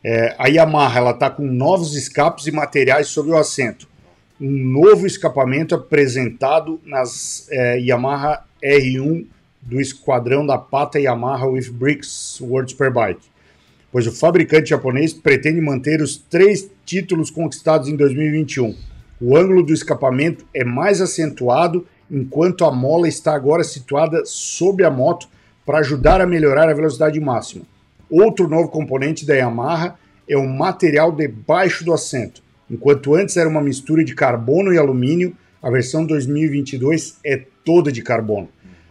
É, 0.04 0.34
a 0.40 0.48
Yamaha 0.48 0.98
ela 1.00 1.12
está 1.12 1.30
com 1.30 1.44
novos 1.44 1.96
escapes 1.96 2.48
e 2.48 2.52
materiais 2.52 3.08
sobre 3.10 3.32
o 3.32 3.38
assento. 3.38 3.88
Um 4.42 4.50
novo 4.50 5.06
escapamento 5.06 5.76
apresentado 5.76 6.80
nas 6.84 7.48
é, 7.52 7.78
Yamaha 7.80 8.44
R1 8.64 9.28
do 9.62 9.80
esquadrão 9.80 10.48
da 10.48 10.58
pata 10.58 11.00
Yamaha 11.00 11.46
with 11.48 11.70
Bricks 11.70 12.40
World 12.42 12.72
Superbike. 12.72 13.29
Pois 13.92 14.06
o 14.06 14.12
fabricante 14.12 14.70
japonês 14.70 15.14
pretende 15.14 15.60
manter 15.60 16.02
os 16.02 16.18
três 16.18 16.70
títulos 16.86 17.32
conquistados 17.32 17.88
em 17.88 17.96
2021. 17.96 18.76
O 19.20 19.36
ângulo 19.36 19.64
do 19.64 19.74
escapamento 19.74 20.46
é 20.54 20.64
mais 20.64 21.02
acentuado, 21.02 21.86
enquanto 22.10 22.66
a 22.66 22.72
mola 22.72 23.08
está 23.08 23.34
agora 23.34 23.64
situada 23.64 24.22
sob 24.26 24.84
a 24.84 24.92
moto 24.92 25.28
para 25.66 25.80
ajudar 25.80 26.22
a 26.22 26.28
melhorar 26.28 26.70
a 26.70 26.74
velocidade 26.74 27.20
máxima. 27.20 27.66
Outro 28.10 28.48
novo 28.48 28.70
componente 28.70 29.26
da 29.26 29.36
Yamaha 29.36 29.96
é 30.28 30.38
o 30.38 30.48
material 30.48 31.12
debaixo 31.12 31.84
do 31.84 31.94
assento. 31.94 32.42
Enquanto 32.70 33.16
antes 33.16 33.38
era 33.38 33.50
uma 33.50 33.62
mistura 33.62 34.04
de 34.04 34.14
carbono 34.14 34.72
e 34.72 34.78
alumínio, 34.78 35.36
a 35.62 35.70
versão 35.70 36.06
2022 36.06 37.18
é 37.26 37.42
toda 37.66 37.92
de 37.92 38.02
carbono. 38.02 38.50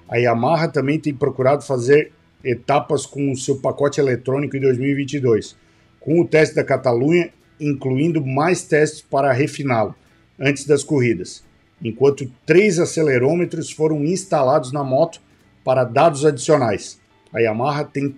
A 0.08 0.16
Yamaha 0.16 0.68
também 0.68 0.98
tem 0.98 1.14
procurado 1.14 1.64
fazer 1.64 2.12
etapas 2.48 3.04
com 3.04 3.30
o 3.30 3.36
seu 3.36 3.58
pacote 3.58 4.00
eletrônico 4.00 4.56
em 4.56 4.60
2022, 4.60 5.56
com 6.00 6.20
o 6.20 6.26
teste 6.26 6.54
da 6.54 6.64
Catalunha, 6.64 7.30
incluindo 7.60 8.24
mais 8.24 8.62
testes 8.62 9.02
para 9.02 9.32
refiná-lo 9.32 9.94
antes 10.38 10.64
das 10.64 10.82
corridas, 10.82 11.44
enquanto 11.82 12.30
três 12.46 12.78
acelerômetros 12.78 13.70
foram 13.70 14.04
instalados 14.04 14.72
na 14.72 14.82
moto 14.82 15.20
para 15.62 15.84
dados 15.84 16.24
adicionais. 16.24 16.98
A 17.32 17.40
Yamaha 17.40 17.84
tem, 17.84 18.16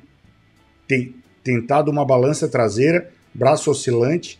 tem 0.87 1.15
tentado 1.43 1.91
uma 1.91 2.05
balança 2.05 2.49
traseira, 2.49 3.11
braço 3.35 3.71
oscilante, 3.71 4.39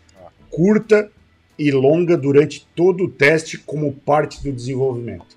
curta 0.51 1.11
e 1.59 1.73
longa 1.73 2.17
durante 2.17 2.67
todo 2.77 3.05
o 3.05 3.11
teste 3.11 3.59
como 3.59 3.93
parte 3.93 4.43
do 4.43 4.53
desenvolvimento. 4.53 5.37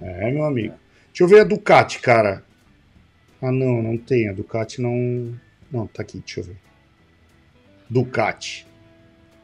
É, 0.00 0.32
meu 0.32 0.44
amigo. 0.44 0.74
Deixa 1.08 1.24
eu 1.24 1.28
ver 1.28 1.40
a 1.40 1.44
Ducati, 1.44 2.00
cara. 2.00 2.42
Ah, 3.42 3.50
não, 3.52 3.82
não 3.82 3.96
tem. 3.96 4.28
A 4.28 4.32
Ducati 4.32 4.80
não. 4.80 5.34
Não, 5.70 5.86
tá 5.86 6.02
aqui, 6.02 6.18
deixa 6.18 6.40
eu 6.40 6.44
ver. 6.44 6.56
Ducati. 7.88 8.66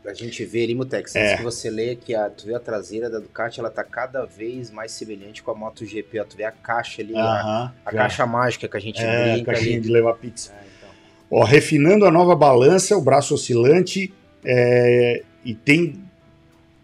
A 0.06 0.14
gente 0.14 0.44
vê 0.44 0.62
ali, 0.62 0.74
Mutex, 0.74 1.16
É. 1.16 1.36
que 1.36 1.42
você 1.42 1.68
lê 1.68 1.96
que 1.96 2.14
a, 2.14 2.30
tu 2.30 2.46
vê 2.46 2.54
a 2.54 2.60
traseira 2.60 3.10
da 3.10 3.18
Ducati, 3.18 3.58
ela 3.58 3.70
tá 3.70 3.82
cada 3.82 4.24
vez 4.24 4.70
mais 4.70 4.92
semelhante 4.92 5.42
com 5.42 5.50
a 5.50 5.54
MotoGP. 5.54 6.20
Ó, 6.20 6.24
tu 6.24 6.36
vê 6.36 6.44
a 6.44 6.52
caixa 6.52 7.02
ali, 7.02 7.16
a, 7.16 7.20
Aham. 7.24 7.74
a 7.84 7.90
já. 7.92 7.98
caixa 7.98 8.26
mágica 8.26 8.68
que 8.68 8.76
a 8.76 8.80
gente 8.80 9.02
É, 9.02 9.30
a 9.30 9.34
brinca 9.34 9.52
caixinha 9.52 9.74
ali. 9.78 9.80
de 9.82 9.90
levar 9.90 10.14
pizza. 10.14 10.52
É, 10.52 10.62
então. 10.78 10.88
Ó, 11.28 11.42
refinando 11.44 12.04
a 12.06 12.10
nova 12.12 12.36
balança, 12.36 12.96
o 12.96 13.02
braço 13.02 13.34
oscilante 13.34 14.14
é, 14.44 15.24
e 15.44 15.54
tem 15.54 16.00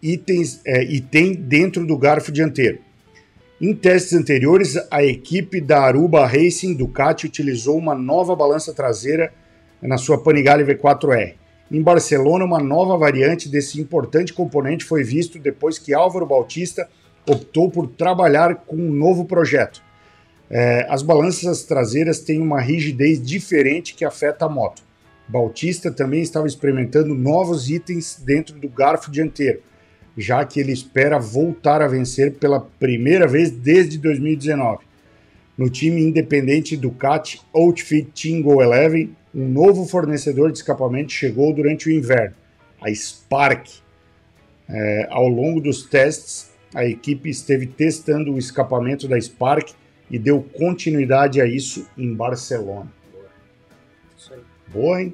itens 0.01 0.59
é, 0.65 0.83
e 0.83 0.99
tem 0.99 1.33
dentro 1.33 1.87
do 1.87 1.97
garfo 1.97 2.29
dianteiro. 2.29 2.79
Em 3.65 3.73
testes 3.73 4.11
anteriores, 4.11 4.77
a 4.91 5.01
equipe 5.05 5.61
da 5.61 5.83
Aruba 5.83 6.27
Racing 6.27 6.73
Ducati 6.73 7.25
utilizou 7.25 7.77
uma 7.77 7.95
nova 7.95 8.35
balança 8.35 8.73
traseira 8.73 9.31
na 9.81 9.97
sua 9.97 10.21
Panigale 10.21 10.65
V4R. 10.65 11.35
Em 11.71 11.81
Barcelona, 11.81 12.43
uma 12.43 12.59
nova 12.59 12.97
variante 12.97 13.47
desse 13.47 13.79
importante 13.79 14.33
componente 14.33 14.83
foi 14.83 15.01
visto 15.01 15.39
depois 15.39 15.79
que 15.79 15.93
Álvaro 15.93 16.25
Bautista 16.25 16.89
optou 17.25 17.71
por 17.71 17.87
trabalhar 17.87 18.53
com 18.53 18.75
um 18.75 18.91
novo 18.91 19.23
projeto. 19.23 19.81
É, 20.49 20.85
as 20.89 21.01
balanças 21.01 21.63
traseiras 21.63 22.19
têm 22.19 22.41
uma 22.41 22.59
rigidez 22.59 23.25
diferente 23.25 23.95
que 23.95 24.03
afeta 24.03 24.43
a 24.43 24.49
moto. 24.49 24.83
Bautista 25.25 25.89
também 25.89 26.21
estava 26.21 26.47
experimentando 26.47 27.15
novos 27.15 27.69
itens 27.69 28.21
dentro 28.25 28.59
do 28.59 28.67
garfo 28.67 29.09
dianteiro, 29.09 29.61
já 30.17 30.45
que 30.45 30.59
ele 30.59 30.71
espera 30.71 31.19
voltar 31.19 31.81
a 31.81 31.87
vencer 31.87 32.33
pela 32.33 32.59
primeira 32.59 33.27
vez 33.27 33.51
desde 33.51 33.97
2019. 33.97 34.83
No 35.57 35.69
time 35.69 36.01
independente 36.01 36.77
Ducati 36.77 37.41
Outfit 37.53 38.09
Team 38.11 38.41
Go 38.41 38.63
11, 38.63 39.09
um 39.33 39.47
novo 39.47 39.85
fornecedor 39.85 40.51
de 40.51 40.59
escapamento 40.59 41.11
chegou 41.11 41.53
durante 41.53 41.87
o 41.87 41.91
inverno, 41.91 42.35
a 42.81 42.93
Spark. 42.93 43.67
É, 44.67 45.07
ao 45.09 45.27
longo 45.27 45.59
dos 45.59 45.83
testes, 45.83 46.51
a 46.73 46.85
equipe 46.85 47.29
esteve 47.29 47.67
testando 47.67 48.33
o 48.33 48.39
escapamento 48.39 49.07
da 49.07 49.19
Spark 49.19 49.71
e 50.09 50.17
deu 50.17 50.41
continuidade 50.41 51.41
a 51.41 51.45
isso 51.45 51.87
em 51.97 52.13
Barcelona. 52.13 52.91
Boa, 54.71 55.01
hein? 55.01 55.13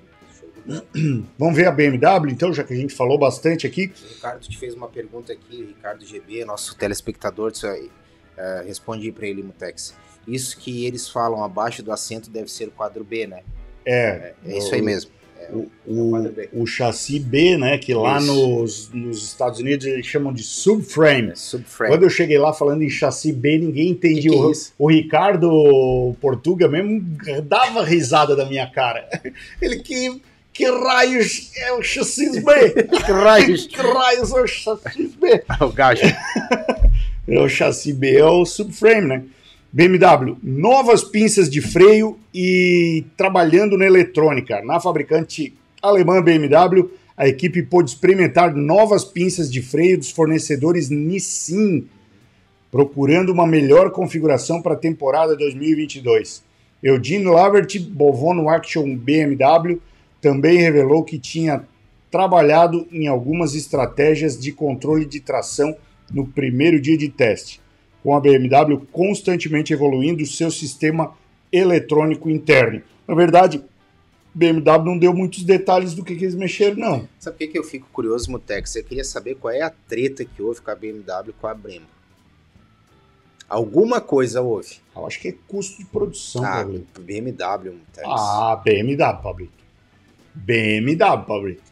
Vamos 1.37 1.55
ver 1.55 1.67
a 1.67 1.71
BMW, 1.71 2.31
então, 2.31 2.53
já 2.53 2.63
que 2.63 2.73
a 2.73 2.77
gente 2.77 2.93
falou 2.93 3.17
bastante 3.17 3.65
aqui. 3.65 3.91
O 4.03 4.13
Ricardo 4.13 4.47
te 4.47 4.57
fez 4.57 4.75
uma 4.75 4.87
pergunta 4.87 5.33
aqui, 5.33 5.63
o 5.63 5.67
Ricardo 5.67 6.05
GB, 6.05 6.45
nosso 6.45 6.75
telespectador, 6.77 7.51
aí, 7.63 7.85
uh, 7.85 8.65
responde 8.65 9.11
para 9.11 9.27
ele, 9.27 9.41
Mutex. 9.43 9.95
Isso 10.27 10.57
que 10.57 10.85
eles 10.85 11.09
falam 11.09 11.43
abaixo 11.43 11.81
do 11.81 11.91
assento 11.91 12.29
deve 12.29 12.51
ser 12.51 12.67
o 12.67 12.71
quadro 12.71 13.03
B, 13.03 13.25
né? 13.25 13.41
É. 13.85 14.33
É, 14.45 14.51
é 14.51 14.57
isso 14.57 14.73
aí 14.75 14.81
mesmo. 14.81 15.11
É, 15.39 15.51
o, 15.53 15.71
o, 15.87 16.61
o, 16.61 16.67
chassi 16.67 17.17
B, 17.17 17.57
né? 17.57 17.77
Que 17.77 17.93
lá 17.93 18.19
nos, 18.19 18.91
nos 18.93 19.23
Estados 19.23 19.59
Unidos 19.59 19.85
eles 19.85 20.05
chamam 20.05 20.33
de 20.33 20.43
subframe. 20.43 21.31
É, 21.31 21.35
subframe. 21.35 21.93
Quando 21.93 22.03
eu 22.03 22.09
cheguei 22.09 22.37
lá 22.37 22.53
falando 22.53 22.83
em 22.83 22.89
chassi 22.89 23.31
B, 23.31 23.57
ninguém 23.57 23.89
entendia. 23.89 24.31
Que 24.31 24.37
é 24.37 24.41
o, 24.41 24.51
isso? 24.51 24.73
o 24.77 24.89
Ricardo 24.89 26.15
Portuga 26.19 26.67
mesmo 26.67 27.01
dava 27.45 27.83
risada 27.83 28.35
da 28.35 28.45
minha 28.45 28.69
cara. 28.69 29.07
Ele 29.61 29.79
que. 29.79 30.21
Que 30.59 30.69
raios 30.69 31.51
é 31.55 31.71
o 31.71 31.81
chassi 31.81 32.41
B? 32.41 32.71
que 32.83 33.11
raios? 33.13 33.65
que 33.65 33.77
raios 33.77 34.29
é 34.29 34.41
o 34.41 34.45
chassi 34.45 35.15
B? 35.17 35.41
o 35.61 35.69
gajo. 35.69 36.01
É 37.25 37.39
o 37.39 37.47
chassi 37.47 37.93
B 37.93 38.17
é 38.17 38.25
o 38.25 38.43
subframe, 38.43 39.07
né? 39.07 39.23
BMW, 39.71 40.35
novas 40.41 41.03
pinças 41.03 41.47
de 41.47 41.61
freio 41.61 42.17
e 42.33 43.05
trabalhando 43.15 43.77
na 43.77 43.85
eletrônica. 43.85 44.61
Na 44.63 44.79
fabricante 44.79 45.53
alemã 45.79 46.23
BMW, 46.23 46.89
a 47.15 47.27
equipe 47.27 47.61
pôde 47.61 47.91
experimentar 47.91 48.53
novas 48.55 49.05
pinças 49.05 49.49
de 49.49 49.61
freio 49.61 49.99
dos 49.99 50.09
fornecedores 50.09 50.89
Nissin, 50.89 51.87
procurando 52.71 53.31
uma 53.31 53.45
melhor 53.45 53.91
configuração 53.91 54.59
para 54.59 54.73
a 54.73 54.77
temporada 54.77 55.37
2022. 55.37 56.43
Eugene 56.81 57.25
Lavert, 57.25 57.79
Bovono 57.79 58.49
Action 58.49 58.95
BMW, 58.95 59.79
também 60.21 60.57
revelou 60.57 61.03
que 61.03 61.17
tinha 61.19 61.63
trabalhado 62.11 62.87
em 62.91 63.07
algumas 63.07 63.53
estratégias 63.55 64.37
de 64.39 64.51
controle 64.51 65.05
de 65.05 65.19
tração 65.19 65.75
no 66.11 66.25
primeiro 66.25 66.79
dia 66.81 66.97
de 66.97 67.07
teste 67.09 67.61
com 68.01 68.15
a 68.15 68.19
BMW 68.19 68.77
constantemente 68.91 69.73
evoluindo 69.73 70.25
seu 70.25 70.49
sistema 70.49 71.13
eletrônico 71.51 72.29
interno. 72.29 72.81
Na 73.07 73.13
verdade, 73.13 73.61
BMW 74.33 74.85
não 74.85 74.97
deu 74.97 75.13
muitos 75.13 75.43
detalhes 75.43 75.93
do 75.93 76.03
que, 76.03 76.15
que 76.15 76.23
eles 76.23 76.35
mexeram, 76.35 76.77
não. 76.77 77.09
Sabe 77.19 77.35
por 77.35 77.39
que, 77.39 77.47
que 77.49 77.59
eu 77.59 77.63
fico 77.63 77.87
curioso, 77.91 78.31
Mutex? 78.31 78.75
Eu 78.75 78.83
queria 78.85 79.03
saber 79.03 79.35
qual 79.35 79.53
é 79.53 79.61
a 79.61 79.69
treta 79.69 80.23
que 80.23 80.41
houve 80.41 80.61
com 80.61 80.71
a 80.71 80.75
BMW 80.75 81.33
com 81.39 81.47
a 81.47 81.53
Brembo. 81.53 81.85
Alguma 83.49 83.99
coisa 83.99 84.41
houve. 84.41 84.77
Eu 84.95 85.07
acho 85.07 85.19
que 85.19 85.29
é 85.29 85.35
custo 85.47 85.79
de 85.79 85.85
produção, 85.85 86.43
Ah, 86.45 86.57
Pablito. 86.63 87.01
BMW, 87.01 87.71
Mutex. 87.73 88.07
Ah, 88.07 88.61
BMW, 88.63 89.21
Pablito. 89.21 89.51
BMW, 90.45 91.25
Pablito. 91.25 91.63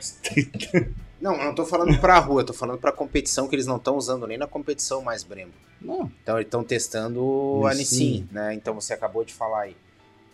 Não, 1.20 1.34
eu 1.34 1.44
não 1.44 1.54
tô 1.54 1.66
falando 1.66 1.98
pra 2.00 2.18
rua, 2.18 2.40
eu 2.40 2.46
tô 2.46 2.54
falando 2.54 2.78
pra 2.78 2.90
competição 2.90 3.46
que 3.46 3.54
eles 3.54 3.66
não 3.66 3.76
estão 3.76 3.94
usando 3.94 4.26
nem 4.26 4.38
na 4.38 4.46
competição 4.46 5.02
mais 5.02 5.22
Brembo. 5.22 5.52
Não. 5.78 6.10
Então 6.22 6.36
eles 6.36 6.46
estão 6.46 6.64
testando 6.64 7.66
a 7.66 7.74
Nissin. 7.74 8.26
Né? 8.32 8.54
Então 8.54 8.72
você 8.74 8.94
acabou 8.94 9.22
de 9.22 9.34
falar 9.34 9.64
aí. 9.64 9.76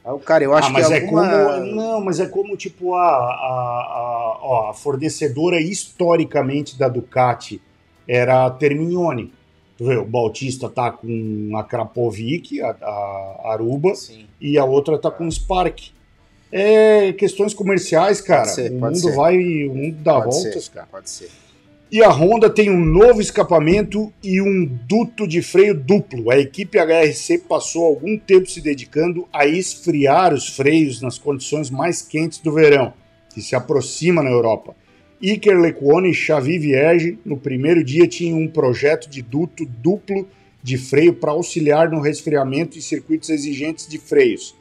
Ah, 0.05 0.17
Cara, 0.25 0.45
eu 0.45 0.55
acho 0.55 0.69
ah, 0.69 0.71
mas 0.71 0.87
que 0.87 0.93
é 0.93 1.01
alguma... 1.01 1.29
como. 1.29 1.67
Não, 1.75 2.01
mas 2.01 2.21
é 2.21 2.27
como, 2.27 2.57
tipo, 2.57 2.95
a, 2.95 3.03
a, 3.03 3.09
a, 3.11 4.39
ó, 4.41 4.71
a 4.71 4.75
fornecedora 4.75 5.61
historicamente 5.61 6.79
da 6.79 6.89
Ducati 6.89 7.61
era 8.07 8.47
a 8.47 8.51
Terminione. 8.51 9.33
Tu 9.77 9.85
vê, 9.85 9.97
o 9.97 10.05
Bautista 10.05 10.69
tá 10.69 10.93
com 10.93 11.51
a 11.57 11.65
Krapovic, 11.65 12.63
a, 12.63 12.71
a 12.71 13.53
Aruba, 13.53 13.97
Sim. 13.97 14.27
e 14.41 14.57
a 14.57 14.65
outra 14.65 14.97
tá 14.97 15.11
com 15.11 15.27
o 15.27 15.33
Spark. 15.33 15.91
É 16.51 17.13
questões 17.13 17.53
comerciais, 17.53 18.21
cara. 18.21 18.43
Pode 18.43 18.55
ser, 18.55 18.73
o 18.73 18.79
pode 18.79 18.95
mundo 18.95 19.09
ser. 19.09 19.17
vai, 19.17 19.37
o 19.65 19.75
mundo 19.75 19.97
dá 20.01 20.21
Pode 20.21 20.35
voltas, 20.35 20.65
ser, 20.65 20.71
cara. 20.71 20.87
Pode 20.91 21.11
ser. 21.11 21.31
E 21.91 22.03
a 22.03 22.11
Honda 22.11 22.51
tem 22.51 22.69
um 22.69 22.85
novo 22.85 23.21
escapamento 23.21 24.13
e 24.23 24.41
um 24.41 24.67
duto 24.89 25.27
de 25.27 25.41
freio 25.41 25.73
duplo. 25.73 26.33
A 26.33 26.39
equipe 26.39 26.79
HRC 26.79 27.39
passou 27.39 27.85
algum 27.85 28.19
tempo 28.19 28.51
se 28.51 28.61
dedicando 28.61 29.27
a 29.33 29.47
esfriar 29.47 30.35
os 30.35 30.49
freios 30.49 31.01
nas 31.01 31.17
condições 31.17 31.71
mais 31.71 32.03
quentes 32.03 32.41
do 32.41 32.53
verão, 32.53 32.93
que 33.33 33.41
se 33.41 33.55
aproxima 33.55 34.21
na 34.21 34.31
Europa. 34.31 34.75
Iker 35.23 35.59
Lecuone 35.59 36.11
e 36.11 36.15
Xavi 36.15 36.59
Vierge, 36.59 37.19
no 37.25 37.37
primeiro 37.37 37.85
dia, 37.85 38.07
tinham 38.09 38.39
um 38.39 38.49
projeto 38.49 39.09
de 39.09 39.23
duto 39.23 39.65
duplo 39.65 40.29
de 40.63 40.77
freio 40.77 41.15
para 41.15 41.31
auxiliar 41.31 41.89
no 41.89 42.01
resfriamento 42.01 42.77
em 42.77 42.81
circuitos 42.81 43.31
exigentes 43.31 43.87
de 43.87 43.99
freios, 43.99 44.57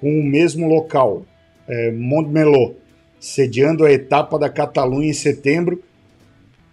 com 0.00 0.18
o 0.18 0.24
mesmo 0.24 0.66
local, 0.66 1.26
é, 1.70 1.92
Montmeló, 1.92 2.72
sediando 3.20 3.84
a 3.84 3.92
etapa 3.92 4.38
da 4.38 4.48
Catalunha 4.48 5.08
em 5.08 5.14
setembro, 5.14 5.82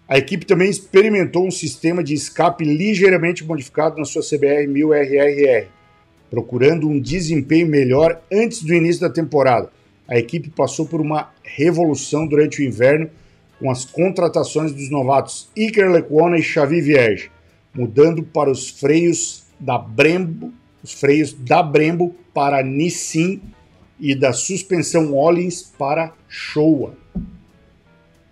a 0.08 0.18
equipe 0.18 0.46
também 0.46 0.70
experimentou 0.70 1.46
um 1.46 1.52
sistema 1.52 2.04
de 2.04 2.14
escape 2.14 2.64
ligeiramente 2.64 3.44
modificado 3.44 3.98
na 3.98 4.06
sua 4.06 4.22
CBR 4.22 4.66
1000RRR, 4.68 5.66
procurando 6.30 6.90
um 6.90 7.00
desempenho 7.00 7.68
melhor 7.68 8.22
antes 8.32 8.64
do 8.64 8.74
início 8.74 9.02
da 9.02 9.10
temporada. 9.10 9.70
A 10.08 10.18
equipe 10.18 10.50
passou 10.50 10.86
por 10.86 11.02
uma 11.02 11.30
revolução 11.44 12.26
durante 12.26 12.62
o 12.62 12.66
inverno 12.66 13.10
com 13.60 13.70
as 13.70 13.84
contratações 13.84 14.72
dos 14.72 14.90
novatos 14.90 15.50
Iker 15.56 15.92
Lecuona 15.92 16.38
e 16.38 16.44
Xavi 16.44 16.80
Vierge, 16.80 17.30
mudando 17.74 18.24
para 18.24 18.50
os 18.50 18.70
freios 18.70 19.44
da 19.60 19.78
Brembo, 19.78 20.54
os 20.82 20.94
freios 20.94 21.34
da 21.34 21.62
Brembo 21.62 22.16
para 22.34 22.64
Nissin 22.64 23.42
e 24.00 24.14
da 24.16 24.32
suspensão 24.34 25.14
Ollins 25.14 25.62
para 25.64 26.14
Showa. 26.28 26.94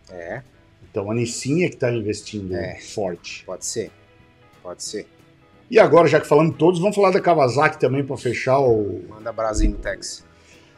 É, 0.10 0.42
Então 0.90 1.12
a 1.12 1.14
Nissin 1.14 1.64
é 1.64 1.68
que 1.70 1.76
está 1.76 1.92
investindo 1.92 2.56
É. 2.56 2.80
forte. 2.80 3.44
pode 3.46 3.66
ser. 3.66 3.92
Pode 4.64 4.84
ser. 4.84 5.06
E 5.70 5.80
agora, 5.80 6.08
já 6.08 6.22
que 6.22 6.28
falamos 6.28 6.56
todos, 6.58 6.80
vamos 6.80 6.96
falar 6.96 7.12
da 7.12 7.20
Kawasaki 7.20 7.80
também 7.80 8.04
para 8.04 8.16
fechar 8.18 8.60
o... 8.60 9.02
Manda 9.10 9.32
brasa 9.34 9.64
aí, 9.64 9.70
Mutex. 9.70 10.24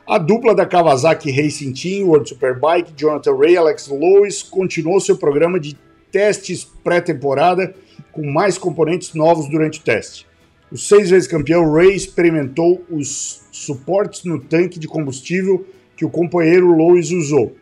A 0.08 0.18
dupla 0.18 0.56
da 0.56 0.66
Kawasaki 0.66 1.30
Racing 1.32 1.74
Team, 1.74 2.08
World 2.08 2.30
Superbike, 2.30 2.94
Jonathan 2.96 3.36
Ray 3.36 3.54
e 3.54 3.58
Alex 3.58 3.88
Lewis, 3.90 4.42
continuou 4.42 5.00
seu 5.02 5.18
programa 5.18 5.60
de 5.60 5.78
testes 6.12 6.64
pré-temporada 6.64 7.76
com 8.12 8.26
mais 8.26 8.58
componentes 8.58 9.14
novos 9.14 9.50
durante 9.50 9.80
o 9.80 9.84
teste. 9.84 10.27
O 10.70 10.78
seis 10.78 11.10
vezes 11.10 11.30
campeão 11.30 11.72
Ray 11.72 11.96
experimentou 11.96 12.86
os 12.90 13.42
suportes 13.52 14.26
no 14.26 14.40
tanque 14.40 14.78
de 14.78 14.88
combustível 14.88 15.66
que 15.96 16.04
o 16.04 16.10
companheiro 16.10 16.76
Lewis 16.76 17.10
usou, 17.12 17.56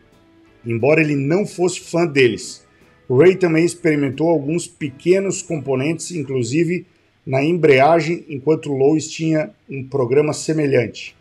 embora 0.64 1.00
ele 1.00 1.14
não 1.14 1.46
fosse 1.46 1.80
fã 1.80 2.04
deles. 2.04 2.64
Ray 3.08 3.36
também 3.36 3.64
experimentou 3.64 4.28
alguns 4.28 4.66
pequenos 4.66 5.40
componentes, 5.40 6.10
inclusive 6.10 6.84
na 7.24 7.44
embreagem, 7.44 8.24
enquanto 8.28 8.76
Lewis 8.76 9.08
tinha 9.08 9.50
um 9.70 9.84
programa 9.84 10.32
semelhante. 10.32 11.16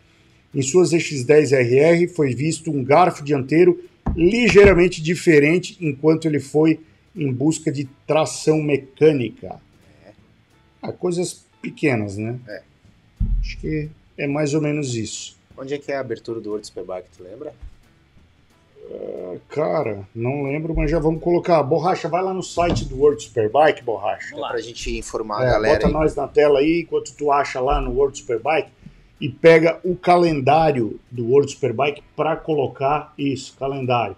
Em 0.53 0.63
suas 0.63 0.91
X10RR 0.91 2.09
foi 2.09 2.33
visto 2.33 2.71
um 2.71 2.83
garfo 2.83 3.23
dianteiro 3.23 3.79
ligeiramente 4.15 5.03
diferente 5.03 5.77
enquanto 5.79 6.25
ele 6.25 6.39
foi 6.39 6.79
em 7.15 7.31
busca 7.31 7.71
de 7.71 7.87
tração 8.07 8.61
mecânica. 8.61 9.59
Ah, 10.81 10.91
coisas 10.91 11.44
pequenas, 11.65 12.17
né? 12.17 12.39
É. 12.47 12.61
Acho 13.41 13.57
que 13.59 13.89
é 14.17 14.27
mais 14.27 14.53
ou 14.53 14.61
menos 14.61 14.95
isso. 14.95 15.37
Onde 15.57 15.73
é 15.73 15.77
que 15.77 15.91
é 15.91 15.95
a 15.97 15.99
abertura 16.01 16.39
do 16.39 16.49
World 16.49 16.65
Superbike, 16.67 17.07
tu 17.15 17.23
lembra? 17.23 17.53
Ah, 18.91 19.37
Cara, 19.49 20.07
não 20.13 20.43
lembro, 20.43 20.75
mas 20.75 20.91
já 20.91 20.99
vamos 20.99 21.21
colocar. 21.21 21.61
Borracha, 21.63 22.07
vai 22.07 22.21
lá 22.23 22.33
no 22.33 22.43
site 22.43 22.85
do 22.85 22.97
World 22.97 23.21
Superbike, 23.23 23.83
Borracha. 23.83 24.35
É 24.35 24.39
pra 24.39 24.59
gente 24.61 24.97
informar 24.97 25.43
É, 25.43 25.47
a 25.47 25.51
galera 25.51 25.73
bota 25.75 25.87
aí. 25.87 25.93
nós 25.93 26.15
na 26.15 26.27
tela 26.27 26.59
aí, 26.59 26.81
enquanto 26.81 27.15
tu 27.15 27.31
acha 27.31 27.59
lá 27.59 27.81
no 27.81 27.91
World 27.91 28.17
Superbike 28.17 28.69
e 29.19 29.29
pega 29.29 29.79
o 29.83 29.95
calendário 29.95 30.99
do 31.09 31.25
World 31.29 31.51
Superbike 31.51 32.03
para 32.15 32.35
colocar 32.35 33.13
isso, 33.17 33.55
calendário. 33.57 34.15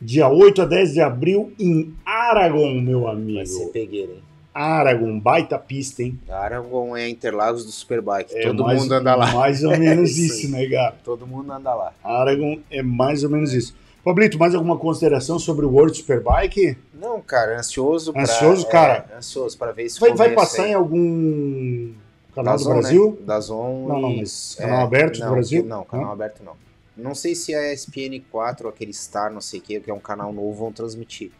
Dia 0.00 0.28
8 0.28 0.62
a 0.62 0.64
10 0.64 0.92
de 0.94 1.00
abril 1.00 1.52
em 1.58 1.94
Aragon, 2.06 2.80
meu 2.80 3.02
Vai 3.02 3.12
amigo. 3.14 3.46
ser 3.46 3.66
pegueira, 3.66 4.12
hein? 4.12 4.22
Aragon, 4.60 5.20
baita 5.20 5.56
pista, 5.56 6.02
hein? 6.02 6.18
Aragon 6.28 6.96
é 6.96 7.08
Interlagos 7.08 7.64
do 7.64 7.70
Superbike. 7.70 8.34
É 8.36 8.42
Todo 8.42 8.64
mais- 8.64 8.80
mundo 8.82 8.92
anda 8.92 9.14
lá. 9.14 9.32
Mais 9.32 9.62
ou 9.62 9.70
menos 9.78 10.10
Isso 10.18 10.34
isso, 10.42 10.50
né, 10.50 10.66
cara? 10.66 10.96
Todo 11.04 11.26
mundo 11.26 11.52
anda 11.52 11.72
lá. 11.74 11.92
Aragon 12.02 12.58
é 12.68 12.82
mais 12.82 13.22
ou 13.22 13.30
menos 13.30 13.52
isso. 13.54 13.72
Pablito, 14.02 14.36
mais 14.38 14.54
alguma 14.56 14.76
consideração 14.76 15.38
sobre 15.38 15.64
o 15.64 15.70
World 15.70 15.96
Superbike? 15.96 16.76
Não, 16.94 17.20
cara, 17.20 17.56
ansioso 17.58 18.12
pra... 18.12 18.22
Ansioso, 18.22 18.66
é, 18.66 18.70
cara? 18.70 19.06
ansioso 19.16 19.56
pra 19.56 19.70
ver 19.70 19.84
esse 19.84 20.00
Vai, 20.00 20.12
vai 20.14 20.34
passar 20.34 20.64
aí. 20.64 20.70
em 20.70 20.74
algum 20.74 21.92
canal 22.34 22.56
do 22.56 22.58
Dazon, 22.64 22.74
né? 22.74 22.80
Brasil? 22.80 23.18
Dazon 23.24 23.86
Não, 23.86 24.00
não, 24.00 24.16
mas 24.16 24.56
canal 24.58 24.80
aberto 24.80 25.18
do 25.18 25.24
não, 25.24 25.32
Brasil? 25.32 25.64
Não, 25.64 25.84
canal 25.84 26.12
aberto 26.12 26.42
não. 26.42 26.54
Não 26.96 27.14
sei 27.14 27.34
se 27.36 27.54
a 27.54 27.72
ESPN4 27.74 28.62
ou 28.64 28.68
aquele 28.70 28.92
Star, 28.92 29.32
não 29.32 29.40
sei 29.40 29.60
o 29.60 29.62
que, 29.62 29.78
que 29.78 29.90
é 29.90 29.94
um 29.94 30.00
canal 30.00 30.32
novo, 30.32 30.52
vão 30.64 30.72
transmitir. 30.72 31.30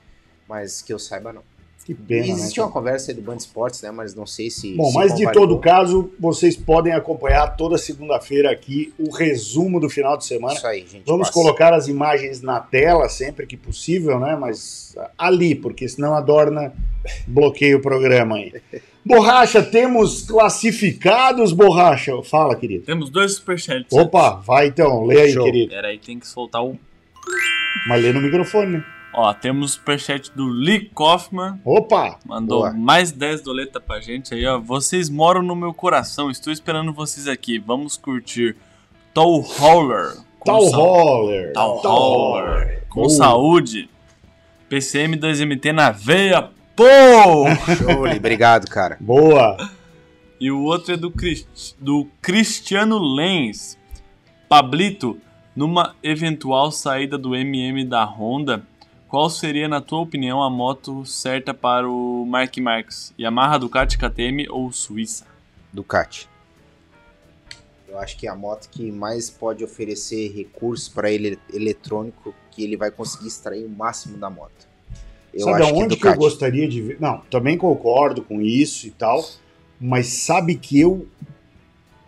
Mas 0.49 0.81
que 0.83 0.93
eu 0.93 0.99
saiba, 1.01 1.33
não. 1.33 1.43
Que 1.89 1.95
pena, 1.95 2.27
Existe 2.27 2.59
né? 2.59 2.67
uma 2.67 2.71
conversa 2.71 3.11
aí 3.11 3.15
do 3.15 3.23
Band 3.23 3.37
Esportes, 3.37 3.81
né? 3.81 3.91
Mas 3.91 4.15
não 4.15 4.27
sei 4.27 4.51
se. 4.51 4.75
Bom, 4.75 4.91
se 4.91 4.95
mas 4.95 5.15
de 5.15 5.33
todo 5.33 5.59
caso, 5.59 6.13
vocês 6.21 6.55
podem 6.55 6.93
acompanhar 6.93 7.57
toda 7.57 7.79
segunda-feira 7.79 8.51
aqui 8.51 8.93
o 8.99 9.11
resumo 9.11 9.81
do 9.81 9.89
final 9.89 10.15
de 10.15 10.27
semana. 10.27 10.53
Isso 10.53 10.67
aí, 10.67 10.81
gente. 10.81 11.05
Vamos 11.07 11.29
passa. 11.29 11.33
colocar 11.33 11.73
as 11.73 11.89
imagens 11.89 12.43
na 12.43 12.61
tela 12.61 13.09
sempre 13.09 13.47
que 13.47 13.57
possível, 13.57 14.21
né? 14.21 14.37
Mas 14.39 14.95
ali, 15.17 15.55
porque 15.55 15.89
senão 15.89 16.13
a 16.13 16.21
Dorna 16.21 16.75
bloqueia 17.27 17.79
o 17.79 17.81
programa 17.81 18.37
aí. 18.37 18.53
Borracha, 19.03 19.63
temos 19.63 20.21
classificados, 20.21 21.55
Borracha? 21.55 22.23
Fala, 22.23 22.55
querido. 22.55 22.85
Temos 22.85 23.09
dois 23.09 23.37
superchats. 23.37 23.91
Opa, 23.97 24.33
vai 24.33 24.67
então, 24.67 25.07
lê 25.07 25.23
aí, 25.23 25.33
Show. 25.33 25.45
querido. 25.47 25.71
Pera 25.71 25.89
aí, 25.89 25.99
tem 25.99 26.19
que 26.19 26.29
soltar 26.29 26.63
o. 26.63 26.79
Mas 27.87 28.03
lê 28.03 28.13
no 28.13 28.21
microfone, 28.21 28.73
né? 28.73 28.85
Ó, 29.21 29.35
temos 29.35 29.71
o 29.71 29.75
superchat 29.75 30.31
do 30.31 30.47
Lee 30.47 30.89
Kaufman. 30.95 31.59
Opa! 31.65 32.21
Mandou 32.25 32.61
Boa. 32.61 32.73
mais 32.73 33.11
10 33.11 33.43
doleta 33.43 33.81
pra 33.81 33.99
gente 34.01 34.33
aí, 34.33 34.47
ó. 34.47 34.61
Vocês 34.61 35.11
moram 35.11 35.43
no 35.43 35.57
meu 35.57 35.75
coração, 35.75 36.31
estou 36.31 36.53
esperando 36.53 36.93
vocês 36.93 37.27
aqui. 37.27 37.59
Vamos 37.59 37.97
curtir 37.97 38.55
Tall 39.13 39.45
Hauler. 39.59 40.13
Roller. 40.47 41.53
Tall 41.53 41.81
Tal 41.83 41.93
Hauler. 41.93 42.85
Com 42.89 43.01
Boa. 43.03 43.11
saúde. 43.11 43.91
PCM 44.69 45.17
2MT 45.17 45.73
na 45.73 45.91
veia, 45.91 46.51
pô! 46.77 46.85
Show. 47.77 48.07
Obrigado, 48.17 48.69
cara. 48.71 48.97
Boa! 49.01 49.57
E 50.41 50.49
o 50.53 50.63
outro 50.63 50.95
é 50.95 50.97
do, 50.97 51.11
Crist- 51.11 51.75
do 51.81 52.07
Cristiano 52.23 52.99
Lenz. 52.99 53.77
Pablito, 54.49 55.19
numa 55.57 55.97
eventual 56.05 56.71
saída 56.71 57.19
do 57.19 57.35
MM 57.35 57.85
da 57.85 58.05
Honda, 58.05 58.63
qual 59.09 59.31
seria, 59.31 59.67
na 59.67 59.81
tua 59.81 60.01
opinião, 60.01 60.43
a 60.43 60.51
moto 60.51 61.05
certa 61.07 61.55
para 61.55 61.89
o 61.89 62.27
Mark 62.27 62.57
Marques? 62.59 63.15
Yamaha, 63.19 63.59
Ducati, 63.59 63.97
KTM 63.97 64.47
ou 64.51 64.71
Suíça? 64.71 65.27
Ducati. 65.73 66.29
Eu 67.89 67.99
acho 67.99 68.19
que 68.19 68.27
é 68.27 68.31
a 68.31 68.37
moto 68.37 68.69
que 68.69 68.93
mais 68.93 69.31
pode 69.31 69.65
oferecer 69.65 70.31
recursos 70.37 70.89
para 70.91 71.11
ele 71.11 71.39
eletrônico 71.53 72.35
que 72.51 72.63
ele 72.63 72.77
vai 72.77 72.91
conseguir 72.91 73.29
extrair 73.29 73.65
o 73.65 73.69
máximo 73.69 74.19
da 74.19 74.29
moto. 74.29 74.69
Eu 75.33 75.41
sabe 75.41 75.63
acho 75.63 75.73
que 75.73 75.79
é 75.79 75.81
aonde 75.81 75.97
que, 75.97 76.07
eu 76.07 76.15
gostaria 76.15 76.69
de 76.69 76.83
ver? 76.83 76.99
Não, 77.01 77.19
também 77.31 77.57
concordo 77.57 78.23
com 78.23 78.43
isso 78.43 78.87
e 78.87 78.91
tal, 78.91 79.25
mas 79.81 80.07
sabe 80.07 80.55
que 80.55 80.79
eu, 80.79 81.09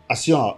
assim, 0.06 0.32
ó, 0.32 0.56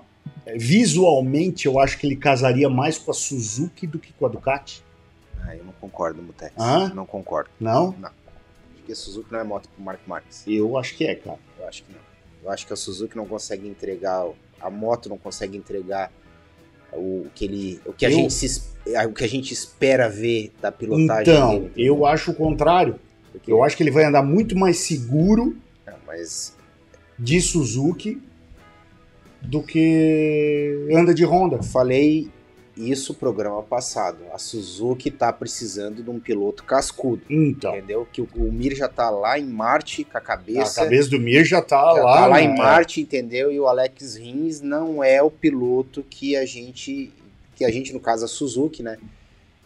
visualmente 0.56 1.66
eu 1.66 1.78
acho 1.78 1.98
que 1.98 2.06
ele 2.06 2.16
casaria 2.16 2.69
mais 2.69 2.98
com 2.98 3.12
a 3.12 3.14
Suzuki 3.14 3.86
do 3.86 4.01
que 4.01 4.12
com 4.12 4.27
a 4.27 4.28
Ducati. 4.28 4.82
Ah, 5.44 5.56
eu 5.56 5.64
não 5.64 5.73
concordo, 5.81 6.23
Mutex. 6.23 6.52
Hã? 6.59 6.93
Não 6.94 7.05
concordo. 7.06 7.51
Não? 7.60 7.93
Porque 8.77 8.93
a 8.93 8.97
Suzuki 8.97 9.32
não 9.32 9.40
é 9.40 9.44
moto 9.44 9.69
pro 9.69 9.82
Mark 9.85 10.01
Marques. 10.06 10.44
Eu 10.47 10.77
acho 10.78 10.97
que 10.97 11.05
é, 11.05 11.14
cara. 11.14 11.39
Eu 11.59 11.66
acho 11.69 11.82
que 11.85 11.93
não. 11.93 12.01
Eu 12.44 12.51
acho 12.51 12.66
que 12.66 12.73
a 12.73 12.77
Suzuki 12.77 13.16
não 13.16 13.27
consegue 13.27 13.69
entregar, 13.69 14.27
a 14.60 14.70
moto 14.70 15.09
não 15.09 15.19
consegue 15.19 15.56
entregar 15.56 16.10
o 16.93 17.27
que 17.35 17.44
ele, 17.44 17.81
o 17.86 17.93
que 17.93 18.05
a 18.05 18.10
Eu- 18.10 18.16
gente 18.16 18.32
se 18.35 18.73
o 19.09 19.12
que 19.12 19.24
a 19.24 19.28
gente 19.28 19.52
espera 19.55 20.09
ver 20.09 20.52
da 20.60 20.70
pilotagem 20.73 21.32
Então, 21.32 21.60
dele. 21.60 21.73
eu 21.77 22.05
acho 22.05 22.32
o 22.32 22.35
contrário. 22.35 22.98
Porque- 23.31 23.51
Eu 23.52 23.62
acho 23.62 23.77
que 23.77 23.82
ele 23.82 23.90
vai 23.93 24.05
andar 24.05 24.23
muito 24.23 24.56
mais 24.59 24.78
seguro 24.78 25.56
Não, 25.86 25.94
mas 26.06 26.55
de 27.19 27.40
Suzuki 27.40 28.20
do 29.40 29.62
que 29.62 30.89
anda 30.93 31.14
de 31.14 31.24
Honda. 31.24 31.56
eu 31.56 31.62
falei 31.62 32.28
isso 32.77 33.15
programa 33.15 33.62
passado. 33.62 34.19
A 34.32 34.39
Suzuki 34.39 35.11
tá 35.11 35.32
precisando 35.32 36.03
de 36.03 36.11
um 36.11 36.19
piloto 36.19 36.65
cascudo, 36.65 37.23
Então, 37.28 37.77
entendeu? 37.77 38.07
Que 38.11 38.20
o, 38.23 38.28
o 38.36 38.53
Mir 38.53 38.74
já 38.74 38.89
tá 38.89 39.11
lá 39.11 39.39
em 39.39 39.44
Marte 39.44 40.05
com 40.05 40.16
a 40.16 40.20
a 40.20 40.24
cabeça 40.24 40.82
cabeça 40.82 41.11
do 41.11 41.20
Mir 41.20 41.44
já 41.44 41.61
tá 41.61 41.94
já 41.94 42.03
lá. 42.03 42.15
tá 42.15 42.27
lá 42.27 42.36
né? 42.36 42.44
em 42.44 42.57
Marte, 42.57 43.01
entendeu? 43.01 43.53
E 43.53 43.61
o 43.61 43.66
Alex 43.66 44.16
Rins 44.16 44.61
não 44.61 45.03
é 45.05 45.23
o 45.23 45.31
piloto 45.31 46.03
que 46.09 46.36
a 46.36 46.47
gente, 46.47 47.12
que 47.55 47.65
a 47.65 47.70
gente 47.70 47.93
no 47.93 48.01
caso 48.01 48.24
a 48.24 48.28
Suzuki, 48.28 48.82
né, 48.82 48.99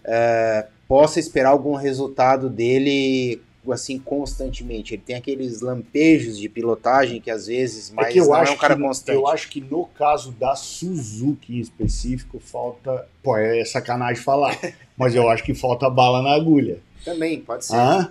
é, 0.04 0.66
possa 0.88 1.20
esperar 1.20 1.50
algum 1.50 1.74
resultado 1.74 2.48
dele 2.48 3.40
assim 3.72 3.98
constantemente. 3.98 4.94
Ele 4.94 5.02
tem 5.04 5.16
aqueles 5.16 5.60
lampejos 5.60 6.38
de 6.38 6.48
pilotagem 6.48 7.20
que 7.20 7.30
às 7.30 7.46
vezes, 7.46 7.90
mas 7.90 8.08
é 8.08 8.12
que 8.12 8.18
eu 8.18 8.32
acho 8.34 8.52
é 8.52 8.54
um 8.54 8.58
cara 8.58 8.76
que, 8.76 8.82
constante. 8.82 9.16
Eu 9.16 9.26
acho 9.26 9.48
que 9.48 9.60
no 9.60 9.86
caso 9.86 10.32
da 10.32 10.54
Suzuki 10.54 11.56
em 11.56 11.60
específico, 11.60 12.38
falta. 12.38 13.06
Pô, 13.22 13.36
é 13.36 13.64
sacanagem 13.64 14.22
falar. 14.22 14.58
mas 14.96 15.14
eu 15.14 15.28
acho 15.28 15.44
que 15.44 15.54
falta 15.54 15.88
bala 15.90 16.22
na 16.22 16.34
agulha. 16.34 16.78
Também 17.04 17.40
pode 17.40 17.64
ser. 17.64 17.76
Hã? 17.76 18.10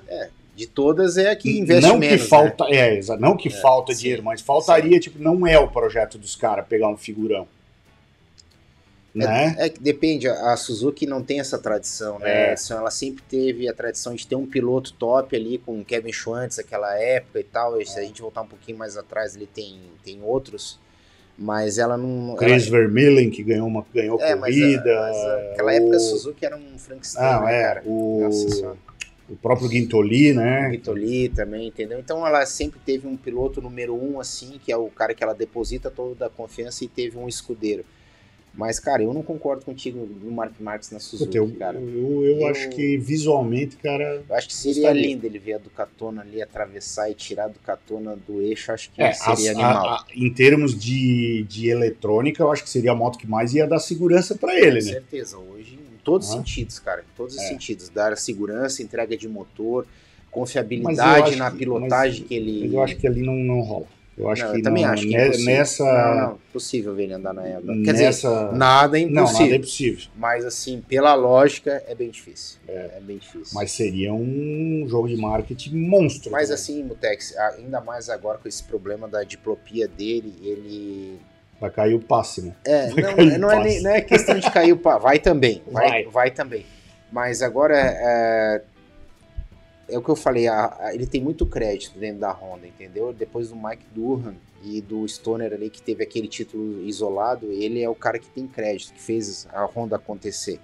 De 0.56 0.68
todas 0.68 1.18
é 1.18 1.32
a 1.32 1.36
que 1.36 1.60
investe 1.60 1.86
não 1.86 1.98
menos. 1.98 2.16
que 2.16 2.22
né? 2.24 2.30
falta. 2.30 2.66
É, 2.70 2.98
exa- 2.98 3.18
não 3.18 3.36
que 3.36 3.50
falta 3.50 3.94
sim. 3.94 4.02
dinheiro, 4.02 4.24
mas 4.24 4.40
faltaria, 4.40 5.00
tipo, 5.00 5.22
não 5.22 5.46
é 5.46 5.60
o 5.60 5.68
projeto 5.68 6.18
dos 6.18 6.36
caras 6.36 6.66
pegar 6.66 6.88
um 6.88 6.96
figurão. 6.96 7.46
Né? 9.16 9.56
É, 9.58 9.66
é 9.68 9.70
que 9.70 9.80
depende, 9.82 10.28
a 10.28 10.58
Suzuki 10.58 11.06
não 11.06 11.24
tem 11.24 11.40
essa 11.40 11.58
tradição, 11.58 12.20
né? 12.20 12.50
É. 12.50 12.52
Edson? 12.52 12.74
Ela 12.76 12.92
sempre 12.92 13.24
teve 13.30 13.70
a 13.70 13.74
tradição 13.74 14.14
de 14.14 14.28
ter 14.28 14.36
um 14.36 14.46
piloto 14.46 14.92
top 14.94 15.34
ali 15.36 15.58
com 15.58 15.80
o 15.80 15.86
Kevin 15.86 16.12
Schwantz 16.12 16.58
naquela 16.58 16.94
época 17.00 17.40
e 17.40 17.44
tal. 17.46 17.80
E 17.82 17.86
Se 17.86 17.98
a 17.98 18.04
gente 18.04 18.22
voltar 18.22 18.42
um 18.42 18.48
pouquinho 18.48 18.78
mais 18.78 18.98
atrás, 18.98 19.34
ele 19.36 19.48
tem, 19.48 19.80
tem 20.04 20.22
outros. 20.22 20.78
Mas 21.38 21.78
ela 21.78 21.98
não. 21.98 22.36
Chris 22.36 22.68
Vermeulen, 22.68 23.30
que 23.30 23.42
ganhou 23.44 23.68
uma 23.68 23.86
ganhou 23.94 24.20
ela, 24.20 24.30
é, 24.30 24.36
mas, 24.36 24.54
corrida. 24.56 24.98
a- 24.98 25.02
mas 25.02 25.18
a- 25.18 25.52
aquela 25.54 25.72
o- 25.72 25.76
época 25.76 25.96
a 25.96 26.00
Suzuki 26.00 26.46
era 26.46 26.58
um 26.58 26.78
Frankenstein, 26.78 27.24
Não, 27.24 27.44
né, 27.46 27.62
é. 27.62 27.82
O, 27.86 28.20
Nossa 28.24 28.78
o 29.30 29.36
próprio 29.38 29.68
Guintoli, 29.68 30.34
né? 30.34 30.70
Vitoli 30.70 31.30
também, 31.30 31.68
entendeu? 31.68 32.00
Então 32.00 32.26
ela 32.28 32.46
sempre 32.46 32.80
teve 32.86 33.08
um 33.08 33.18
piloto 33.18 33.62
número 33.62 33.96
um, 33.96 34.20
assim, 34.20 34.60
que 34.64 34.72
é 34.72 34.78
o 34.78 34.88
cara 34.88 35.14
que 35.14 35.24
ela 35.24 35.34
deposita 35.34 35.90
toda 35.90 36.28
a 36.28 36.30
confiança 36.30 36.84
e 36.86 36.88
teve 36.88 37.18
um 37.18 37.28
escudeiro. 37.28 37.84
Mas, 38.58 38.80
cara, 38.80 39.04
eu 39.04 39.14
não 39.14 39.22
concordo 39.22 39.66
contigo 39.66 40.08
no 40.24 40.32
Mark 40.32 40.54
Marques 40.62 40.90
na 40.90 41.00
Suzuki, 41.00 41.26
Puta, 41.26 41.38
eu, 41.38 41.60
cara. 41.60 41.78
eu, 41.78 42.24
eu 42.24 42.40
Eu- 42.40 42.48
acho 42.48 42.70
que 42.70 42.98
visualmente, 42.98 43.76
cara. 43.76 44.24
Eu 44.30 44.36
acho 44.36 44.48
que 44.48 44.54
seria 44.54 44.84
Gostaria. 44.84 45.08
lindo 45.08 45.26
ele 45.26 45.38
ver 45.38 45.54
a 45.54 45.58
Ducatona 45.58 46.22
ali 46.22 46.42
atravessar 46.42 47.10
e 47.12 47.14
tirar 47.14 47.46
a 47.46 47.48
Ducatona 47.50 48.16
do 48.28 48.42
eixo. 48.42 48.72
Acho 48.72 48.90
que 48.92 49.02
É, 49.02 49.12
seria 49.12 49.34
as- 49.34 49.46
animal. 49.48 49.86
a- 49.90 49.96
a- 49.96 50.06
em 50.16 50.34
termos 50.34 50.74
de, 50.80 51.44
de 51.50 51.68
eletrônica, 51.70 52.42
eu 52.42 52.50
acho 52.52 52.64
que 52.64 52.70
seria 52.70 52.92
a 52.92 52.96
moto 52.96 53.18
que 53.18 53.28
mais 53.28 53.54
ia 53.54 53.68
dar 53.68 53.80
segurança 53.80 54.36
para 54.36 54.56
ele, 54.58 54.80
Com 54.80 54.86
né? 54.88 54.94
certeza. 54.94 55.38
Hoje, 55.38 55.74
em 55.76 55.98
todos 56.04 56.30
os 56.30 56.34
Ah. 56.34 56.38
sentidos, 56.38 56.80
cara. 56.80 57.02
Em 57.02 57.16
todos 57.18 57.36
os 57.36 57.42
É. 57.42 57.48
sentidos. 57.50 57.90
Dar 57.90 58.16
segurança, 58.16 58.82
entrega 58.82 59.18
de 59.18 59.28
motor, 59.28 59.86
confiabilidade 60.32 61.36
na 61.36 61.50
que- 61.52 61.58
pilotagem 61.58 62.20
mas- 62.22 62.28
que 62.30 62.36
ele. 62.36 62.62
Mas 62.64 62.74
eu 62.74 62.82
acho 62.84 62.96
que 62.98 63.08
ali 63.08 63.22
não, 63.22 63.34
não 63.36 63.62
rola. 63.62 63.86
Eu 64.18 64.30
acho 64.30 64.44
Não, 64.46 64.52
que 64.54 64.60
eu 64.60 64.64
também 64.64 64.84
não- 64.86 64.92
acho 64.94 65.08
que 65.08 65.14
é 65.16 65.18
ne- 65.20 65.26
impossível. 65.28 65.54
nessa. 65.54 65.84
Não, 65.84 66.16
não, 66.30 66.40
impossível 66.50 66.96
ver 66.96 67.04
ele 67.04 67.14
andar 67.16 67.34
na 67.34 67.42
Quer 67.44 67.92
dizer, 67.92 68.06
nessa. 68.06 68.52
nada 68.54 68.98
é 68.98 69.06
não, 69.06 69.24
impossível. 69.24 69.46
nada 69.46 69.56
é 69.56 69.60
possível. 69.60 70.06
Mas 70.16 70.46
assim, 70.46 70.82
pela 70.88 71.14
lógica, 71.16 71.84
é 71.86 71.94
bem 71.94 72.10
difícil. 72.10 72.58
É, 72.66 72.98
bem 73.02 73.18
difícil. 73.18 73.54
Mas 73.54 73.72
seria 73.72 74.14
um 74.14 74.86
jogo 74.88 75.10
de 75.10 75.18
marketing 75.18 75.76
monstro. 75.76 76.32
Mas 76.32 76.48
né? 76.48 76.56
assim, 76.56 76.82
Mutex, 76.84 77.36
ainda 77.58 77.82
mais 77.82 78.10
agora 78.10 78.38
com 78.38 78.48
esse 78.48 78.64
problema 78.64 79.06
da 79.08 79.24
diplopia 79.24 79.86
dele, 79.88 80.34
ele. 80.42 81.20
Vai 81.60 81.70
cair 81.70 81.94
o 81.96 82.00
passe, 82.00 82.42
né? 82.42 82.54
É, 82.66 82.88
não, 82.90 82.96
não, 83.40 83.52
é, 83.52 83.56
passe. 83.58 83.68
nem- 83.70 83.84
não 83.84 83.92
é 83.92 84.02
questão 84.02 84.40
de 84.40 84.50
cair 84.50 84.72
o 84.72 84.78
pá. 84.78 84.98
Vai 84.98 85.20
também. 85.20 85.62
Vai, 85.70 85.90
Vai. 85.90 86.04
vai. 86.06 86.32
também. 86.32 86.66
Mas 87.12 87.42
agora 87.42 87.76
é, 87.78 88.62
é 89.88 89.98
o 89.98 90.02
que 90.02 90.10
eu 90.10 90.16
falei, 90.16 90.48
a- 90.48 90.76
a- 90.80 90.94
ele 90.96 91.06
tem 91.06 91.22
muito 91.22 91.46
crédito 91.46 91.98
dentro 92.00 92.20
da 92.22 92.32
Honda, 92.32 92.66
entendeu? 92.68 93.14
Depois 93.14 93.50
do 93.50 93.56
Mike 93.56 93.86
Durham 93.94 94.36
e 94.64 94.82
do 94.82 95.08
Stoner 95.08 95.54
ali, 95.54 95.70
que 95.70 95.82
teve 95.82 96.04
aquele 96.04 96.28
título 96.28 96.82
isolado, 96.84 97.52
ele 97.52 97.82
é 97.82 97.90
o 97.90 97.94
cara 97.96 98.18
que 98.18 98.28
tem 98.30 98.48
crédito, 98.48 98.94
que 98.94 99.02
fez 99.02 99.48
a 99.54 99.64
Honda 99.66 99.96
acontecer. 99.98 100.60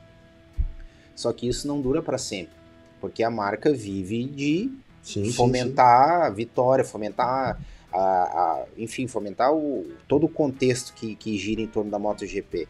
Só 1.15 1.31
que 1.33 1.47
isso 1.47 1.67
não 1.67 1.79
dura 1.81 2.01
para 2.01 2.17
sempre, 2.17 2.53
porque 2.99 3.23
a 3.23 3.29
marca 3.29 3.71
vive 3.71 4.23
de 4.25 4.71
Sim, 5.03 5.25
sim, 5.25 5.31
fomentar 5.31 6.23
a 6.23 6.29
vitória, 6.29 6.83
fomentar 6.83 7.59
a, 7.91 7.99
a- 7.99 8.65
enfim, 8.77 9.05
fomentar 9.07 9.53
o, 9.53 9.85
todo 10.07 10.25
o 10.25 10.29
contexto 10.29 10.93
que, 10.93 11.15
que 11.15 11.37
gira 11.37 11.61
em 11.61 11.67
torno 11.67 11.91
da 11.91 11.99
MotoGP. 11.99 12.67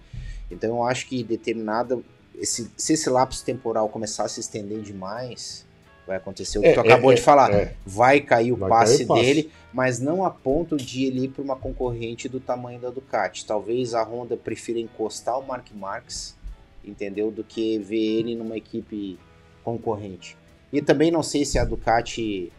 Então 0.50 0.70
eu 0.78 0.84
acho 0.84 1.08
que 1.08 1.24
determinada 1.24 2.00
esse, 2.36 2.70
se 2.76 2.94
esse 2.94 3.10
lapso 3.10 3.46
temporal 3.46 3.88
começar 3.90 4.24
a 4.26 4.28
se 4.28 4.40
estender 4.40 4.82
demais, 4.82 5.66
vai 6.08 6.18
acontecer 6.18 6.60
o 6.60 6.62
que 6.62 6.68
É, 6.70 6.74
tu 6.74 6.80
acabou 6.80 7.12
é, 7.12 7.16
de 7.16 7.22
falar. 7.22 7.54
É. 7.54 7.74
Vai 7.86 8.20
cair 8.22 8.52
o 8.52 8.56
Vai 8.56 8.70
passe 8.70 8.98
cair 8.98 9.06
o 9.06 9.08
passe. 9.08 9.22
dele, 9.22 9.52
mas 9.74 10.00
não 10.00 10.26
a 10.26 10.30
ponto 10.30 10.76
de 10.78 11.06
ele 11.06 11.26
ir 11.26 11.28
para 11.30 11.44
uma 11.44 11.56
concorrente 11.56 12.28
do 12.28 12.40
tamanho 12.40 12.80
da 12.80 12.90
Ducati. 12.90 13.46
Talvez 13.46 13.94
a 13.94 14.04
Honda 14.04 14.36
prefira 14.36 14.80
encostar 14.80 15.40
o 15.40 15.46
Mark 15.46 15.68
Marques, 15.74 16.36
entendeu? 16.84 17.32
Do 17.32 17.44
que 17.44 17.78
ver 17.80 17.98
ele 18.20 18.36
numa 18.36 18.58
equipe 18.58 19.18
concorrente. 19.64 20.36
E 20.74 20.82
também 20.82 21.12
não 21.12 21.22
sei 21.24 21.46
se 21.46 21.60
a 21.60 21.64
Ducati 21.66 22.52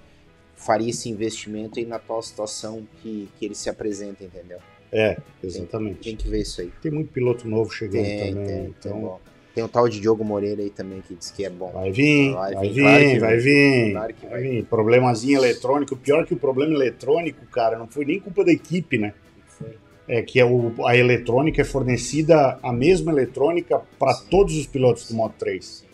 faria 0.54 0.90
esse 0.90 1.08
investimento 1.08 1.78
aí 1.78 1.84
na 1.86 1.96
atual 1.96 2.22
situação 2.22 2.86
que, 3.02 3.28
que 3.38 3.44
ele 3.46 3.54
se 3.54 3.68
apresenta, 3.68 4.22
entendeu? 4.22 4.58
É, 4.92 5.16
exatamente. 5.42 6.00
Tem 6.00 6.14
que 6.16 6.28
ver 6.28 6.42
isso 6.42 6.60
aí. 6.60 6.70
Tem 6.82 6.92
muito 6.92 7.10
piloto 7.12 7.48
novo 7.48 7.70
chegando 7.70 8.04
Tem, 8.04 8.34
também. 8.34 8.46
tem, 8.46 8.64
então, 8.66 9.18
tem 9.54 9.62
um 9.62 9.68
tal 9.68 9.88
de 9.88 10.00
Diogo 10.00 10.24
Moreira 10.24 10.62
aí 10.62 10.70
também 10.70 11.00
que 11.06 11.14
diz 11.14 11.30
que 11.30 11.44
é 11.44 11.50
bom. 11.50 11.70
Vai 11.72 11.90
vir, 11.90 12.32
Vai 12.32 12.54
vai, 12.54 12.68
vir, 12.68 12.72
vir, 12.74 12.82
claro 12.82 13.04
que 13.10 13.18
vai 13.20 13.36
vir. 13.36 13.92
Claro 13.92 14.14
que 14.14 14.26
vai 14.26 14.30
vai. 14.40 14.42
vir. 14.50 14.64
Problemazinho 14.64 15.38
eletrônico. 15.38 15.96
Pior 15.96 16.24
que 16.26 16.34
o 16.34 16.36
problema 16.36 16.74
eletrônico, 16.74 17.44
cara, 17.46 17.78
não 17.78 17.86
foi 17.86 18.04
nem 18.04 18.18
culpa 18.20 18.44
da 18.44 18.52
equipe, 18.52 18.98
né? 18.98 19.12
Foi. 19.46 19.68
É 20.08 20.22
que 20.22 20.40
é 20.40 20.44
o, 20.44 20.72
a 20.86 20.96
eletrônica 20.96 21.60
é 21.60 21.64
fornecida, 21.64 22.58
a 22.62 22.72
mesma 22.72 23.12
eletrônica 23.12 23.80
para 23.98 24.14
todos 24.14 24.56
os 24.56 24.66
pilotos 24.66 25.06
do 25.08 25.14
Moto 25.14 25.34
3. 25.38 25.84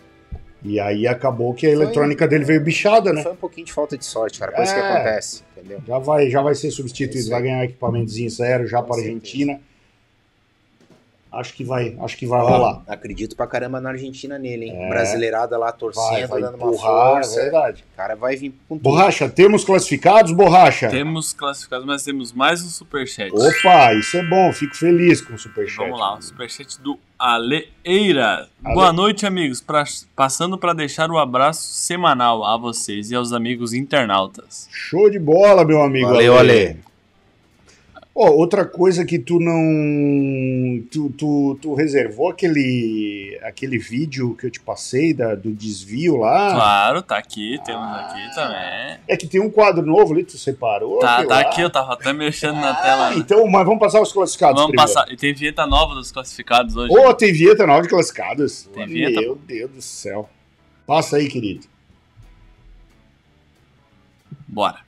E 0.64 0.80
aí 0.80 1.06
acabou 1.06 1.54
que 1.54 1.66
a 1.66 1.70
Foi- 1.72 1.82
eletrônica 1.84 2.26
dele 2.26 2.44
veio 2.44 2.60
bichada, 2.60 3.12
né? 3.12 3.22
Foi 3.22 3.32
um 3.32 3.36
pouquinho 3.36 3.66
de 3.66 3.72
falta 3.72 3.96
de 3.96 4.04
sorte, 4.04 4.40
cara. 4.40 4.50
Coisa 4.52 4.74
que 4.74 4.80
É. 4.80 4.82
acontece, 4.92 5.42
entendeu? 5.56 5.80
Já 5.86 5.98
vai, 5.98 6.28
já 6.30 6.42
vai 6.42 6.54
ser 6.54 6.70
substituído, 6.72 7.16
Isso 7.20 7.30
vai 7.30 7.42
ganhar 7.42 7.58
um 7.58 7.64
equipamentozinho 7.64 8.28
zero 8.30 8.66
já 8.66 8.82
para 8.82 8.96
a 8.96 8.98
certeza. 8.98 9.60
Acho 11.30 11.52
que 11.54 11.62
vai, 11.64 11.94
acho 12.00 12.16
que 12.16 12.26
vai 12.26 12.40
rolar. 12.40 12.82
Acredito 12.86 13.36
pra 13.36 13.46
caramba 13.46 13.80
na 13.80 13.90
Argentina 13.90 14.38
nele, 14.38 14.66
hein? 14.66 14.76
É. 14.84 14.88
Brasileirada 14.88 15.58
lá 15.58 15.66
Vai, 15.70 15.78
torcendo, 15.78 16.28
vai 16.28 16.40
dando 16.40 16.56
uma 16.56 16.68
empurrar, 16.72 17.10
é 17.10 17.14
força. 17.24 17.40
verdade. 17.42 17.84
O 17.92 17.96
cara 17.96 18.14
vai 18.16 18.36
vir 18.36 18.50
com 18.68 18.76
tudo. 18.76 18.82
Borracha, 18.82 19.28
temos 19.28 19.64
classificados, 19.64 20.32
Borracha? 20.32 20.88
Temos 20.88 21.32
classificados, 21.32 21.86
mas 21.86 22.02
temos 22.02 22.32
mais 22.32 22.62
um 22.62 22.68
superchat. 22.68 23.30
Opa, 23.32 23.92
isso 23.94 24.16
é 24.16 24.24
bom, 24.24 24.52
fico 24.52 24.74
feliz 24.76 25.20
com 25.20 25.34
o 25.34 25.38
Superchat. 25.38 25.78
Vamos 25.78 26.00
lá, 26.00 26.16
o 26.16 26.22
superchat 26.22 26.80
do 26.80 26.98
Aleeira. 27.18 28.48
Ale- 28.64 28.74
Boa 28.74 28.92
noite, 28.92 29.26
amigos. 29.26 29.60
Pra- 29.60 29.84
passando 30.16 30.56
para 30.58 30.72
deixar 30.72 31.10
o 31.10 31.18
abraço 31.18 31.62
semanal 31.72 32.44
a 32.44 32.56
vocês 32.56 33.10
e 33.10 33.14
aos 33.14 33.32
amigos 33.32 33.72
internautas. 33.74 34.68
Show 34.70 35.10
de 35.10 35.18
bola, 35.18 35.64
meu 35.64 35.82
amigo. 35.82 36.06
Valeu, 36.08 36.38
Ale. 36.38 36.76
Ó, 38.20 38.32
outra 38.32 38.64
coisa 38.64 39.04
que 39.04 39.16
tu 39.16 39.38
não. 39.38 40.82
Tu, 40.90 41.08
tu, 41.10 41.56
tu 41.62 41.72
reservou 41.74 42.28
aquele, 42.28 43.38
aquele 43.44 43.78
vídeo 43.78 44.34
que 44.34 44.46
eu 44.46 44.50
te 44.50 44.58
passei 44.58 45.14
da, 45.14 45.36
do 45.36 45.52
desvio 45.52 46.16
lá? 46.16 46.52
Claro, 46.52 47.02
tá 47.02 47.16
aqui, 47.16 47.60
temos 47.64 47.86
aqui 47.96 48.34
também. 48.34 48.98
É 49.06 49.16
que 49.16 49.24
tem 49.28 49.40
um 49.40 49.48
quadro 49.48 49.86
novo 49.86 50.14
ali, 50.14 50.24
tu 50.24 50.36
separou? 50.36 50.98
Tá, 50.98 51.24
tá 51.24 51.34
lá. 51.36 51.40
aqui, 51.42 51.60
eu 51.60 51.70
tava 51.70 51.92
até 51.92 52.12
mexendo 52.12 52.56
na 52.56 52.74
tela. 52.74 53.10
né? 53.10 53.18
Então, 53.18 53.46
mas 53.46 53.64
vamos 53.64 53.78
passar 53.78 54.00
os 54.02 54.12
classificados 54.12 54.60
Vamos 54.60 54.72
primeiro. 54.72 54.92
passar. 54.94 55.12
E 55.12 55.16
tem 55.16 55.32
vinheta 55.32 55.64
nova 55.64 55.94
dos 55.94 56.10
classificados 56.10 56.74
hoje. 56.74 56.92
Ô, 56.92 57.14
tem 57.14 57.32
vinheta 57.32 57.64
nova 57.68 57.82
de 57.82 57.88
classificados. 57.88 58.68
Tem 58.74 58.84
vinheta? 58.84 59.20
Meu 59.20 59.36
Deus 59.36 59.70
do 59.70 59.80
céu. 59.80 60.28
Passa 60.84 61.18
aí, 61.18 61.28
querido. 61.28 61.68
Bora. 64.48 64.80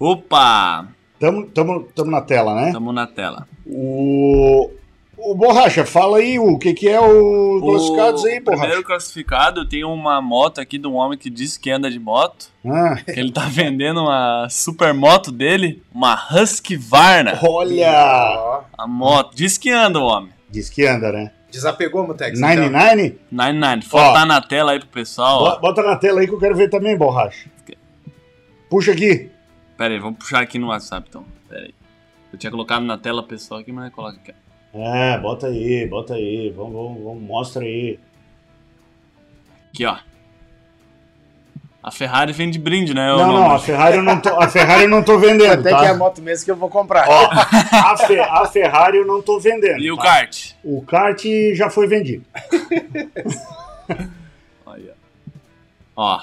Opa! 0.00 0.86
Tamo, 1.18 1.46
tamo, 1.52 1.82
tamo 1.94 2.10
na 2.10 2.20
tela, 2.22 2.54
né? 2.54 2.68
Estamos 2.68 2.94
na 2.94 3.06
tela. 3.06 3.46
O, 3.66 4.70
o 5.18 5.34
Borracha, 5.34 5.84
fala 5.84 6.18
aí 6.18 6.38
o 6.38 6.58
que, 6.58 6.72
que 6.74 6.88
é 6.88 7.00
o 7.00 7.60
classificados 7.62 8.24
aí, 8.24 8.38
o 8.38 8.42
primeiro 8.44 8.66
Borracha. 8.68 8.82
classificado, 8.84 9.60
eu 9.60 9.68
tenho 9.68 9.92
uma 9.92 10.20
moto 10.22 10.60
aqui 10.60 10.78
de 10.78 10.86
um 10.86 10.94
homem 10.94 11.18
que 11.18 11.28
disse 11.30 11.58
que 11.58 11.70
anda 11.70 11.90
de 11.90 11.98
moto. 11.98 12.46
Ah, 12.64 12.96
Que 13.04 13.12
ele 13.20 13.32
tá 13.32 13.42
vendendo 13.46 14.00
uma 14.02 14.48
super 14.50 14.94
moto 14.94 15.30
dele, 15.32 15.82
uma 15.92 16.14
Husqvarna. 16.32 17.38
olha! 17.42 18.36
Ó, 18.38 18.62
A 18.76 18.86
moto. 18.86 19.34
Diz 19.34 19.58
que 19.58 19.70
anda 19.70 19.98
o 19.98 20.04
homem. 20.04 20.30
Diz 20.50 20.70
que 20.70 20.86
anda, 20.86 21.12
né? 21.12 21.32
Desapegou, 21.50 22.06
Mutex? 22.06 22.38
então? 22.38 22.48
99? 22.48 23.18
99. 23.30 23.82
Foto 23.88 24.24
na 24.26 24.40
tela 24.42 24.72
aí 24.72 24.78
pro 24.78 24.88
pessoal. 24.88 25.42
ó. 25.42 25.54
Bo- 25.56 25.60
Bota 25.60 25.82
na 25.82 25.96
tela 25.96 26.20
aí 26.20 26.26
que 26.26 26.34
eu 26.34 26.38
quero 26.38 26.54
ver 26.54 26.68
também, 26.68 26.96
Borracha. 26.96 27.48
Puxa 28.68 28.92
aqui. 28.92 29.30
Pera 29.76 29.94
aí, 29.94 29.98
vamos 30.00 30.18
puxar 30.18 30.42
aqui 30.42 30.58
no 30.58 30.68
WhatsApp 30.68 31.06
então. 31.08 31.24
Pera 31.48 31.62
aí. 31.64 31.74
Eu 32.32 32.38
tinha 32.38 32.50
colocado 32.50 32.82
na 32.84 32.98
tela 32.98 33.22
pessoal 33.22 33.60
aqui, 33.60 33.72
mas 33.72 33.90
coloca 33.92 34.18
aqui. 34.18 34.32
É, 34.74 35.16
bota 35.18 35.46
aí, 35.46 35.86
bota 35.86 36.14
aí. 36.14 36.50
Vamos, 36.50 36.72
vamos, 36.72 37.02
vamos 37.02 37.22
mostra 37.22 37.62
aí. 37.62 37.98
Aqui, 39.72 39.86
ó. 39.86 39.96
A 41.82 41.90
Ferrari 41.90 42.32
vem 42.32 42.50
de 42.50 42.58
brinde, 42.58 42.92
né? 42.92 43.06
não, 43.08 43.32
não, 43.32 43.50
a 43.52 43.58
Ferrari 43.58 43.96
eu 43.96 44.02
não 44.02 44.20
tô, 44.20 44.28
a 44.30 44.46
Ferrari 44.48 44.82
eu 44.82 44.88
não 44.90 45.02
tô 45.02 45.18
vendendo, 45.18 45.60
Até 45.60 45.70
tá? 45.70 45.78
que 45.78 45.84
é 45.86 45.88
a 45.88 45.96
moto 45.96 46.20
mesmo 46.20 46.44
que 46.44 46.50
eu 46.50 46.56
vou 46.56 46.68
comprar. 46.68 47.08
Ó, 47.08 47.30
a, 47.32 47.96
Fe- 47.96 48.20
a 48.20 48.44
Ferrari 48.46 48.98
eu 48.98 49.06
não 49.06 49.22
tô 49.22 49.40
vendendo. 49.40 49.78
E 49.78 49.90
o 49.90 49.96
tá? 49.96 50.02
kart? 50.02 50.50
O 50.62 50.82
kart 50.82 51.24
já 51.54 51.70
foi 51.70 51.86
vendido. 51.86 52.24
Olha. 54.66 54.94
Ó. 55.96 56.20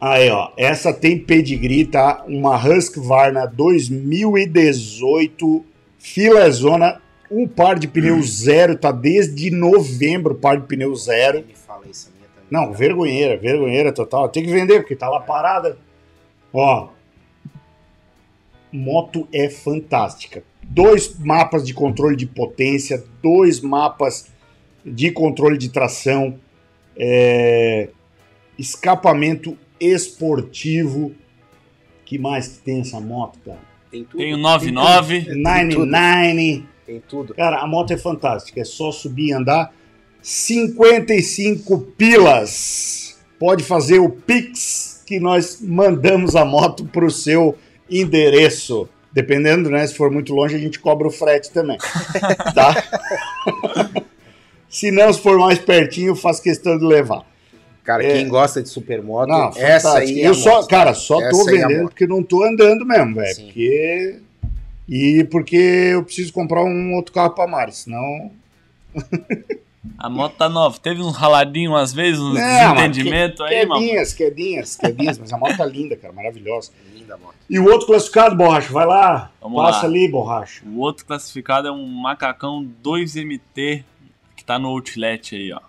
Aí, 0.00 0.30
ó, 0.30 0.50
essa 0.56 0.92
tem 0.92 1.18
pedigree, 1.18 1.86
tá? 1.86 2.22
Uma 2.26 2.56
Husqvarna 2.56 3.46
2018, 3.46 5.64
filezona, 5.98 7.00
um 7.30 7.46
par 7.46 7.78
de 7.78 7.86
pneu 7.86 8.20
zero, 8.22 8.76
tá 8.76 8.90
desde 8.90 9.50
novembro, 9.50 10.34
par 10.34 10.60
de 10.60 10.66
pneu 10.66 10.94
zero. 10.96 11.44
Me 11.46 11.54
fala 11.54 11.86
isso, 11.88 12.10
a 12.10 12.16
minha 12.16 12.28
também. 12.28 12.48
Não, 12.50 12.72
vergonheira, 12.72 13.36
vergonheira 13.36 13.92
total. 13.92 14.28
Tem 14.28 14.44
que 14.44 14.50
vender, 14.50 14.80
porque 14.80 14.96
tá 14.96 15.08
lá 15.08 15.20
parada. 15.20 15.78
Ó, 16.52 16.88
moto 18.72 19.28
é 19.32 19.48
fantástica. 19.48 20.42
Dois 20.62 21.16
mapas 21.18 21.64
de 21.66 21.72
controle 21.72 22.16
de 22.16 22.26
potência, 22.26 23.02
dois 23.22 23.60
mapas 23.60 24.26
de 24.84 25.10
controle 25.10 25.56
de 25.56 25.68
tração, 25.68 26.38
é, 26.96 27.90
escapamento 28.58 29.56
esportivo. 29.78 31.12
Que 32.04 32.18
mais 32.18 32.48
que 32.48 32.58
tem 32.58 32.80
essa 32.80 33.00
moto, 33.00 33.38
cara? 33.44 33.60
Tem 33.90 34.04
tudo. 34.04 34.18
Tem 34.18 34.34
o 34.34 34.36
99. 34.36 35.20
tudo. 35.22 35.36
99. 35.36 36.64
Tem 36.90 37.00
tudo. 37.08 37.34
Cara, 37.34 37.60
a 37.60 37.66
moto 37.68 37.92
é 37.92 37.96
fantástica. 37.96 38.60
É 38.60 38.64
só 38.64 38.90
subir 38.90 39.28
e 39.28 39.32
andar. 39.32 39.72
55 40.20 41.78
pilas. 41.96 43.16
Pode 43.38 43.62
fazer 43.62 44.00
o 44.00 44.10
Pix 44.10 45.04
que 45.06 45.20
nós 45.20 45.60
mandamos 45.62 46.34
a 46.34 46.44
moto 46.44 46.84
para 46.86 47.04
o 47.04 47.10
seu 47.10 47.56
endereço. 47.88 48.88
Dependendo, 49.12 49.70
né? 49.70 49.86
Se 49.86 49.94
for 49.94 50.10
muito 50.10 50.34
longe, 50.34 50.56
a 50.56 50.58
gente 50.58 50.80
cobra 50.80 51.06
o 51.06 51.12
frete 51.12 51.52
também. 51.52 51.78
tá? 52.56 52.74
se 54.68 54.90
não, 54.90 55.12
se 55.12 55.20
for 55.20 55.38
mais 55.38 55.60
pertinho, 55.60 56.16
faz 56.16 56.40
questão 56.40 56.76
de 56.76 56.84
levar. 56.84 57.24
Cara, 57.84 58.04
É. 58.04 58.14
quem 58.14 58.26
gosta 58.28 58.60
de 58.60 58.68
supermoto, 58.68 59.28
Não, 59.28 59.52
essa 59.56 59.98
aí 59.98 60.22
é 60.22 60.26
Eu 60.26 60.32
a 60.32 60.34
só, 60.34 60.50
moto, 60.56 60.68
cara, 60.68 60.92
só 60.92 61.18
tô 61.18 61.40
Essa 61.42 61.50
é 61.50 61.52
vendendo 61.52 61.82
moto. 61.82 61.90
porque 61.90 62.06
não 62.08 62.22
tô 62.22 62.42
andando 62.44 62.84
mesmo, 62.84 63.14
velho. 63.14 63.36
Porque. 63.36 64.20
E 64.90 65.24
porque 65.30 65.56
eu 65.56 66.02
preciso 66.04 66.32
comprar 66.32 66.64
um 66.64 66.94
outro 66.96 67.12
carro 67.12 67.30
pra 67.30 67.46
Mari, 67.46 67.72
senão. 67.72 68.32
A 69.96 70.10
moto 70.10 70.34
tá 70.36 70.48
nova. 70.48 70.76
Teve 70.80 71.00
uns 71.00 71.16
raladinhos 71.16 71.78
às 71.80 71.92
vezes, 71.92 72.20
uns 72.20 72.34
Não, 72.34 72.74
desentendimentos 72.74 73.40
aí, 73.40 73.64
mano. 73.64 73.80
Quedinhas, 73.80 74.12
quedinhas, 74.12 74.76
quedinhas, 74.76 75.18
mas 75.18 75.32
a 75.32 75.38
moto 75.38 75.56
tá 75.56 75.64
linda, 75.64 75.96
cara, 75.96 76.12
maravilhosa. 76.12 76.72
Linda 76.92 77.16
moto. 77.16 77.34
E 77.48 77.58
o 77.58 77.64
outro 77.66 77.86
classificado, 77.86 78.34
Borracha, 78.36 78.72
vai 78.72 78.84
lá, 78.86 79.30
Vamos 79.40 79.62
passa 79.62 79.82
lá. 79.82 79.84
ali, 79.84 80.08
Borracha. 80.08 80.62
O 80.66 80.80
outro 80.80 81.06
classificado 81.06 81.68
é 81.68 81.72
um 81.72 81.86
macacão 81.86 82.68
2MT 82.84 83.84
que 84.36 84.44
tá 84.44 84.58
no 84.58 84.68
Outlet 84.68 85.36
aí, 85.36 85.52
ó. 85.52 85.60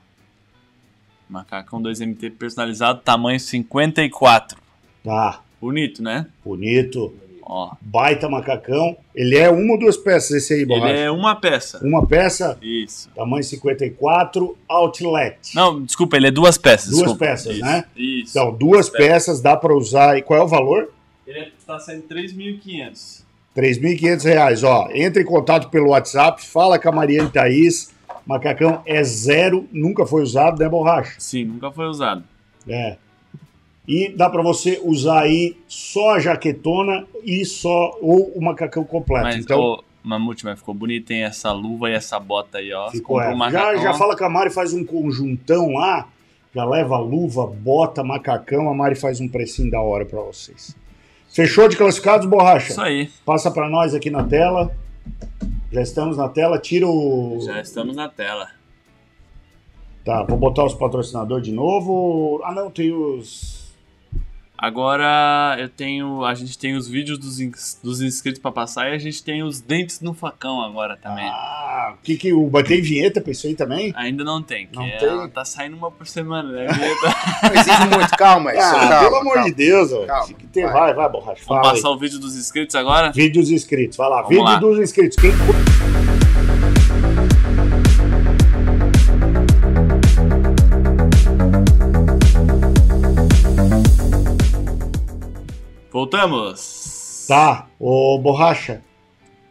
Macacão 1.30 1.82
2MT 1.82 2.32
personalizado, 2.38 3.02
tamanho 3.02 3.40
54. 3.40 4.58
Tá, 5.04 5.42
Bonito, 5.62 6.02
né? 6.02 6.26
bonito, 6.44 7.14
Ó. 7.44 7.72
baita 7.82 8.30
macacão. 8.30 8.96
Ele 9.16 9.38
é 9.38 9.50
uma 9.50 9.74
ou 9.74 9.80
duas 9.80 9.98
peças 9.98 10.32
esse 10.32 10.54
aí, 10.54 10.60
Ele 10.62 10.68
Borracha? 10.68 10.94
é 10.94 11.12
uma 11.12 11.36
peça. 11.36 11.80
Uma 11.86 12.06
peça, 12.06 12.58
Isso. 12.62 13.10
tamanho 13.16 13.44
54, 13.44 14.58
outlet. 14.68 15.56
Não, 15.56 15.82
desculpa, 15.82 16.18
ele 16.18 16.28
é 16.28 16.32
duas 16.32 16.58
peças. 16.58 16.90
Duas 16.90 17.02
desculpa. 17.04 17.26
peças, 17.26 17.56
Isso, 17.56 17.66
né? 17.66 17.84
Isso. 17.96 18.32
Então, 18.38 18.54
duas 18.54 18.90
peças. 18.90 19.08
peças 19.08 19.42
dá 19.42 19.56
pra 19.58 19.74
usar. 19.76 20.18
E 20.18 20.22
qual 20.22 20.40
é 20.40 20.44
o 20.44 20.48
valor? 20.48 20.90
Ele 21.28 21.40
é- 21.40 21.50
tá 21.66 21.80
saindo 21.80 22.04
3.500. 22.04 23.24
3.500 23.54 24.24
reais, 24.24 24.64
ó. 24.64 24.88
Entre 24.94 25.24
em 25.24 25.26
contato 25.26 25.70
pelo 25.70 25.90
WhatsApp, 25.90 26.42
fala 26.46 26.80
com 26.80 26.90
a 26.90 26.92
Mariane 26.92 27.30
Thaís. 27.30 27.92
Macacão 28.26 28.82
é 28.86 29.04
zero, 29.04 29.68
nunca 29.72 30.06
foi 30.06 30.22
usado, 30.22 30.60
né, 30.60 30.70
Borracha? 30.70 31.16
Sim, 31.18 31.46
nunca 31.46 31.72
foi 31.72 31.86
usado. 31.88 32.24
É. 32.68 32.96
E 33.88 34.10
dá 34.10 34.30
pra 34.30 34.42
você 34.42 34.80
usar 34.84 35.22
aí 35.22 35.58
só 35.68 36.16
a 36.16 36.20
jaquetona 36.20 37.06
e 37.24 37.44
só 37.46 37.98
ou 38.02 38.32
o 38.36 38.42
macacão 38.42 38.84
completo. 38.84 39.24
Mas, 39.24 39.38
então, 39.38 39.60
ô, 39.60 39.84
Mamute, 40.04 40.46
mas 40.46 40.60
ficou 40.60 40.74
bonito, 40.74 41.12
hein? 41.12 41.24
Essa 41.24 41.52
luva 41.52 41.90
e 41.90 41.94
essa 41.94 42.20
bota 42.20 42.60
aí, 42.60 42.72
ó. 42.74 42.90
Ficou, 42.90 43.22
é. 43.22 43.28
um 43.28 43.32
já, 43.32 43.36
macacão. 43.38 43.82
já 43.82 43.94
fala 43.94 44.18
com 44.18 44.26
a 44.26 44.30
Mari, 44.30 44.50
faz 44.50 44.74
um 44.74 44.84
conjuntão 44.84 45.74
lá, 45.74 46.08
já 46.54 46.66
leva 46.66 46.98
luva, 46.98 47.46
bota, 47.48 48.04
macacão, 48.04 48.70
a 48.70 48.74
Mari 48.74 48.96
faz 48.96 49.20
um 49.20 49.28
precinho 49.28 49.70
da 49.70 49.82
hora 49.82 50.06
pra 50.06 50.22
vocês. 50.22 50.76
Fechou 51.30 51.68
de 51.68 51.78
classificados, 51.78 52.28
borracha? 52.28 52.72
Isso 52.72 52.82
aí. 52.82 53.10
Passa 53.26 53.50
para 53.50 53.70
nós 53.70 53.94
aqui 53.96 54.10
na 54.10 54.24
tela. 54.24 54.76
Já 55.72 55.82
estamos 55.82 56.18
na 56.18 56.28
tela. 56.28 56.60
Tira 56.60 56.86
o. 56.86 57.40
Já 57.46 57.62
estamos 57.62 57.96
na 57.96 58.10
tela. 58.10 58.50
Tá, 60.04 60.24
vou 60.24 60.38
botar 60.38 60.66
os 60.66 60.74
patrocinadores 60.74 61.46
de 61.46 61.54
novo. 61.54 62.42
Ah, 62.44 62.54
não, 62.54 62.70
tem 62.70 62.92
os. 62.92 63.61
Agora 64.62 65.56
eu 65.60 65.68
tenho. 65.68 66.24
A 66.24 66.36
gente 66.36 66.56
tem 66.56 66.76
os 66.76 66.88
vídeos 66.88 67.18
dos, 67.18 67.40
ins- 67.40 67.80
dos 67.84 68.00
inscritos 68.00 68.40
pra 68.40 68.52
passar 68.52 68.92
e 68.92 68.94
a 68.94 68.98
gente 69.00 69.24
tem 69.24 69.42
os 69.42 69.60
dentes 69.60 70.00
no 70.02 70.14
facão 70.14 70.62
agora 70.62 70.96
também. 71.02 71.28
Ah, 71.28 71.96
que 72.04 72.16
que 72.16 72.32
o 72.32 72.48
tem 72.64 72.80
vinheta 72.80 73.20
pra 73.20 73.32
isso 73.32 73.48
aí 73.48 73.56
também? 73.56 73.92
Ainda 73.96 74.24
não 74.24 74.40
tem, 74.40 74.68
que 74.68 74.76
Não 74.78 74.86
é- 74.86 74.98
tem? 74.98 75.30
tá 75.30 75.44
saindo 75.44 75.76
uma 75.76 75.90
por 75.90 76.06
semana, 76.06 76.52
né? 76.52 76.68
exige 77.58 77.88
muito, 77.98 78.12
calma. 78.16 78.54
Isso, 78.54 78.62
Ah, 78.62 78.88
calma, 78.88 79.00
pelo 79.00 79.16
amor 79.22 79.34
calma. 79.34 79.50
de 79.50 79.56
Deus. 79.56 79.90
Calma, 80.06 80.36
ter- 80.54 80.64
vai. 80.64 80.74
vai, 80.74 80.94
vai, 80.94 81.10
borracha. 81.10 81.42
Vamos 81.48 81.64
Fala 81.64 81.74
passar 81.74 81.88
aí. 81.88 81.94
o 81.96 81.98
vídeo 81.98 82.20
dos 82.20 82.36
inscritos 82.38 82.76
agora? 82.76 83.12
Vídeo 83.12 83.42
dos 83.42 83.50
inscritos, 83.50 83.98
vai 83.98 84.10
lá. 84.10 84.18
Vamos 84.22 84.30
Vídeo 84.30 84.44
lá. 84.44 84.56
dos 84.60 84.78
inscritos. 84.80 85.18
Quem... 85.18 85.32
Voltamos! 95.92 97.26
Tá, 97.28 97.68
ô 97.80 98.18
borracha. 98.20 98.82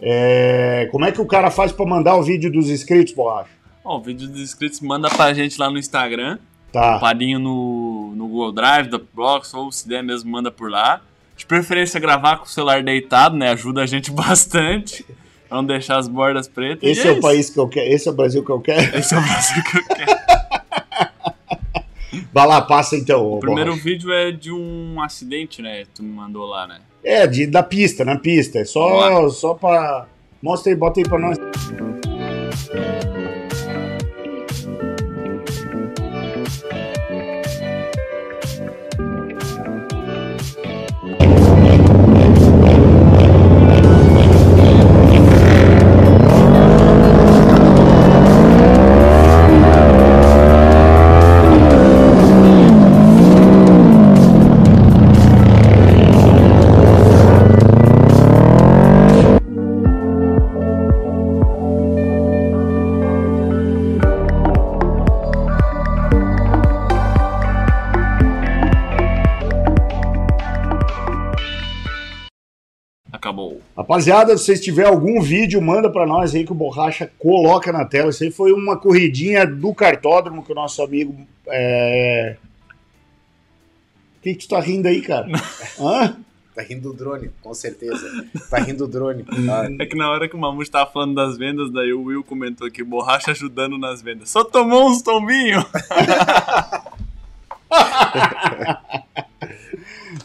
é, 0.01 0.89
Como 0.91 1.05
é 1.05 1.13
que 1.13 1.21
o 1.21 1.27
cara 1.27 1.51
faz 1.51 1.71
pra 1.73 1.87
mandar 1.87 2.17
o 2.17 2.23
vídeo 2.23 2.51
dos 2.51 2.69
inscritos, 2.71 3.13
borracha? 3.15 3.51
Ó, 3.85 3.99
o 3.99 4.01
vídeo 4.03 4.29
dos 4.29 4.41
inscritos 4.41 4.81
manda 4.81 5.09
pra 5.09 5.33
gente 5.35 5.59
lá 5.59 5.71
no 5.71 5.79
Instagram, 5.79 6.39
Tá. 6.73 6.99
padinho 6.99 7.39
no, 7.39 8.13
no 8.15 8.29
Google 8.29 8.53
Drive, 8.53 8.89
da 8.89 9.01
Box, 9.13 9.55
ou 9.57 9.71
se 9.73 9.89
der 9.89 10.03
mesmo, 10.03 10.31
manda 10.31 10.51
por 10.51 10.71
lá. 10.71 11.01
De 11.37 11.45
preferência 11.47 11.99
gravar 11.99 12.37
com 12.37 12.45
o 12.45 12.49
celular 12.49 12.83
deitado, 12.83 13.37
né? 13.37 13.51
Ajuda 13.51 13.83
a 13.83 13.87
gente 13.87 14.11
bastante. 14.13 15.05
Pra 15.49 15.57
não 15.57 15.65
deixar 15.65 15.99
as 15.99 16.07
bordas 16.07 16.47
pretas. 16.47 16.89
Esse 16.89 17.07
E 17.07 17.11
é, 17.11 17.13
o 17.13 17.21
país 17.21 17.51
que 17.51 17.59
eu 17.59 17.67
quero, 17.69 17.89
esse 17.93 18.07
é 18.09 18.11
o 18.11 18.15
Brasil 18.15 18.45
que 18.45 18.51
eu 18.53 18.61
quero. 18.61 18.97
Esse 18.97 19.15
é 19.15 19.19
o 19.19 19.23
Brasil 19.23 19.63
que 19.65 19.79
eu 19.79 19.85
quero. 19.85 20.21
Vai 22.33 22.47
lá, 22.47 22.61
passa 22.61 22.97
então. 22.97 23.27
O 23.27 23.41
primeiro 23.41 23.71
borracha. 23.71 23.85
vídeo 23.85 24.13
é 24.13 24.31
de 24.31 24.53
um 24.53 25.01
acidente, 25.03 25.61
né? 25.61 25.85
Tu 25.95 26.03
me 26.03 26.11
mandou 26.11 26.47
lá, 26.47 26.67
né? 26.67 26.81
É, 27.03 27.27
de, 27.27 27.47
da 27.47 27.63
pista, 27.63 28.05
na 28.05 28.19
pista. 28.19 28.59
É 28.59 28.65
só, 28.65 29.29
só 29.31 29.55
pra. 29.55 30.07
Mostra 30.43 30.73
aí, 30.73 30.77
bota 30.77 31.01
aí 31.01 31.05
pra 31.05 31.19
nós. 31.19 31.39
Rapaziada, 73.91 74.39
se 74.39 74.45
vocês 74.45 74.61
tiverem 74.61 74.89
algum 74.89 75.21
vídeo, 75.21 75.61
manda 75.61 75.91
pra 75.91 76.07
nós 76.07 76.33
aí 76.33 76.45
que 76.45 76.53
o 76.53 76.55
Borracha 76.55 77.11
coloca 77.19 77.73
na 77.73 77.85
tela. 77.85 78.11
Isso 78.11 78.23
aí 78.23 78.31
foi 78.31 78.53
uma 78.53 78.77
corridinha 78.77 79.45
do 79.45 79.75
cartódromo 79.75 80.45
que 80.45 80.53
o 80.53 80.55
nosso 80.55 80.81
amigo. 80.81 81.27
É... 81.49 82.37
O 84.17 84.23
que, 84.23 84.35
que 84.35 84.47
tu 84.47 84.49
tá 84.49 84.61
rindo 84.61 84.87
aí, 84.87 85.03
cara? 85.03 85.27
Hã? 85.77 86.17
Tá 86.55 86.63
rindo 86.63 86.93
do 86.93 86.97
drone, 86.97 87.33
com 87.43 87.53
certeza. 87.53 88.29
Tá 88.49 88.59
rindo 88.59 88.87
do 88.87 88.93
drone. 88.93 89.25
Ah, 89.51 89.67
É 89.83 89.85
que 89.85 89.97
na 89.97 90.09
hora 90.09 90.29
que 90.29 90.37
o 90.37 90.39
Mamute 90.39 90.71
tava 90.71 90.89
falando 90.89 91.17
das 91.17 91.37
vendas, 91.37 91.73
daí 91.73 91.93
o 91.93 92.05
Will 92.05 92.23
comentou 92.23 92.69
aqui, 92.69 92.85
borracha 92.85 93.33
ajudando 93.33 93.77
nas 93.77 94.01
vendas. 94.01 94.31
Só 94.31 94.45
tomou 94.45 94.89
uns 94.89 95.03
tombinhos! 95.03 95.65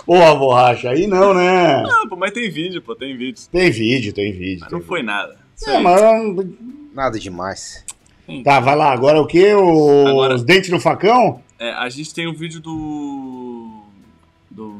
Porra, 0.06 0.36
Borracha, 0.36 0.90
aí 0.90 1.08
não, 1.08 1.34
né? 1.34 1.84
Ah, 1.84 2.06
pô, 2.10 2.16
mas 2.16 2.32
tem 2.32 2.50
vídeo, 2.50 2.82
pô, 2.82 2.96
tem 2.96 3.16
vídeo. 3.16 3.42
Tem 3.52 3.70
vídeo, 3.72 4.14
tem 4.14 4.32
vídeo. 4.32 4.60
Mas 4.62 4.70
tem 4.70 4.80
não 4.80 4.86
foi 4.86 5.02
nada. 5.04 5.36
Isso 5.56 5.70
É, 5.70 5.78
aí. 5.78 5.84
mas... 5.84 6.48
nada 6.94 7.20
demais. 7.20 7.84
Tá, 8.44 8.60
vai 8.60 8.76
lá. 8.76 8.92
Agora 8.92 9.22
o 9.22 9.28
quê? 9.28 9.54
O- 9.54 10.08
Agora- 10.08 10.36
Os 10.36 10.44
dentes 10.44 10.70
no 10.70 10.80
facão? 10.80 11.42
É, 11.60 11.72
a 11.72 11.88
gente 11.90 12.14
tem 12.14 12.28
um 12.28 12.34
vídeo 12.34 12.60
do. 12.60 13.84
do. 14.50 14.76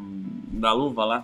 da 0.52 0.74
luva 0.74 1.06
lá. 1.06 1.24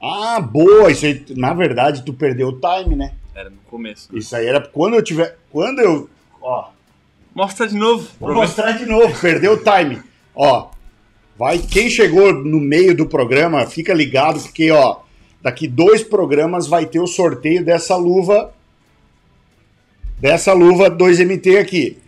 Ah, 0.00 0.40
boa. 0.40 0.90
Isso 0.90 1.04
aí, 1.06 1.24
na 1.36 1.52
verdade, 1.54 2.02
tu 2.04 2.12
perdeu 2.14 2.48
o 2.48 2.58
time, 2.60 2.96
né? 2.96 3.12
Era 3.34 3.50
no 3.50 3.58
começo. 3.68 4.08
Isso 4.16 4.34
aí 4.34 4.46
era 4.46 4.60
quando 4.60 4.94
eu 4.94 5.02
tiver. 5.02 5.38
Quando 5.50 5.80
eu. 5.80 6.08
Ó, 6.40 6.70
Mostra 7.34 7.66
de 7.68 7.76
novo. 7.76 8.08
vou 8.18 8.34
mostrar 8.34 8.72
de 8.72 8.84
novo. 8.86 9.18
Perdeu 9.20 9.52
o 9.52 9.58
time. 9.62 10.02
Ó, 10.34 10.70
vai. 11.38 11.58
Quem 11.58 11.88
chegou 11.90 12.32
no 12.32 12.60
meio 12.60 12.94
do 12.94 13.06
programa, 13.06 13.66
fica 13.66 13.92
ligado, 13.92 14.40
porque, 14.40 14.70
ó, 14.70 15.00
daqui 15.42 15.66
dois 15.68 16.02
programas 16.02 16.66
vai 16.66 16.86
ter 16.86 17.00
o 17.00 17.06
sorteio 17.06 17.64
dessa 17.64 17.96
luva. 17.96 18.52
Dessa 20.18 20.52
luva 20.52 20.90
2MT 20.90 21.58
aqui. 21.58 21.98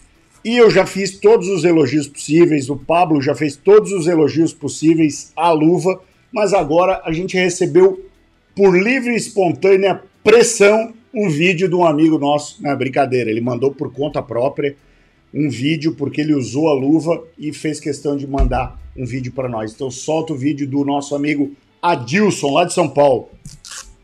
E 0.45 0.57
eu 0.59 0.71
já 0.71 0.85
fiz 0.85 1.19
todos 1.19 1.49
os 1.49 1.65
elogios 1.65 2.07
possíveis, 2.07 2.69
o 2.69 2.77
Pablo 2.77 3.21
já 3.23 3.35
fez 3.35 3.57
todos 3.57 3.93
os 3.93 4.07
elogios 4.07 4.53
possíveis 4.53 5.33
à 5.35 5.51
luva, 5.51 6.01
mas 6.31 6.53
agora 6.53 7.01
a 7.05 7.13
gente 7.13 7.35
recebeu, 7.35 8.05
por 8.55 8.77
livre 8.77 9.15
e 9.15 9.17
espontânea 9.17 10.03
pressão, 10.23 10.93
um 11.15 11.31
vídeo 11.31 11.67
de 11.67 11.75
um 11.75 11.85
amigo 11.85 12.19
nosso. 12.19 12.63
Não 12.63 12.71
é 12.71 12.77
brincadeira, 12.77 13.31
ele 13.31 13.41
mandou 13.41 13.73
por 13.73 13.91
conta 13.91 14.23
própria 14.23 14.77
um 15.35 15.51
vídeo 15.51 15.97
porque 15.97 16.20
ele 16.20 16.32
usou 16.32 16.69
a 16.69 16.74
luva 16.74 17.24
e 17.36 17.52
fez 17.52 17.81
questão 17.81 18.16
de 18.16 18.24
mandar 18.24 18.81
um 18.97 19.05
vídeo 19.05 19.32
para 19.32 19.48
nós. 19.48 19.73
Então 19.73 19.90
solta 19.90 20.32
o 20.32 20.36
vídeo 20.36 20.69
do 20.69 20.85
nosso 20.85 21.16
amigo 21.16 21.56
Adilson, 21.82 22.52
lá 22.52 22.65
de 22.65 22.73
São 22.73 22.89
Paulo. 22.89 23.28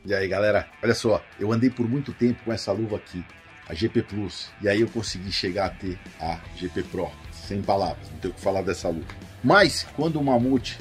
E 0.05 0.13
aí, 0.13 0.27
galera, 0.27 0.67
olha 0.83 0.95
só, 0.95 1.23
eu 1.39 1.53
andei 1.53 1.71
por 1.71 1.89
muito 1.89 2.13
tempo 2.13 2.43
com 2.45 2.53
essa 2.53 2.73
luva 2.73 2.97
aqui, 2.97 3.23
a 3.69 3.75
GP 3.75 4.03
Plus, 4.03 4.49
e 4.61 4.69
aí 4.69 4.81
eu 4.81 4.89
consegui 4.89 5.31
chegar 5.31 5.67
a 5.67 5.71
ter 5.71 5.99
a 6.19 6.41
GP 6.57 6.83
Pro, 6.85 7.09
sem 7.47 7.63
palavras, 7.63 8.11
não 8.11 8.19
tenho 8.19 8.33
o 8.33 8.37
que 8.37 8.41
falar 8.43 8.63
dessa 8.63 8.89
luva. 8.89 9.07
Mas, 9.45 9.87
quando 9.95 10.17
o 10.17 10.25
Mamute 10.25 10.79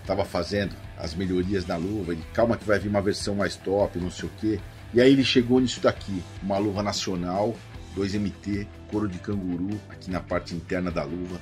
estava 0.00 0.24
fazendo 0.24 0.74
as 0.98 1.14
melhorias 1.14 1.64
na 1.64 1.76
luva, 1.76 2.12
ele, 2.12 2.22
calma 2.34 2.56
que 2.56 2.64
vai 2.64 2.78
vir 2.78 2.88
uma 2.88 3.00
versão 3.00 3.36
mais 3.36 3.54
top, 3.54 3.98
não 3.98 4.10
sei 4.10 4.28
o 4.28 4.32
que, 4.40 4.60
e 4.92 5.00
aí 5.00 5.12
ele 5.12 5.24
chegou 5.24 5.60
nisso 5.60 5.80
daqui, 5.80 6.22
uma 6.42 6.58
luva 6.58 6.82
nacional, 6.82 7.54
2MT, 7.96 8.66
couro 8.90 9.08
de 9.08 9.18
canguru, 9.18 9.80
aqui 9.88 10.10
na 10.10 10.20
parte 10.20 10.54
interna 10.54 10.90
da 10.90 11.02
luva, 11.02 11.40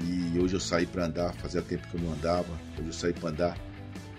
e 0.00 0.38
hoje 0.38 0.54
eu 0.54 0.60
saí 0.60 0.86
para 0.86 1.06
andar, 1.06 1.32
fazia 1.34 1.62
tempo 1.62 1.88
que 1.88 1.96
eu 1.96 2.00
não 2.00 2.12
andava, 2.12 2.48
hoje 2.78 2.86
eu 2.86 2.92
saí 2.92 3.12
para 3.12 3.30
andar, 3.30 3.58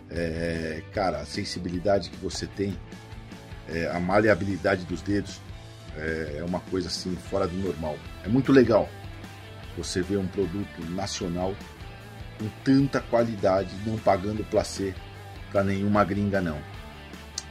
é, 0.10 0.82
cara, 0.94 1.20
a 1.20 1.26
sensibilidade 1.26 2.10
que 2.10 2.18
você 2.18 2.48
tem, 2.48 2.78
é, 3.68 3.88
a 3.88 4.00
maleabilidade 4.00 4.84
dos 4.86 5.02
dedos 5.02 5.40
é, 5.96 6.38
é 6.40 6.44
uma 6.44 6.60
coisa 6.60 6.88
assim 6.88 7.16
fora 7.16 7.48
do 7.48 7.56
normal. 7.56 7.98
É 8.24 8.28
muito 8.28 8.52
legal 8.52 8.90
você 9.78 10.02
ver 10.02 10.18
um 10.18 10.28
produto 10.28 10.84
nacional 10.90 11.56
com 12.40 12.48
tanta 12.64 13.00
qualidade, 13.00 13.70
não 13.86 13.98
pagando 13.98 14.44
placê 14.46 14.94
para 15.52 15.64
nenhuma 15.64 16.04
gringa 16.04 16.42
não. 16.42 16.60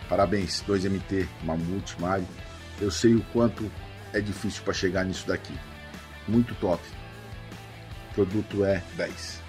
Parabéns, 0.08 0.64
2MT, 0.66 1.28
Mamute, 1.44 2.00
Mari. 2.00 2.24
Eu 2.80 2.90
sei 2.90 3.14
o 3.14 3.22
quanto 3.32 3.70
é 4.12 4.20
difícil 4.20 4.62
para 4.64 4.72
chegar 4.72 5.04
nisso 5.04 5.26
daqui. 5.26 5.54
Muito 6.26 6.54
top. 6.56 6.82
O 8.10 8.14
produto 8.14 8.64
é 8.64 8.82
10. 8.96 9.42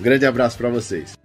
um 0.00 0.02
grande 0.02 0.26
abraço 0.26 0.56
para 0.58 0.68
vocês. 0.68 1.16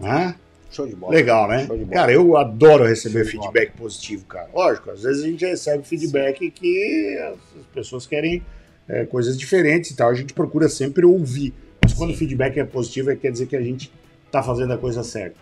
Hã? 0.00 0.34
Show 0.70 0.86
de 0.86 0.96
bola. 0.96 1.14
Legal, 1.14 1.48
né? 1.48 1.66
Bola. 1.66 1.86
Cara, 1.86 2.12
eu 2.12 2.36
adoro 2.36 2.84
receber 2.84 3.24
feedback 3.24 3.72
positivo, 3.72 4.24
cara. 4.26 4.48
Lógico, 4.52 4.90
às 4.90 5.02
vezes 5.02 5.22
a 5.22 5.26
gente 5.26 5.46
recebe 5.46 5.86
feedback 5.86 6.50
que 6.50 7.18
as 7.32 7.66
pessoas 7.72 8.06
querem 8.06 8.44
é, 8.88 9.04
coisas 9.06 9.38
diferentes 9.38 9.92
e 9.92 9.96
tal. 9.96 10.10
A 10.10 10.14
gente 10.14 10.34
procura 10.34 10.68
sempre 10.68 11.06
ouvir. 11.06 11.54
Mas 11.82 11.92
quando 11.92 12.10
o 12.10 12.16
feedback 12.16 12.58
é 12.58 12.64
positivo, 12.64 13.10
é, 13.10 13.16
quer 13.16 13.30
dizer 13.30 13.46
que 13.46 13.56
a 13.56 13.62
gente 13.62 13.92
tá 14.30 14.42
fazendo 14.42 14.72
a 14.72 14.78
coisa 14.78 15.04
certa. 15.04 15.36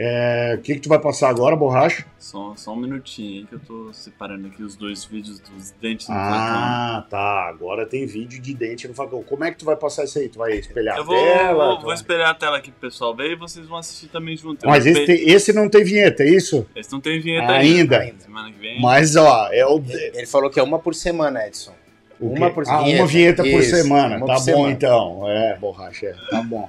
É, 0.00 0.54
O 0.56 0.62
que, 0.62 0.74
que 0.74 0.80
tu 0.80 0.88
vai 0.88 1.00
passar 1.00 1.28
agora, 1.28 1.56
borracha? 1.56 2.06
Só, 2.20 2.52
só 2.56 2.72
um 2.72 2.76
minutinho 2.76 3.40
aí 3.40 3.46
que 3.46 3.54
eu 3.56 3.58
tô 3.58 3.92
separando 3.92 4.46
aqui 4.46 4.62
os 4.62 4.76
dois 4.76 5.04
vídeos 5.04 5.40
dos 5.40 5.72
dentes 5.72 6.06
do 6.06 6.12
Ah, 6.12 7.04
tá. 7.10 7.48
Agora 7.48 7.84
tem 7.84 8.06
vídeo 8.06 8.40
de 8.40 8.54
dente 8.54 8.86
no 8.86 8.94
facão. 8.94 9.24
Como 9.24 9.42
é 9.42 9.50
que 9.50 9.58
tu 9.58 9.64
vai 9.64 9.74
passar 9.74 10.04
isso 10.04 10.18
aí? 10.20 10.28
Tu 10.28 10.38
vai 10.38 10.52
espelhar 10.52 10.96
facão. 10.98 11.12
Eu 11.14 11.20
a 11.20 11.24
vou, 11.24 11.36
tela? 11.38 11.74
vou, 11.76 11.86
vai- 11.86 11.94
esperar 11.96 12.30
a 12.30 12.34
tela 12.34 12.58
aqui 12.58 12.70
pro 12.70 12.88
pessoal 12.88 13.12
ver 13.16 13.32
e 13.32 13.36
vocês 13.36 13.66
vão 13.66 13.76
assistir 13.78 14.06
também 14.06 14.36
junto. 14.36 14.64
Eu 14.64 14.70
Mas 14.70 14.86
esse, 14.86 15.04
tem- 15.04 15.28
esse 15.30 15.52
não 15.52 15.68
tem 15.68 15.82
vinheta, 15.82 16.22
é 16.22 16.28
isso? 16.28 16.64
Esse 16.76 16.92
não 16.92 17.00
tem 17.00 17.20
vinheta 17.20 17.52
Ainda. 17.52 17.98
ainda. 17.98 18.20
Semana 18.20 18.52
que 18.52 18.58
vem. 18.60 18.80
Mas, 18.80 19.16
ó, 19.16 19.48
é 19.50 19.66
o. 19.66 19.82
Ele 20.14 20.26
falou 20.26 20.48
que 20.48 20.60
é 20.60 20.62
uma 20.62 20.78
por 20.78 20.94
semana, 20.94 21.44
Edson. 21.44 21.72
uma 22.20 22.50
por 22.50 22.62
ah, 22.68 22.82
uma 22.82 23.06
vinheta 23.06 23.42
por 23.42 23.62
semana. 23.64 24.16
uma 24.16 24.26
Tá 24.26 24.34
por 24.34 24.38
bom, 24.40 24.44
semana. 24.44 24.70
então. 24.72 25.28
É, 25.28 25.56
borracha, 25.56 26.06
é. 26.06 26.14
Tá 26.30 26.42
bom. 26.42 26.68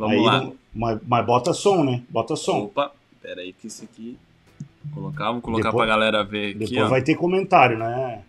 Vamos 0.00 0.16
Aí 0.16 0.22
lá. 0.24 0.50
mas, 0.74 0.98
mas 1.06 1.26
bota 1.26 1.52
som, 1.52 1.84
né? 1.84 2.02
Bota 2.08 2.34
som. 2.34 2.60
Opa, 2.64 2.90
pera 3.20 3.42
aí 3.42 3.52
que 3.52 3.66
esse 3.66 3.84
aqui. 3.84 4.16
Vou 4.82 4.94
colocar, 5.02 5.26
vamos 5.26 5.42
colocar 5.42 5.64
Depois- 5.68 5.86
pra 5.86 5.94
galera 5.94 6.24
ver 6.24 6.50
aqui, 6.52 6.58
Depois 6.70 6.86
ó. 6.86 6.88
vai 6.88 7.02
ter 7.02 7.14
comentário, 7.16 7.76
né? 7.78 8.22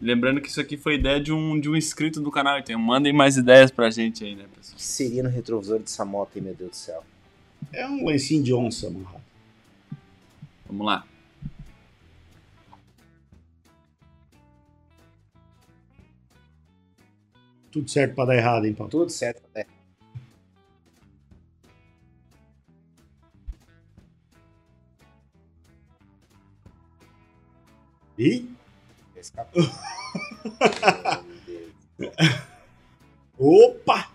Lembrando 0.00 0.40
que 0.40 0.48
isso 0.48 0.60
aqui 0.60 0.76
foi 0.76 0.94
ideia 0.94 1.20
de 1.20 1.32
um, 1.32 1.58
de 1.58 1.68
um 1.68 1.74
inscrito 1.74 2.20
do 2.20 2.30
canal, 2.30 2.56
então 2.58 2.78
mandem 2.78 3.12
mais 3.12 3.36
ideias 3.36 3.72
pra 3.72 3.90
gente 3.90 4.22
aí, 4.22 4.36
né, 4.36 4.44
pessoal? 4.54 4.74
O 4.74 4.76
que 4.76 4.82
seria 4.84 5.24
no 5.24 5.28
retrovisor 5.28 5.80
dessa 5.80 6.04
moto 6.04 6.30
aí, 6.36 6.40
meu 6.40 6.54
Deus 6.54 6.70
do 6.70 6.76
céu? 6.76 7.02
É 7.72 7.84
um 7.88 8.06
lencinho 8.06 8.44
de 8.44 8.54
onça, 8.54 8.88
mano. 8.90 9.08
Vamos 10.68 10.86
lá. 10.86 11.04
Tudo 17.70 17.90
certo 17.90 18.14
pra 18.14 18.24
dar 18.26 18.36
errado, 18.36 18.66
hein, 18.66 18.74
Paulo? 18.74 18.90
Tudo 18.90 19.10
certo. 19.10 19.42
É. 19.54 19.66
Ih, 28.18 28.48
Escapou. 29.16 29.62
Meu 31.98 32.10
Deus. 32.16 32.34
opa! 33.38 34.08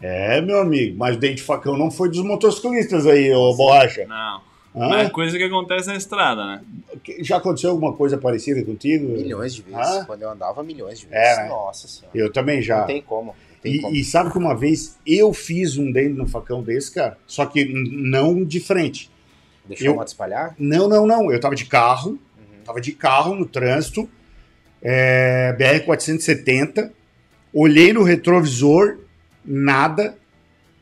É, 0.00 0.40
meu 0.40 0.60
amigo, 0.60 0.96
mas 0.98 1.16
o 1.16 1.18
dente 1.18 1.36
de 1.36 1.42
facão 1.42 1.76
não 1.78 1.90
foi 1.90 2.08
dos 2.08 2.22
motociclistas 2.24 3.06
aí, 3.06 3.32
ô 3.32 3.54
borracha. 3.54 4.04
Não. 4.06 4.40
Hã? 4.74 4.88
Mas 4.88 5.06
é 5.06 5.10
coisa 5.10 5.36
que 5.36 5.44
acontece 5.44 5.86
na 5.88 5.96
estrada, 5.96 6.44
né? 6.46 6.62
Já 7.20 7.36
aconteceu 7.36 7.70
alguma 7.70 7.92
coisa 7.92 8.16
parecida 8.18 8.64
contigo? 8.64 9.06
Milhões 9.12 9.54
de 9.54 9.62
vezes. 9.62 9.78
Ah? 9.78 10.04
Quando 10.06 10.22
eu 10.22 10.30
andava, 10.30 10.62
milhões 10.62 10.98
de 10.98 11.06
É, 11.10 11.20
vezes. 11.22 11.36
né? 11.38 11.48
Nossa 11.48 11.86
senhora. 11.88 12.16
Eu 12.18 12.32
também 12.32 12.62
já. 12.62 12.80
Não 12.80 12.86
tem 12.86 13.02
como. 13.02 13.26
Não 13.28 13.34
tem 13.62 13.80
como. 13.82 13.94
E, 13.94 14.00
e 14.00 14.04
sabe 14.04 14.32
que 14.32 14.38
uma 14.38 14.56
vez 14.56 14.98
eu 15.06 15.32
fiz 15.34 15.76
um 15.76 15.92
dente 15.92 16.14
no 16.14 16.26
facão 16.26 16.62
desse, 16.62 16.90
cara? 16.92 17.18
Só 17.26 17.44
que 17.46 17.64
não 17.66 18.42
de 18.44 18.58
frente. 18.60 19.10
Deixou 19.66 19.86
eu- 19.88 19.92
a 19.92 19.96
moto 19.96 20.08
espalhar? 20.08 20.54
Não, 20.58 20.88
não, 20.88 21.06
não. 21.06 21.30
Eu 21.30 21.38
tava 21.38 21.54
de 21.54 21.66
carro. 21.66 22.18
Tava 22.62 22.80
de 22.80 22.92
carro 22.92 23.34
no 23.34 23.46
trânsito, 23.46 24.08
é, 24.80 25.54
BR-470, 25.58 26.90
olhei 27.52 27.92
no 27.92 28.02
retrovisor, 28.02 28.98
nada, 29.44 30.16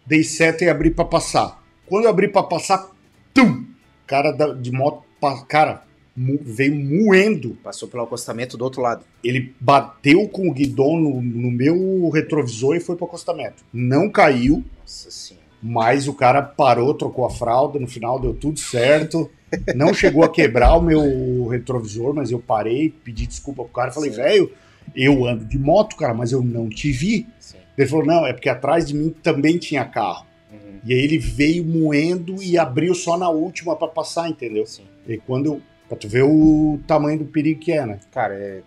dei 0.07 0.23
seta 0.25 0.65
e 0.65 0.69
abri 0.69 0.91
pra 0.91 1.05
passar. 1.05 1.63
Quando 1.87 2.05
eu 2.05 2.11
abri 2.11 2.29
pra 2.29 2.43
passar, 2.43 2.91
tum! 3.35 3.65
Cara 4.07 4.33
da- 4.33 4.55
de 4.55 4.73
moto, 4.73 5.05
cara, 5.49 5.85
veio 6.17 6.75
moendo. 6.75 7.57
Passou 7.63 7.89
pelo 7.89 8.03
acostamento 8.03 8.57
do 8.57 8.65
outro 8.65 8.81
lado. 8.83 9.05
Ele 9.23 9.55
bateu 9.61 10.27
com 10.29 10.49
o 10.49 10.53
guidão 10.53 10.97
no, 10.99 11.21
no 11.23 11.51
meu 11.51 12.09
retrovisor 12.11 12.75
e 12.77 12.81
foi 12.81 12.97
pro 12.97 13.07
acostamento. 13.07 13.63
Não 13.73 14.11
caiu, 14.11 14.65
Nossa 14.83 15.11
senhora. 15.11 15.47
mas 15.63 16.09
o 16.09 16.13
cara 16.15 16.43
parou, 16.43 16.93
trocou 16.95 17.25
a 17.25 17.31
fralda, 17.31 17.79
no 17.79 17.87
final 17.87 18.19
deu 18.19 18.35
tudo 18.35 18.59
certo. 18.59 19.31
Não 19.75 19.93
chegou 19.93 20.23
a 20.23 20.29
quebrar 20.29 20.77
o 20.77 20.83
meu 20.83 21.47
retrovisor, 21.49 22.15
mas 22.15 22.31
eu 22.31 22.39
parei, 22.39 22.91
pedi 22.91 23.27
desculpa 23.27 23.65
pro 23.65 23.73
cara, 23.73 23.91
falei, 23.91 24.11
velho, 24.11 24.53
eu 24.95 25.25
ando 25.27 25.45
de 25.45 25.59
moto, 25.59 25.97
cara, 25.97 26.15
mas 26.15 26.33
eu 26.33 26.43
não 26.43 26.69
te 26.69 26.93
vi. 26.93 27.27
Sim. 27.39 27.59
Ele 27.77 27.89
falou, 27.89 28.07
não, 28.07 28.27
é 28.27 28.33
porque 28.33 28.49
atrás 28.49 28.87
de 28.87 28.95
mim 28.95 29.11
também 29.23 29.59
tinha 29.59 29.85
carro. 29.85 30.27
Uhum. 30.53 30.81
E 30.85 30.93
aí 30.93 31.01
ele 31.01 31.19
veio 31.19 31.65
moendo 31.65 32.43
e 32.43 32.59
abriu 32.59 32.95
só 32.95 33.17
na 33.17 33.29
última 33.29 33.77
pra 33.77 33.89
passar, 33.89 34.29
entendeu? 34.29 34.67
Sim. 34.67 34.85
E 35.07 35.19
quando 35.19 35.47
eu. 35.47 35.63
Pra 35.89 35.99
tu 35.99 36.07
ver 36.07 36.23
o 36.23 36.79
tamanho 36.87 37.19
do 37.19 37.25
perigo 37.25 37.59
que 37.59 37.73
é, 37.73 37.85
né? 37.85 37.99
Cara, 38.13 38.33
é, 38.35 38.63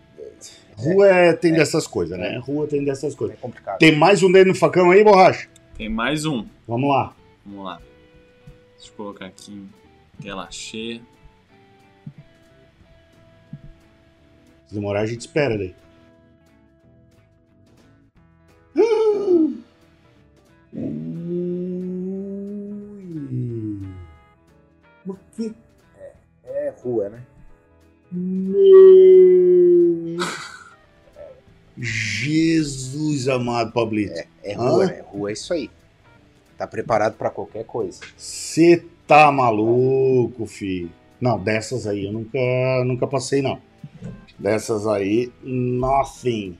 Rua 0.75 1.07
é, 1.07 1.33
tem 1.33 1.53
dessas 1.53 1.87
coisas, 1.87 2.17
né? 2.17 2.37
Rua 2.37 2.67
tem 2.67 2.83
dessas 2.83 3.13
é 3.13 3.17
coisas. 3.17 3.39
complicado. 3.39 3.79
Tem 3.79 3.95
mais 3.95 4.21
um 4.23 4.31
dedo 4.31 4.47
no 4.47 4.55
facão 4.55 4.91
aí, 4.91 5.03
borracha? 5.03 5.47
Tem 5.77 5.87
mais 5.87 6.25
um. 6.25 6.45
Vamos 6.67 6.89
lá. 6.89 7.15
Vamos 7.45 7.63
lá. 7.63 7.79
Deixa 8.75 8.91
eu 8.91 8.95
colocar 8.97 9.25
aqui 9.27 9.63
tela 10.21 10.49
cheia. 10.51 11.01
Se 14.67 14.73
demorar, 14.73 15.01
a 15.01 15.05
gente 15.05 15.21
espera 15.21 15.57
daí. 15.57 15.75
Ui. 18.75 19.63
Por 25.05 25.19
que? 25.35 25.53
É 26.43 26.73
rua, 26.81 27.09
né? 27.09 27.23
Meu... 28.11 29.53
Jesus 31.77 33.27
amado, 33.27 33.71
Pablito. 33.71 34.13
É 34.43 34.53
rua, 34.53 34.85
Hã? 34.85 34.87
né? 34.87 35.01
Rua 35.01 35.29
é 35.29 35.33
isso 35.33 35.53
aí. 35.53 35.69
Tá 36.57 36.67
preparado 36.67 37.15
pra 37.15 37.29
qualquer 37.29 37.65
coisa. 37.65 37.99
Você 38.15 38.85
tá 39.07 39.31
maluco, 39.31 40.45
filho? 40.45 40.91
Não, 41.19 41.39
dessas 41.39 41.87
aí 41.87 42.05
eu 42.05 42.11
nunca, 42.11 42.39
nunca 42.85 43.07
passei, 43.07 43.41
não. 43.41 43.59
Dessas 44.37 44.85
aí, 44.87 45.31
nothing. 45.41 46.57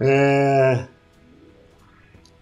É... 0.00 0.86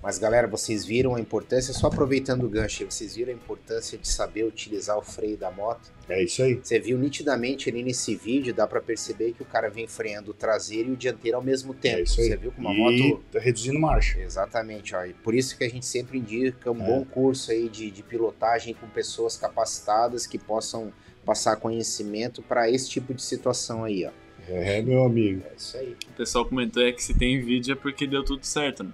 Mas 0.02 0.18
galera, 0.18 0.48
vocês 0.48 0.84
viram 0.84 1.14
a 1.14 1.20
importância, 1.20 1.72
só 1.72 1.86
aproveitando 1.86 2.42
o 2.44 2.48
gancho, 2.48 2.82
aí, 2.82 2.90
vocês 2.90 3.14
viram 3.14 3.30
a 3.30 3.34
importância 3.36 3.96
de 3.96 4.08
saber 4.08 4.44
utilizar 4.44 4.98
o 4.98 5.02
freio 5.02 5.36
da 5.36 5.50
moto? 5.50 5.92
é 6.08 6.24
isso 6.24 6.42
aí. 6.42 6.56
Você 6.62 6.80
viu 6.80 6.98
nitidamente 6.98 7.70
ali 7.70 7.82
nesse 7.84 8.16
vídeo, 8.16 8.52
dá 8.52 8.66
pra 8.66 8.80
perceber 8.80 9.32
que 9.32 9.42
o 9.42 9.46
cara 9.46 9.70
vem 9.70 9.86
freando 9.86 10.32
o 10.32 10.34
traseiro 10.34 10.90
e 10.90 10.92
o 10.92 10.96
dianteiro 10.96 11.36
ao 11.36 11.42
mesmo 11.42 11.72
tempo. 11.72 11.98
É 12.00 12.02
isso 12.02 12.20
aí. 12.20 12.26
Você 12.28 12.36
viu 12.36 12.50
com 12.52 12.60
uma 12.60 12.72
e 12.72 12.76
moto 12.76 13.22
tá 13.30 13.38
reduzindo 13.38 13.78
marcha. 13.78 14.18
Exatamente, 14.18 14.94
ó. 14.94 15.06
E 15.06 15.14
por 15.14 15.34
isso 15.34 15.56
que 15.56 15.62
a 15.64 15.70
gente 15.70 15.86
sempre 15.86 16.18
indica 16.18 16.70
um 16.70 16.82
É. 16.82 16.86
bom 16.86 17.04
curso 17.04 17.52
aí 17.52 17.68
de, 17.68 17.90
de 17.90 18.02
pilotagem 18.02 18.74
com 18.74 18.88
pessoas 18.88 19.36
capacitadas 19.36 20.26
que 20.26 20.36
possam 20.36 20.92
passar 21.24 21.54
conhecimento 21.56 22.42
para 22.42 22.68
esse 22.68 22.90
tipo 22.90 23.14
de 23.14 23.22
situação 23.22 23.84
aí, 23.84 24.04
ó. 24.04 24.10
É, 24.48 24.82
meu 24.82 25.04
amigo. 25.04 25.42
É 25.48 25.54
isso 25.56 25.76
aí. 25.76 25.96
O 26.10 26.16
pessoal 26.16 26.44
comentou 26.44 26.82
é 26.82 26.90
que 26.90 27.02
se 27.02 27.14
tem 27.14 27.40
vídeo 27.40 27.72
é 27.72 27.76
porque 27.76 28.06
deu 28.08 28.24
tudo 28.24 28.44
certo, 28.44 28.82
né? 28.82 28.92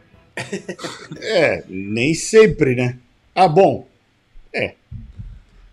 É, 1.20 1.64
nem 1.68 2.14
sempre, 2.14 2.74
né? 2.74 2.96
Ah, 3.34 3.48
bom. 3.48 3.86
É. 4.52 4.74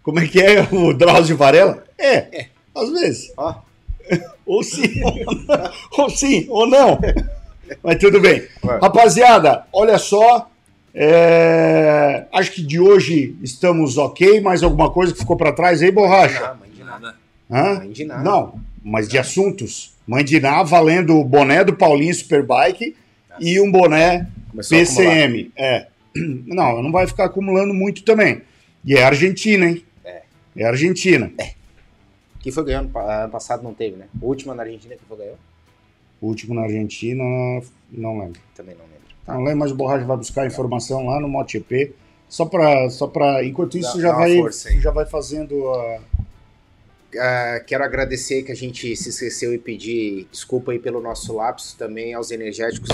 Como 0.04 0.20
é 0.20 0.28
que 0.28 0.40
é 0.42 0.62
o 0.72 0.94
Drauzio 0.94 1.38
Varela? 1.38 1.84
É, 1.98 2.48
às 2.76 2.90
vezes. 2.92 3.32
Ó. 3.38 3.56
Ou 4.46 4.62
sim, 4.64 5.02
ou 5.04 5.16
não. 5.48 5.72
Ou 5.98 6.10
sim, 6.10 6.46
ou 6.50 6.68
não. 6.68 7.00
Mas 7.82 7.98
tudo 7.98 8.20
bem. 8.22 8.44
Vai. 8.62 8.80
Rapaziada, 8.80 9.66
olha 9.74 9.98
só. 9.98 10.50
é, 10.94 12.26
Acho 12.32 12.52
que 12.52 12.62
de 12.62 12.80
hoje 12.80 13.36
estamos 13.42 13.98
ok. 13.98 14.40
Mais 14.42 14.62
alguma 14.62 14.92
coisa 14.92 15.14
que 15.14 15.20
ficou 15.20 15.36
pra 15.36 15.52
trás 15.52 15.82
aí, 15.82 15.90
borracha? 15.92 16.46
Ah, 16.46 16.54
mãe 16.54 16.70
de 16.70 16.84
nada. 16.84 17.16
Mãe 17.80 17.90
de 17.92 18.06
nada. 18.06 18.24
Não, 18.24 18.60
mas 18.84 19.08
de 19.08 19.18
assuntos. 19.18 19.94
Mandiná 20.06 20.62
valendo 20.62 21.18
o 21.20 21.24
boné 21.24 21.64
do 21.64 21.76
Paulinho 21.76 22.14
Superbike 22.14 22.96
e 23.40 23.60
um 23.60 23.72
boné 23.72 24.28
Começou 24.56 24.78
a. 24.78 24.80
PCM. 24.82 25.52
É. 25.56 25.88
Não, 26.16 26.82
não 26.82 26.92
vai 26.94 27.06
ficar 27.08 27.26
acumulando 27.26 27.74
muito 27.74 28.02
também. 28.04 28.42
E 28.86 28.96
é 28.96 29.04
Argentina, 29.04 29.66
hein? 29.66 29.84
É. 30.06 30.22
É 30.56 30.66
Argentina. 30.66 31.30
Que 32.40 32.52
foi 32.52 32.64
ganhando 32.64 32.86
ano 32.86 32.90
pa- 32.94 33.24
ano 33.24 33.32
passado 33.32 33.64
não 33.64 33.74
teve, 33.74 33.98
né? 33.98 34.06
O 34.22 34.28
último 34.28 34.54
na 34.54 34.64
Argentina 34.64 34.96
que 34.96 35.02
foi 35.08 35.18
ganhou? 35.18 35.38
O 36.22 36.28
último 36.28 36.54
na 36.56 36.62
Argentina, 36.62 37.22
não 37.92 38.20
lembro. 38.20 38.40
Também 38.56 38.76
não 38.76 38.86
lembro. 38.86 38.96
Não 39.28 39.44
lembro, 39.44 39.60
mas 39.60 39.72
o 39.72 39.76
Borracha 39.76 40.06
vai 40.06 40.16
buscar 40.16 40.46
informação 40.48 41.06
lá 41.08 41.20
no 41.20 41.28
MotoGP. 41.28 41.94
Só 42.30 42.46
pra, 42.46 42.90
só 42.90 43.08
pra. 43.08 43.44
Enquanto 43.44 43.78
isso, 43.78 43.96
Dá- 43.98 44.02
já 44.04 44.12
dá 44.12 44.18
vai, 44.18 44.38
força 44.38 44.80
já 44.80 44.92
vai 44.92 45.06
fazendo 45.06 45.68
a. 45.74 46.00
Ah, 47.18 47.62
quero 47.66 47.84
agradecer 47.84 48.44
que 48.44 48.52
a 48.52 48.56
gente 48.56 48.96
se 48.96 49.10
esqueceu 49.10 49.54
e 49.54 49.58
pedir 49.58 50.28
desculpa 50.32 50.72
aí 50.72 50.80
pelo 50.80 51.02
nosso 51.02 51.34
lapso 51.36 51.78
também 51.78 52.14
aos 52.14 52.30
energéticos 52.32 52.90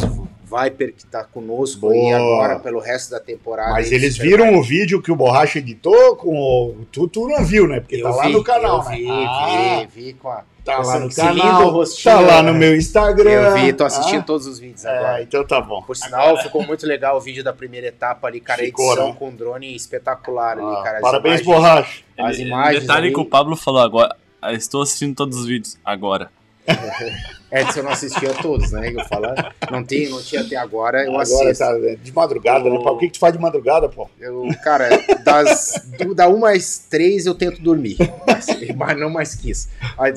Viper 0.51 0.93
que 0.93 1.05
tá 1.05 1.23
conosco 1.23 1.81
Boa. 1.81 1.93
aí 1.93 2.13
agora 2.13 2.59
pelo 2.59 2.79
resto 2.79 3.11
da 3.11 3.19
temporada. 3.19 3.71
Mas 3.71 3.91
eles 3.91 4.17
viram 4.17 4.55
o 4.57 4.61
vídeo 4.63 5.01
que 5.01 5.11
o 5.11 5.15
Borracha 5.15 5.59
editou 5.59 6.15
com 6.17 6.35
o. 6.37 6.85
Tu, 6.91 7.07
tu 7.07 7.27
não 7.27 7.43
viu, 7.45 7.67
né? 7.67 7.79
Porque 7.79 7.95
Eu 7.95 8.03
tá 8.03 8.09
lá 8.15 8.23
vi, 8.27 8.33
no 8.33 8.43
canal, 8.43 8.83
eu 8.83 8.89
né? 8.89 8.95
vi, 8.97 9.07
Ah, 9.09 9.85
vi, 9.95 10.01
vi 10.05 10.13
com 10.13 10.29
a... 10.29 10.43
tá 10.65 10.77
lá 10.79 10.99
no 10.99 11.09
canal. 11.13 11.69
rostinho, 11.69 12.15
Tá 12.15 12.19
lá 12.21 12.43
né? 12.43 12.51
no 12.51 12.57
meu 12.57 12.75
Instagram. 12.75 13.29
Eu 13.31 13.53
vi, 13.55 13.73
tô 13.73 13.85
assistindo 13.85 14.19
Ah, 14.19 14.23
todos 14.23 14.45
os 14.47 14.59
vídeos 14.59 14.83
É, 14.85 14.89
agora. 14.97 15.23
então 15.23 15.45
tá 15.47 15.61
bom. 15.61 15.81
Por 15.81 15.95
sinal, 15.95 16.37
ficou 16.41 16.63
muito 16.65 16.85
legal 16.85 17.17
o 17.17 17.21
vídeo 17.21 17.43
da 17.43 17.53
primeira 17.53 17.87
etapa 17.87 18.27
ali, 18.27 18.39
cara. 18.41 18.61
A 18.61 18.65
Ficou, 18.65 18.85
edição 18.87 19.07
né? 19.09 19.15
com 19.17 19.33
drone 19.35 19.75
espetacular 19.75 20.57
ali, 20.57 20.61
Ah, 20.77 20.81
cara. 20.83 20.97
As 20.97 21.01
parabéns, 21.01 21.41
imagens- 21.41 21.45
Borracha. 21.45 22.03
As 22.17 22.37
imagens 22.39 22.81
Detalhe 22.81 23.05
ali- 23.07 23.13
que 23.13 23.19
o 23.19 23.25
Pablo 23.25 23.55
falou 23.55 23.81
agora. 23.81 24.15
"Ah, 24.41 24.53
Estou 24.53 24.81
assistindo 24.81 25.15
todos 25.15 25.37
os 25.37 25.45
vídeos 25.45 25.77
agora. 25.85 26.29
Edson 27.51 27.79
É, 27.81 27.83
não 27.83 27.89
assistia 27.91 28.33
todos, 28.41 28.71
né? 28.71 28.91
Eu 28.93 29.03
falo, 29.05 29.27
não, 29.69 29.83
tem, 29.83 30.07
não 30.09 30.21
tinha 30.21 30.41
até 30.41 30.55
agora, 30.55 31.03
eu 31.03 31.09
Agora 31.19 31.23
assisto. 31.51 31.63
tá 31.65 31.77
de 32.01 32.11
madrugada, 32.13 32.69
né? 32.69 32.77
O- 32.77 32.97
que, 32.97 33.07
que 33.07 33.13
tu 33.13 33.19
faz 33.19 33.33
de 33.33 33.39
madrugada, 33.39 33.89
pô? 33.89 34.09
Eu, 34.19 34.47
cara, 34.63 34.87
das, 35.23 35.85
do- 35.99 36.15
da 36.15 36.29
1 36.29 36.45
às 36.45 36.77
3 36.77 37.25
eu 37.25 37.35
tento 37.35 37.61
dormir, 37.61 37.97
mas, 38.25 38.47
mas 38.75 38.97
não 38.99 39.09
mais 39.09 39.35
que 39.35 39.51
isso. 39.51 39.67
Aí, 39.97 40.13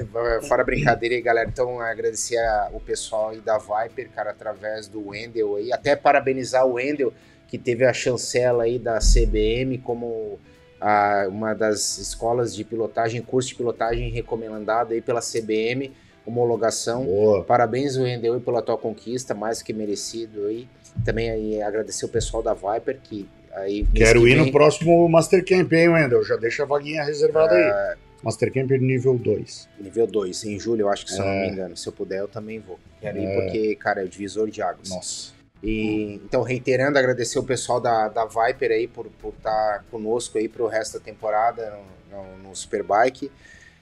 fora 0.47 0.63
brincadeira 0.63 1.15
aí, 1.15 1.21
galera. 1.21 1.49
Então, 1.49 1.81
agradecer 1.81 2.39
o 2.73 2.79
pessoal 2.79 3.31
aí 3.31 3.41
da 3.41 3.59
Viper, 3.59 4.09
cara, 4.15 4.31
através 4.31 4.87
do 4.87 5.09
Wendel 5.09 5.57
aí. 5.57 5.73
Até 5.73 5.97
parabenizar 5.97 6.65
o 6.67 6.75
Wendel, 6.75 7.13
que 7.49 7.59
teve 7.59 7.85
a 7.85 7.93
chancela 7.93 8.63
aí 8.65 8.79
da 8.79 8.99
CBM 9.01 9.79
como 9.79 10.39
a- 10.81 11.27
uma 11.29 11.53
das 11.55 11.99
escolas 11.99 12.55
de 12.55 12.63
pilotagem, 12.65 13.21
curso 13.23 13.49
de 13.49 13.55
pilotagem 13.57 14.09
recomendado 14.11 14.93
aí 14.93 15.01
pela 15.01 15.21
CBM, 15.21 15.93
homologação. 16.27 17.05
Boa. 17.05 17.45
Parabéns, 17.45 17.97
Wendel, 17.97 18.35
aí 18.35 18.41
pela 18.41 18.63
tua 18.63 18.77
conquista, 18.79 19.35
mais 19.35 19.63
que 19.63 19.73
merecido 19.73 20.47
aí. 20.47 20.69
Também 21.05 21.31
aí 21.31 21.63
agradecer 21.63 22.05
o 22.05 22.09
pessoal 22.09 22.43
da 22.43 22.55
Viper, 22.55 22.99
que 23.03 23.29
aí... 23.53 23.85
Quero 23.95 24.23
que 24.23 24.29
ir 24.31 24.37
no 24.37 24.45
vem- 24.45 24.53
próximo 24.53 25.09
Master 25.09 25.45
Camp, 25.45 25.73
hein, 25.73 25.89
Wendel? 25.89 26.25
Já 26.25 26.37
deixa 26.37 26.63
a 26.63 26.67
vaguinha 26.67 27.03
reservada 27.03 27.55
aí. 27.55 27.63
É, 27.63 27.95
Master 28.23 28.53
Camp 28.53 28.71
nível 28.71 29.19
2. 29.19 29.69
nível 29.81 30.07
2, 30.07 30.45
em 30.45 30.59
julho, 30.59 30.83
eu 30.83 30.89
acho 30.89 31.05
que 31.05 31.11
se 31.13 31.19
eu 31.19 31.25
não 31.25 31.33
É. 31.33 31.43
me 31.43 31.49
engano. 31.53 31.77
Se 31.77 31.87
eu 31.89 31.93
puder, 31.93 32.21
eu 32.21 32.29
também 32.29 32.59
vou. 32.61 32.79
Quero 33.01 33.19
ir 33.19 33.35
porque, 33.35 33.75
cara, 33.77 34.01
é 34.03 34.05
o 34.05 34.09
divisor 34.09 34.49
de 34.49 34.63
águas. 34.63 34.89
Nossa. 34.89 35.33
E, 35.63 36.21
então, 36.25 36.43
reiterando, 36.43 36.99
agradecer 36.99 37.39
o 37.39 37.43
pessoal 37.43 37.81
da, 37.81 38.09
da 38.09 38.25
Viper 38.27 38.71
aí 38.71 38.87
por 38.87 39.07
estar 39.29 39.85
conosco 39.91 40.37
aí 40.39 40.49
pro 40.49 40.67
resto 40.67 40.99
da 40.99 41.05
temporada 41.05 41.77
no, 42.11 42.17
no, 42.17 42.49
no 42.51 42.57
Superbike. 42.57 43.31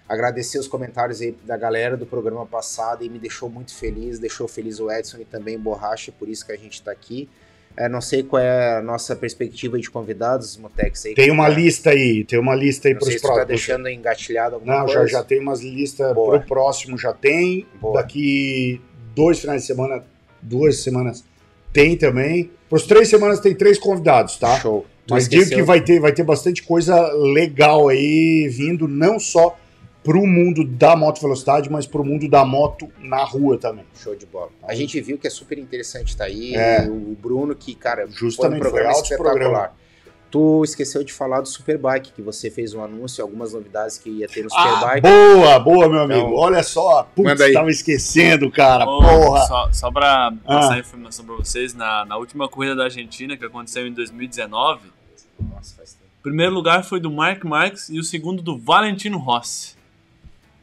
Agradecer 0.09 0.59
os 0.59 0.69
comentários 0.69 1.21
aí 1.23 1.35
da 1.45 1.57
galera 1.57 1.97
do 1.97 2.05
programa 2.05 2.45
passado 2.45 3.05
e 3.05 3.09
me 3.09 3.19
deixou 3.19 3.49
muito 3.49 3.75
feliz, 3.75 4.19
deixou 4.19 4.47
feliz 4.47 4.79
o 4.81 4.91
Edson 4.91 5.19
e 5.19 5.25
também 5.25 5.57
o 5.57 5.59
Borracha, 5.59 6.13
por 6.19 6.29
isso 6.29 6.45
que 6.45 6.53
a 6.53 6.57
gente 6.57 6.75
está 6.75 6.91
aqui. 6.91 7.29
É, 7.75 7.89
não 7.89 8.03
sei 8.03 8.23
qual 8.23 8.43
é 8.43 8.77
a 8.77 8.83
nossa 8.83 9.17
perspectiva 9.17 9.79
de 9.79 9.91
convidados, 9.91 10.59
Motex 10.59 11.07
aí. 11.07 11.15
Tem 11.15 11.31
uma 11.31 11.47
É, 11.49 11.55
lista 11.55 11.89
aí, 11.91 12.23
tem 12.25 12.39
uma 12.39 12.55
lista 12.55 12.89
aí 12.89 12.95
Não 12.95 13.01
se 13.01 13.17
tu 13.17 13.23
tá 13.23 13.29
próximos. 13.29 13.49
deixando 13.49 13.89
engatilhado 13.89 14.57
alguma 14.57 14.81
Não, 14.81 14.85
coisa. 14.85 15.01
já, 15.07 15.07
já 15.07 15.23
tem 15.25 15.41
umas 15.41 15.63
listas 15.63 16.13
Boa. 16.15 16.39
pro 16.39 16.49
próximo, 16.49 16.99
já 16.99 17.15
tem. 17.15 17.67
Boa. 17.81 17.95
Daqui 18.03 18.79
dois 19.15 19.41
finais 19.41 19.63
de 19.63 19.69
semana, 19.69 20.05
duas 20.43 20.83
semanas 20.83 21.25
tem 21.73 21.97
também. 21.97 22.51
Por 22.69 22.83
três 22.83 23.09
semanas 23.09 23.41
tem 23.41 23.55
três 23.55 23.79
convidados, 23.79 24.37
tá? 24.37 24.61
Show. 24.61 24.85
Tu 25.07 25.15
Mas 25.15 25.27
digo 25.27 25.49
que 25.49 25.63
vai 25.63 25.81
ter, 25.81 25.99
vai 25.99 26.13
ter 26.13 26.23
bastante 26.25 26.63
coisa 26.63 26.95
legal 27.15 27.89
aí 27.89 28.49
vindo, 28.49 28.87
não 28.87 29.19
só 29.19 29.59
pro 30.03 30.27
mundo 30.27 30.65
da 30.65 30.97
moto 30.97 31.21
velocidade, 31.21 31.71
mas 31.71 31.87
pro 31.87 32.05
mundo 32.05 32.29
da 32.29 32.45
moto 32.45 32.89
na 32.99 33.23
rua 33.25 33.57
também. 33.59 33.85
Show 33.95 34.15
de 34.17 34.27
bola. 34.27 34.51
A 34.67 34.75
gente 34.75 35.01
viu 35.01 35.17
que 35.19 35.27
é 35.27 35.31
super 35.31 35.59
interessante 35.59 36.17
tá 36.17 36.25
aí. 36.25 36.55
É. 36.55 36.83
O 36.89 37.17
Bruno, 37.21 37.55
que, 37.55 37.75
cara, 37.75 38.07
Justamente, 38.09 38.61
foi 38.63 38.69
um 38.69 38.73
programa 38.73 38.89
foi 38.89 38.97
alto 38.97 39.05
espetacular. 39.05 39.33
programa. 39.33 39.83
Tu 40.31 40.65
esqueceu 40.65 41.05
de 41.05 41.13
falar 41.13 41.43
do 41.43 41.49
Superbike, 41.49 42.11
que 42.13 42.23
você 42.23 42.51
fez 42.51 42.73
um 42.73 42.83
anúncio, 42.83 43.23
algumas 43.23 43.53
novidades 43.53 43.99
que 43.99 44.09
ia 44.09 44.27
ter 44.27 44.43
no 44.43 44.49
Ah, 44.51 44.63
Superbike. 44.81 45.03
boa, 45.03 45.59
boa, 45.59 45.89
meu 45.91 46.01
amigo. 46.01 46.21
Então, 46.21 46.35
Olha 46.35 46.63
só, 46.63 47.03
putz, 47.15 47.29
manda 47.29 47.45
aí. 47.45 47.53
tava 47.53 47.71
esquecendo, 47.71 48.51
cara. 48.51 48.85
Ô, 48.89 48.99
porra. 49.03 49.47
Só, 49.47 49.69
só 49.73 49.91
pra 49.93 50.33
passar 50.43 50.73
Ah. 50.73 50.77
a 50.77 50.79
informação 50.79 51.27
pra 51.27 51.35
vocês, 51.37 51.75
na, 51.75 52.07
na 52.07 52.17
última 52.17 52.49
corrida 52.49 52.75
da 52.75 52.85
Argentina, 52.85 53.37
que 53.37 53.45
aconteceu 53.45 53.87
em 53.87 53.93
2019, 53.93 54.91
Nossa, 55.39 55.75
faz 55.77 55.93
tempo. 55.93 56.07
o 56.21 56.23
primeiro 56.23 56.55
lugar 56.55 56.83
foi 56.83 56.99
do 56.99 57.11
Mark 57.11 57.45
Marques 57.45 57.91
e 57.91 57.99
o 57.99 58.03
segundo 58.03 58.43
do 58.43 58.57
Valentino 58.59 59.19
Rossi. 59.19 59.77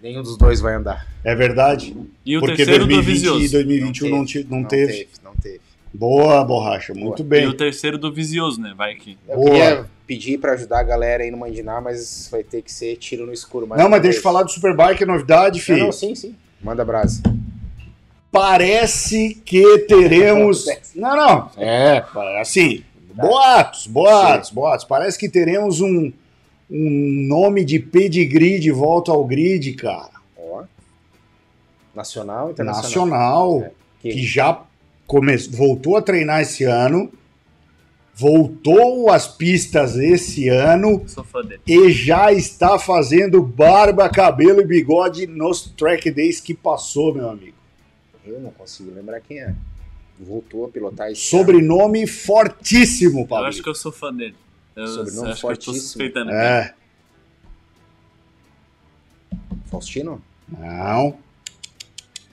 Nenhum 0.02 0.24
dos 0.24 0.38
dois 0.38 0.60
vai 0.62 0.76
andar. 0.76 1.06
É 1.24 1.36
verdade. 1.36 1.96
E 2.26 2.38
o 2.38 2.40
Porque 2.40 2.56
terceiro 2.58 2.86
do 2.86 2.94
2020 2.94 3.08
e 3.08 3.14
Vizioso. 3.40 3.52
2021 3.52 4.10
não, 4.10 4.26
te- 4.26 4.48
não 4.50 4.64
teve. 4.64 5.08
Não 5.24 5.34
teve. 5.36 5.60
Boa, 5.94 6.44
borracha. 6.44 6.94
Muito 6.94 7.22
E 7.22 7.26
bem. 7.26 7.48
o 7.48 7.54
terceiro 7.54 7.98
do 7.98 8.14
Vizioso, 8.14 8.62
né? 8.62 8.74
Vai 8.78 8.96
que. 8.96 9.18
Eu 9.28 9.36
Boa. 9.38 9.50
queria 9.50 9.86
pedir 10.08 10.40
pra 10.40 10.54
ajudar 10.54 10.80
a 10.80 10.84
galera 10.84 11.24
aí 11.24 11.32
no 11.32 11.38
Mandinar, 11.38 11.82
mas 11.82 12.28
vai 12.32 12.44
ter 12.44 12.62
que 12.62 12.72
ser 12.72 12.96
tiro 12.96 13.26
no 13.26 13.34
escuro. 13.34 13.68
Não, 13.68 13.90
mas 13.90 14.02
deixa 14.02 14.20
eu 14.20 14.24
falar 14.24 14.44
do 14.44 14.52
Superbike, 14.52 15.04
é 15.04 15.06
novidade, 15.06 15.58
Não, 15.60 15.66
filho. 15.66 15.80
não, 15.86 15.92
sim, 15.92 16.16
sim. 16.16 16.36
Manda 16.62 16.86
brasa. 16.86 17.22
Parece 18.32 19.36
que 19.46 19.80
teremos. 19.80 20.66
Não, 20.96 21.16
não. 21.16 21.52
É, 21.58 22.04
assim, 22.40 22.84
boatos, 23.14 23.88
boatos, 23.88 24.50
boatos. 24.52 24.86
Parece 24.86 25.18
que 25.18 25.30
teremos 25.30 25.82
um, 25.82 26.12
um 26.70 26.90
nome 27.28 27.64
de 27.66 27.80
pedigree 27.80 28.60
de 28.60 28.72
volta 28.72 29.12
ao 29.12 29.26
grid, 29.26 29.74
cara. 29.74 30.12
Ó. 30.38 30.64
Nacional, 31.96 32.52
internacional. 32.52 32.84
Nacional, 33.58 33.64
É. 33.64 33.72
que 34.02 34.12
Que- 34.14 34.26
já 34.26 34.64
come... 35.08 35.36
voltou 35.38 35.98
a 35.98 36.02
treinar 36.02 36.42
esse 36.42 36.64
ano, 36.64 37.12
voltou 38.16 39.10
às 39.10 39.28
pistas 39.28 39.96
esse 39.96 40.50
ano 40.50 41.04
Sou 41.08 41.24
fã 41.24 41.42
dele. 41.42 41.62
e 41.66 41.90
já 41.92 42.32
está 42.34 42.78
fazendo 42.78 43.42
barba, 43.42 44.10
cabelo 44.10 44.62
e 44.62 44.66
bigode 44.66 45.26
nos 45.26 45.62
track 45.62 46.12
days 46.12 46.40
que 46.40 46.54
passou, 46.54 47.14
meu 47.14 47.30
amigo. 47.30 47.56
Eu 48.26 48.40
não 48.42 48.52
consigo 48.52 48.92
lembrar 48.94 49.20
quem 49.22 49.40
é. 49.40 49.56
Voltou 50.20 50.66
a 50.66 50.68
pilotar 50.70 51.10
esse 51.10 51.22
Sobrenome 51.22 52.06
fortíssimo, 52.06 53.22
Eu 53.22 53.28
Pablo. 53.28 53.46
acho 53.48 53.64
que 53.64 53.70
eu 53.70 53.74
sou 53.76 53.92
fã 53.92 54.14
dele. 54.14 54.36
Eu 54.76 54.88
Sobrenome 54.88 55.32
acho 55.32 55.42
que 55.42 55.46
eu 55.48 55.58
tô 55.58 55.64
fortíssimo. 55.74 56.32
É. 56.32 56.74
Faustino? 59.70 60.22
não. 60.48 61.18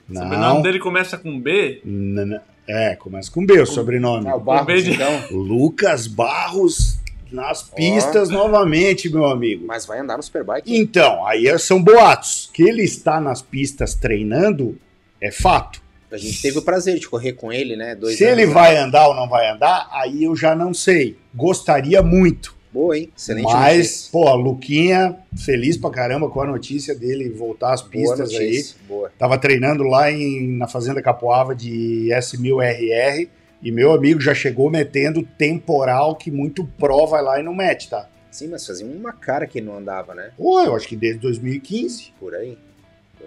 O 0.09 0.13
sobrenome 0.13 0.37
Não. 0.55 0.61
dele 0.61 0.79
começa 0.79 1.17
com 1.17 1.37
B. 1.39 1.81
N- 1.85 2.21
n- 2.21 2.39
É, 2.65 2.95
começa 2.95 3.29
com 3.31 3.45
B 3.45 3.61
o 3.61 3.65
sobrenome. 3.65 4.27
Ah, 4.29 4.35
o 4.35 4.39
Barros, 4.39 4.65
beijo. 4.65 4.91
então. 4.91 5.09
Lucas 5.31 6.07
Barros 6.07 6.97
nas 7.31 7.61
pistas 7.63 8.29
novamente, 8.29 9.09
meu 9.09 9.25
amigo. 9.25 9.65
Mas 9.67 9.85
vai 9.85 9.99
andar 9.99 10.15
no 10.17 10.23
Superbike. 10.23 10.73
Então, 10.75 11.25
aí 11.25 11.47
são 11.59 11.81
boatos. 11.83 12.49
Que 12.53 12.63
ele 12.63 12.83
está 12.83 13.19
nas 13.21 13.41
pistas 13.41 13.95
treinando 13.95 14.77
é 15.19 15.29
fato. 15.31 15.81
A 16.11 16.17
gente 16.17 16.41
teve 16.41 16.57
o 16.57 16.61
prazer 16.61 16.99
de 16.99 17.07
correr 17.07 17.33
com 17.33 17.51
ele, 17.51 17.75
né? 17.75 17.93
Dois 17.95 18.17
Se 18.17 18.23
ele 18.23 18.45
vai 18.45 18.77
andar 18.77 19.07
ou 19.09 19.15
não 19.15 19.27
vai 19.27 19.49
andar, 19.49 19.89
aí 19.91 20.23
eu 20.23 20.35
já 20.35 20.55
não 20.55 20.73
sei. 20.73 21.17
Gostaria 21.35 22.01
muito. 22.01 22.55
Boa, 22.71 22.97
hein? 22.97 23.09
Excelente 23.17 23.45
mas, 23.45 23.77
notícia. 23.77 24.11
pô, 24.11 24.35
Luquinha, 24.35 25.17
feliz 25.35 25.77
pra 25.77 25.89
caramba 25.89 26.29
com 26.29 26.41
a 26.41 26.45
notícia 26.45 26.93
dele 26.93 27.29
voltar 27.29 27.73
às 27.73 27.81
Boa 27.81 27.91
pistas 27.91 28.29
aí. 28.31 28.45
notícia. 28.49 28.75
Boa. 28.87 29.11
Tava 29.17 29.37
treinando 29.37 29.83
lá 29.83 30.11
em, 30.11 30.55
na 30.57 30.67
Fazenda 30.67 31.01
Capoava 31.01 31.55
de 31.55 32.09
S1000RR 32.11 33.27
e 33.61 33.71
meu 33.71 33.91
amigo 33.91 34.21
já 34.21 34.33
chegou 34.35 34.69
metendo 34.69 35.23
temporal 35.37 36.15
que 36.15 36.29
muito 36.29 36.63
pró 36.77 37.05
vai 37.05 37.21
lá 37.23 37.39
e 37.39 37.43
não 37.43 37.55
mete, 37.55 37.89
tá? 37.89 38.07
Sim, 38.29 38.49
mas 38.49 38.65
fazia 38.67 38.85
uma 38.85 39.11
cara 39.11 39.47
que 39.47 39.57
ele 39.57 39.65
não 39.65 39.77
andava, 39.77 40.13
né? 40.13 40.29
Pô, 40.37 40.61
eu 40.61 40.75
acho 40.75 40.87
que 40.87 40.95
desde 40.95 41.19
2015. 41.21 42.13
Por 42.19 42.35
aí. 42.35 42.57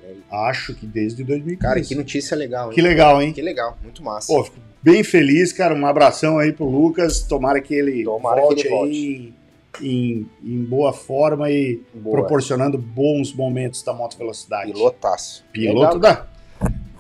Por 0.00 0.08
aí. 0.08 0.16
Acho 0.48 0.74
que 0.74 0.86
desde 0.86 1.22
2015. 1.24 1.56
Cara, 1.60 1.80
que 1.80 1.94
notícia 1.94 2.36
legal, 2.36 2.68
hein? 2.68 2.74
Que 2.74 2.80
legal, 2.82 3.22
hein? 3.22 3.32
Que 3.32 3.42
legal, 3.42 3.76
muito 3.82 4.02
massa. 4.02 4.32
Pô, 4.32 4.44
fico 4.44 4.56
bem 4.82 5.02
feliz, 5.04 5.52
cara. 5.52 5.74
Um 5.74 5.86
abração 5.86 6.38
aí 6.38 6.52
pro 6.52 6.64
Lucas. 6.66 7.20
Tomara 7.20 7.60
que 7.60 7.74
ele 7.74 8.04
Tomara 8.04 8.40
volte 8.40 8.62
que 8.62 8.68
ele 8.68 9.34
aí 9.80 9.86
Em, 9.88 10.26
em 10.44 10.64
boa 10.64 10.92
forma 10.92 11.50
e 11.50 11.80
Boa. 11.94 12.16
proporcionando 12.18 12.76
bons 12.76 13.32
momentos 13.32 13.82
da 13.82 13.92
moto 13.92 14.16
velocidade. 14.18 14.72
Pilotaço. 14.72 15.44
Piloto 15.52 15.96
Legal. 15.96 15.98
da. 15.98 16.26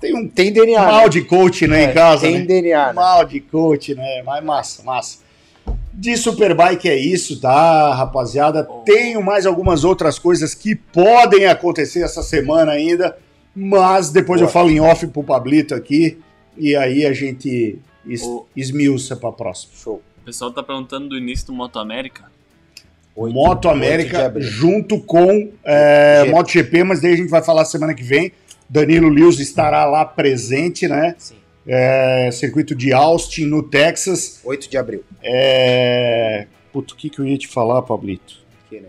Tem 0.00 0.14
um 0.16 0.26
Tem 0.28 0.50
DNA. 0.52 0.80
mal 0.82 1.02
né? 1.02 1.08
de 1.10 1.20
coach 1.22 1.66
né, 1.66 1.84
É, 1.84 1.90
em 1.90 1.94
casa, 1.94 2.22
Tem 2.22 2.38
né? 2.38 2.44
DNA, 2.46 2.86
né? 2.86 2.92
Mal 2.94 3.24
de 3.26 3.40
coach, 3.40 3.94
né? 3.94 4.22
Mas 4.24 4.42
massa, 4.42 4.82
massa. 4.82 5.18
De 6.00 6.16
Superbike 6.16 6.88
é 6.88 6.96
isso, 6.96 7.38
tá, 7.40 7.92
rapaziada? 7.94 8.64
Tenho 8.86 9.22
mais 9.22 9.44
algumas 9.44 9.84
outras 9.84 10.18
coisas 10.18 10.54
que 10.54 10.74
podem 10.74 11.44
acontecer 11.44 12.02
essa 12.02 12.22
semana 12.22 12.72
ainda, 12.72 13.18
mas 13.54 14.08
depois 14.10 14.40
Boa. 14.40 14.48
eu 14.48 14.52
falo 14.52 14.70
em 14.70 14.80
off 14.80 15.06
pro 15.08 15.22
Pablito 15.22 15.74
aqui 15.74 16.18
e 16.56 16.74
aí 16.74 17.04
a 17.04 17.12
gente 17.12 17.78
es 18.06 18.22
O- 18.22 18.46
esmiuça 18.56 19.14
pra 19.14 19.30
próxima. 19.30 19.74
Show. 19.76 20.00
O 20.22 20.24
pessoal 20.24 20.50
tá 20.50 20.62
perguntando 20.62 21.10
do 21.10 21.18
início 21.18 21.48
do 21.48 21.52
Moto 21.52 21.78
América. 21.78 22.24
Oito- 23.14 23.34
Moto 23.34 23.68
América 23.68 24.32
junto 24.38 25.00
com 25.00 25.50
é, 25.62 26.20
GP. 26.24 26.30
MotoGP, 26.32 26.84
mas 26.84 27.02
daí 27.02 27.12
a 27.12 27.16
gente 27.16 27.28
vai 27.28 27.42
falar 27.42 27.66
semana 27.66 27.92
que 27.92 28.02
vem. 28.02 28.32
Danilo 28.70 29.10
Lewis 29.10 29.38
estará 29.38 29.84
lá 29.84 30.04
presente, 30.06 30.88
né? 30.88 31.14
Sim. 31.18 31.34
É, 31.66 32.30
circuito 32.32 32.74
de 32.74 32.92
Austin, 32.92 33.46
no 33.46 33.62
Texas. 33.62 34.40
8 34.44 34.70
de 34.70 34.76
abril. 34.76 35.04
É... 35.22 36.46
Puto, 36.72 36.94
o 36.94 36.96
que, 36.96 37.10
que 37.10 37.18
eu 37.18 37.26
ia 37.26 37.36
te 37.36 37.48
falar, 37.48 37.82
Pablito? 37.82 38.38
Que, 38.68 38.80
né? 38.80 38.88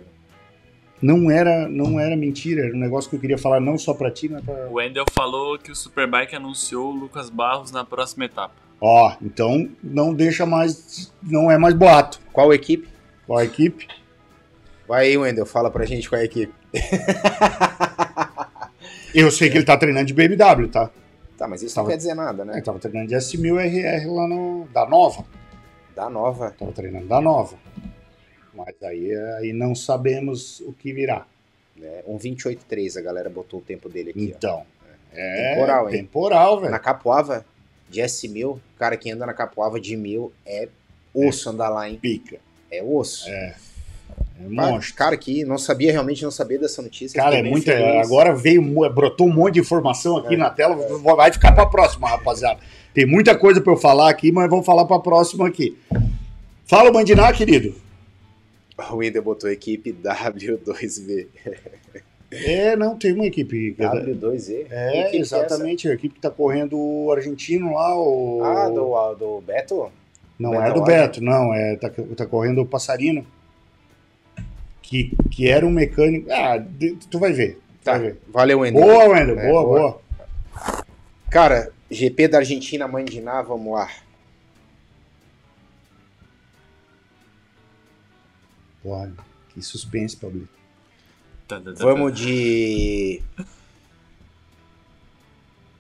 Não 1.02 1.32
era, 1.32 1.68
não 1.68 2.00
era 2.00 2.16
mentira, 2.16 2.66
era 2.66 2.76
um 2.76 2.80
negócio 2.80 3.10
que 3.10 3.16
eu 3.16 3.20
queria 3.20 3.38
falar 3.38 3.60
não 3.60 3.78
só 3.78 3.94
pra 3.94 4.12
ti, 4.12 4.30
mas 4.30 4.44
pra... 4.44 4.70
O 4.70 4.74
Wendel 4.74 5.06
falou 5.12 5.58
que 5.58 5.72
o 5.72 5.76
Superbike 5.76 6.36
anunciou 6.36 6.92
o 6.92 6.96
Lucas 6.96 7.30
Barros 7.30 7.72
na 7.72 7.84
próxima 7.84 8.26
etapa. 8.26 8.54
Ó, 8.80 9.16
então 9.22 9.70
não 9.84 10.14
deixa 10.14 10.46
mais, 10.46 11.12
não 11.22 11.52
é 11.52 11.58
mais 11.58 11.74
boato. 11.74 12.20
Qual 12.32 12.54
equipe? 12.54 12.88
Qual 13.26 13.40
a 13.40 13.46
equipe? 13.46 13.88
Vai 14.88 15.08
aí, 15.08 15.18
Wendel, 15.18 15.46
fala 15.46 15.72
pra 15.72 15.86
gente 15.86 16.10
qual 16.10 16.20
é 16.20 16.24
a 16.24 16.26
equipe. 16.26 16.54
Eu 19.14 19.30
sei 19.30 19.50
que 19.50 19.58
ele 19.58 19.66
tá 19.66 19.78
treinando 19.78 20.06
de 20.06 20.14
BMW, 20.14 20.68
tá? 20.68 20.90
Tá, 21.42 21.48
mas 21.48 21.64
isso 21.64 21.74
Tava- 21.74 21.86
não 21.88 21.92
quer 21.92 21.98
dizer 21.98 22.14
nada, 22.14 22.46
né? 22.46 22.54
Ele 22.54 22.62
tava 22.62 22.78
treinando 22.78 23.08
de 23.08 23.16
S1000 23.16 23.58
RR 23.60 24.06
lá 24.14 24.28
no, 24.28 24.68
da 24.72 24.86
Nova. 24.88 25.26
Da 25.96 26.08
nova. 26.08 26.52
Tava 26.52 26.72
treinando 26.72 27.08
da 27.08 27.20
Nova. 27.20 27.58
Mas 28.54 28.76
aí, 28.84 29.12
aí 29.40 29.52
não 29.52 29.74
sabemos 29.74 30.60
o 30.60 30.72
que 30.72 30.94
virá. 30.94 31.26
Né? 31.76 32.04
Um 32.06 32.20
28.3, 32.20 32.96
a 32.96 33.02
galera 33.02 33.28
botou 33.28 33.60
o 33.60 33.64
tempo 33.64 33.90
dele 33.90 34.12
aqui, 34.12 34.36
Então, 34.38 34.64
é 35.14 35.54
Temporal, 35.56 35.90
hein? 35.90 35.96
temporal, 35.98 36.54
ó. 36.54 36.60
velho. 36.60 36.72
Na 36.72 36.78
Capoava, 36.78 37.44
de 37.90 38.02
S1000, 38.02 38.60
cara, 38.78 38.96
quem 38.96 39.14
anda 39.14 39.26
na 39.26 39.34
Capoava 39.34 39.80
de 39.82 39.98
1000 39.98 40.32
é 40.46 40.70
osso 41.12 41.50
andar 41.50 41.70
lá, 41.70 41.90
hein? 41.90 41.98
Pica. 42.00 42.38
É 42.70 42.84
osso. 42.84 43.28
É. 43.28 43.56
É 44.50 44.56
Cara, 44.56 44.72
monstro. 44.72 44.96
cara, 44.96 45.18
que 45.18 45.44
não 45.46 45.58
sabia, 45.58 45.92
realmente 45.92 46.24
não 46.24 46.32
sabia 46.32 46.58
dessa 46.60 46.82
notícia. 46.82 47.22
Cara, 47.22 47.36
é 47.38 47.44
feliz. 47.44 47.66
Agora 48.06 48.34
veio, 48.36 48.62
brotou 48.90 49.28
um 49.28 49.34
monte 49.34 49.56
de 49.56 49.60
informação 49.60 50.18
aqui 50.18 50.34
É, 50.34 50.38
na 50.38 50.50
tela. 50.50 50.76
Vai 51.16 51.32
ficar 51.32 51.52
pra 51.54 51.66
próxima, 51.66 52.08
rapaziada. 52.10 52.60
Tem 52.94 53.06
muita 53.06 53.38
coisa 53.38 53.62
pra 53.62 53.72
eu 53.74 53.78
falar 53.78 54.10
aqui, 54.10 54.32
mas 54.32 54.50
vamos 54.50 54.66
falar 54.66 54.86
pra 54.86 55.00
próxima 55.00 55.48
aqui. 55.48 55.78
Fala, 56.66 56.92
Bandiná, 56.92 57.32
querido. 57.32 57.74
O 58.92 58.96
Wendel 58.96 59.22
botou 59.22 59.50
equipe 59.50 59.94
W2V. 59.94 61.28
É, 62.32 62.76
não, 62.78 62.98
tem 62.98 63.14
uma 63.14 63.26
equipe. 63.26 63.74
que- 63.74 63.84
W2Z? 63.84 64.66
Que 64.68 64.74
É, 64.74 65.00
equipe 65.02 65.12
que 65.12 65.18
exatamente. 65.18 65.88
A 65.90 65.94
equipe 65.94 66.16
que 66.16 66.22
tá 66.22 66.30
correndo 66.30 66.78
o 66.80 67.12
argentino 67.12 67.74
lá, 67.74 67.96
o. 67.96 68.42
Ah, 68.44 68.70
do, 68.70 69.16
do 69.16 69.42
Beto? 69.42 69.92
Não 70.40 70.52
Beto 70.52 70.64
é 70.64 70.74
do? 70.74 70.82
Beto, 70.84 71.22
não. 71.24 71.54
É, 71.54 71.76
tá, 71.76 71.92
tá 72.16 72.26
correndo 72.26 72.62
o 72.62 72.66
Passarino. 72.66 73.26
Que, 74.92 75.10
que 75.32 75.48
era 75.48 75.66
um 75.66 75.72
mecânico. 75.72 76.30
Ah, 76.30 76.62
tu 77.10 77.18
vai 77.18 77.32
ver. 77.32 77.62
Tá, 77.82 77.94
Vai 77.94 78.02
ver. 78.02 78.22
valeu, 78.28 78.60
Wendel. 78.60 78.82
Boa, 78.82 79.08
Wendel. 79.08 79.40
É, 79.40 79.48
boa, 79.50 79.64
boa. 79.64 79.80
boa. 79.80 80.02
Cara, 81.30 81.72
GP 81.90 82.28
da 82.28 82.40
Argentina, 82.40 82.90
Mãe 82.90 83.06
de 83.06 83.22
Ná, 83.22 83.42
vamos 83.42 83.74
lá. 83.74 83.90
Porra, 88.84 89.14
que 89.54 89.62
suspense, 89.62 90.18
Pablo. 90.18 90.46
Tá, 91.48 91.62
tá, 91.62 91.72
tá, 91.72 91.82
Vamos 91.82 92.20
de. 92.20 93.22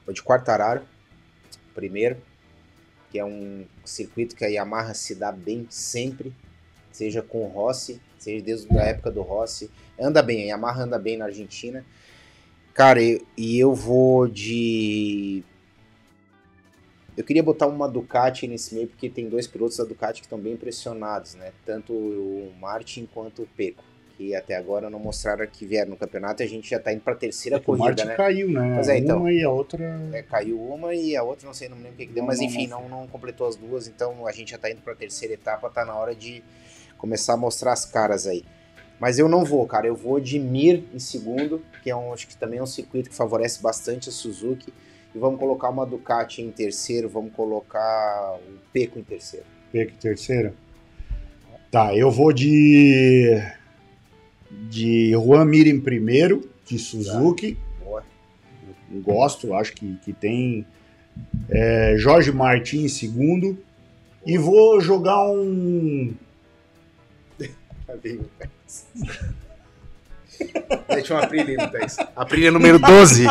Vou 0.05 0.13
de 0.13 0.23
Quartararo, 0.23 0.83
primeiro, 1.75 2.15
que 3.11 3.19
é 3.19 3.25
um 3.25 3.65
circuito 3.83 4.37
que 4.37 4.45
a 4.45 4.47
Yamaha 4.47 4.93
se 4.93 5.15
dá 5.15 5.33
bem 5.33 5.67
sempre, 5.69 6.33
seja 6.93 7.21
com 7.21 7.43
o 7.43 7.49
Rossi, 7.49 7.99
seja 8.23 8.43
desde 8.43 8.77
a 8.77 8.83
época 8.83 9.11
do 9.11 9.21
Rossi. 9.21 9.69
Anda 9.99 10.21
bem, 10.21 10.43
a 10.43 10.55
Yamaha 10.55 10.83
anda 10.83 10.97
bem 10.99 11.17
na 11.17 11.25
Argentina. 11.25 11.85
Cara, 12.73 13.01
e 13.01 13.21
e 13.37 13.59
eu 13.59 13.73
vou 13.73 14.27
de. 14.27 15.43
Eu 17.17 17.23
queria 17.25 17.43
botar 17.43 17.67
uma 17.67 17.89
Ducati 17.89 18.47
nesse 18.47 18.73
meio, 18.73 18.87
porque 18.87 19.09
tem 19.09 19.27
dois 19.27 19.45
pilotos 19.45 19.77
da 19.77 19.83
Ducati 19.83 20.21
que 20.21 20.25
estão 20.25 20.39
bem 20.39 20.53
impressionados, 20.53 21.35
né? 21.35 21.51
Tanto 21.65 21.91
o 21.93 22.53
Martin 22.59 23.07
quanto 23.13 23.43
o 23.43 23.47
Peco, 23.47 23.83
que 24.17 24.33
até 24.33 24.55
agora 24.55 24.89
não 24.89 24.97
mostraram 24.97 25.45
que 25.45 25.65
vieram 25.65 25.89
no 25.91 25.97
campeonato 25.97 26.41
e 26.41 26.45
a 26.45 26.47
gente 26.47 26.69
já 26.69 26.79
tá 26.79 26.93
indo 26.93 27.01
pra 27.01 27.13
terceira 27.13 27.57
É 27.57 27.59
que 27.59 27.63
o 27.63 27.75
corrida, 27.75 27.85
Martin 27.85 28.05
né? 28.05 28.15
caiu, 28.15 28.49
né? 28.49 28.71
Pois 28.75 28.87
é, 28.87 28.97
então. 28.97 29.19
Uma 29.19 29.31
e 29.33 29.43
a 29.43 29.49
outra. 29.51 29.83
É, 30.13 30.21
caiu 30.23 30.59
uma 30.61 30.95
e 30.95 31.15
a 31.17 31.21
outra 31.21 31.45
não 31.45 31.53
sei, 31.53 31.67
não 31.67 31.75
me 31.75 31.83
lembro 31.83 31.95
o 31.95 31.99
que, 31.99 32.07
que 32.07 32.13
deu, 32.13 32.21
Não, 32.23 32.27
mas 32.27 32.39
enfim, 32.39 32.65
não. 32.65 32.87
não, 32.87 33.01
não 33.01 33.07
completou 33.07 33.45
as 33.45 33.57
duas, 33.57 33.87
então 33.89 34.25
a 34.25 34.31
gente 34.31 34.51
já 34.51 34.57
tá 34.57 34.71
indo 34.71 34.81
pra 34.81 34.95
terceira 34.95 35.33
etapa, 35.33 35.69
tá 35.69 35.83
na 35.83 35.93
hora 35.95 36.15
de 36.15 36.41
começar 37.01 37.33
a 37.33 37.37
mostrar 37.37 37.73
as 37.73 37.83
caras 37.83 38.27
aí. 38.27 38.45
Mas 38.99 39.17
eu 39.17 39.27
não 39.27 39.43
vou, 39.43 39.65
cara, 39.65 39.87
eu 39.87 39.95
vou 39.95 40.19
de 40.19 40.37
Mir 40.37 40.83
em 40.93 40.99
segundo, 40.99 41.63
que 41.81 41.89
é 41.89 41.95
um, 41.95 42.13
acho 42.13 42.27
que 42.27 42.37
também 42.37 42.59
é 42.59 42.63
um 42.63 42.67
circuito 42.67 43.09
que 43.09 43.15
favorece 43.15 43.59
bastante 43.59 44.09
a 44.09 44.11
Suzuki, 44.11 44.71
e 45.13 45.17
vamos 45.17 45.39
colocar 45.39 45.69
uma 45.69 45.85
Ducati 45.85 46.43
em 46.43 46.51
terceiro, 46.51 47.09
vamos 47.09 47.33
colocar 47.33 48.35
o 48.35 48.59
Peco 48.71 48.99
em 48.99 49.03
terceiro. 49.03 49.45
Peco 49.71 49.97
terceira. 49.97 50.53
Tá, 51.71 51.95
eu 51.95 52.11
vou 52.11 52.31
de. 52.31 53.41
De 54.69 55.11
Juan 55.13 55.45
Mir 55.45 55.65
em 55.67 55.79
primeiro, 55.79 56.47
de 56.65 56.77
Suzuki. 56.77 57.57
Boa. 57.83 58.03
Gosto, 59.01 59.53
acho 59.53 59.73
que, 59.73 59.95
que 60.03 60.13
tem. 60.13 60.65
é, 61.49 61.95
Jorge 61.97 62.31
Martin 62.31 62.83
em 62.83 62.89
segundo. 62.89 63.57
E 64.25 64.37
vou 64.37 64.79
jogar 64.79 65.27
um. 65.31 66.13
O 67.93 67.97
Thaís? 67.97 68.19
Deixa 70.89 71.13
uma 71.13 71.23
Aprilia 71.23 71.57
no 71.57 71.71
Thaís. 71.71 71.97
Aprilia 72.15 72.51
número 72.51 72.79
12. 72.79 73.27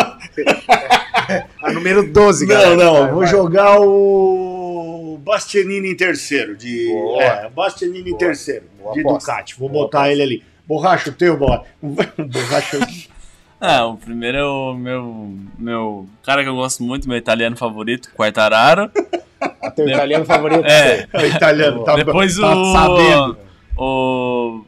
a 1.63 1.73
número 1.73 2.13
12, 2.13 2.47
Não, 2.47 2.55
galera. 2.55 2.77
não, 2.77 2.93
Vai, 3.01 3.11
vou 3.11 3.19
vai. 3.21 3.29
jogar 3.29 3.81
o 3.81 5.19
Bastianini 5.25 5.91
em 5.91 5.97
terceiro. 5.97 6.57
De, 6.57 6.87
Boa. 6.89 7.23
é, 7.23 7.49
Bastianini 7.49 8.01
em 8.11 8.13
Boa. 8.13 8.19
terceiro. 8.19 8.65
Boa 8.79 8.95
de 8.95 9.01
aposta. 9.01 9.33
Ducati. 9.33 9.59
Vou 9.59 9.69
Boa 9.69 9.85
botar 9.85 9.99
aposta. 10.01 10.13
ele 10.13 10.23
ali. 10.23 10.45
Borracha 10.67 11.11
o 11.11 11.13
teu, 11.13 11.37
Borracha. 11.37 11.65
Borracha. 11.83 12.79
Ah, 13.63 13.85
o 13.85 13.99
primeiro 13.99 14.39
é 14.39 14.43
o 14.47 14.73
meu, 14.73 15.35
meu 15.59 16.09
cara 16.25 16.43
que 16.43 16.49
eu 16.49 16.55
gosto 16.55 16.83
muito, 16.83 17.07
meu 17.07 17.19
italiano 17.19 17.55
favorito, 17.59 18.11
Quartararo. 18.17 18.91
A 19.61 19.69
teu 19.71 19.87
italiano 19.87 20.25
favorito. 20.25 20.65
É. 20.65 21.07
o 21.13 21.27
italiano 21.27 21.85
tá, 21.85 21.95
Depois 21.95 22.39
tá 22.39 22.57
o, 22.57 22.73
sabendo. 22.73 23.39
O, 23.81 24.65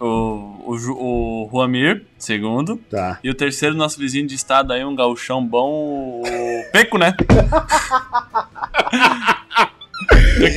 o, 0.00 0.04
o, 0.04 1.46
o 1.46 1.48
Juamir, 1.50 2.04
segundo. 2.18 2.76
Tá. 2.90 3.18
E 3.22 3.30
o 3.30 3.34
terceiro, 3.34 3.74
nosso 3.74 3.98
vizinho 3.98 4.26
de 4.26 4.34
estado 4.34 4.72
aí, 4.72 4.84
um 4.84 4.94
gauchão 4.94 5.44
bom, 5.46 6.22
o 6.22 6.22
Peco, 6.72 6.98
né? 6.98 7.14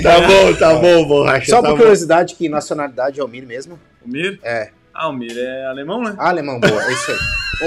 Tá 0.04 0.20
bom, 0.28 0.54
tá 0.60 0.74
bom, 0.76 1.08
Borracha. 1.08 1.46
Só 1.50 1.62
tá 1.62 1.70
por 1.70 1.72
bom. 1.72 1.78
curiosidade, 1.78 2.36
que 2.36 2.50
nacionalidade 2.50 3.20
é 3.20 3.24
o 3.24 3.28
Mir 3.28 3.46
mesmo? 3.46 3.80
O 4.06 4.10
Mir? 4.10 4.38
É. 4.44 4.72
Ah, 4.94 5.08
o 5.08 5.14
Mir 5.14 5.32
é 5.38 5.66
alemão, 5.68 6.04
né? 6.04 6.14
Ah, 6.18 6.30
alemão, 6.30 6.60
boa, 6.60 6.84
é 6.84 6.92
isso 6.92 7.12
aí. 7.12 7.18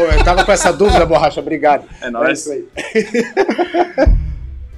Ô, 0.02 0.04
eu 0.12 0.24
tava 0.24 0.44
com 0.44 0.52
essa 0.52 0.70
dúvida, 0.72 1.06
borracha, 1.06 1.40
obrigado. 1.40 1.84
É 2.02 2.06
É 2.06 2.10
nóis. 2.10 2.40
isso 2.40 2.52
aí. 2.52 2.64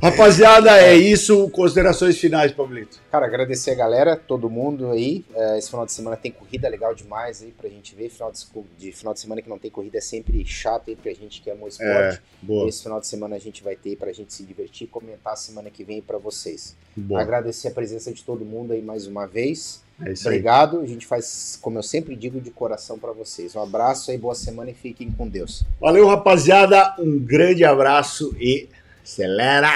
Rapaziada, 0.04 0.70
é 0.82 0.94
isso. 0.94 1.48
Considerações 1.48 2.18
finais, 2.18 2.52
Pablito. 2.52 3.00
Cara, 3.10 3.24
agradecer 3.24 3.70
a 3.70 3.74
galera, 3.74 4.16
todo 4.16 4.50
mundo 4.50 4.90
aí. 4.90 5.24
É, 5.34 5.58
esse 5.58 5.70
final 5.70 5.86
de 5.86 5.92
semana 5.92 6.14
tem 6.14 6.30
corrida 6.30 6.68
legal 6.68 6.94
demais 6.94 7.42
aí 7.42 7.52
pra 7.52 7.70
gente 7.70 7.94
ver. 7.94 8.10
Final 8.10 8.30
de, 8.78 8.92
final 8.92 9.14
de 9.14 9.20
semana 9.20 9.40
que 9.40 9.48
não 9.48 9.58
tem 9.58 9.70
corrida 9.70 9.96
é 9.96 10.02
sempre 10.02 10.44
chato 10.44 10.90
aí 10.90 10.96
pra 10.96 11.10
gente 11.14 11.40
que 11.40 11.48
ama 11.50 11.64
o 11.64 11.68
esporte. 11.68 12.20
Boa, 12.42 12.68
Esse 12.68 12.82
final 12.82 13.00
de 13.00 13.06
semana 13.06 13.36
a 13.36 13.38
gente 13.38 13.64
vai 13.64 13.76
ter 13.76 13.96
pra 13.96 14.12
gente 14.12 14.34
se 14.34 14.42
divertir, 14.42 14.88
comentar 14.88 15.38
semana 15.38 15.70
que 15.70 15.82
vem 15.82 16.02
pra 16.02 16.18
vocês. 16.18 16.76
boa. 16.94 17.22
Agradecer 17.22 17.68
a 17.68 17.70
presença 17.70 18.12
de 18.12 18.22
todo 18.22 18.44
mundo 18.44 18.74
aí 18.74 18.82
mais 18.82 19.06
uma 19.06 19.26
vez. 19.26 19.82
É 20.04 20.12
isso 20.12 20.28
aí. 20.28 20.34
Obrigado. 20.34 20.80
A 20.80 20.86
gente 20.86 21.06
faz, 21.06 21.58
como 21.62 21.78
eu 21.78 21.82
sempre 21.82 22.14
digo, 22.16 22.40
de 22.40 22.50
coração 22.50 22.98
pra 22.98 23.12
vocês. 23.12 23.54
Um 23.54 23.62
abraço 23.62 24.10
aí, 24.10 24.18
boa 24.18 24.34
semana 24.34 24.70
e 24.70 24.74
fiquem 24.74 25.10
com 25.10 25.26
Deus. 25.26 25.64
Valeu, 25.80 26.06
rapaziada. 26.06 26.94
Um 26.98 27.18
grande 27.18 27.64
abraço 27.64 28.34
e 28.38 28.68
acelera! 29.04 29.74